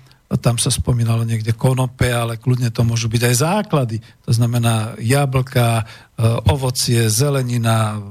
tam 0.42 0.58
sa 0.58 0.74
spomínalo 0.74 1.22
niekde 1.22 1.54
konope, 1.54 2.10
ale 2.10 2.42
kľudne 2.42 2.74
to 2.74 2.82
môžu 2.82 3.12
byť 3.12 3.22
aj 3.30 3.36
základy. 3.36 3.98
To 4.26 4.32
znamená 4.34 4.98
jablka, 4.98 5.80
e, 5.80 5.84
ovocie, 6.50 7.08
zelenina, 7.14 8.02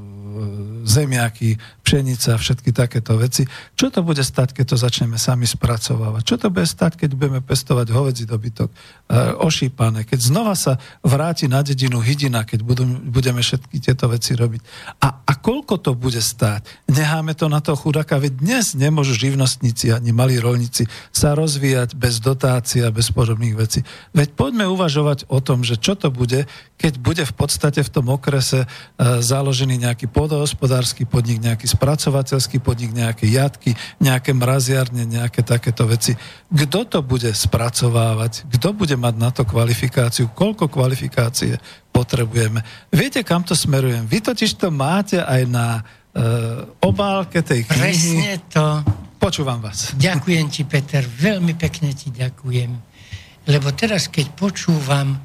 zemiaky, 0.84 1.58
pšenica, 1.84 2.40
všetky 2.40 2.72
takéto 2.72 3.20
veci. 3.20 3.44
Čo 3.76 3.92
to 3.92 4.00
bude 4.00 4.24
stať, 4.24 4.56
keď 4.56 4.72
to 4.72 4.76
začneme 4.80 5.20
sami 5.20 5.44
spracovávať? 5.44 6.22
Čo 6.24 6.36
to 6.40 6.46
bude 6.48 6.64
stať, 6.64 6.96
keď 6.96 7.12
budeme 7.12 7.40
pestovať 7.44 7.92
hovedzí 7.92 8.24
dobytok, 8.24 8.72
e, 8.72 8.74
ošípané, 9.36 10.08
keď 10.08 10.18
znova 10.32 10.56
sa 10.56 10.80
vráti 11.04 11.44
na 11.44 11.60
dedinu 11.60 12.00
hydina, 12.00 12.48
keď 12.48 12.64
budú, 12.64 12.88
budeme 12.88 13.44
všetky 13.44 13.84
tieto 13.84 14.08
veci 14.08 14.32
robiť. 14.32 14.64
A, 15.04 15.28
a 15.28 15.32
koľko 15.36 15.76
to 15.84 15.92
bude 15.92 16.24
stáť? 16.24 16.88
Necháme 16.88 17.36
to 17.36 17.52
na 17.52 17.60
toho 17.60 17.76
chudáka, 17.76 18.16
veď 18.16 18.40
dnes 18.40 18.72
nemôžu 18.72 19.12
živnostníci 19.12 19.92
ani 19.92 20.16
malí 20.16 20.40
rolníci 20.40 20.88
sa 21.12 21.36
rozvíjať 21.36 21.92
bez 22.00 22.24
dotácia, 22.24 22.88
bez 22.88 23.12
podobných 23.12 23.54
vecí. 23.60 23.84
Veď 24.16 24.32
poďme 24.32 24.64
uvažovať 24.72 25.28
o 25.28 25.44
tom, 25.44 25.60
že 25.60 25.76
čo 25.76 25.92
to 25.92 26.08
bude, 26.08 26.48
keď 26.80 26.92
bude 26.96 27.24
v 27.28 27.34
podstate 27.36 27.84
v 27.84 27.92
tom 27.92 28.08
okrese 28.08 28.64
e, 28.64 28.68
založený 29.20 29.84
nejaký 29.84 30.08
podohospodársky 30.08 31.04
podnik, 31.04 31.44
nejaký 31.44 31.73
spracovateľský 31.74 32.62
podnik, 32.62 32.94
nejaké 32.94 33.26
jatky, 33.26 33.74
nejaké 33.98 34.30
mraziarne, 34.30 35.02
nejaké 35.04 35.42
takéto 35.42 35.84
veci. 35.90 36.14
Kto 36.48 36.86
to 36.86 36.98
bude 37.02 37.28
spracovávať? 37.34 38.46
Kto 38.54 38.70
bude 38.70 38.94
mať 38.94 39.14
na 39.18 39.30
to 39.34 39.42
kvalifikáciu? 39.42 40.30
Koľko 40.30 40.70
kvalifikácie 40.70 41.58
potrebujeme? 41.90 42.62
Viete, 42.94 43.26
kam 43.26 43.42
to 43.42 43.58
smerujem? 43.58 44.06
Vy 44.06 44.22
totiž 44.22 44.54
to 44.56 44.70
máte 44.70 45.18
aj 45.18 45.42
na 45.50 45.82
uh, 45.82 46.64
obálke 46.78 47.42
tej 47.42 47.66
knihy. 47.66 47.82
Presne 47.82 48.32
to. 48.46 48.66
Počúvam 49.18 49.58
vás. 49.58 49.96
Ďakujem 49.96 50.46
ti, 50.52 50.62
Peter, 50.68 51.00
veľmi 51.00 51.56
pekne 51.56 51.96
ti 51.96 52.12
ďakujem. 52.12 52.70
Lebo 53.48 53.72
teraz, 53.72 54.08
keď 54.08 54.36
počúvam, 54.36 55.16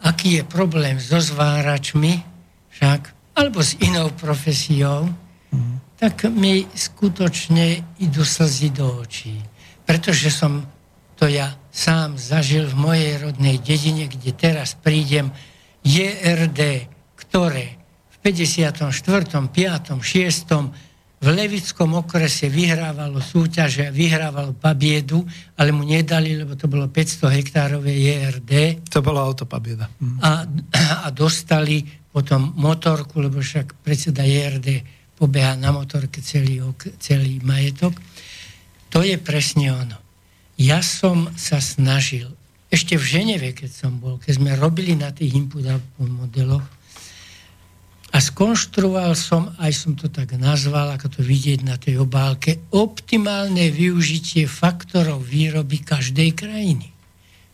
aký 0.00 0.40
je 0.40 0.44
problém 0.44 0.96
so 0.96 1.20
zváračmi, 1.20 2.24
však 2.72 3.22
alebo 3.32 3.64
s 3.64 3.76
inou 3.80 4.12
profesiou, 4.12 5.08
mm. 5.52 5.91
Tak 6.02 6.26
mi 6.34 6.66
skutočne 6.66 7.94
idú 8.02 8.26
slzy 8.26 8.74
do 8.74 9.06
očí. 9.06 9.38
Pretože 9.86 10.34
som 10.34 10.66
to 11.14 11.30
ja 11.30 11.54
sám 11.70 12.18
zažil 12.18 12.66
v 12.66 12.74
mojej 12.74 13.12
rodnej 13.22 13.62
dedine, 13.62 14.10
kde 14.10 14.34
teraz 14.34 14.74
prídem 14.74 15.30
JRD, 15.86 16.90
ktoré 17.14 17.78
v 18.10 18.16
54., 18.18 18.82
5., 18.82 20.02
6. 20.02 21.22
v 21.22 21.26
Levickom 21.30 21.94
okrese 21.94 22.50
vyhrávalo 22.50 23.22
súťaže, 23.22 23.94
vyhrávalo 23.94 24.58
pabiedu, 24.58 25.22
ale 25.54 25.70
mu 25.70 25.86
nedali, 25.86 26.34
lebo 26.34 26.58
to 26.58 26.66
bolo 26.66 26.90
500 26.90 27.30
hektárové 27.30 27.94
JRD. 27.94 28.82
To 28.90 29.06
bola 29.06 29.22
autopabieda. 29.22 29.86
Mm. 30.02 30.18
A, 30.18 30.30
a 31.06 31.14
dostali 31.14 31.86
potom 32.10 32.58
motorku, 32.58 33.22
lebo 33.22 33.38
však 33.38 33.86
predseda 33.86 34.26
JRD 34.26 35.01
pobeha 35.22 35.54
na 35.54 35.70
motorke 35.70 36.18
celý, 36.18 36.58
celý 36.98 37.38
majetok. 37.46 37.94
To 38.90 39.06
je 39.06 39.14
presne 39.22 39.70
ono. 39.70 39.98
Ja 40.58 40.82
som 40.82 41.30
sa 41.38 41.62
snažil, 41.62 42.26
ešte 42.66 42.98
v 42.98 43.04
Ženeve, 43.06 43.54
keď 43.54 43.70
som 43.70 44.02
bol, 44.02 44.18
keď 44.18 44.42
sme 44.42 44.58
robili 44.58 44.98
na 44.98 45.14
tých 45.14 45.38
input 45.38 45.62
modeloch, 46.02 46.66
a 48.12 48.20
skonštruoval 48.20 49.16
som, 49.16 49.56
aj 49.56 49.72
som 49.72 49.96
to 49.96 50.12
tak 50.12 50.36
nazval, 50.36 50.92
ako 50.92 51.16
to 51.16 51.20
vidieť 51.24 51.64
na 51.64 51.80
tej 51.80 52.04
obálke, 52.04 52.60
optimálne 52.76 53.72
využitie 53.72 54.44
faktorov 54.44 55.24
výroby 55.24 55.80
každej 55.80 56.36
krajiny. 56.36 56.92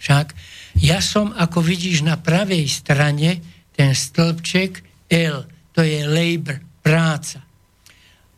Však 0.02 0.34
ja 0.82 0.98
som, 0.98 1.30
ako 1.30 1.62
vidíš 1.62 2.02
na 2.02 2.18
pravej 2.18 2.66
strane, 2.66 3.38
ten 3.78 3.94
stĺpček 3.94 4.82
L, 5.14 5.46
to 5.70 5.86
je 5.86 6.02
labor, 6.02 6.58
práca. 6.82 7.47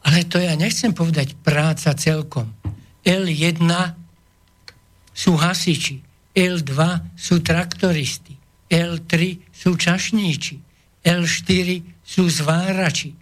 Ale 0.06 0.24
to 0.24 0.40
ja 0.40 0.56
nechcem 0.56 0.96
povedať 0.96 1.36
práca 1.40 1.92
celkom. 1.92 2.48
L1 3.04 3.60
sú 5.12 5.36
hasiči, 5.36 6.00
L2 6.32 6.72
sú 7.18 7.42
traktoristi, 7.44 8.36
L3 8.70 9.12
sú 9.50 9.76
čašníči, 9.76 10.56
L4 11.04 11.68
sú 12.00 12.24
zvárači. 12.30 13.12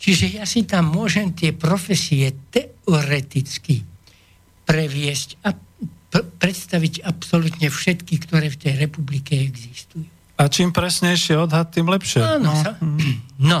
Čiže 0.00 0.40
ja 0.40 0.44
si 0.48 0.64
tam 0.64 0.92
môžem 0.92 1.34
tie 1.36 1.52
profesie 1.52 2.32
teoreticky 2.48 3.84
previesť 4.64 5.28
a 5.44 5.52
predstaviť 6.10 7.06
absolútne 7.06 7.68
všetky, 7.70 8.14
ktoré 8.22 8.50
v 8.50 8.58
tej 8.58 8.74
republike 8.80 9.34
existujú. 9.34 10.06
A 10.40 10.48
čím 10.48 10.72
presnejšie 10.72 11.36
odhad, 11.36 11.68
tým 11.68 11.86
lepšie. 11.86 12.24
Áno, 12.24 12.50
no. 12.50 12.54
Sa, 12.56 12.72
no. 13.36 13.60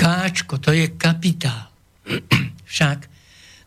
Káčko, 0.00 0.56
to 0.56 0.72
je 0.72 0.96
kapitál. 0.96 1.68
Však. 2.72 2.98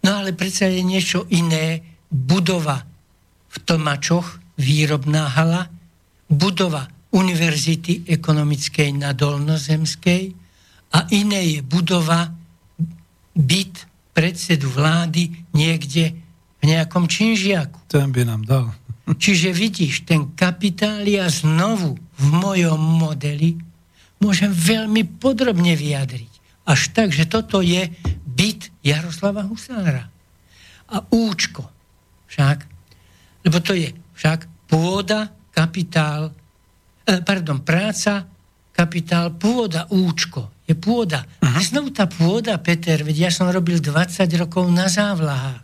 No 0.02 0.18
ale 0.18 0.34
predsa 0.34 0.66
je 0.66 0.82
niečo 0.82 1.30
iné. 1.30 1.86
Budova 2.10 2.82
v 3.54 3.58
Tomačoch, 3.62 4.58
výrobná 4.58 5.30
hala, 5.30 5.70
budova 6.26 6.90
Univerzity 7.14 8.10
ekonomickej 8.10 8.90
na 8.98 9.14
Dolnozemskej 9.14 10.34
a 10.98 11.00
iné 11.14 11.58
je 11.58 11.60
budova 11.62 12.34
byt 13.38 13.86
predsedu 14.14 14.70
vlády 14.70 15.54
niekde 15.54 16.14
v 16.62 16.64
nejakom 16.66 17.06
činžiaku. 17.06 17.86
Ten 17.86 18.10
by 18.10 18.26
nám 18.26 18.42
dal. 18.46 18.74
Čiže 19.06 19.54
vidíš, 19.54 20.10
ten 20.10 20.34
kapitál 20.34 21.06
ja 21.06 21.30
znovu 21.30 21.98
v 21.98 22.26
mojom 22.30 22.80
modeli 22.80 23.73
môžem 24.24 24.52
veľmi 24.56 25.20
podrobne 25.20 25.76
vyjadriť. 25.76 26.32
Až 26.64 26.96
tak, 26.96 27.12
že 27.12 27.28
toto 27.28 27.60
je 27.60 27.92
byt 28.24 28.72
Jaroslava 28.80 29.44
Husára. 29.44 30.08
A 30.88 31.04
účko 31.12 31.68
však, 32.32 32.64
lebo 33.44 33.60
to 33.60 33.76
je 33.76 33.92
však 34.16 34.48
pôda, 34.72 35.28
kapitál, 35.52 36.32
eh, 37.04 37.20
pardon, 37.20 37.60
práca, 37.60 38.24
kapitál, 38.72 39.36
pôda, 39.36 39.86
účko. 39.92 40.50
Je 40.64 40.74
pôda. 40.80 41.28
Uh-huh. 41.44 41.54
A 41.54 41.60
znovu 41.60 41.92
tá 41.92 42.08
pôda, 42.08 42.56
Peter, 42.58 43.04
veď 43.04 43.28
ja 43.28 43.32
som 43.36 43.52
robil 43.52 43.84
20 43.84 44.32
rokov 44.40 44.64
na 44.72 44.88
závlahách. 44.88 45.62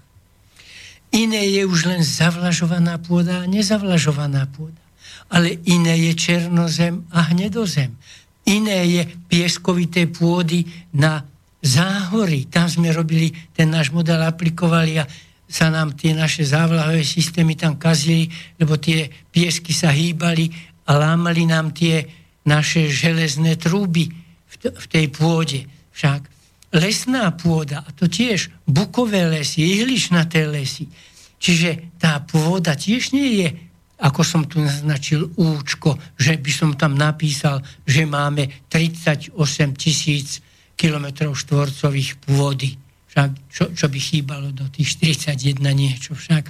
Iné 1.10 1.42
je 1.50 1.66
už 1.66 1.90
len 1.90 2.06
zavlažovaná 2.06 3.02
pôda 3.02 3.42
a 3.42 3.50
nezavlažovaná 3.50 4.46
pôda. 4.54 4.78
Ale 5.32 5.58
iné 5.66 5.98
je 6.10 6.14
černozem 6.14 7.08
a 7.10 7.34
hnedozem. 7.34 7.98
Iné 8.48 8.80
je 8.88 9.02
pieskovité 9.28 10.08
pôdy 10.08 10.64
na 10.96 11.26
záhory. 11.60 12.48
Tam 12.48 12.72
sme 12.72 12.94
robili, 12.96 13.32
ten 13.52 13.68
náš 13.68 13.92
model 13.92 14.24
aplikovali 14.24 15.00
a 15.00 15.06
sa 15.50 15.74
nám 15.74 15.98
tie 15.98 16.14
naše 16.14 16.46
závlahové 16.46 17.02
systémy 17.02 17.58
tam 17.58 17.76
kazili, 17.82 18.30
lebo 18.62 18.78
tie 18.78 19.10
piesky 19.10 19.74
sa 19.74 19.90
hýbali 19.90 20.48
a 20.86 20.94
lámali 20.94 21.50
nám 21.50 21.74
tie 21.74 22.06
naše 22.46 22.88
železné 22.88 23.58
trúby 23.58 24.10
v 24.60 24.86
tej 24.90 25.10
pôde. 25.10 25.66
Však 25.94 26.22
lesná 26.78 27.34
pôda, 27.34 27.82
a 27.82 27.90
to 27.94 28.06
tiež 28.06 28.54
bukové 28.70 29.26
lesy, 29.26 29.82
ihlišnaté 29.82 30.46
lesy. 30.46 30.86
Čiže 31.42 31.98
tá 31.98 32.22
pôda 32.22 32.78
tiež 32.78 33.16
nie 33.16 33.42
je, 33.42 33.48
ako 34.00 34.22
som 34.24 34.48
tu 34.48 34.64
naznačil, 34.64 35.28
účko, 35.36 36.00
že 36.16 36.40
by 36.40 36.52
som 36.52 36.72
tam 36.80 36.96
napísal, 36.96 37.60
že 37.84 38.08
máme 38.08 38.66
38 38.72 39.36
tisíc 39.76 40.40
kilometrov 40.80 41.36
štvorcových 41.36 42.24
pôdy. 42.24 42.80
Čo, 43.52 43.76
čo 43.76 43.86
by 43.92 44.00
chýbalo 44.00 44.56
do 44.56 44.72
tých 44.72 44.96
41 44.96 45.60
niečo 45.76 46.16
však. 46.16 46.48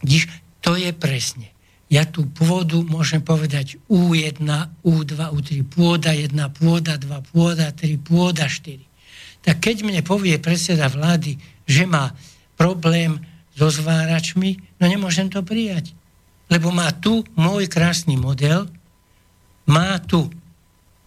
Když 0.00 0.22
to 0.64 0.72
je 0.72 0.88
presne. 0.96 1.52
Ja 1.92 2.08
tú 2.08 2.24
pôdu 2.32 2.80
môžem 2.80 3.20
povedať 3.20 3.76
U1, 3.92 4.40
U2, 4.80 5.12
U3, 5.12 5.48
pôda 5.68 6.16
1, 6.16 6.32
pôda 6.56 6.96
2, 6.96 7.34
pôda 7.34 7.68
3, 7.76 8.00
pôda 8.00 8.48
4 8.48 8.90
tak 9.40 9.56
keď 9.60 9.76
mne 9.84 10.00
povie 10.04 10.36
predseda 10.36 10.88
vlády, 10.92 11.40
že 11.64 11.88
má 11.88 12.12
problém 12.60 13.16
so 13.56 13.72
zváračmi, 13.72 14.60
no 14.80 14.84
nemôžem 14.84 15.32
to 15.32 15.40
prijať. 15.40 15.96
Lebo 16.50 16.74
má 16.74 16.90
tu 16.98 17.22
môj 17.38 17.70
krásny 17.70 18.18
model, 18.18 18.66
má 19.70 20.02
tu 20.02 20.26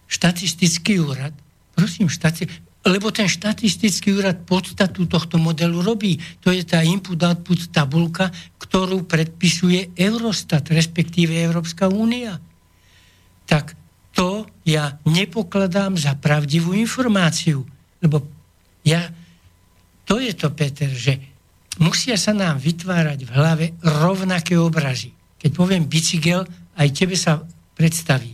štatistický 0.08 1.04
úrad, 1.04 1.36
prosím, 1.76 2.08
štati- 2.08 2.48
lebo 2.84 3.08
ten 3.08 3.24
štatistický 3.24 4.12
úrad 4.12 4.44
podstatu 4.44 5.08
tohto 5.08 5.40
modelu 5.40 5.80
robí. 5.80 6.20
To 6.44 6.52
je 6.52 6.60
tá 6.68 6.84
input-output 6.84 7.72
tabulka, 7.72 8.28
ktorú 8.60 9.08
predpisuje 9.08 9.96
Eurostat, 9.96 10.68
respektíve 10.68 11.32
Európska 11.32 11.88
únia. 11.88 12.36
Tak 13.48 13.72
to 14.12 14.44
ja 14.68 15.00
nepokladám 15.08 15.96
za 15.96 16.12
pravdivú 16.20 16.76
informáciu. 16.76 17.64
Lebo 18.04 18.20
ja, 18.84 19.08
to 20.04 20.20
je 20.20 20.36
to, 20.36 20.52
Peter, 20.52 20.92
že 20.92 21.16
musia 21.80 22.20
sa 22.20 22.36
nám 22.36 22.60
vytvárať 22.60 23.24
v 23.24 23.30
hlave 23.32 23.66
rovnaké 23.80 24.60
obrazy. 24.60 25.13
Keď 25.44 25.50
poviem 25.52 25.84
bicykel, 25.84 26.48
aj 26.80 26.88
tebe 26.96 27.20
sa 27.20 27.44
predstaví. 27.76 28.32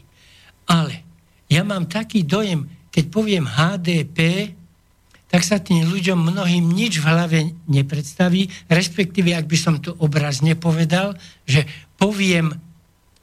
Ale 0.70 1.03
ja 1.51 1.66
mám 1.66 1.91
taký 1.91 2.23
dojem, 2.23 2.70
keď 2.95 3.05
poviem 3.11 3.51
HDP, 3.51 4.55
tak 5.31 5.43
sa 5.43 5.59
tým 5.59 5.91
ľuďom 5.91 6.19
mnohým 6.23 6.70
nič 6.70 7.03
v 7.03 7.07
hlave 7.11 7.39
nepredstaví, 7.66 8.47
respektíve, 8.70 9.35
ak 9.35 9.47
by 9.51 9.59
som 9.59 9.82
to 9.82 9.95
obraz 9.99 10.43
nepovedal, 10.43 11.19
že 11.47 11.66
poviem 11.99 12.55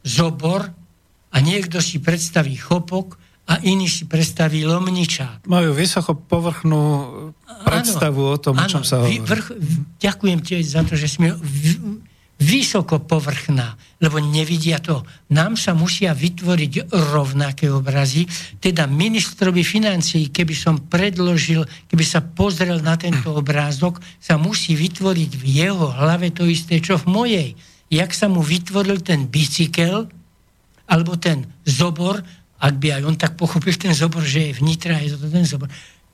zobor 0.04 0.72
a 1.32 1.38
niekto 1.44 1.84
si 1.84 2.00
predstaví 2.00 2.56
chopok 2.56 3.20
a 3.48 3.60
iný 3.64 3.88
si 3.88 4.04
predstaví 4.08 4.64
lomničák. 4.68 5.48
Majú 5.48 5.72
vysoko 5.72 6.16
povrchnú 6.16 6.84
predstavu 7.64 8.24
ano, 8.24 8.36
o 8.36 8.38
tom, 8.40 8.56
o 8.60 8.68
čom 8.68 8.84
sa 8.84 9.04
hovorí. 9.04 9.24
Vrch, 9.24 9.48
ďakujem 10.00 10.40
ti 10.44 10.60
za 10.64 10.84
to, 10.84 11.00
že 11.00 11.08
si 11.12 11.24
mi 11.24 11.32
vysoko 12.38 13.02
povrchná, 13.02 13.74
lebo 13.98 14.22
nevidia 14.22 14.78
to. 14.78 15.02
Nám 15.34 15.58
sa 15.58 15.74
musia 15.74 16.14
vytvoriť 16.14 16.94
rovnaké 16.94 17.70
obrazy, 17.74 18.30
teda 18.62 18.86
ministrovi 18.86 19.66
financií, 19.66 20.30
keby 20.30 20.54
som 20.54 20.86
predložil, 20.86 21.66
keby 21.90 22.06
sa 22.06 22.22
pozrel 22.22 22.78
na 22.86 22.94
tento 22.94 23.34
obrázok, 23.34 23.98
sa 24.22 24.38
musí 24.38 24.78
vytvoriť 24.78 25.32
v 25.34 25.44
jeho 25.46 25.90
hlave 25.98 26.30
to 26.30 26.46
isté, 26.46 26.78
čo 26.78 27.02
v 27.02 27.10
mojej. 27.10 27.50
Jak 27.90 28.14
sa 28.14 28.30
mu 28.30 28.46
vytvoril 28.46 29.02
ten 29.02 29.26
bicykel, 29.26 30.06
alebo 30.88 31.20
ten 31.20 31.44
zobor, 31.68 32.22
ak 32.58 32.74
by 32.80 33.02
aj 33.02 33.04
on 33.04 33.18
tak 33.18 33.34
pochopil 33.34 33.76
ten 33.76 33.92
zobor, 33.98 34.24
že 34.24 34.50
je 34.50 34.58
vnitra, 34.62 35.02
je 35.02 35.18
to 35.18 35.28
ten 35.30 35.46
zobor, 35.46 35.68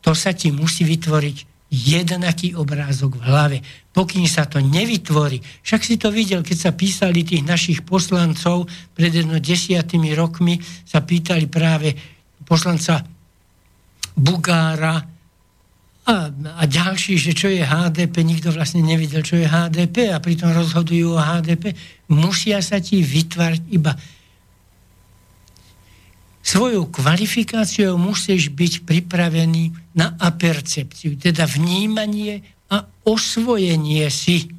to 0.04 0.12
sa 0.12 0.36
ti 0.36 0.52
musí 0.52 0.84
vytvoriť 0.84 1.53
jednaký 1.74 2.54
obrázok 2.54 3.18
v 3.18 3.26
hlave. 3.26 3.58
Pokým 3.90 4.30
sa 4.30 4.46
to 4.46 4.62
nevytvorí, 4.62 5.42
však 5.66 5.82
si 5.82 5.98
to 5.98 6.14
videl, 6.14 6.46
keď 6.46 6.58
sa 6.70 6.72
písali 6.78 7.26
tých 7.26 7.42
našich 7.42 7.82
poslancov 7.82 8.70
pred 8.94 9.10
jedno 9.10 9.42
desiatými 9.42 10.14
rokmi, 10.14 10.62
sa 10.86 11.02
pýtali 11.02 11.50
práve 11.50 11.98
poslanca 12.46 13.02
Bugára 14.14 15.02
a, 16.04 16.16
a 16.30 16.64
ďalší, 16.70 17.18
že 17.18 17.34
čo 17.34 17.50
je 17.50 17.66
HDP, 17.66 18.22
nikto 18.22 18.54
vlastne 18.54 18.86
nevidel, 18.86 19.26
čo 19.26 19.40
je 19.40 19.50
HDP 19.50 20.14
a 20.14 20.22
pritom 20.22 20.54
rozhodujú 20.54 21.16
o 21.16 21.22
HDP. 21.22 21.74
Musia 22.14 22.62
sa 22.62 22.78
ti 22.78 23.02
vytvárať 23.02 23.64
iba 23.74 23.96
svojou 26.44 26.92
kvalifikáciou 26.92 27.96
musíš 27.96 28.52
byť 28.52 28.84
pripravený 28.84 29.72
na 29.96 30.12
apercepciu, 30.20 31.16
teda 31.16 31.48
vnímanie 31.48 32.44
a 32.68 32.84
osvojenie 33.08 34.04
si 34.12 34.52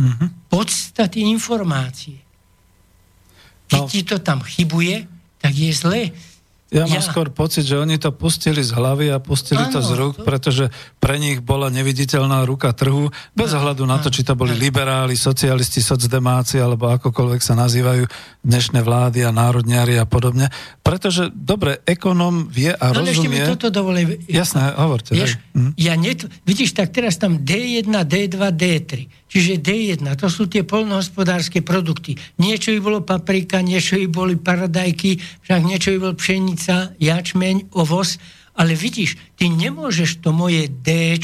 mm-hmm. 0.00 0.48
podstaty 0.48 1.28
informácie. 1.28 2.16
Keď 3.68 3.82
no. 3.84 3.90
ti 3.92 4.00
to 4.08 4.16
tam 4.24 4.40
chybuje, 4.40 5.04
tak 5.38 5.52
je 5.52 5.70
zlé. 5.76 6.02
Ja 6.68 6.84
mám 6.84 7.00
ja. 7.00 7.04
skôr 7.04 7.32
pocit, 7.32 7.64
že 7.64 7.80
oni 7.80 7.96
to 7.96 8.12
pustili 8.12 8.60
z 8.60 8.76
hlavy 8.76 9.08
a 9.08 9.16
pustili 9.16 9.64
ano, 9.64 9.72
to 9.72 9.80
z 9.80 9.90
rúk, 9.96 10.20
to... 10.20 10.24
pretože 10.28 10.68
pre 11.00 11.16
nich 11.16 11.40
bola 11.40 11.72
neviditeľná 11.72 12.44
ruka 12.44 12.76
trhu, 12.76 13.08
bez 13.32 13.56
ohľadu 13.56 13.88
na 13.88 13.96
to, 13.96 14.12
či 14.12 14.20
to 14.20 14.36
boli 14.36 14.52
liberáli, 14.52 15.16
socialisti, 15.16 15.80
socdemáci, 15.80 16.60
alebo 16.60 16.92
akokoľvek 16.92 17.40
sa 17.40 17.56
nazývajú 17.56 18.04
dnešné 18.44 18.84
vlády 18.84 19.24
a 19.24 19.32
národniari 19.32 19.96
a 19.96 20.04
podobne. 20.04 20.52
Pretože, 20.84 21.32
dobre, 21.32 21.80
ekonom 21.88 22.52
vie 22.52 22.68
a 22.68 22.92
no, 22.92 23.00
rozumie... 23.00 23.16
ešte 23.16 23.28
mi 23.32 23.38
toto 23.48 23.72
dovolí. 23.72 24.28
Jasné, 24.28 24.76
hovorte. 24.76 25.16
Vieš, 25.16 25.40
hm? 25.56 25.72
ja 25.72 25.96
net... 25.96 26.28
Vidíš, 26.44 26.76
tak 26.76 26.92
teraz 26.92 27.16
tam 27.16 27.40
D1, 27.48 27.88
D2, 27.88 28.36
D3. 28.52 28.92
Čiže 29.28 29.60
D1, 29.60 30.08
to 30.16 30.32
sú 30.32 30.48
tie 30.48 30.64
polnohospodárske 30.64 31.60
produkty. 31.60 32.16
Niečo 32.40 32.72
by 32.72 32.80
bolo 32.80 33.00
paprika, 33.04 33.60
niečo 33.60 34.00
by 34.00 34.08
boli 34.08 34.34
paradajky, 34.40 35.20
však 35.44 35.60
niečo 35.68 35.92
by 35.94 35.98
bol 36.00 36.14
pšenica, 36.16 36.96
jačmeň, 36.96 37.76
ovoz. 37.76 38.16
Ale 38.56 38.72
vidíš, 38.72 39.20
ty 39.36 39.52
nemôžeš 39.52 40.24
to 40.24 40.32
moje 40.32 40.66
D 40.66 41.14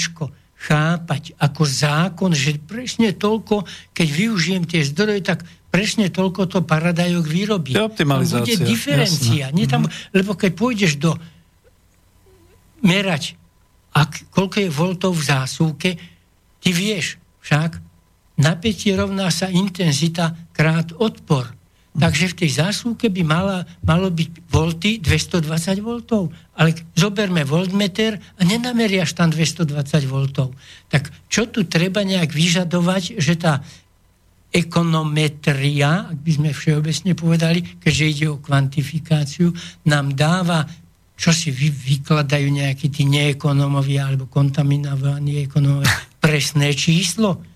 chápať 0.64 1.36
ako 1.36 1.62
zákon, 1.68 2.32
že 2.32 2.56
presne 2.56 3.12
toľko, 3.12 3.68
keď 3.92 4.08
využijem 4.08 4.64
tie 4.64 4.80
zdroje, 4.80 5.20
tak 5.20 5.44
presne 5.68 6.08
toľko 6.08 6.48
to 6.48 6.58
paradajok 6.64 7.24
vyrobí. 7.26 7.72
Tam 7.76 7.90
bude 7.92 8.54
diferencia. 8.64 9.52
Nie 9.52 9.68
tam, 9.68 9.84
mm-hmm. 9.84 10.14
Lebo 10.16 10.38
keď 10.38 10.50
pôjdeš 10.56 10.96
do 10.96 11.12
merať, 12.80 13.36
ak, 13.92 14.32
koľko 14.32 14.56
je 14.64 14.68
voltov 14.70 15.12
v 15.18 15.26
zásuvke, 15.26 15.90
ty 16.64 16.68
vieš 16.72 17.20
však, 17.44 17.82
napätie 18.38 18.94
rovná 18.94 19.30
sa 19.30 19.50
intenzita 19.50 20.34
krát 20.54 20.90
odpor. 20.96 21.50
Takže 21.94 22.34
v 22.34 22.38
tej 22.42 22.50
zásuvke 22.58 23.06
by 23.06 23.22
mala, 23.22 23.62
malo 23.86 24.10
byť 24.10 24.50
volty 24.50 24.98
220 24.98 25.78
voltov. 25.78 26.34
Ale 26.58 26.74
zoberme 26.98 27.46
voltmeter 27.46 28.18
a 28.18 28.42
nenameriaš 28.42 29.14
tam 29.14 29.30
220 29.30 29.70
voltov. 30.10 30.58
Tak 30.90 31.30
čo 31.30 31.46
tu 31.46 31.70
treba 31.70 32.02
nejak 32.02 32.34
vyžadovať, 32.34 33.22
že 33.22 33.38
tá 33.38 33.62
ekonometria, 34.50 36.10
ak 36.10 36.18
by 36.18 36.30
sme 36.34 36.50
všeobecne 36.50 37.12
povedali, 37.14 37.62
keďže 37.78 38.04
ide 38.10 38.26
o 38.26 38.42
kvantifikáciu, 38.42 39.54
nám 39.86 40.18
dáva, 40.18 40.66
čo 41.14 41.30
si 41.30 41.54
vy, 41.54 41.70
vykladajú 41.70 42.50
nejakí 42.50 42.90
tí 42.90 43.06
neekonomovia 43.06 44.10
alebo 44.10 44.26
kontaminovaní 44.26 45.46
ekonomovia, 45.46 45.94
presné 46.26 46.74
číslo 46.74 47.53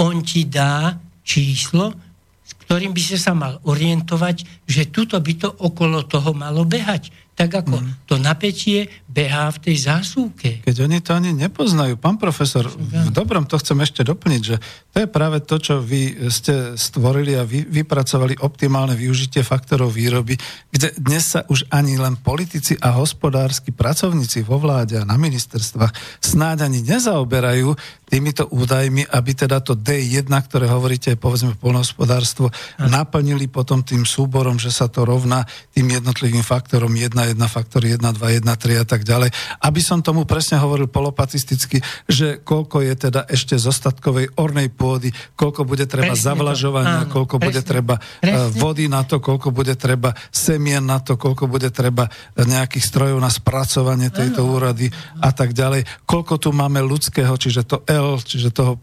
on 0.00 0.24
ti 0.24 0.48
dá 0.48 0.96
číslo, 1.20 1.92
s 2.40 2.52
ktorým 2.66 2.96
by 2.96 3.02
si 3.04 3.20
sa 3.20 3.36
mal 3.36 3.60
orientovať, 3.68 4.66
že 4.66 4.88
tuto 4.88 5.20
by 5.20 5.32
to 5.36 5.48
okolo 5.52 6.08
toho 6.08 6.32
malo 6.32 6.64
behať 6.64 7.12
tak 7.40 7.64
ako 7.64 7.80
mm. 7.80 8.04
to 8.04 8.20
napätie 8.20 8.92
behá 9.08 9.48
v 9.48 9.58
tej 9.64 9.88
zásuvke. 9.88 10.60
Keď 10.60 10.76
oni 10.84 11.00
to 11.00 11.16
ani 11.16 11.32
nepoznajú. 11.32 11.96
Pán 11.96 12.20
profesor, 12.20 12.68
v 12.68 13.08
dobrom 13.08 13.48
to 13.48 13.56
chcem 13.56 13.80
ešte 13.80 14.04
doplniť, 14.04 14.42
že 14.44 14.60
to 14.92 14.96
je 15.00 15.08
práve 15.08 15.40
to, 15.40 15.56
čo 15.56 15.80
vy 15.80 16.28
ste 16.28 16.76
stvorili 16.76 17.40
a 17.40 17.48
vy, 17.48 17.64
vypracovali 17.64 18.44
optimálne 18.44 18.92
využitie 18.92 19.40
faktorov 19.40 19.88
výroby, 19.88 20.36
kde 20.68 20.92
dnes 21.00 21.32
sa 21.32 21.48
už 21.48 21.64
ani 21.72 21.96
len 21.96 22.20
politici 22.20 22.76
a 22.76 22.92
hospodársky 22.92 23.72
pracovníci 23.72 24.44
vo 24.44 24.60
vláde 24.60 25.00
a 25.00 25.08
na 25.08 25.16
ministerstvách 25.16 26.20
snáď 26.20 26.68
ani 26.68 26.84
nezaoberajú 26.84 27.72
týmito 28.10 28.50
údajmi, 28.50 29.06
aby 29.06 29.30
teda 29.38 29.62
to 29.62 29.78
D1, 29.78 30.26
ktoré 30.26 30.66
hovoríte, 30.66 31.14
povedzme 31.14 31.54
polnohospodárstvo, 31.54 32.50
naplnili 32.82 33.46
potom 33.46 33.86
tým 33.86 34.02
súborom, 34.02 34.58
že 34.58 34.74
sa 34.74 34.90
to 34.90 35.06
rovná 35.06 35.46
tým 35.70 35.86
jednotlivým 35.94 36.42
faktorom 36.42 36.90
1, 36.90 37.14
1, 37.14 37.38
faktor 37.46 37.86
1, 37.86 38.02
2, 38.02 38.18
1, 38.18 38.42
3 38.42 38.82
a 38.82 38.86
tak 38.86 39.06
ďalej. 39.06 39.30
Aby 39.62 39.80
som 39.80 40.02
tomu 40.02 40.26
presne 40.26 40.58
hovoril 40.58 40.90
polopatisticky, 40.90 41.78
že 42.10 42.42
koľko 42.42 42.82
je 42.82 42.94
teda 42.98 43.30
ešte 43.30 43.54
zostatkovej 43.54 44.34
ornej 44.34 44.74
pôdy, 44.74 45.14
koľko 45.38 45.62
bude 45.62 45.86
treba 45.86 46.18
presne 46.18 46.34
zavlažovania, 46.34 47.06
to. 47.06 47.14
koľko 47.14 47.38
presne. 47.38 47.46
bude 47.46 47.62
treba 47.62 47.94
e, 47.94 48.02
presne. 48.26 48.58
vody 48.58 48.84
na 48.90 49.02
to, 49.06 49.22
koľko 49.22 49.48
bude 49.54 49.74
treba 49.78 50.10
semien 50.34 50.82
na 50.82 50.98
to, 50.98 51.14
koľko 51.14 51.46
bude 51.46 51.70
treba 51.70 52.10
nejakých 52.34 52.82
strojov 52.82 53.18
na 53.22 53.30
spracovanie 53.30 54.10
tejto 54.10 54.42
áno. 54.42 54.58
úrady 54.58 54.90
a 55.22 55.30
tak 55.30 55.54
ďalej. 55.54 55.86
Koľko 56.08 56.42
tu 56.42 56.50
máme 56.50 56.82
ľudského, 56.82 57.30
čiže 57.38 57.62
to 57.68 57.86
L, 57.86 57.99
čiže 58.20 58.50
toho 58.50 58.80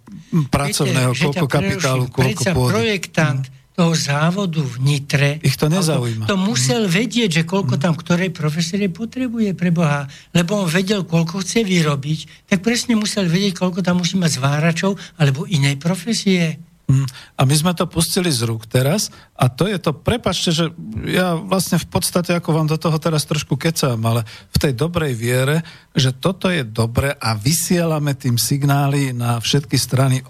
pracovného, 0.49 1.11
Viete, 1.11 1.23
koľko 1.23 1.45
kapitálu, 1.47 2.03
koľko 2.09 2.43
pôdy. 2.53 2.71
projektant 2.71 3.43
toho 3.77 3.93
závodu 3.93 4.57
v 4.57 4.75
Nitre. 4.81 5.37
Ich 5.45 5.53
to 5.53 5.69
nezaujíma. 5.69 6.25
To 6.25 6.33
musel 6.33 6.89
vedieť, 6.89 7.29
že 7.29 7.43
koľko 7.45 7.77
tam 7.77 7.93
ktorej 7.93 8.33
profesorie 8.33 8.89
potrebuje 8.89 9.53
pre 9.53 9.69
Boha. 9.69 10.09
Lebo 10.33 10.65
on 10.65 10.65
vedel, 10.65 11.05
koľko 11.05 11.45
chce 11.45 11.61
vyrobiť, 11.61 12.49
tak 12.49 12.65
presne 12.65 12.97
musel 12.97 13.29
vedieť, 13.29 13.61
koľko 13.61 13.85
tam 13.85 14.01
musí 14.01 14.17
mať 14.17 14.41
zváračov 14.41 14.97
alebo 15.21 15.45
inej 15.45 15.77
profesie. 15.77 16.57
Mm. 16.87 17.03
A 17.35 17.43
my 17.43 17.51
sme 17.51 17.75
to 17.75 17.83
pustili 17.83 18.31
z 18.31 18.47
rúk 18.47 18.63
teraz 18.63 19.11
a 19.35 19.51
to 19.51 19.67
je 19.67 19.75
to, 19.75 19.91
prepačte, 19.91 20.55
že 20.55 20.71
ja 21.03 21.35
vlastne 21.35 21.75
v 21.75 21.87
podstate, 21.91 22.31
ako 22.31 22.55
vám 22.55 22.71
do 22.71 22.79
toho 22.79 22.95
teraz 22.95 23.27
trošku 23.27 23.59
kecám, 23.59 23.99
ale 24.07 24.23
v 24.55 24.57
tej 24.57 24.71
dobrej 24.71 25.11
viere, 25.11 25.67
že 25.91 26.15
toto 26.15 26.47
je 26.47 26.63
dobre 26.63 27.11
a 27.11 27.35
vysielame 27.35 28.15
tým 28.15 28.39
signály 28.39 29.11
na 29.11 29.35
všetky 29.35 29.75
strany, 29.75 30.23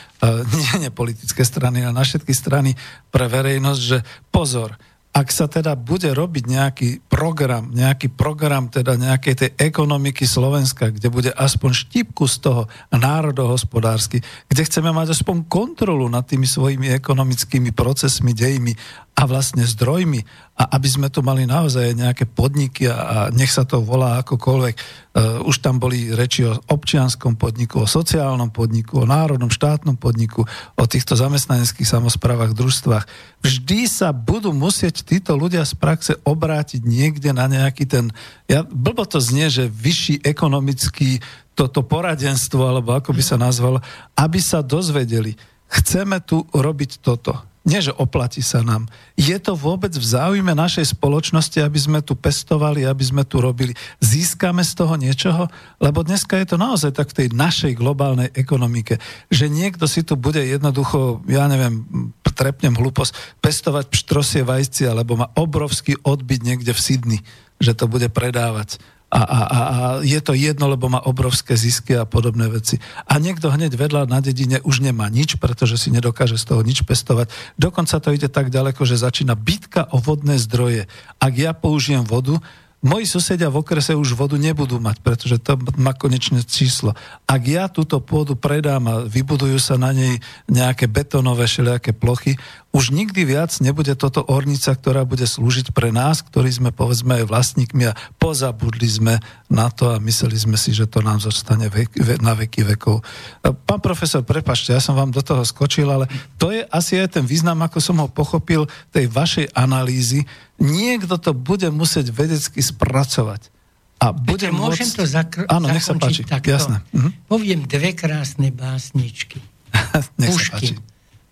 nie, 0.56 0.88
nie 0.88 0.90
politické 0.90 1.44
strany, 1.44 1.84
ale 1.84 1.92
na 1.92 2.08
všetky 2.08 2.32
strany 2.32 2.72
pre 3.12 3.28
verejnosť, 3.28 3.80
že 3.84 4.00
pozor, 4.32 4.80
ak 5.08 5.28
sa 5.34 5.50
teda 5.50 5.74
bude 5.74 6.12
robiť 6.14 6.44
nejaký 6.46 6.88
program, 7.10 7.72
nejaký 7.74 8.12
program 8.12 8.70
teda 8.70 8.94
nejakej 8.94 9.34
tej 9.34 9.50
ekonomiky 9.58 10.28
Slovenska, 10.28 10.94
kde 10.94 11.08
bude 11.10 11.30
aspoň 11.34 11.70
štipku 11.74 12.28
z 12.30 12.36
toho 12.44 12.62
národohospodársky, 12.94 14.22
kde 14.46 14.62
chceme 14.68 14.94
mať 14.94 15.18
aspoň 15.18 15.48
kontrolu 15.50 16.06
nad 16.06 16.28
tými 16.28 16.46
svojimi 16.46 16.92
ekonomickými 16.94 17.74
procesmi, 17.74 18.36
dejmi 18.36 18.76
a 19.18 19.26
vlastne 19.26 19.66
zdrojmi 19.66 20.22
a 20.54 20.78
aby 20.78 20.86
sme 20.86 21.10
tu 21.10 21.26
mali 21.26 21.42
naozaj 21.42 21.90
nejaké 21.90 22.30
podniky 22.30 22.86
a, 22.86 22.94
a 22.94 23.16
nech 23.34 23.50
sa 23.50 23.66
to 23.66 23.82
volá 23.82 24.22
akokoľvek. 24.22 24.74
Uh, 24.78 25.42
už 25.42 25.58
tam 25.58 25.82
boli 25.82 26.14
reči 26.14 26.46
o 26.46 26.54
občianskom 26.54 27.34
podniku, 27.34 27.82
o 27.82 27.90
sociálnom 27.90 28.54
podniku, 28.54 29.02
o 29.02 29.10
národnom 29.10 29.50
štátnom 29.50 29.98
podniku, 29.98 30.46
o 30.78 30.84
týchto 30.86 31.18
zamestnaneckých 31.18 31.90
samozprávach, 31.90 32.54
družstvách. 32.54 33.10
Vždy 33.42 33.90
sa 33.90 34.14
budú 34.14 34.54
musieť 34.54 35.02
títo 35.02 35.34
ľudia 35.34 35.66
z 35.66 35.74
praxe 35.74 36.14
obrátiť 36.22 36.86
niekde 36.86 37.34
na 37.34 37.50
nejaký 37.50 37.90
ten, 37.90 38.14
ja, 38.46 38.62
blbo 38.62 39.02
to 39.02 39.18
znie, 39.18 39.50
že 39.50 39.66
vyšší 39.66 40.22
ekonomický 40.22 41.18
toto 41.58 41.82
poradenstvo, 41.82 42.70
alebo 42.70 42.94
ako 42.94 43.10
by 43.10 43.22
sa 43.26 43.34
nazvalo, 43.34 43.82
aby 44.14 44.38
sa 44.38 44.62
dozvedeli, 44.62 45.34
chceme 45.66 46.22
tu 46.22 46.46
robiť 46.54 47.02
toto 47.02 47.48
nie, 47.68 47.84
že 47.84 47.92
oplatí 47.92 48.40
sa 48.40 48.64
nám. 48.64 48.88
Je 49.12 49.36
to 49.36 49.52
vôbec 49.52 49.92
v 49.92 50.00
záujme 50.00 50.56
našej 50.56 50.96
spoločnosti, 50.96 51.60
aby 51.60 51.76
sme 51.76 52.00
tu 52.00 52.16
pestovali, 52.16 52.88
aby 52.88 53.04
sme 53.04 53.28
tu 53.28 53.44
robili. 53.44 53.76
Získame 54.00 54.64
z 54.64 54.72
toho 54.72 54.96
niečoho? 54.96 55.52
Lebo 55.76 56.00
dneska 56.00 56.40
je 56.40 56.48
to 56.48 56.56
naozaj 56.56 56.96
tak 56.96 57.12
v 57.12 57.24
tej 57.24 57.28
našej 57.36 57.76
globálnej 57.76 58.32
ekonomike, 58.32 58.96
že 59.28 59.52
niekto 59.52 59.84
si 59.84 60.00
tu 60.00 60.16
bude 60.16 60.40
jednoducho, 60.40 61.20
ja 61.28 61.44
neviem, 61.44 61.84
trepnem 62.24 62.72
hlúposť, 62.72 63.42
pestovať 63.44 63.92
pštrosie 63.92 64.48
vajci, 64.48 64.88
alebo 64.88 65.20
má 65.20 65.28
obrovský 65.36 66.00
odbyt 66.00 66.40
niekde 66.40 66.72
v 66.72 66.80
Sydney, 66.80 67.20
že 67.60 67.76
to 67.76 67.84
bude 67.84 68.08
predávať 68.14 68.80
a, 69.08 69.20
a, 69.24 69.40
a, 69.40 69.60
a 69.60 69.80
je 70.04 70.20
to 70.20 70.36
jedno, 70.36 70.68
lebo 70.68 70.92
má 70.92 71.00
obrovské 71.00 71.56
zisky 71.56 71.96
a 71.96 72.04
podobné 72.04 72.44
veci. 72.52 72.76
A 73.08 73.16
niekto 73.16 73.48
hneď 73.48 73.72
vedľa 73.72 74.04
na 74.04 74.20
dedine 74.20 74.60
už 74.60 74.84
nemá 74.84 75.08
nič, 75.08 75.40
pretože 75.40 75.80
si 75.80 75.88
nedokáže 75.88 76.36
z 76.36 76.44
toho 76.44 76.60
nič 76.60 76.84
pestovať. 76.84 77.32
Dokonca 77.56 77.96
to 78.04 78.12
ide 78.12 78.28
tak 78.28 78.52
ďaleko, 78.52 78.84
že 78.84 79.00
začína 79.00 79.32
bitka 79.32 79.88
o 79.96 79.98
vodné 80.00 80.36
zdroje. 80.36 80.84
Ak 81.16 81.32
ja 81.40 81.56
použijem 81.56 82.04
vodu, 82.04 82.36
Moji 82.78 83.10
susedia 83.10 83.50
v 83.50 83.58
okrese 83.58 83.98
už 83.98 84.14
vodu 84.14 84.38
nebudú 84.38 84.78
mať, 84.78 85.02
pretože 85.02 85.42
to 85.42 85.58
má 85.82 85.98
konečné 85.98 86.46
číslo. 86.46 86.94
Ak 87.26 87.42
ja 87.42 87.66
túto 87.66 87.98
pôdu 87.98 88.38
predám 88.38 88.86
a 88.86 89.02
vybudujú 89.02 89.58
sa 89.58 89.74
na 89.74 89.90
nej 89.90 90.22
nejaké 90.46 90.86
betonové 90.86 91.50
všelijaké 91.50 91.90
plochy, 91.90 92.38
už 92.68 92.92
nikdy 92.92 93.24
viac 93.24 93.48
nebude 93.64 93.96
toto 93.96 94.20
ornica, 94.28 94.76
ktorá 94.76 95.08
bude 95.08 95.24
slúžiť 95.24 95.72
pre 95.72 95.88
nás, 95.88 96.20
ktorí 96.20 96.52
sme 96.52 96.70
povedzme 96.70 97.22
aj 97.22 97.24
vlastníkmi 97.24 97.88
a 97.88 97.96
pozabudli 98.20 98.84
sme 98.84 99.14
na 99.48 99.72
to 99.72 99.92
a 99.92 99.96
mysleli 99.98 100.36
sme 100.36 100.60
si, 100.60 100.76
že 100.76 100.84
to 100.84 101.00
nám 101.00 101.18
zostane 101.18 101.72
vek, 101.72 101.96
na 102.20 102.36
veky 102.36 102.68
vekov. 102.76 103.00
Pán 103.40 103.80
profesor, 103.80 104.20
prepašte, 104.20 104.76
ja 104.76 104.84
som 104.84 104.94
vám 104.94 105.08
do 105.08 105.24
toho 105.24 105.40
skočil, 105.48 105.88
ale 105.88 106.06
to 106.36 106.52
je 106.52 106.62
asi 106.68 107.00
aj 107.00 107.16
ten 107.16 107.24
význam, 107.24 107.56
ako 107.64 107.80
som 107.80 107.96
ho 108.04 108.08
pochopil 108.12 108.68
tej 108.92 109.08
vašej 109.08 109.56
analýzy, 109.56 110.28
Niekto 110.58 111.22
to 111.22 111.30
bude 111.38 111.70
musieť 111.70 112.10
vedecky 112.10 112.58
spracovať. 112.58 113.54
A 114.02 114.10
bude 114.10 114.46
Peter, 114.46 114.50
môcť... 114.50 114.62
môžem 114.62 114.90
to 114.90 115.04
zakr- 115.06 115.46
Áno, 115.46 115.70
nech 115.70 115.86
sa 115.86 115.94
páči. 115.94 116.26
Takto. 116.26 116.50
Jasné. 116.50 116.82
Mhm. 116.90 117.10
Poviem 117.30 117.60
dve 117.66 117.94
krásne 117.94 118.50
básničky. 118.50 119.38
nech 120.20 120.34
Puškin. 120.34 120.50
Sa 120.50 120.58
páči. 120.58 120.74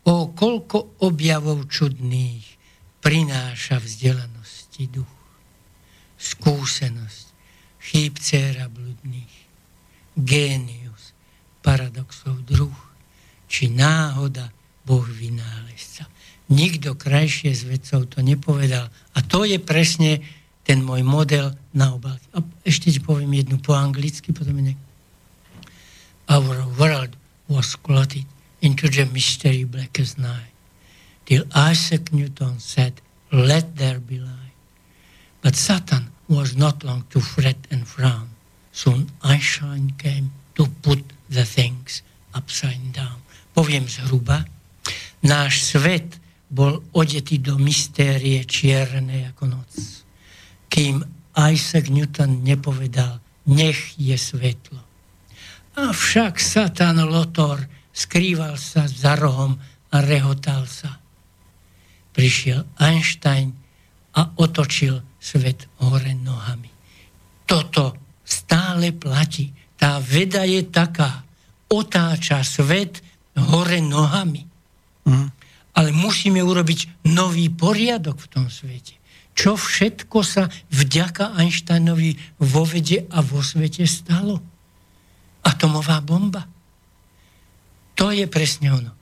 O 0.06 0.30
koľko 0.30 1.02
objavov 1.02 1.66
čudných 1.66 2.46
prináša 3.02 3.82
vzdelanosti 3.82 4.86
duch. 4.86 5.14
Skúsenosť, 6.14 7.26
chýb 7.82 8.18
céra 8.22 8.70
bludných, 8.70 9.34
génius, 10.14 11.10
paradoxov 11.60 12.38
druh, 12.46 12.78
či 13.50 13.66
náhoda 13.66 14.54
Boh 14.86 15.02
vynálezca. 15.02 16.06
Nikto 16.54 16.94
krajšie 16.94 17.50
z 17.50 17.62
vedcov 17.66 18.06
to 18.06 18.22
nepovedal. 18.22 18.86
A 18.86 19.18
to 19.26 19.42
je 19.42 19.58
presne 19.58 20.22
ten 20.62 20.82
môj 20.82 21.02
model 21.02 21.54
na 21.74 21.90
obálke. 21.94 22.22
A 22.34 22.42
ešte 22.62 22.94
ti 22.94 23.02
poviem 23.02 23.34
jednu 23.34 23.58
po 23.58 23.74
anglicky, 23.74 24.30
potom 24.30 24.62
ne. 24.62 24.78
Our 26.30 26.66
world 26.78 27.18
was 27.50 27.74
clotted 27.74 28.26
into 28.66 28.90
the 28.90 29.06
mystery 29.14 29.62
black 29.62 29.94
as 30.02 30.18
night. 30.18 30.50
Till 31.22 31.46
Isaac 31.54 32.10
Newton 32.10 32.58
said, 32.58 32.98
let 33.30 33.78
there 33.78 34.02
be 34.02 34.18
light. 34.18 34.58
But 35.40 35.54
Satan 35.54 36.10
was 36.26 36.58
not 36.58 36.82
long 36.82 37.06
to 37.14 37.22
fret 37.22 37.70
and 37.70 37.86
frown. 37.86 38.34
Soon 38.74 39.06
Einstein 39.22 39.94
came 39.94 40.34
to 40.58 40.66
put 40.82 40.98
the 41.30 41.46
things 41.46 42.02
upside 42.34 42.90
down. 42.90 43.22
Poviem 43.54 43.86
zhruba, 43.86 44.42
náš 45.22 45.62
svet 45.62 46.18
bol 46.50 46.82
odetý 46.90 47.38
do 47.38 47.56
mystérie 47.62 48.42
čiernej 48.44 49.30
ako 49.30 49.58
noc. 49.58 49.70
Kým 50.66 51.06
Isaac 51.38 51.86
Newton 51.88 52.42
nepovedal, 52.42 53.22
nech 53.46 53.94
je 53.96 54.18
svetlo. 54.18 54.82
Avšak 55.78 56.42
Satan 56.42 56.98
Lotor 57.06 57.75
skrýval 57.96 58.60
sa 58.60 58.84
za 58.84 59.16
rohom 59.16 59.56
a 59.88 59.96
rehotal 60.04 60.68
sa. 60.68 61.00
Prišiel 62.12 62.76
Einstein 62.76 63.56
a 64.12 64.36
otočil 64.36 65.00
svet 65.16 65.64
hore 65.80 66.12
nohami. 66.12 66.68
Toto 67.48 67.96
stále 68.20 68.92
platí. 68.92 69.48
Tá 69.80 69.96
veda 70.00 70.44
je 70.44 70.68
taká. 70.68 71.24
Otáča 71.72 72.44
svet 72.44 73.00
hore 73.32 73.80
nohami. 73.80 74.44
Mm 75.08 75.36
ale 75.76 75.92
musíme 75.92 76.40
urobiť 76.40 77.04
nový 77.12 77.52
poriadok 77.52 78.16
v 78.16 78.30
tom 78.32 78.46
svete. 78.48 78.96
Čo 79.36 79.60
všetko 79.60 80.18
sa 80.24 80.48
vďaka 80.72 81.36
Einsteinovi 81.36 82.16
vo 82.40 82.64
vede 82.64 83.04
a 83.12 83.20
vo 83.20 83.44
svete 83.44 83.84
stalo? 83.84 84.40
Atomová 85.44 86.00
bomba. 86.00 86.48
To 87.96 88.12
je 88.12 88.28
presne 88.28 88.72
ono. 88.72 88.92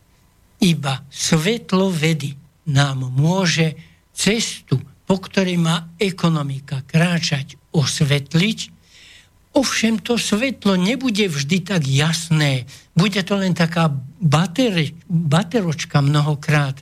Iba 0.63 1.03
svetlo 1.11 1.91
vedy 1.91 2.35
nám 2.71 3.05
môže 3.11 3.75
cestu, 4.15 4.81
po 5.05 5.21
ktorej 5.21 5.61
má 5.61 5.93
ekonomika 6.01 6.81
kráčať, 6.87 7.59
osvetliť 7.75 8.75
Ovšem 9.55 10.03
to 10.03 10.19
svetlo 10.19 10.75
nebude 10.75 11.31
vždy 11.31 11.63
tak 11.63 11.87
jasné. 11.87 12.67
Bude 12.91 13.23
to 13.23 13.39
len 13.39 13.55
taká 13.55 13.87
bateri, 14.19 14.99
bateročka 15.07 16.03
mnohokrát. 16.03 16.75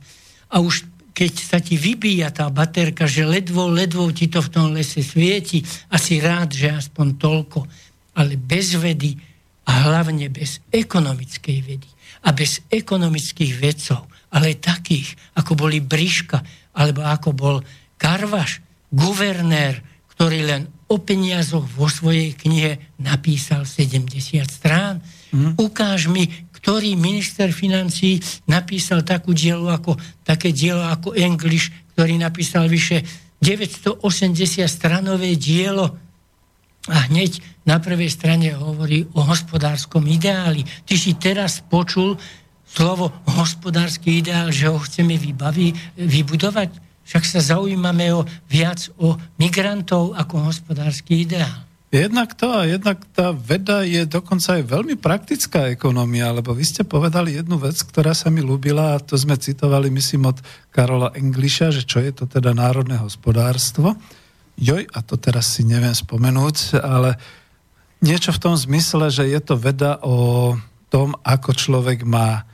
A 0.49 0.65
už 0.65 0.89
keď 1.13 1.33
sa 1.37 1.61
ti 1.61 1.77
vybíja 1.77 2.33
tá 2.33 2.49
baterka, 2.49 3.05
že 3.05 3.29
ledvo, 3.29 3.69
ledvo 3.69 4.09
ti 4.09 4.33
to 4.33 4.41
v 4.41 4.49
tom 4.49 4.73
lese 4.73 5.05
svieti, 5.05 5.61
asi 5.93 6.25
rád, 6.25 6.57
že 6.57 6.73
aspoň 6.73 7.21
toľko. 7.21 7.69
Ale 8.17 8.41
bez 8.41 8.73
vedy 8.81 9.21
a 9.69 9.93
hlavne 9.93 10.33
bez 10.33 10.65
ekonomickej 10.73 11.59
vedy 11.61 11.89
a 12.23 12.29
bez 12.31 12.63
ekonomických 12.71 13.53
vedcov, 13.59 14.07
ale 14.33 14.59
takých, 14.59 15.15
ako 15.37 15.59
boli 15.59 15.83
Briška, 15.83 16.41
alebo 16.73 17.05
ako 17.05 17.31
bol 17.35 17.57
Karvaš, 17.99 18.63
guvernér, 18.89 19.83
ktorý 20.13 20.41
len 20.47 20.63
o 20.93 21.01
peniazoch 21.01 21.65
vo 21.73 21.89
svojej 21.89 22.37
knihe 22.37 22.97
napísal 23.01 23.65
70 23.65 24.45
strán. 24.45 25.01
Mm. 25.33 25.57
Ukáž 25.57 26.13
mi, 26.13 26.29
ktorý 26.53 26.95
minister 26.95 27.49
financí 27.51 28.21
napísal 28.45 29.01
takú 29.03 29.33
dielo 29.33 29.73
ako, 29.73 29.97
také 30.23 30.53
dielo 30.53 30.85
ako 30.85 31.17
English, 31.17 31.73
ktorý 31.97 32.21
napísal 32.21 32.69
vyše 32.69 33.03
980 33.41 33.99
stranové 34.69 35.35
dielo 35.35 35.99
a 36.91 37.07
hneď 37.07 37.39
na 37.63 37.79
prvej 37.79 38.11
strane 38.11 38.51
hovorí 38.59 39.07
o 39.15 39.23
hospodárskom 39.23 40.03
ideáli. 40.11 40.67
Ty 40.83 40.95
si 40.99 41.15
teraz 41.15 41.63
počul 41.63 42.19
slovo 42.67 43.15
hospodársky 43.39 44.19
ideál, 44.25 44.51
že 44.51 44.67
ho 44.67 44.83
chceme 44.83 45.15
vybaví, 45.15 45.71
vybudovať? 45.95 46.75
Však 47.03 47.23
sa 47.23 47.41
zaujímame 47.43 48.11
o, 48.15 48.27
viac 48.51 48.91
o 48.99 49.15
migrantov 49.39 50.15
ako 50.19 50.51
hospodársky 50.51 51.27
ideál. 51.27 51.67
Jednak 51.93 52.33
to 52.33 52.49
a 52.49 52.65
jednak 52.65 53.05
tá 53.13 53.37
veda 53.37 53.85
je 53.85 54.09
dokonca 54.09 54.57
aj 54.57 54.65
veľmi 54.65 54.97
praktická 54.97 55.69
ekonomia, 55.69 56.33
lebo 56.33 56.57
vy 56.57 56.65
ste 56.65 56.89
povedali 56.89 57.37
jednu 57.37 57.61
vec, 57.61 57.77
ktorá 57.85 58.17
sa 58.17 58.33
mi 58.33 58.41
ľúbila 58.41 58.97
a 58.97 59.03
to 59.03 59.13
sme 59.13 59.37
citovali, 59.37 59.93
myslím, 59.93 60.33
od 60.33 60.41
Karola 60.73 61.13
Engliša, 61.13 61.69
že 61.69 61.85
čo 61.85 62.01
je 62.01 62.17
to 62.17 62.25
teda 62.25 62.57
národné 62.57 62.97
hospodárstvo. 62.97 63.93
Joj, 64.61 64.85
a 64.91 64.99
to 65.01 65.17
teraz 65.17 65.59
si 65.59 65.65
neviem 65.65 65.95
spomenúť, 65.95 66.81
ale 66.81 67.17
niečo 68.05 68.35
v 68.35 68.43
tom 68.43 68.55
zmysle, 68.55 69.09
že 69.09 69.25
je 69.31 69.41
to 69.41 69.57
veda 69.57 69.99
o 70.03 70.55
tom, 70.93 71.17
ako 71.25 71.57
človek 71.57 72.05
má... 72.05 72.45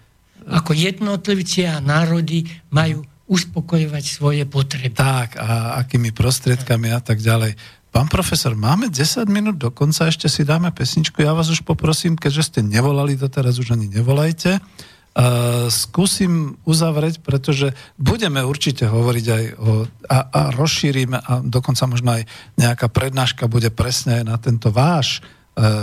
Ako 0.49 0.73
jednotlivci 0.73 1.69
a 1.69 1.83
národy 1.83 2.47
majú 2.70 3.05
uspokojovať 3.29 4.05
svoje 4.09 4.43
potreby. 4.49 4.97
Tak, 4.97 5.37
a 5.37 5.77
akými 5.85 6.16
prostriedkami 6.16 6.89
a 6.95 7.01
tak 7.05 7.20
ďalej. 7.20 7.59
Pán 7.93 8.09
profesor, 8.09 8.57
máme 8.57 8.89
10 8.89 9.29
minút 9.29 9.57
do 9.61 9.69
konca, 9.73 10.09
ešte 10.09 10.29
si 10.29 10.45
dáme 10.45 10.73
pesničku. 10.73 11.20
Ja 11.20 11.37
vás 11.37 11.53
už 11.53 11.65
poprosím, 11.65 12.16
keďže 12.16 12.43
ste 12.49 12.61
nevolali 12.65 13.16
doteraz, 13.16 13.61
už 13.61 13.77
ani 13.77 13.89
nevolajte. 13.89 14.61
Skúsim 15.69 16.62
uzavrieť, 16.62 17.19
pretože 17.27 17.74
budeme 17.99 18.39
určite 18.47 18.86
hovoriť 18.86 19.27
aj 19.27 19.45
o, 19.59 19.86
a, 20.07 20.19
a 20.31 20.40
rozšírime 20.55 21.19
a 21.19 21.43
dokonca 21.43 21.90
možno 21.90 22.11
aj 22.19 22.23
nejaká 22.55 22.86
prednáška 22.86 23.51
bude 23.51 23.74
presne 23.74 24.23
na 24.23 24.39
tento 24.39 24.70
váš 24.70 25.19
E, 25.19 25.38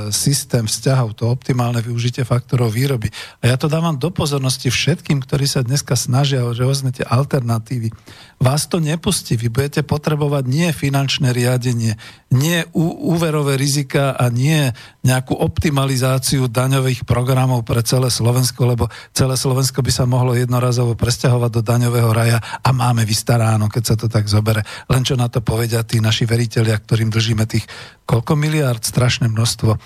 systém 0.10 0.64
vzťahov, 0.65 1.19
to 1.19 1.27
optimálne 1.27 1.84
využitie 1.84 2.23
faktorov 2.23 2.72
výroby. 2.72 3.11
A 3.43 3.52
ja 3.52 3.56
to 3.60 3.68
dávam 3.68 3.99
do 3.99 4.07
pozornosti 4.07 4.72
všetkým, 4.72 5.19
ktorí 5.19 5.45
sa 5.45 5.68
dneska 5.68 5.99
snažia 5.99 6.47
o 6.47 6.56
rôzne 6.56 6.95
tie 6.95 7.03
alternatívy. 7.03 7.91
Vás 8.39 8.68
to 8.68 8.84
nepustí, 8.84 9.39
vy 9.39 9.47
budete 9.47 9.84
potrebovať 9.84 10.43
nie 10.47 10.68
finančné 10.76 11.31
riadenie, 11.31 11.95
nie 12.35 12.68
úverové 12.76 13.56
rizika 13.56 14.11
a 14.11 14.27
nie 14.27 14.76
nejakú 15.07 15.39
optimalizáciu 15.39 16.52
daňových 16.52 17.07
programov 17.07 17.64
pre 17.64 17.80
celé 17.80 18.11
Slovensko, 18.11 18.68
lebo 18.68 18.91
celé 19.15 19.39
Slovensko 19.39 19.80
by 19.80 19.91
sa 19.91 20.03
mohlo 20.03 20.35
jednorazovo 20.35 20.99
presťahovať 20.99 21.52
do 21.52 21.61
daňového 21.64 22.11
raja 22.11 22.39
a 22.43 22.69
máme 22.76 23.07
vystaráno, 23.07 23.72
keď 23.72 23.84
sa 23.84 23.95
to 23.95 24.11
tak 24.11 24.27
zobere. 24.27 24.68
Len 24.91 25.03
čo 25.07 25.15
na 25.15 25.31
to 25.31 25.39
povedia 25.39 25.88
tí 25.88 26.03
naši 26.03 26.27
veriteľia, 26.27 26.76
ktorým 26.76 27.07
držíme 27.07 27.47
tých 27.47 27.64
koľko 28.06 28.38
miliard, 28.38 28.84
strašné 28.85 29.31
množstvo. 29.31 29.65
E, 29.74 29.78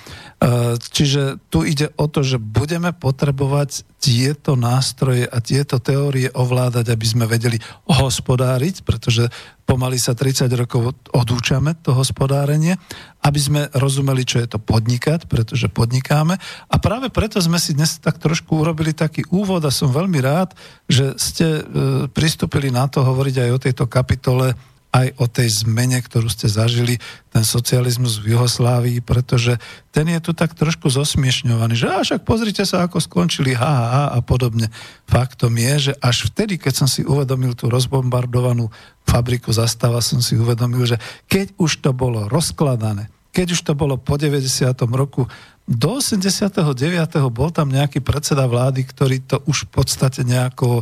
čiže 0.76 1.40
tu 1.48 1.64
ide 1.64 1.96
o 1.96 2.12
to, 2.12 2.20
že 2.20 2.36
budeme 2.36 2.92
potrebovať 2.92 3.88
tieto 4.00 4.60
nástroje 4.60 5.24
a 5.28 5.40
tieto 5.40 5.80
teórie 5.80 6.28
ovládať, 6.32 6.92
aby 6.92 7.06
sme 7.08 7.26
vedeli 7.28 7.60
hospodáriť, 7.88 8.84
pretože 8.84 9.32
pomaly 9.64 10.00
sa 10.02 10.16
30 10.16 10.50
rokov 10.56 10.98
odúčame 11.12 11.78
to 11.80 11.94
hospodárenie, 11.94 12.80
aby 13.22 13.40
sme 13.40 13.62
rozumeli, 13.76 14.24
čo 14.24 14.40
je 14.40 14.48
to 14.48 14.60
podnikať, 14.60 15.28
pretože 15.28 15.68
podnikáme. 15.70 16.40
A 16.72 16.76
práve 16.80 17.12
preto 17.12 17.38
sme 17.44 17.60
si 17.60 17.76
dnes 17.76 18.00
tak 18.00 18.18
trošku 18.18 18.64
urobili 18.64 18.96
taký 18.96 19.28
úvod 19.30 19.62
a 19.68 19.72
som 19.72 19.92
veľmi 19.92 20.20
rád, 20.24 20.56
že 20.88 21.14
ste 21.20 21.48
e, 21.60 21.62
pristúpili 22.10 22.72
na 22.72 22.88
to 22.88 23.04
hovoriť 23.04 23.36
aj 23.46 23.50
o 23.52 23.62
tejto 23.62 23.86
kapitole 23.86 24.56
aj 24.90 25.22
o 25.22 25.30
tej 25.30 25.66
zmene, 25.66 26.02
ktorú 26.02 26.26
ste 26.34 26.50
zažili, 26.50 26.98
ten 27.30 27.46
socializmus 27.46 28.18
v 28.18 28.34
Juhoslávii, 28.34 29.06
pretože 29.06 29.62
ten 29.94 30.10
je 30.10 30.18
tu 30.18 30.34
tak 30.34 30.58
trošku 30.58 30.90
zosmiešňovaný, 30.90 31.78
že 31.78 31.88
a 31.88 32.02
však 32.02 32.26
pozrite 32.26 32.66
sa, 32.66 32.90
ako 32.90 32.98
skončili 32.98 33.54
HHA 33.54 34.18
a 34.18 34.20
podobne. 34.26 34.74
Faktom 35.06 35.54
je, 35.62 35.92
že 35.92 35.94
až 36.02 36.34
vtedy, 36.34 36.58
keď 36.58 36.74
som 36.74 36.88
si 36.90 37.06
uvedomil 37.06 37.54
tú 37.54 37.70
rozbombardovanú 37.70 38.74
fabriku 39.06 39.54
zastava, 39.54 40.02
som 40.02 40.26
si 40.26 40.34
uvedomil, 40.34 40.90
že 40.90 40.98
keď 41.30 41.54
už 41.62 41.86
to 41.86 41.94
bolo 41.94 42.26
rozkladané, 42.26 43.14
keď 43.30 43.54
už 43.54 43.62
to 43.62 43.74
bolo 43.78 43.94
po 44.02 44.18
90. 44.18 44.42
roku, 44.90 45.30
do 45.70 46.02
89. 46.02 46.66
bol 47.30 47.54
tam 47.54 47.70
nejaký 47.70 48.02
predseda 48.02 48.50
vlády, 48.50 48.90
ktorý 48.90 49.22
to 49.22 49.38
už 49.46 49.70
v 49.70 49.72
podstate 49.78 50.26
nejako 50.26 50.82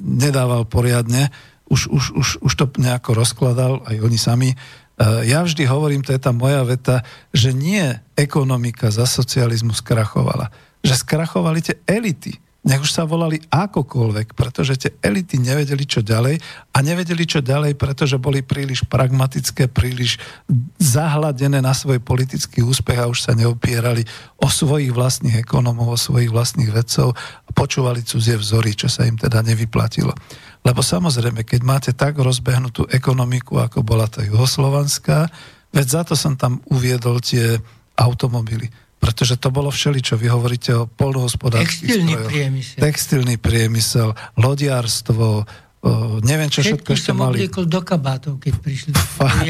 nedával 0.00 0.64
poriadne, 0.64 1.28
už, 1.70 1.86
už, 1.86 2.04
už, 2.18 2.28
už 2.42 2.52
to 2.58 2.66
nejako 2.82 3.14
rozkladal, 3.14 3.80
aj 3.86 3.96
oni 4.02 4.18
sami. 4.18 4.50
E, 4.52 4.56
ja 5.30 5.46
vždy 5.46 5.64
hovorím, 5.70 6.02
to 6.02 6.10
je 6.10 6.20
tá 6.20 6.34
moja 6.34 6.66
veta, 6.66 7.06
že 7.30 7.54
nie 7.54 7.94
ekonomika 8.18 8.90
za 8.90 9.06
socializmu 9.06 9.70
skrachovala. 9.72 10.50
Že 10.82 10.94
skrachovali 11.06 11.62
tie 11.62 11.78
elity 11.86 12.36
nech 12.60 12.84
už 12.84 12.92
sa 12.92 13.08
volali 13.08 13.40
akokoľvek, 13.48 14.36
pretože 14.36 14.76
tie 14.76 14.92
elity 15.00 15.40
nevedeli 15.40 15.88
čo 15.88 16.04
ďalej 16.04 16.36
a 16.76 16.78
nevedeli 16.84 17.24
čo 17.24 17.40
ďalej, 17.40 17.72
pretože 17.80 18.20
boli 18.20 18.44
príliš 18.44 18.84
pragmatické, 18.84 19.72
príliš 19.72 20.20
zahladené 20.76 21.64
na 21.64 21.72
svoj 21.72 22.04
politický 22.04 22.60
úspech 22.60 23.00
a 23.00 23.08
už 23.08 23.24
sa 23.24 23.32
neopierali 23.32 24.04
o 24.36 24.52
svojich 24.52 24.92
vlastných 24.92 25.40
ekonomov, 25.40 25.96
o 25.96 25.96
svojich 25.96 26.28
vlastných 26.28 26.68
vedcov 26.68 27.16
a 27.16 27.50
počúvali 27.56 28.04
cudzie 28.04 28.36
vzory, 28.36 28.76
čo 28.76 28.92
sa 28.92 29.08
im 29.08 29.16
teda 29.16 29.40
nevyplatilo. 29.40 30.12
Lebo 30.60 30.84
samozrejme, 30.84 31.40
keď 31.44 31.60
máte 31.64 31.90
tak 31.96 32.20
rozbehnutú 32.20 32.84
ekonomiku, 32.92 33.60
ako 33.60 33.80
bola 33.80 34.04
tá 34.06 34.20
juhoslovanská, 34.20 35.32
veď 35.72 35.86
za 35.88 36.02
to 36.04 36.14
som 36.18 36.36
tam 36.36 36.60
uviedol 36.68 37.20
tie 37.24 37.56
automobily 37.96 38.68
pretože 39.00 39.40
to 39.40 39.48
bolo 39.48 39.72
všeličo. 39.72 40.20
Vy 40.20 40.28
hovoríte 40.28 40.76
o 40.76 40.84
polnohospodárských 40.84 41.88
Textilný 41.88 42.12
strojoch. 42.12 42.30
priemysel. 42.30 42.78
Textilný 42.84 43.34
priemysel, 43.40 44.08
lodiarstvo, 44.36 45.28
o, 45.40 45.90
neviem, 46.20 46.52
čo 46.52 46.60
všetko 46.60 46.92
ešte 46.92 47.16
som 47.16 47.16
mali. 47.16 47.48
do 47.48 47.80
kabátov, 47.80 48.36
keď 48.36 48.54
prišli 48.60 48.92
Fa- 48.92 49.40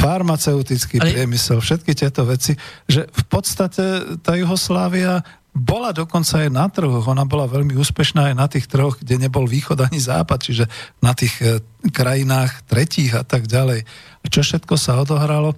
Farmaceutický 0.00 1.04
Ale... 1.04 1.12
priemysel, 1.12 1.60
všetky 1.60 1.92
tieto 1.92 2.24
veci, 2.24 2.56
že 2.88 3.04
v 3.12 3.24
podstate 3.28 4.16
tá 4.24 4.40
Juhoslávia 4.40 5.20
bola 5.54 5.94
dokonca 5.94 6.42
aj 6.42 6.50
na 6.50 6.66
trhoch. 6.66 7.06
Ona 7.06 7.22
bola 7.22 7.46
veľmi 7.46 7.78
úspešná 7.78 8.30
aj 8.30 8.34
na 8.34 8.46
tých 8.50 8.66
trhoch, 8.66 8.98
kde 8.98 9.22
nebol 9.22 9.46
východ 9.46 9.86
ani 9.86 10.02
západ, 10.02 10.38
čiže 10.42 10.64
na 10.98 11.14
tých 11.14 11.34
e, 11.38 11.62
krajinách 11.94 12.66
tretích 12.66 13.14
a 13.14 13.22
tak 13.22 13.46
ďalej. 13.46 13.86
A 14.20 14.26
čo 14.26 14.42
všetko 14.42 14.74
sa 14.74 14.98
odohralo? 14.98 15.54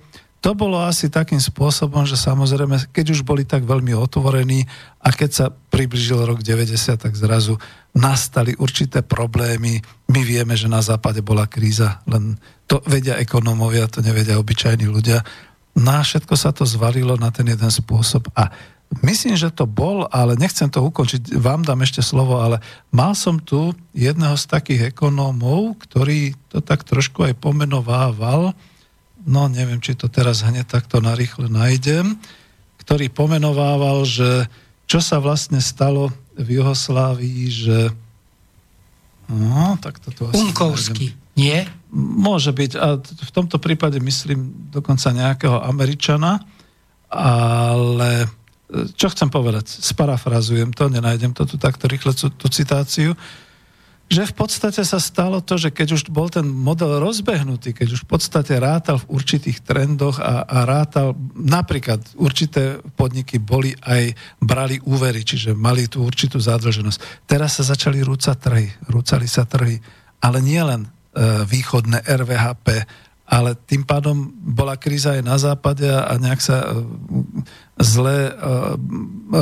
to 0.46 0.54
bolo 0.54 0.78
asi 0.78 1.10
takým 1.10 1.42
spôsobom, 1.42 2.06
že 2.06 2.14
samozrejme, 2.14 2.94
keď 2.94 3.18
už 3.18 3.26
boli 3.26 3.42
tak 3.42 3.66
veľmi 3.66 3.98
otvorení 3.98 4.62
a 5.02 5.10
keď 5.10 5.30
sa 5.34 5.46
približil 5.50 6.22
rok 6.22 6.38
90, 6.38 7.02
tak 7.02 7.18
zrazu 7.18 7.58
nastali 7.96 8.54
určité 8.54 9.02
problémy. 9.02 9.82
My 10.06 10.20
vieme, 10.22 10.54
že 10.54 10.70
na 10.70 10.78
západe 10.86 11.18
bola 11.18 11.50
kríza, 11.50 11.98
len 12.06 12.38
to 12.70 12.78
vedia 12.86 13.18
ekonómovia, 13.18 13.90
to 13.90 14.06
nevedia 14.06 14.38
obyčajní 14.38 14.86
ľudia. 14.86 15.26
Na 15.82 16.06
všetko 16.06 16.38
sa 16.38 16.54
to 16.54 16.62
zvalilo 16.62 17.18
na 17.18 17.34
ten 17.34 17.50
jeden 17.50 17.72
spôsob 17.72 18.30
a 18.38 18.46
Myslím, 19.02 19.34
že 19.34 19.50
to 19.50 19.66
bol, 19.66 20.06
ale 20.14 20.38
nechcem 20.38 20.70
to 20.70 20.78
ukončiť, 20.78 21.36
vám 21.42 21.66
dám 21.66 21.82
ešte 21.82 22.00
slovo, 22.00 22.38
ale 22.38 22.62
mal 22.94 23.18
som 23.18 23.42
tu 23.42 23.74
jedného 23.90 24.38
z 24.38 24.44
takých 24.46 24.94
ekonómov, 24.94 25.82
ktorý 25.82 26.38
to 26.48 26.62
tak 26.62 26.86
trošku 26.86 27.26
aj 27.26 27.34
pomenovával, 27.36 28.54
no 29.26 29.40
neviem, 29.50 29.82
či 29.82 29.98
to 29.98 30.06
teraz 30.06 30.46
hneď 30.46 30.70
takto 30.70 31.02
narýchle 31.02 31.50
nájdem, 31.50 32.14
ktorý 32.78 33.10
pomenovával, 33.10 34.06
že 34.06 34.46
čo 34.86 35.02
sa 35.02 35.18
vlastne 35.18 35.58
stalo 35.58 36.14
v 36.38 36.62
Juhoslávii, 36.62 37.44
že 37.50 37.78
no, 39.26 39.74
tak 39.82 39.98
to 39.98 40.14
tu 40.14 40.30
asi 40.30 40.38
Unkovský, 40.38 41.10
nie? 41.34 41.66
Môže 41.96 42.54
byť, 42.54 42.72
a 42.78 43.02
v 43.02 43.32
tomto 43.34 43.58
prípade 43.58 43.98
myslím 43.98 44.70
dokonca 44.70 45.10
nejakého 45.10 45.58
Američana, 45.58 46.38
ale 47.10 48.30
čo 48.98 49.06
chcem 49.14 49.30
povedať, 49.30 49.70
sparafrazujem 49.70 50.74
to, 50.74 50.90
nenájdem 50.90 51.30
to 51.30 51.46
tu 51.46 51.54
takto 51.54 51.86
rýchle, 51.86 52.10
tú 52.14 52.46
citáciu, 52.50 53.14
že 54.06 54.22
v 54.22 54.34
podstate 54.38 54.86
sa 54.86 55.02
stalo 55.02 55.42
to, 55.42 55.58
že 55.58 55.74
keď 55.74 55.98
už 55.98 56.02
bol 56.14 56.30
ten 56.30 56.46
model 56.46 57.02
rozbehnutý, 57.02 57.74
keď 57.74 57.98
už 57.98 58.00
v 58.06 58.10
podstate 58.14 58.54
rátal 58.54 59.02
v 59.02 59.18
určitých 59.18 59.66
trendoch 59.66 60.22
a, 60.22 60.46
a 60.46 60.62
rátal, 60.62 61.18
napríklad 61.34 61.98
určité 62.14 62.78
podniky 62.94 63.42
boli 63.42 63.74
aj, 63.82 64.14
brali 64.38 64.78
úvery, 64.86 65.26
čiže 65.26 65.58
mali 65.58 65.90
tú 65.90 66.06
určitú 66.06 66.38
zádlženosť. 66.38 67.26
Teraz 67.26 67.58
sa 67.58 67.66
začali 67.66 67.98
rúcať 68.06 68.36
trhy, 68.38 68.66
rúcali 68.86 69.26
sa 69.26 69.42
trhy, 69.42 69.82
ale 70.22 70.38
nie 70.38 70.62
len 70.62 70.86
e, 70.86 70.88
východné 71.42 72.06
RVHP, 72.06 72.66
ale 73.26 73.58
tým 73.58 73.82
pádom 73.82 74.30
bola 74.38 74.78
kríza 74.78 75.18
aj 75.18 75.22
na 75.26 75.36
západe 75.36 75.86
a 75.86 76.14
nejak 76.14 76.40
sa 76.40 76.62
e, 76.62 76.66
zle 77.82 78.30
e, 78.30 78.32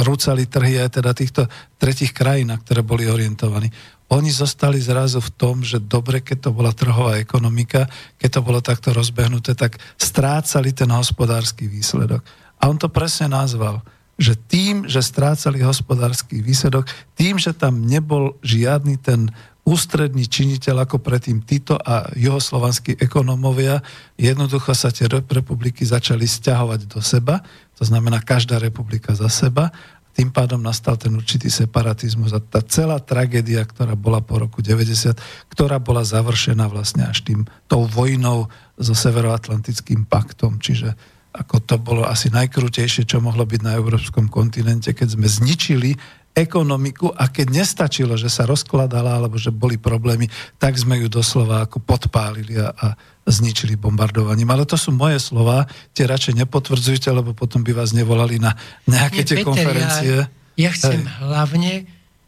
rúcali 0.02 0.48
trhy 0.48 0.80
aj 0.80 1.00
teda 1.00 1.12
týchto 1.12 1.44
tretich 1.76 2.16
krajín, 2.16 2.48
na 2.48 2.56
ktoré 2.56 2.80
boli 2.80 3.04
orientovaní 3.04 3.68
oni 4.12 4.30
zostali 4.30 4.76
zrazu 4.78 5.18
v 5.18 5.30
tom, 5.32 5.64
že 5.64 5.80
dobre, 5.80 6.20
keď 6.20 6.48
to 6.48 6.50
bola 6.52 6.76
trhová 6.76 7.16
ekonomika, 7.16 7.88
keď 8.20 8.30
to 8.38 8.40
bolo 8.44 8.60
takto 8.60 8.92
rozbehnuté, 8.92 9.56
tak 9.56 9.80
strácali 9.96 10.76
ten 10.76 10.92
hospodársky 10.92 11.64
výsledok. 11.64 12.20
A 12.60 12.68
on 12.68 12.76
to 12.76 12.92
presne 12.92 13.32
nazval, 13.32 13.80
že 14.14 14.36
tým, 14.36 14.86
že 14.86 15.02
strácali 15.02 15.64
hospodársky 15.64 16.38
výsledok, 16.44 16.86
tým, 17.18 17.40
že 17.40 17.56
tam 17.56 17.82
nebol 17.82 18.38
žiadny 18.44 19.00
ten 19.00 19.32
ústredný 19.64 20.28
činiteľ 20.28 20.84
ako 20.84 21.00
predtým 21.00 21.40
Tito 21.40 21.80
a 21.80 22.12
juhoslovanskí 22.12 23.00
ekonómovia, 23.00 23.80
jednoducho 24.20 24.76
sa 24.76 24.92
tie 24.92 25.08
republiky 25.08 25.88
začali 25.88 26.28
stiahovať 26.28 26.80
do 26.84 27.00
seba, 27.00 27.40
to 27.74 27.82
znamená 27.88 28.20
každá 28.20 28.60
republika 28.60 29.16
za 29.16 29.26
seba. 29.32 29.72
Tým 30.14 30.30
pádom 30.30 30.62
nastal 30.62 30.94
ten 30.94 31.10
určitý 31.10 31.50
separatizmus 31.50 32.30
a 32.30 32.38
tá 32.38 32.62
celá 32.62 33.02
tragédia, 33.02 33.66
ktorá 33.66 33.98
bola 33.98 34.22
po 34.22 34.38
roku 34.38 34.62
90, 34.62 35.18
ktorá 35.50 35.82
bola 35.82 36.06
završená 36.06 36.70
vlastne 36.70 37.02
až 37.08 37.26
tým, 37.26 37.42
tou 37.66 37.82
vojnou 37.82 38.46
so 38.78 38.94
Severoatlantickým 38.94 40.06
paktom, 40.06 40.62
čiže 40.62 40.94
ako 41.34 41.56
to 41.66 41.76
bolo 41.82 42.06
asi 42.06 42.30
najkrutejšie, 42.30 43.10
čo 43.10 43.18
mohlo 43.18 43.42
byť 43.42 43.60
na 43.66 43.74
európskom 43.74 44.30
kontinente, 44.30 44.94
keď 44.94 45.18
sme 45.18 45.26
zničili 45.26 45.98
ekonomiku 46.34 47.14
a 47.14 47.30
keď 47.30 47.62
nestačilo, 47.62 48.18
že 48.18 48.26
sa 48.26 48.42
rozkladala 48.42 49.14
alebo 49.14 49.38
že 49.38 49.54
boli 49.54 49.78
problémy, 49.78 50.26
tak 50.58 50.74
sme 50.74 50.98
ju 50.98 51.06
doslova 51.06 51.62
ako 51.62 51.78
podpálili 51.78 52.58
a, 52.58 52.74
a 52.74 52.86
zničili 53.22 53.78
bombardovaním. 53.78 54.50
Ale 54.50 54.66
to 54.66 54.74
sú 54.74 54.90
moje 54.90 55.22
slova, 55.22 55.70
tie 55.94 56.10
radšej 56.10 56.42
nepotvrdzujte, 56.42 57.08
lebo 57.14 57.32
potom 57.38 57.62
by 57.62 57.72
vás 57.72 57.94
nevolali 57.94 58.42
na 58.42 58.58
nejaké 58.90 59.22
Nie, 59.22 59.28
tie 59.30 59.36
Peter, 59.40 59.46
konferencie. 59.46 60.14
Ja, 60.26 60.68
ja 60.68 60.70
chcem 60.74 61.06
Hej. 61.06 61.14
hlavne, 61.22 61.72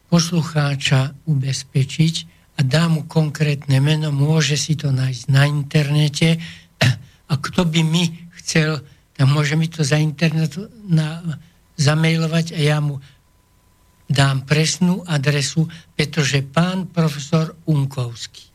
poslucháča 0.07 1.11
ubezpečiť 1.27 2.15
a 2.57 2.63
dá 2.63 2.87
mu 2.87 3.03
konkrétne 3.05 3.83
meno, 3.83 4.15
môže 4.15 4.55
si 4.55 4.79
to 4.79 4.89
nájsť 4.89 5.23
na 5.27 5.43
internete 5.45 6.39
a 7.27 7.33
kto 7.35 7.67
by 7.67 7.83
mi 7.83 8.15
chcel, 8.39 8.79
tak 9.19 9.27
môže 9.27 9.59
mi 9.59 9.67
to 9.67 9.83
za 9.83 9.99
internet 9.99 10.55
na, 10.87 11.21
zamailovať 11.75 12.55
a 12.55 12.59
ja 12.63 12.79
mu 12.79 13.03
dám 14.07 14.47
presnú 14.47 15.03
adresu, 15.03 15.67
pretože 15.93 16.39
pán 16.43 16.87
profesor 16.87 17.55
Unkovský, 17.67 18.47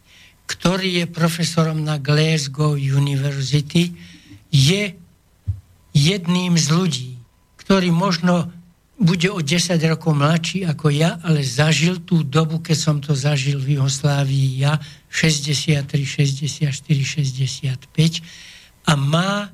ktorý 0.48 1.04
je 1.04 1.06
profesorom 1.08 1.84
na 1.84 2.00
Glasgow 2.00 2.76
University, 2.76 3.92
je 4.52 4.96
jedným 5.92 6.56
z 6.56 6.66
ľudí, 6.72 7.10
ktorý 7.60 7.92
možno 7.92 8.48
bude 9.02 9.28
o 9.32 9.40
10 9.42 9.76
rokov 9.88 10.14
mladší 10.14 10.68
ako 10.68 10.92
ja, 10.94 11.18
ale 11.26 11.42
zažil 11.42 12.04
tú 12.06 12.22
dobu, 12.22 12.62
keď 12.62 12.76
som 12.78 12.96
to 13.02 13.18
zažil 13.18 13.58
v 13.58 13.76
Jugoslávii 13.76 14.62
ja, 14.62 14.78
63, 15.10 16.70
64, 16.70 16.70
65 16.70 18.22
a 18.86 18.92
má 18.94 19.50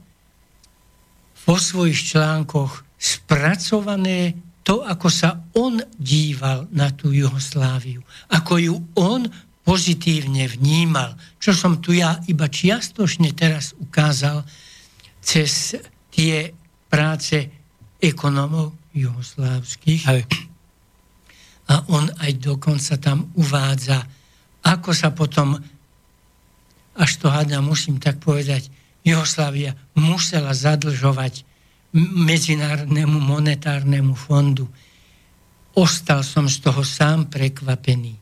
vo 1.48 1.56
svojich 1.56 2.12
článkoch 2.12 2.84
spracované 3.00 4.36
to, 4.68 4.84
ako 4.84 5.08
sa 5.08 5.48
on 5.56 5.80
díval 5.96 6.68
na 6.76 6.92
tú 6.92 7.08
Jugosláviu, 7.08 8.04
ako 8.28 8.52
ju 8.60 8.76
on 9.00 9.24
pozitívne 9.64 10.44
vnímal, 10.44 11.16
čo 11.40 11.56
som 11.56 11.80
tu 11.80 11.96
ja 11.96 12.20
iba 12.28 12.52
čiastočne 12.52 13.32
teraz 13.32 13.72
ukázal 13.80 14.44
cez 15.24 15.72
tie 16.12 16.52
práce 16.92 17.48
ekonomov 17.96 18.76
juhoslávskych. 18.92 20.02
Hej. 20.04 20.28
A 21.72 21.88
on 21.88 22.12
aj 22.20 22.36
dokonca 22.36 23.00
tam 23.00 23.32
uvádza, 23.40 24.04
ako 24.68 24.92
sa 24.92 25.16
potom, 25.16 25.56
až 26.92 27.10
to 27.16 27.32
hádam, 27.32 27.72
musím 27.72 27.96
tak 27.96 28.20
povedať, 28.20 28.68
Juhoslávia 29.00 29.72
musela 29.96 30.52
zadlžovať 30.52 31.47
Medzinárodnému 31.96 33.16
monetárnemu 33.16 34.12
fondu. 34.12 34.68
Ostal 35.72 36.20
som 36.26 36.44
z 36.50 36.60
toho 36.60 36.84
sám 36.84 37.32
prekvapený. 37.32 38.18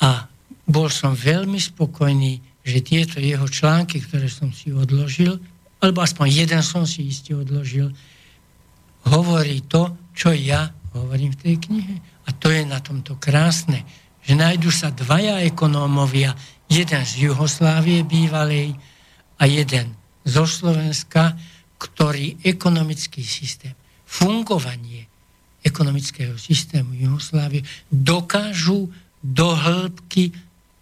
A 0.00 0.28
bol 0.64 0.88
som 0.88 1.12
veľmi 1.12 1.58
spokojný, 1.58 2.40
že 2.66 2.82
tieto 2.82 3.22
jeho 3.22 3.46
články, 3.46 4.02
ktoré 4.02 4.26
som 4.26 4.50
si 4.50 4.74
odložil, 4.74 5.38
alebo 5.78 6.02
aspoň 6.02 6.26
jeden 6.32 6.62
som 6.64 6.82
si 6.88 7.06
iste 7.06 7.36
odložil, 7.36 7.92
hovorí 9.06 9.62
to, 9.70 9.94
čo 10.16 10.34
ja 10.34 10.72
hovorím 10.96 11.36
v 11.36 11.40
tej 11.46 11.56
knihe. 11.62 11.96
A 12.26 12.34
to 12.34 12.50
je 12.50 12.66
na 12.66 12.82
tomto 12.82 13.20
krásne, 13.20 13.86
že 14.26 14.34
nájdu 14.34 14.74
sa 14.74 14.90
dvaja 14.90 15.44
ekonómovia, 15.46 16.34
jeden 16.66 17.02
z 17.06 17.30
Juhoslávie 17.30 18.02
bývalej 18.02 18.74
a 19.38 19.46
jeden 19.46 19.94
zo 20.26 20.42
Slovenska, 20.42 21.38
ktorý 21.76 22.40
ekonomický 22.44 23.20
systém, 23.20 23.76
fungovanie 24.06 25.08
ekonomického 25.66 26.38
systému 26.38 26.94
Jugoslávie 26.94 27.66
dokážu 27.90 28.86
do 29.18 29.48
hĺbky 29.50 30.30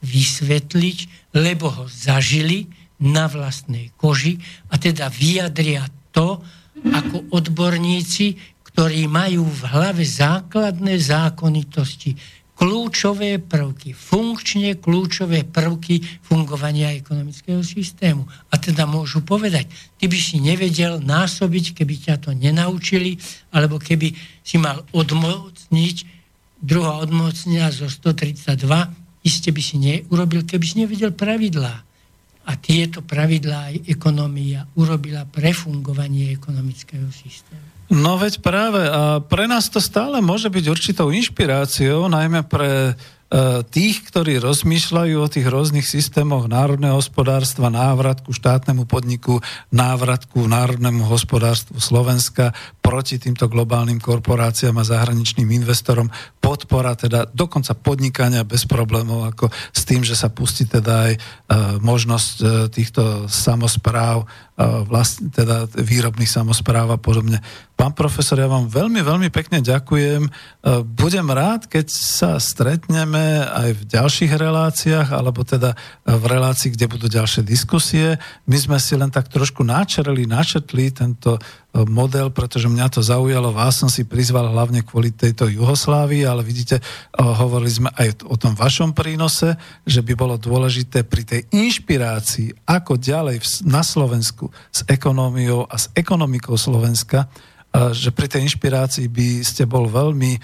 vysvetliť, 0.05 1.33
lebo 1.33 1.73
ho 1.73 1.85
zažili 1.89 2.69
na 3.01 3.25
vlastnej 3.27 3.91
koži 3.97 4.37
a 4.69 4.77
teda 4.77 5.09
vyjadria 5.09 5.89
to, 6.13 6.45
ako 6.85 7.33
odborníci, 7.33 8.37
ktorí 8.69 9.09
majú 9.09 9.49
v 9.49 9.63
hlave 9.73 10.05
základné 10.05 11.01
zákonitosti, 11.01 12.13
kľúčové 12.55 13.43
prvky, 13.43 13.91
funkčne 13.93 14.79
kľúčové 14.79 15.43
prvky 15.43 16.01
fungovania 16.23 16.95
ekonomického 16.95 17.61
systému. 17.67 18.25
A 18.51 18.55
teda 18.57 18.87
môžu 18.87 19.27
povedať, 19.27 19.67
ty 19.99 20.07
by 20.07 20.19
si 20.19 20.39
nevedel 20.39 21.03
násobiť, 21.03 21.75
keby 21.75 21.95
ťa 21.99 22.15
to 22.23 22.31
nenaučili, 22.31 23.19
alebo 23.51 23.83
keby 23.83 24.15
si 24.47 24.57
mal 24.63 24.87
odmocniť 24.95 25.97
druhá 26.63 27.03
odmocnenia 27.03 27.75
zo 27.75 27.91
132, 27.91 28.65
iste 29.27 29.51
by 29.51 29.63
si 29.63 29.77
neurobil, 29.77 30.47
keby 30.47 30.65
si 30.65 30.77
nevedel 30.81 31.11
pravidlá. 31.11 31.75
A 32.45 32.53
tieto 32.61 33.01
pravidlá 33.01 33.73
aj 33.73 33.77
ekonomia 33.89 34.69
urobila 34.77 35.25
pre 35.25 35.57
fungovanie 35.57 36.29
ekonomického 36.37 37.09
systému. 37.09 37.74
No 37.95 38.19
veď 38.19 38.43
práve, 38.43 38.83
a 38.83 39.23
pre 39.23 39.47
nás 39.47 39.71
to 39.71 39.79
stále 39.79 40.19
môže 40.19 40.51
byť 40.51 40.65
určitou 40.67 41.15
inšpiráciou, 41.15 42.11
najmä 42.11 42.43
pre 42.43 42.99
E, 43.35 43.67
tých, 43.67 44.07
ktorí 44.07 44.39
rozmýšľajú 44.39 45.17
o 45.19 45.27
tých 45.27 45.49
rôznych 45.51 45.83
systémoch 45.83 46.47
národného 46.47 46.95
hospodárstva, 46.95 47.67
návrat 47.67 48.23
ku 48.23 48.31
štátnemu 48.31 48.87
podniku, 48.87 49.43
návrat 49.75 50.31
ku 50.31 50.47
národnému 50.47 51.03
hospodárstvu 51.03 51.83
Slovenska 51.83 52.55
proti 52.79 53.19
týmto 53.19 53.51
globálnym 53.51 53.99
korporáciám 53.99 54.79
a 54.79 54.87
zahraničným 54.87 55.51
investorom, 55.51 56.15
podpora 56.39 56.95
teda 56.95 57.27
dokonca 57.27 57.75
podnikania 57.75 58.47
bez 58.47 58.71
problémov, 58.71 59.27
ako 59.27 59.51
s 59.51 59.83
tým, 59.83 60.07
že 60.07 60.15
sa 60.15 60.31
pustí 60.31 60.71
teda 60.71 61.11
aj 61.11 61.13
e, 61.17 61.21
možnosť 61.83 62.35
e, 62.39 62.47
týchto 62.71 63.27
samozpráv, 63.27 64.31
vlast, 64.87 65.19
teda 65.35 65.67
výrobných 65.67 66.31
samozpráv 66.31 66.95
a 66.95 66.99
podobne. 66.99 67.43
Pán 67.75 67.91
profesor, 67.91 68.39
ja 68.39 68.47
vám 68.47 68.71
veľmi, 68.71 69.03
veľmi 69.03 69.29
pekne 69.35 69.59
ďakujem. 69.59 70.31
Budem 70.95 71.27
rád, 71.27 71.67
keď 71.67 71.91
sa 71.91 72.39
stretneme 72.39 73.43
aj 73.51 73.71
v 73.75 73.83
ďalších 73.91 74.31
reláciách, 74.31 75.11
alebo 75.11 75.43
teda 75.43 75.75
v 76.07 76.25
relácii, 76.25 76.71
kde 76.71 76.87
budú 76.87 77.11
ďalšie 77.11 77.43
diskusie. 77.43 78.15
My 78.47 78.55
sme 78.63 78.79
si 78.79 78.95
len 78.95 79.11
tak 79.11 79.27
trošku 79.27 79.67
načerli, 79.67 80.23
načetli 80.23 80.95
tento 80.95 81.35
e, 81.35 81.41
model, 81.83 82.31
pretože 82.31 82.71
mňa 82.71 82.87
to 82.95 83.03
zaujalo. 83.03 83.51
Vás 83.51 83.83
som 83.83 83.91
si 83.91 84.07
prizval 84.07 84.55
hlavne 84.55 84.87
kvôli 84.87 85.11
tejto 85.11 85.51
Juhoslávii, 85.51 86.23
ale 86.23 86.47
vidíte, 86.47 86.79
e, 86.79 86.83
hovorili 87.19 87.75
sme 87.75 87.91
aj 87.91 88.23
o 88.31 88.39
tom 88.39 88.55
vašom 88.55 88.95
prínose, 88.95 89.59
že 89.83 89.99
by 89.99 90.15
bolo 90.15 90.39
dôležité 90.39 91.03
pri 91.03 91.27
tej 91.27 91.43
inšpirácii, 91.51 92.71
ako 92.71 93.03
ďalej 93.03 93.67
na 93.67 93.83
Slovensku 93.83 94.55
s 94.71 94.87
ekonómiou 94.87 95.67
a 95.67 95.75
s 95.75 95.91
ekonomikou 95.99 96.55
Slovenska, 96.55 97.27
e, 97.27 97.54
že 97.75 98.15
pri 98.15 98.31
tej 98.31 98.47
inšpirácii 98.47 99.11
by 99.11 99.43
ste 99.43 99.67
bol 99.67 99.91
veľmi 99.91 100.39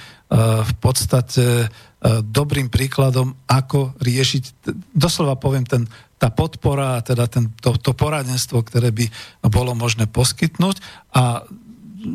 v 0.66 0.72
podstate 0.82 1.70
E, 2.00 2.24
dobrým 2.24 2.72
príkladom, 2.72 3.36
ako 3.44 3.92
riešiť, 4.00 4.64
doslova 4.96 5.36
poviem, 5.36 5.68
ten, 5.68 5.84
tá 6.16 6.32
podpora, 6.32 6.96
teda 7.04 7.28
ten, 7.28 7.52
to, 7.60 7.76
to 7.76 7.92
poradenstvo, 7.92 8.64
ktoré 8.64 8.88
by 8.88 9.04
bolo 9.52 9.76
možné 9.76 10.08
poskytnúť 10.08 10.80
a 11.12 11.44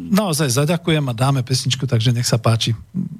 naozaj 0.09 0.49
zaďakujem 0.57 1.05
a 1.05 1.13
dáme 1.13 1.45
pesničku, 1.45 1.85
takže 1.85 2.17
nech 2.17 2.25
sa 2.25 2.41
páči. 2.41 2.73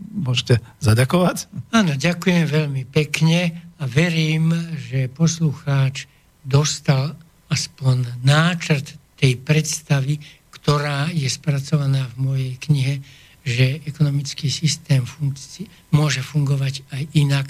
Môžete 0.10 0.58
zaďakovať? 0.82 1.70
Áno, 1.70 1.94
ďakujem 1.94 2.50
veľmi 2.50 2.90
pekne 2.90 3.54
a 3.78 3.86
verím, 3.86 4.50
že 4.90 5.06
poslucháč 5.06 6.10
dostal 6.42 7.14
aspoň 7.46 8.26
náčrt 8.26 8.98
tej 9.22 9.38
predstavy, 9.38 10.18
ktorá 10.66 11.14
je 11.14 11.30
spracovaná 11.30 12.10
v 12.10 12.16
mojej 12.18 12.54
knihe 12.58 13.06
že 13.46 13.78
ekonomický 13.86 14.50
systém 14.50 15.06
funkci- 15.06 15.70
môže 15.94 16.26
fungovať 16.26 16.82
aj 16.90 17.04
inak, 17.14 17.48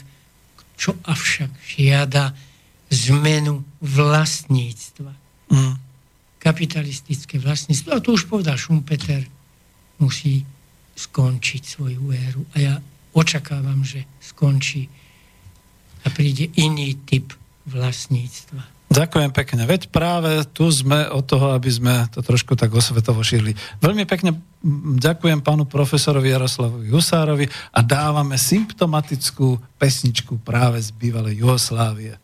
čo 0.75 0.91
avšak 1.07 1.47
žiada 1.63 2.35
zmenu 2.91 3.63
vlastníctva. 3.79 5.15
Mm. 5.55 5.79
Kapitalistické 6.43 7.39
vlastníctvo, 7.39 7.95
a 7.95 8.03
to 8.03 8.19
už 8.19 8.27
povedal 8.27 8.59
Schumpeter, 8.59 9.23
musí 10.03 10.43
skončiť 10.99 11.63
svoju 11.63 12.11
éru. 12.11 12.43
A 12.53 12.55
ja 12.59 12.75
očakávam, 13.15 13.87
že 13.87 14.03
skončí 14.19 14.91
a 16.03 16.11
príde 16.11 16.51
iný 16.59 16.99
typ 17.07 17.31
vlastníctva. 17.71 18.74
Ďakujem 18.95 19.31
pekne. 19.35 19.67
Veď 19.67 19.91
práve 19.91 20.47
tu 20.55 20.71
sme 20.71 21.11
od 21.11 21.27
toho, 21.27 21.51
aby 21.51 21.67
sme 21.67 22.07
to 22.15 22.23
trošku 22.23 22.55
tak 22.55 22.71
osvetovo 22.71 23.19
šírili. 23.19 23.51
Veľmi 23.83 24.07
pekne 24.07 24.39
ďakujem 24.95 25.43
pánu 25.43 25.67
profesorovi 25.67 26.31
Jaroslavovi 26.31 26.87
Husárovi 26.87 27.45
a 27.75 27.83
dávame 27.83 28.39
symptomatickú 28.39 29.59
pesničku 29.75 30.39
práve 30.39 30.79
z 30.79 30.95
bývalej 30.95 31.43
Jugoslávie. 31.43 32.15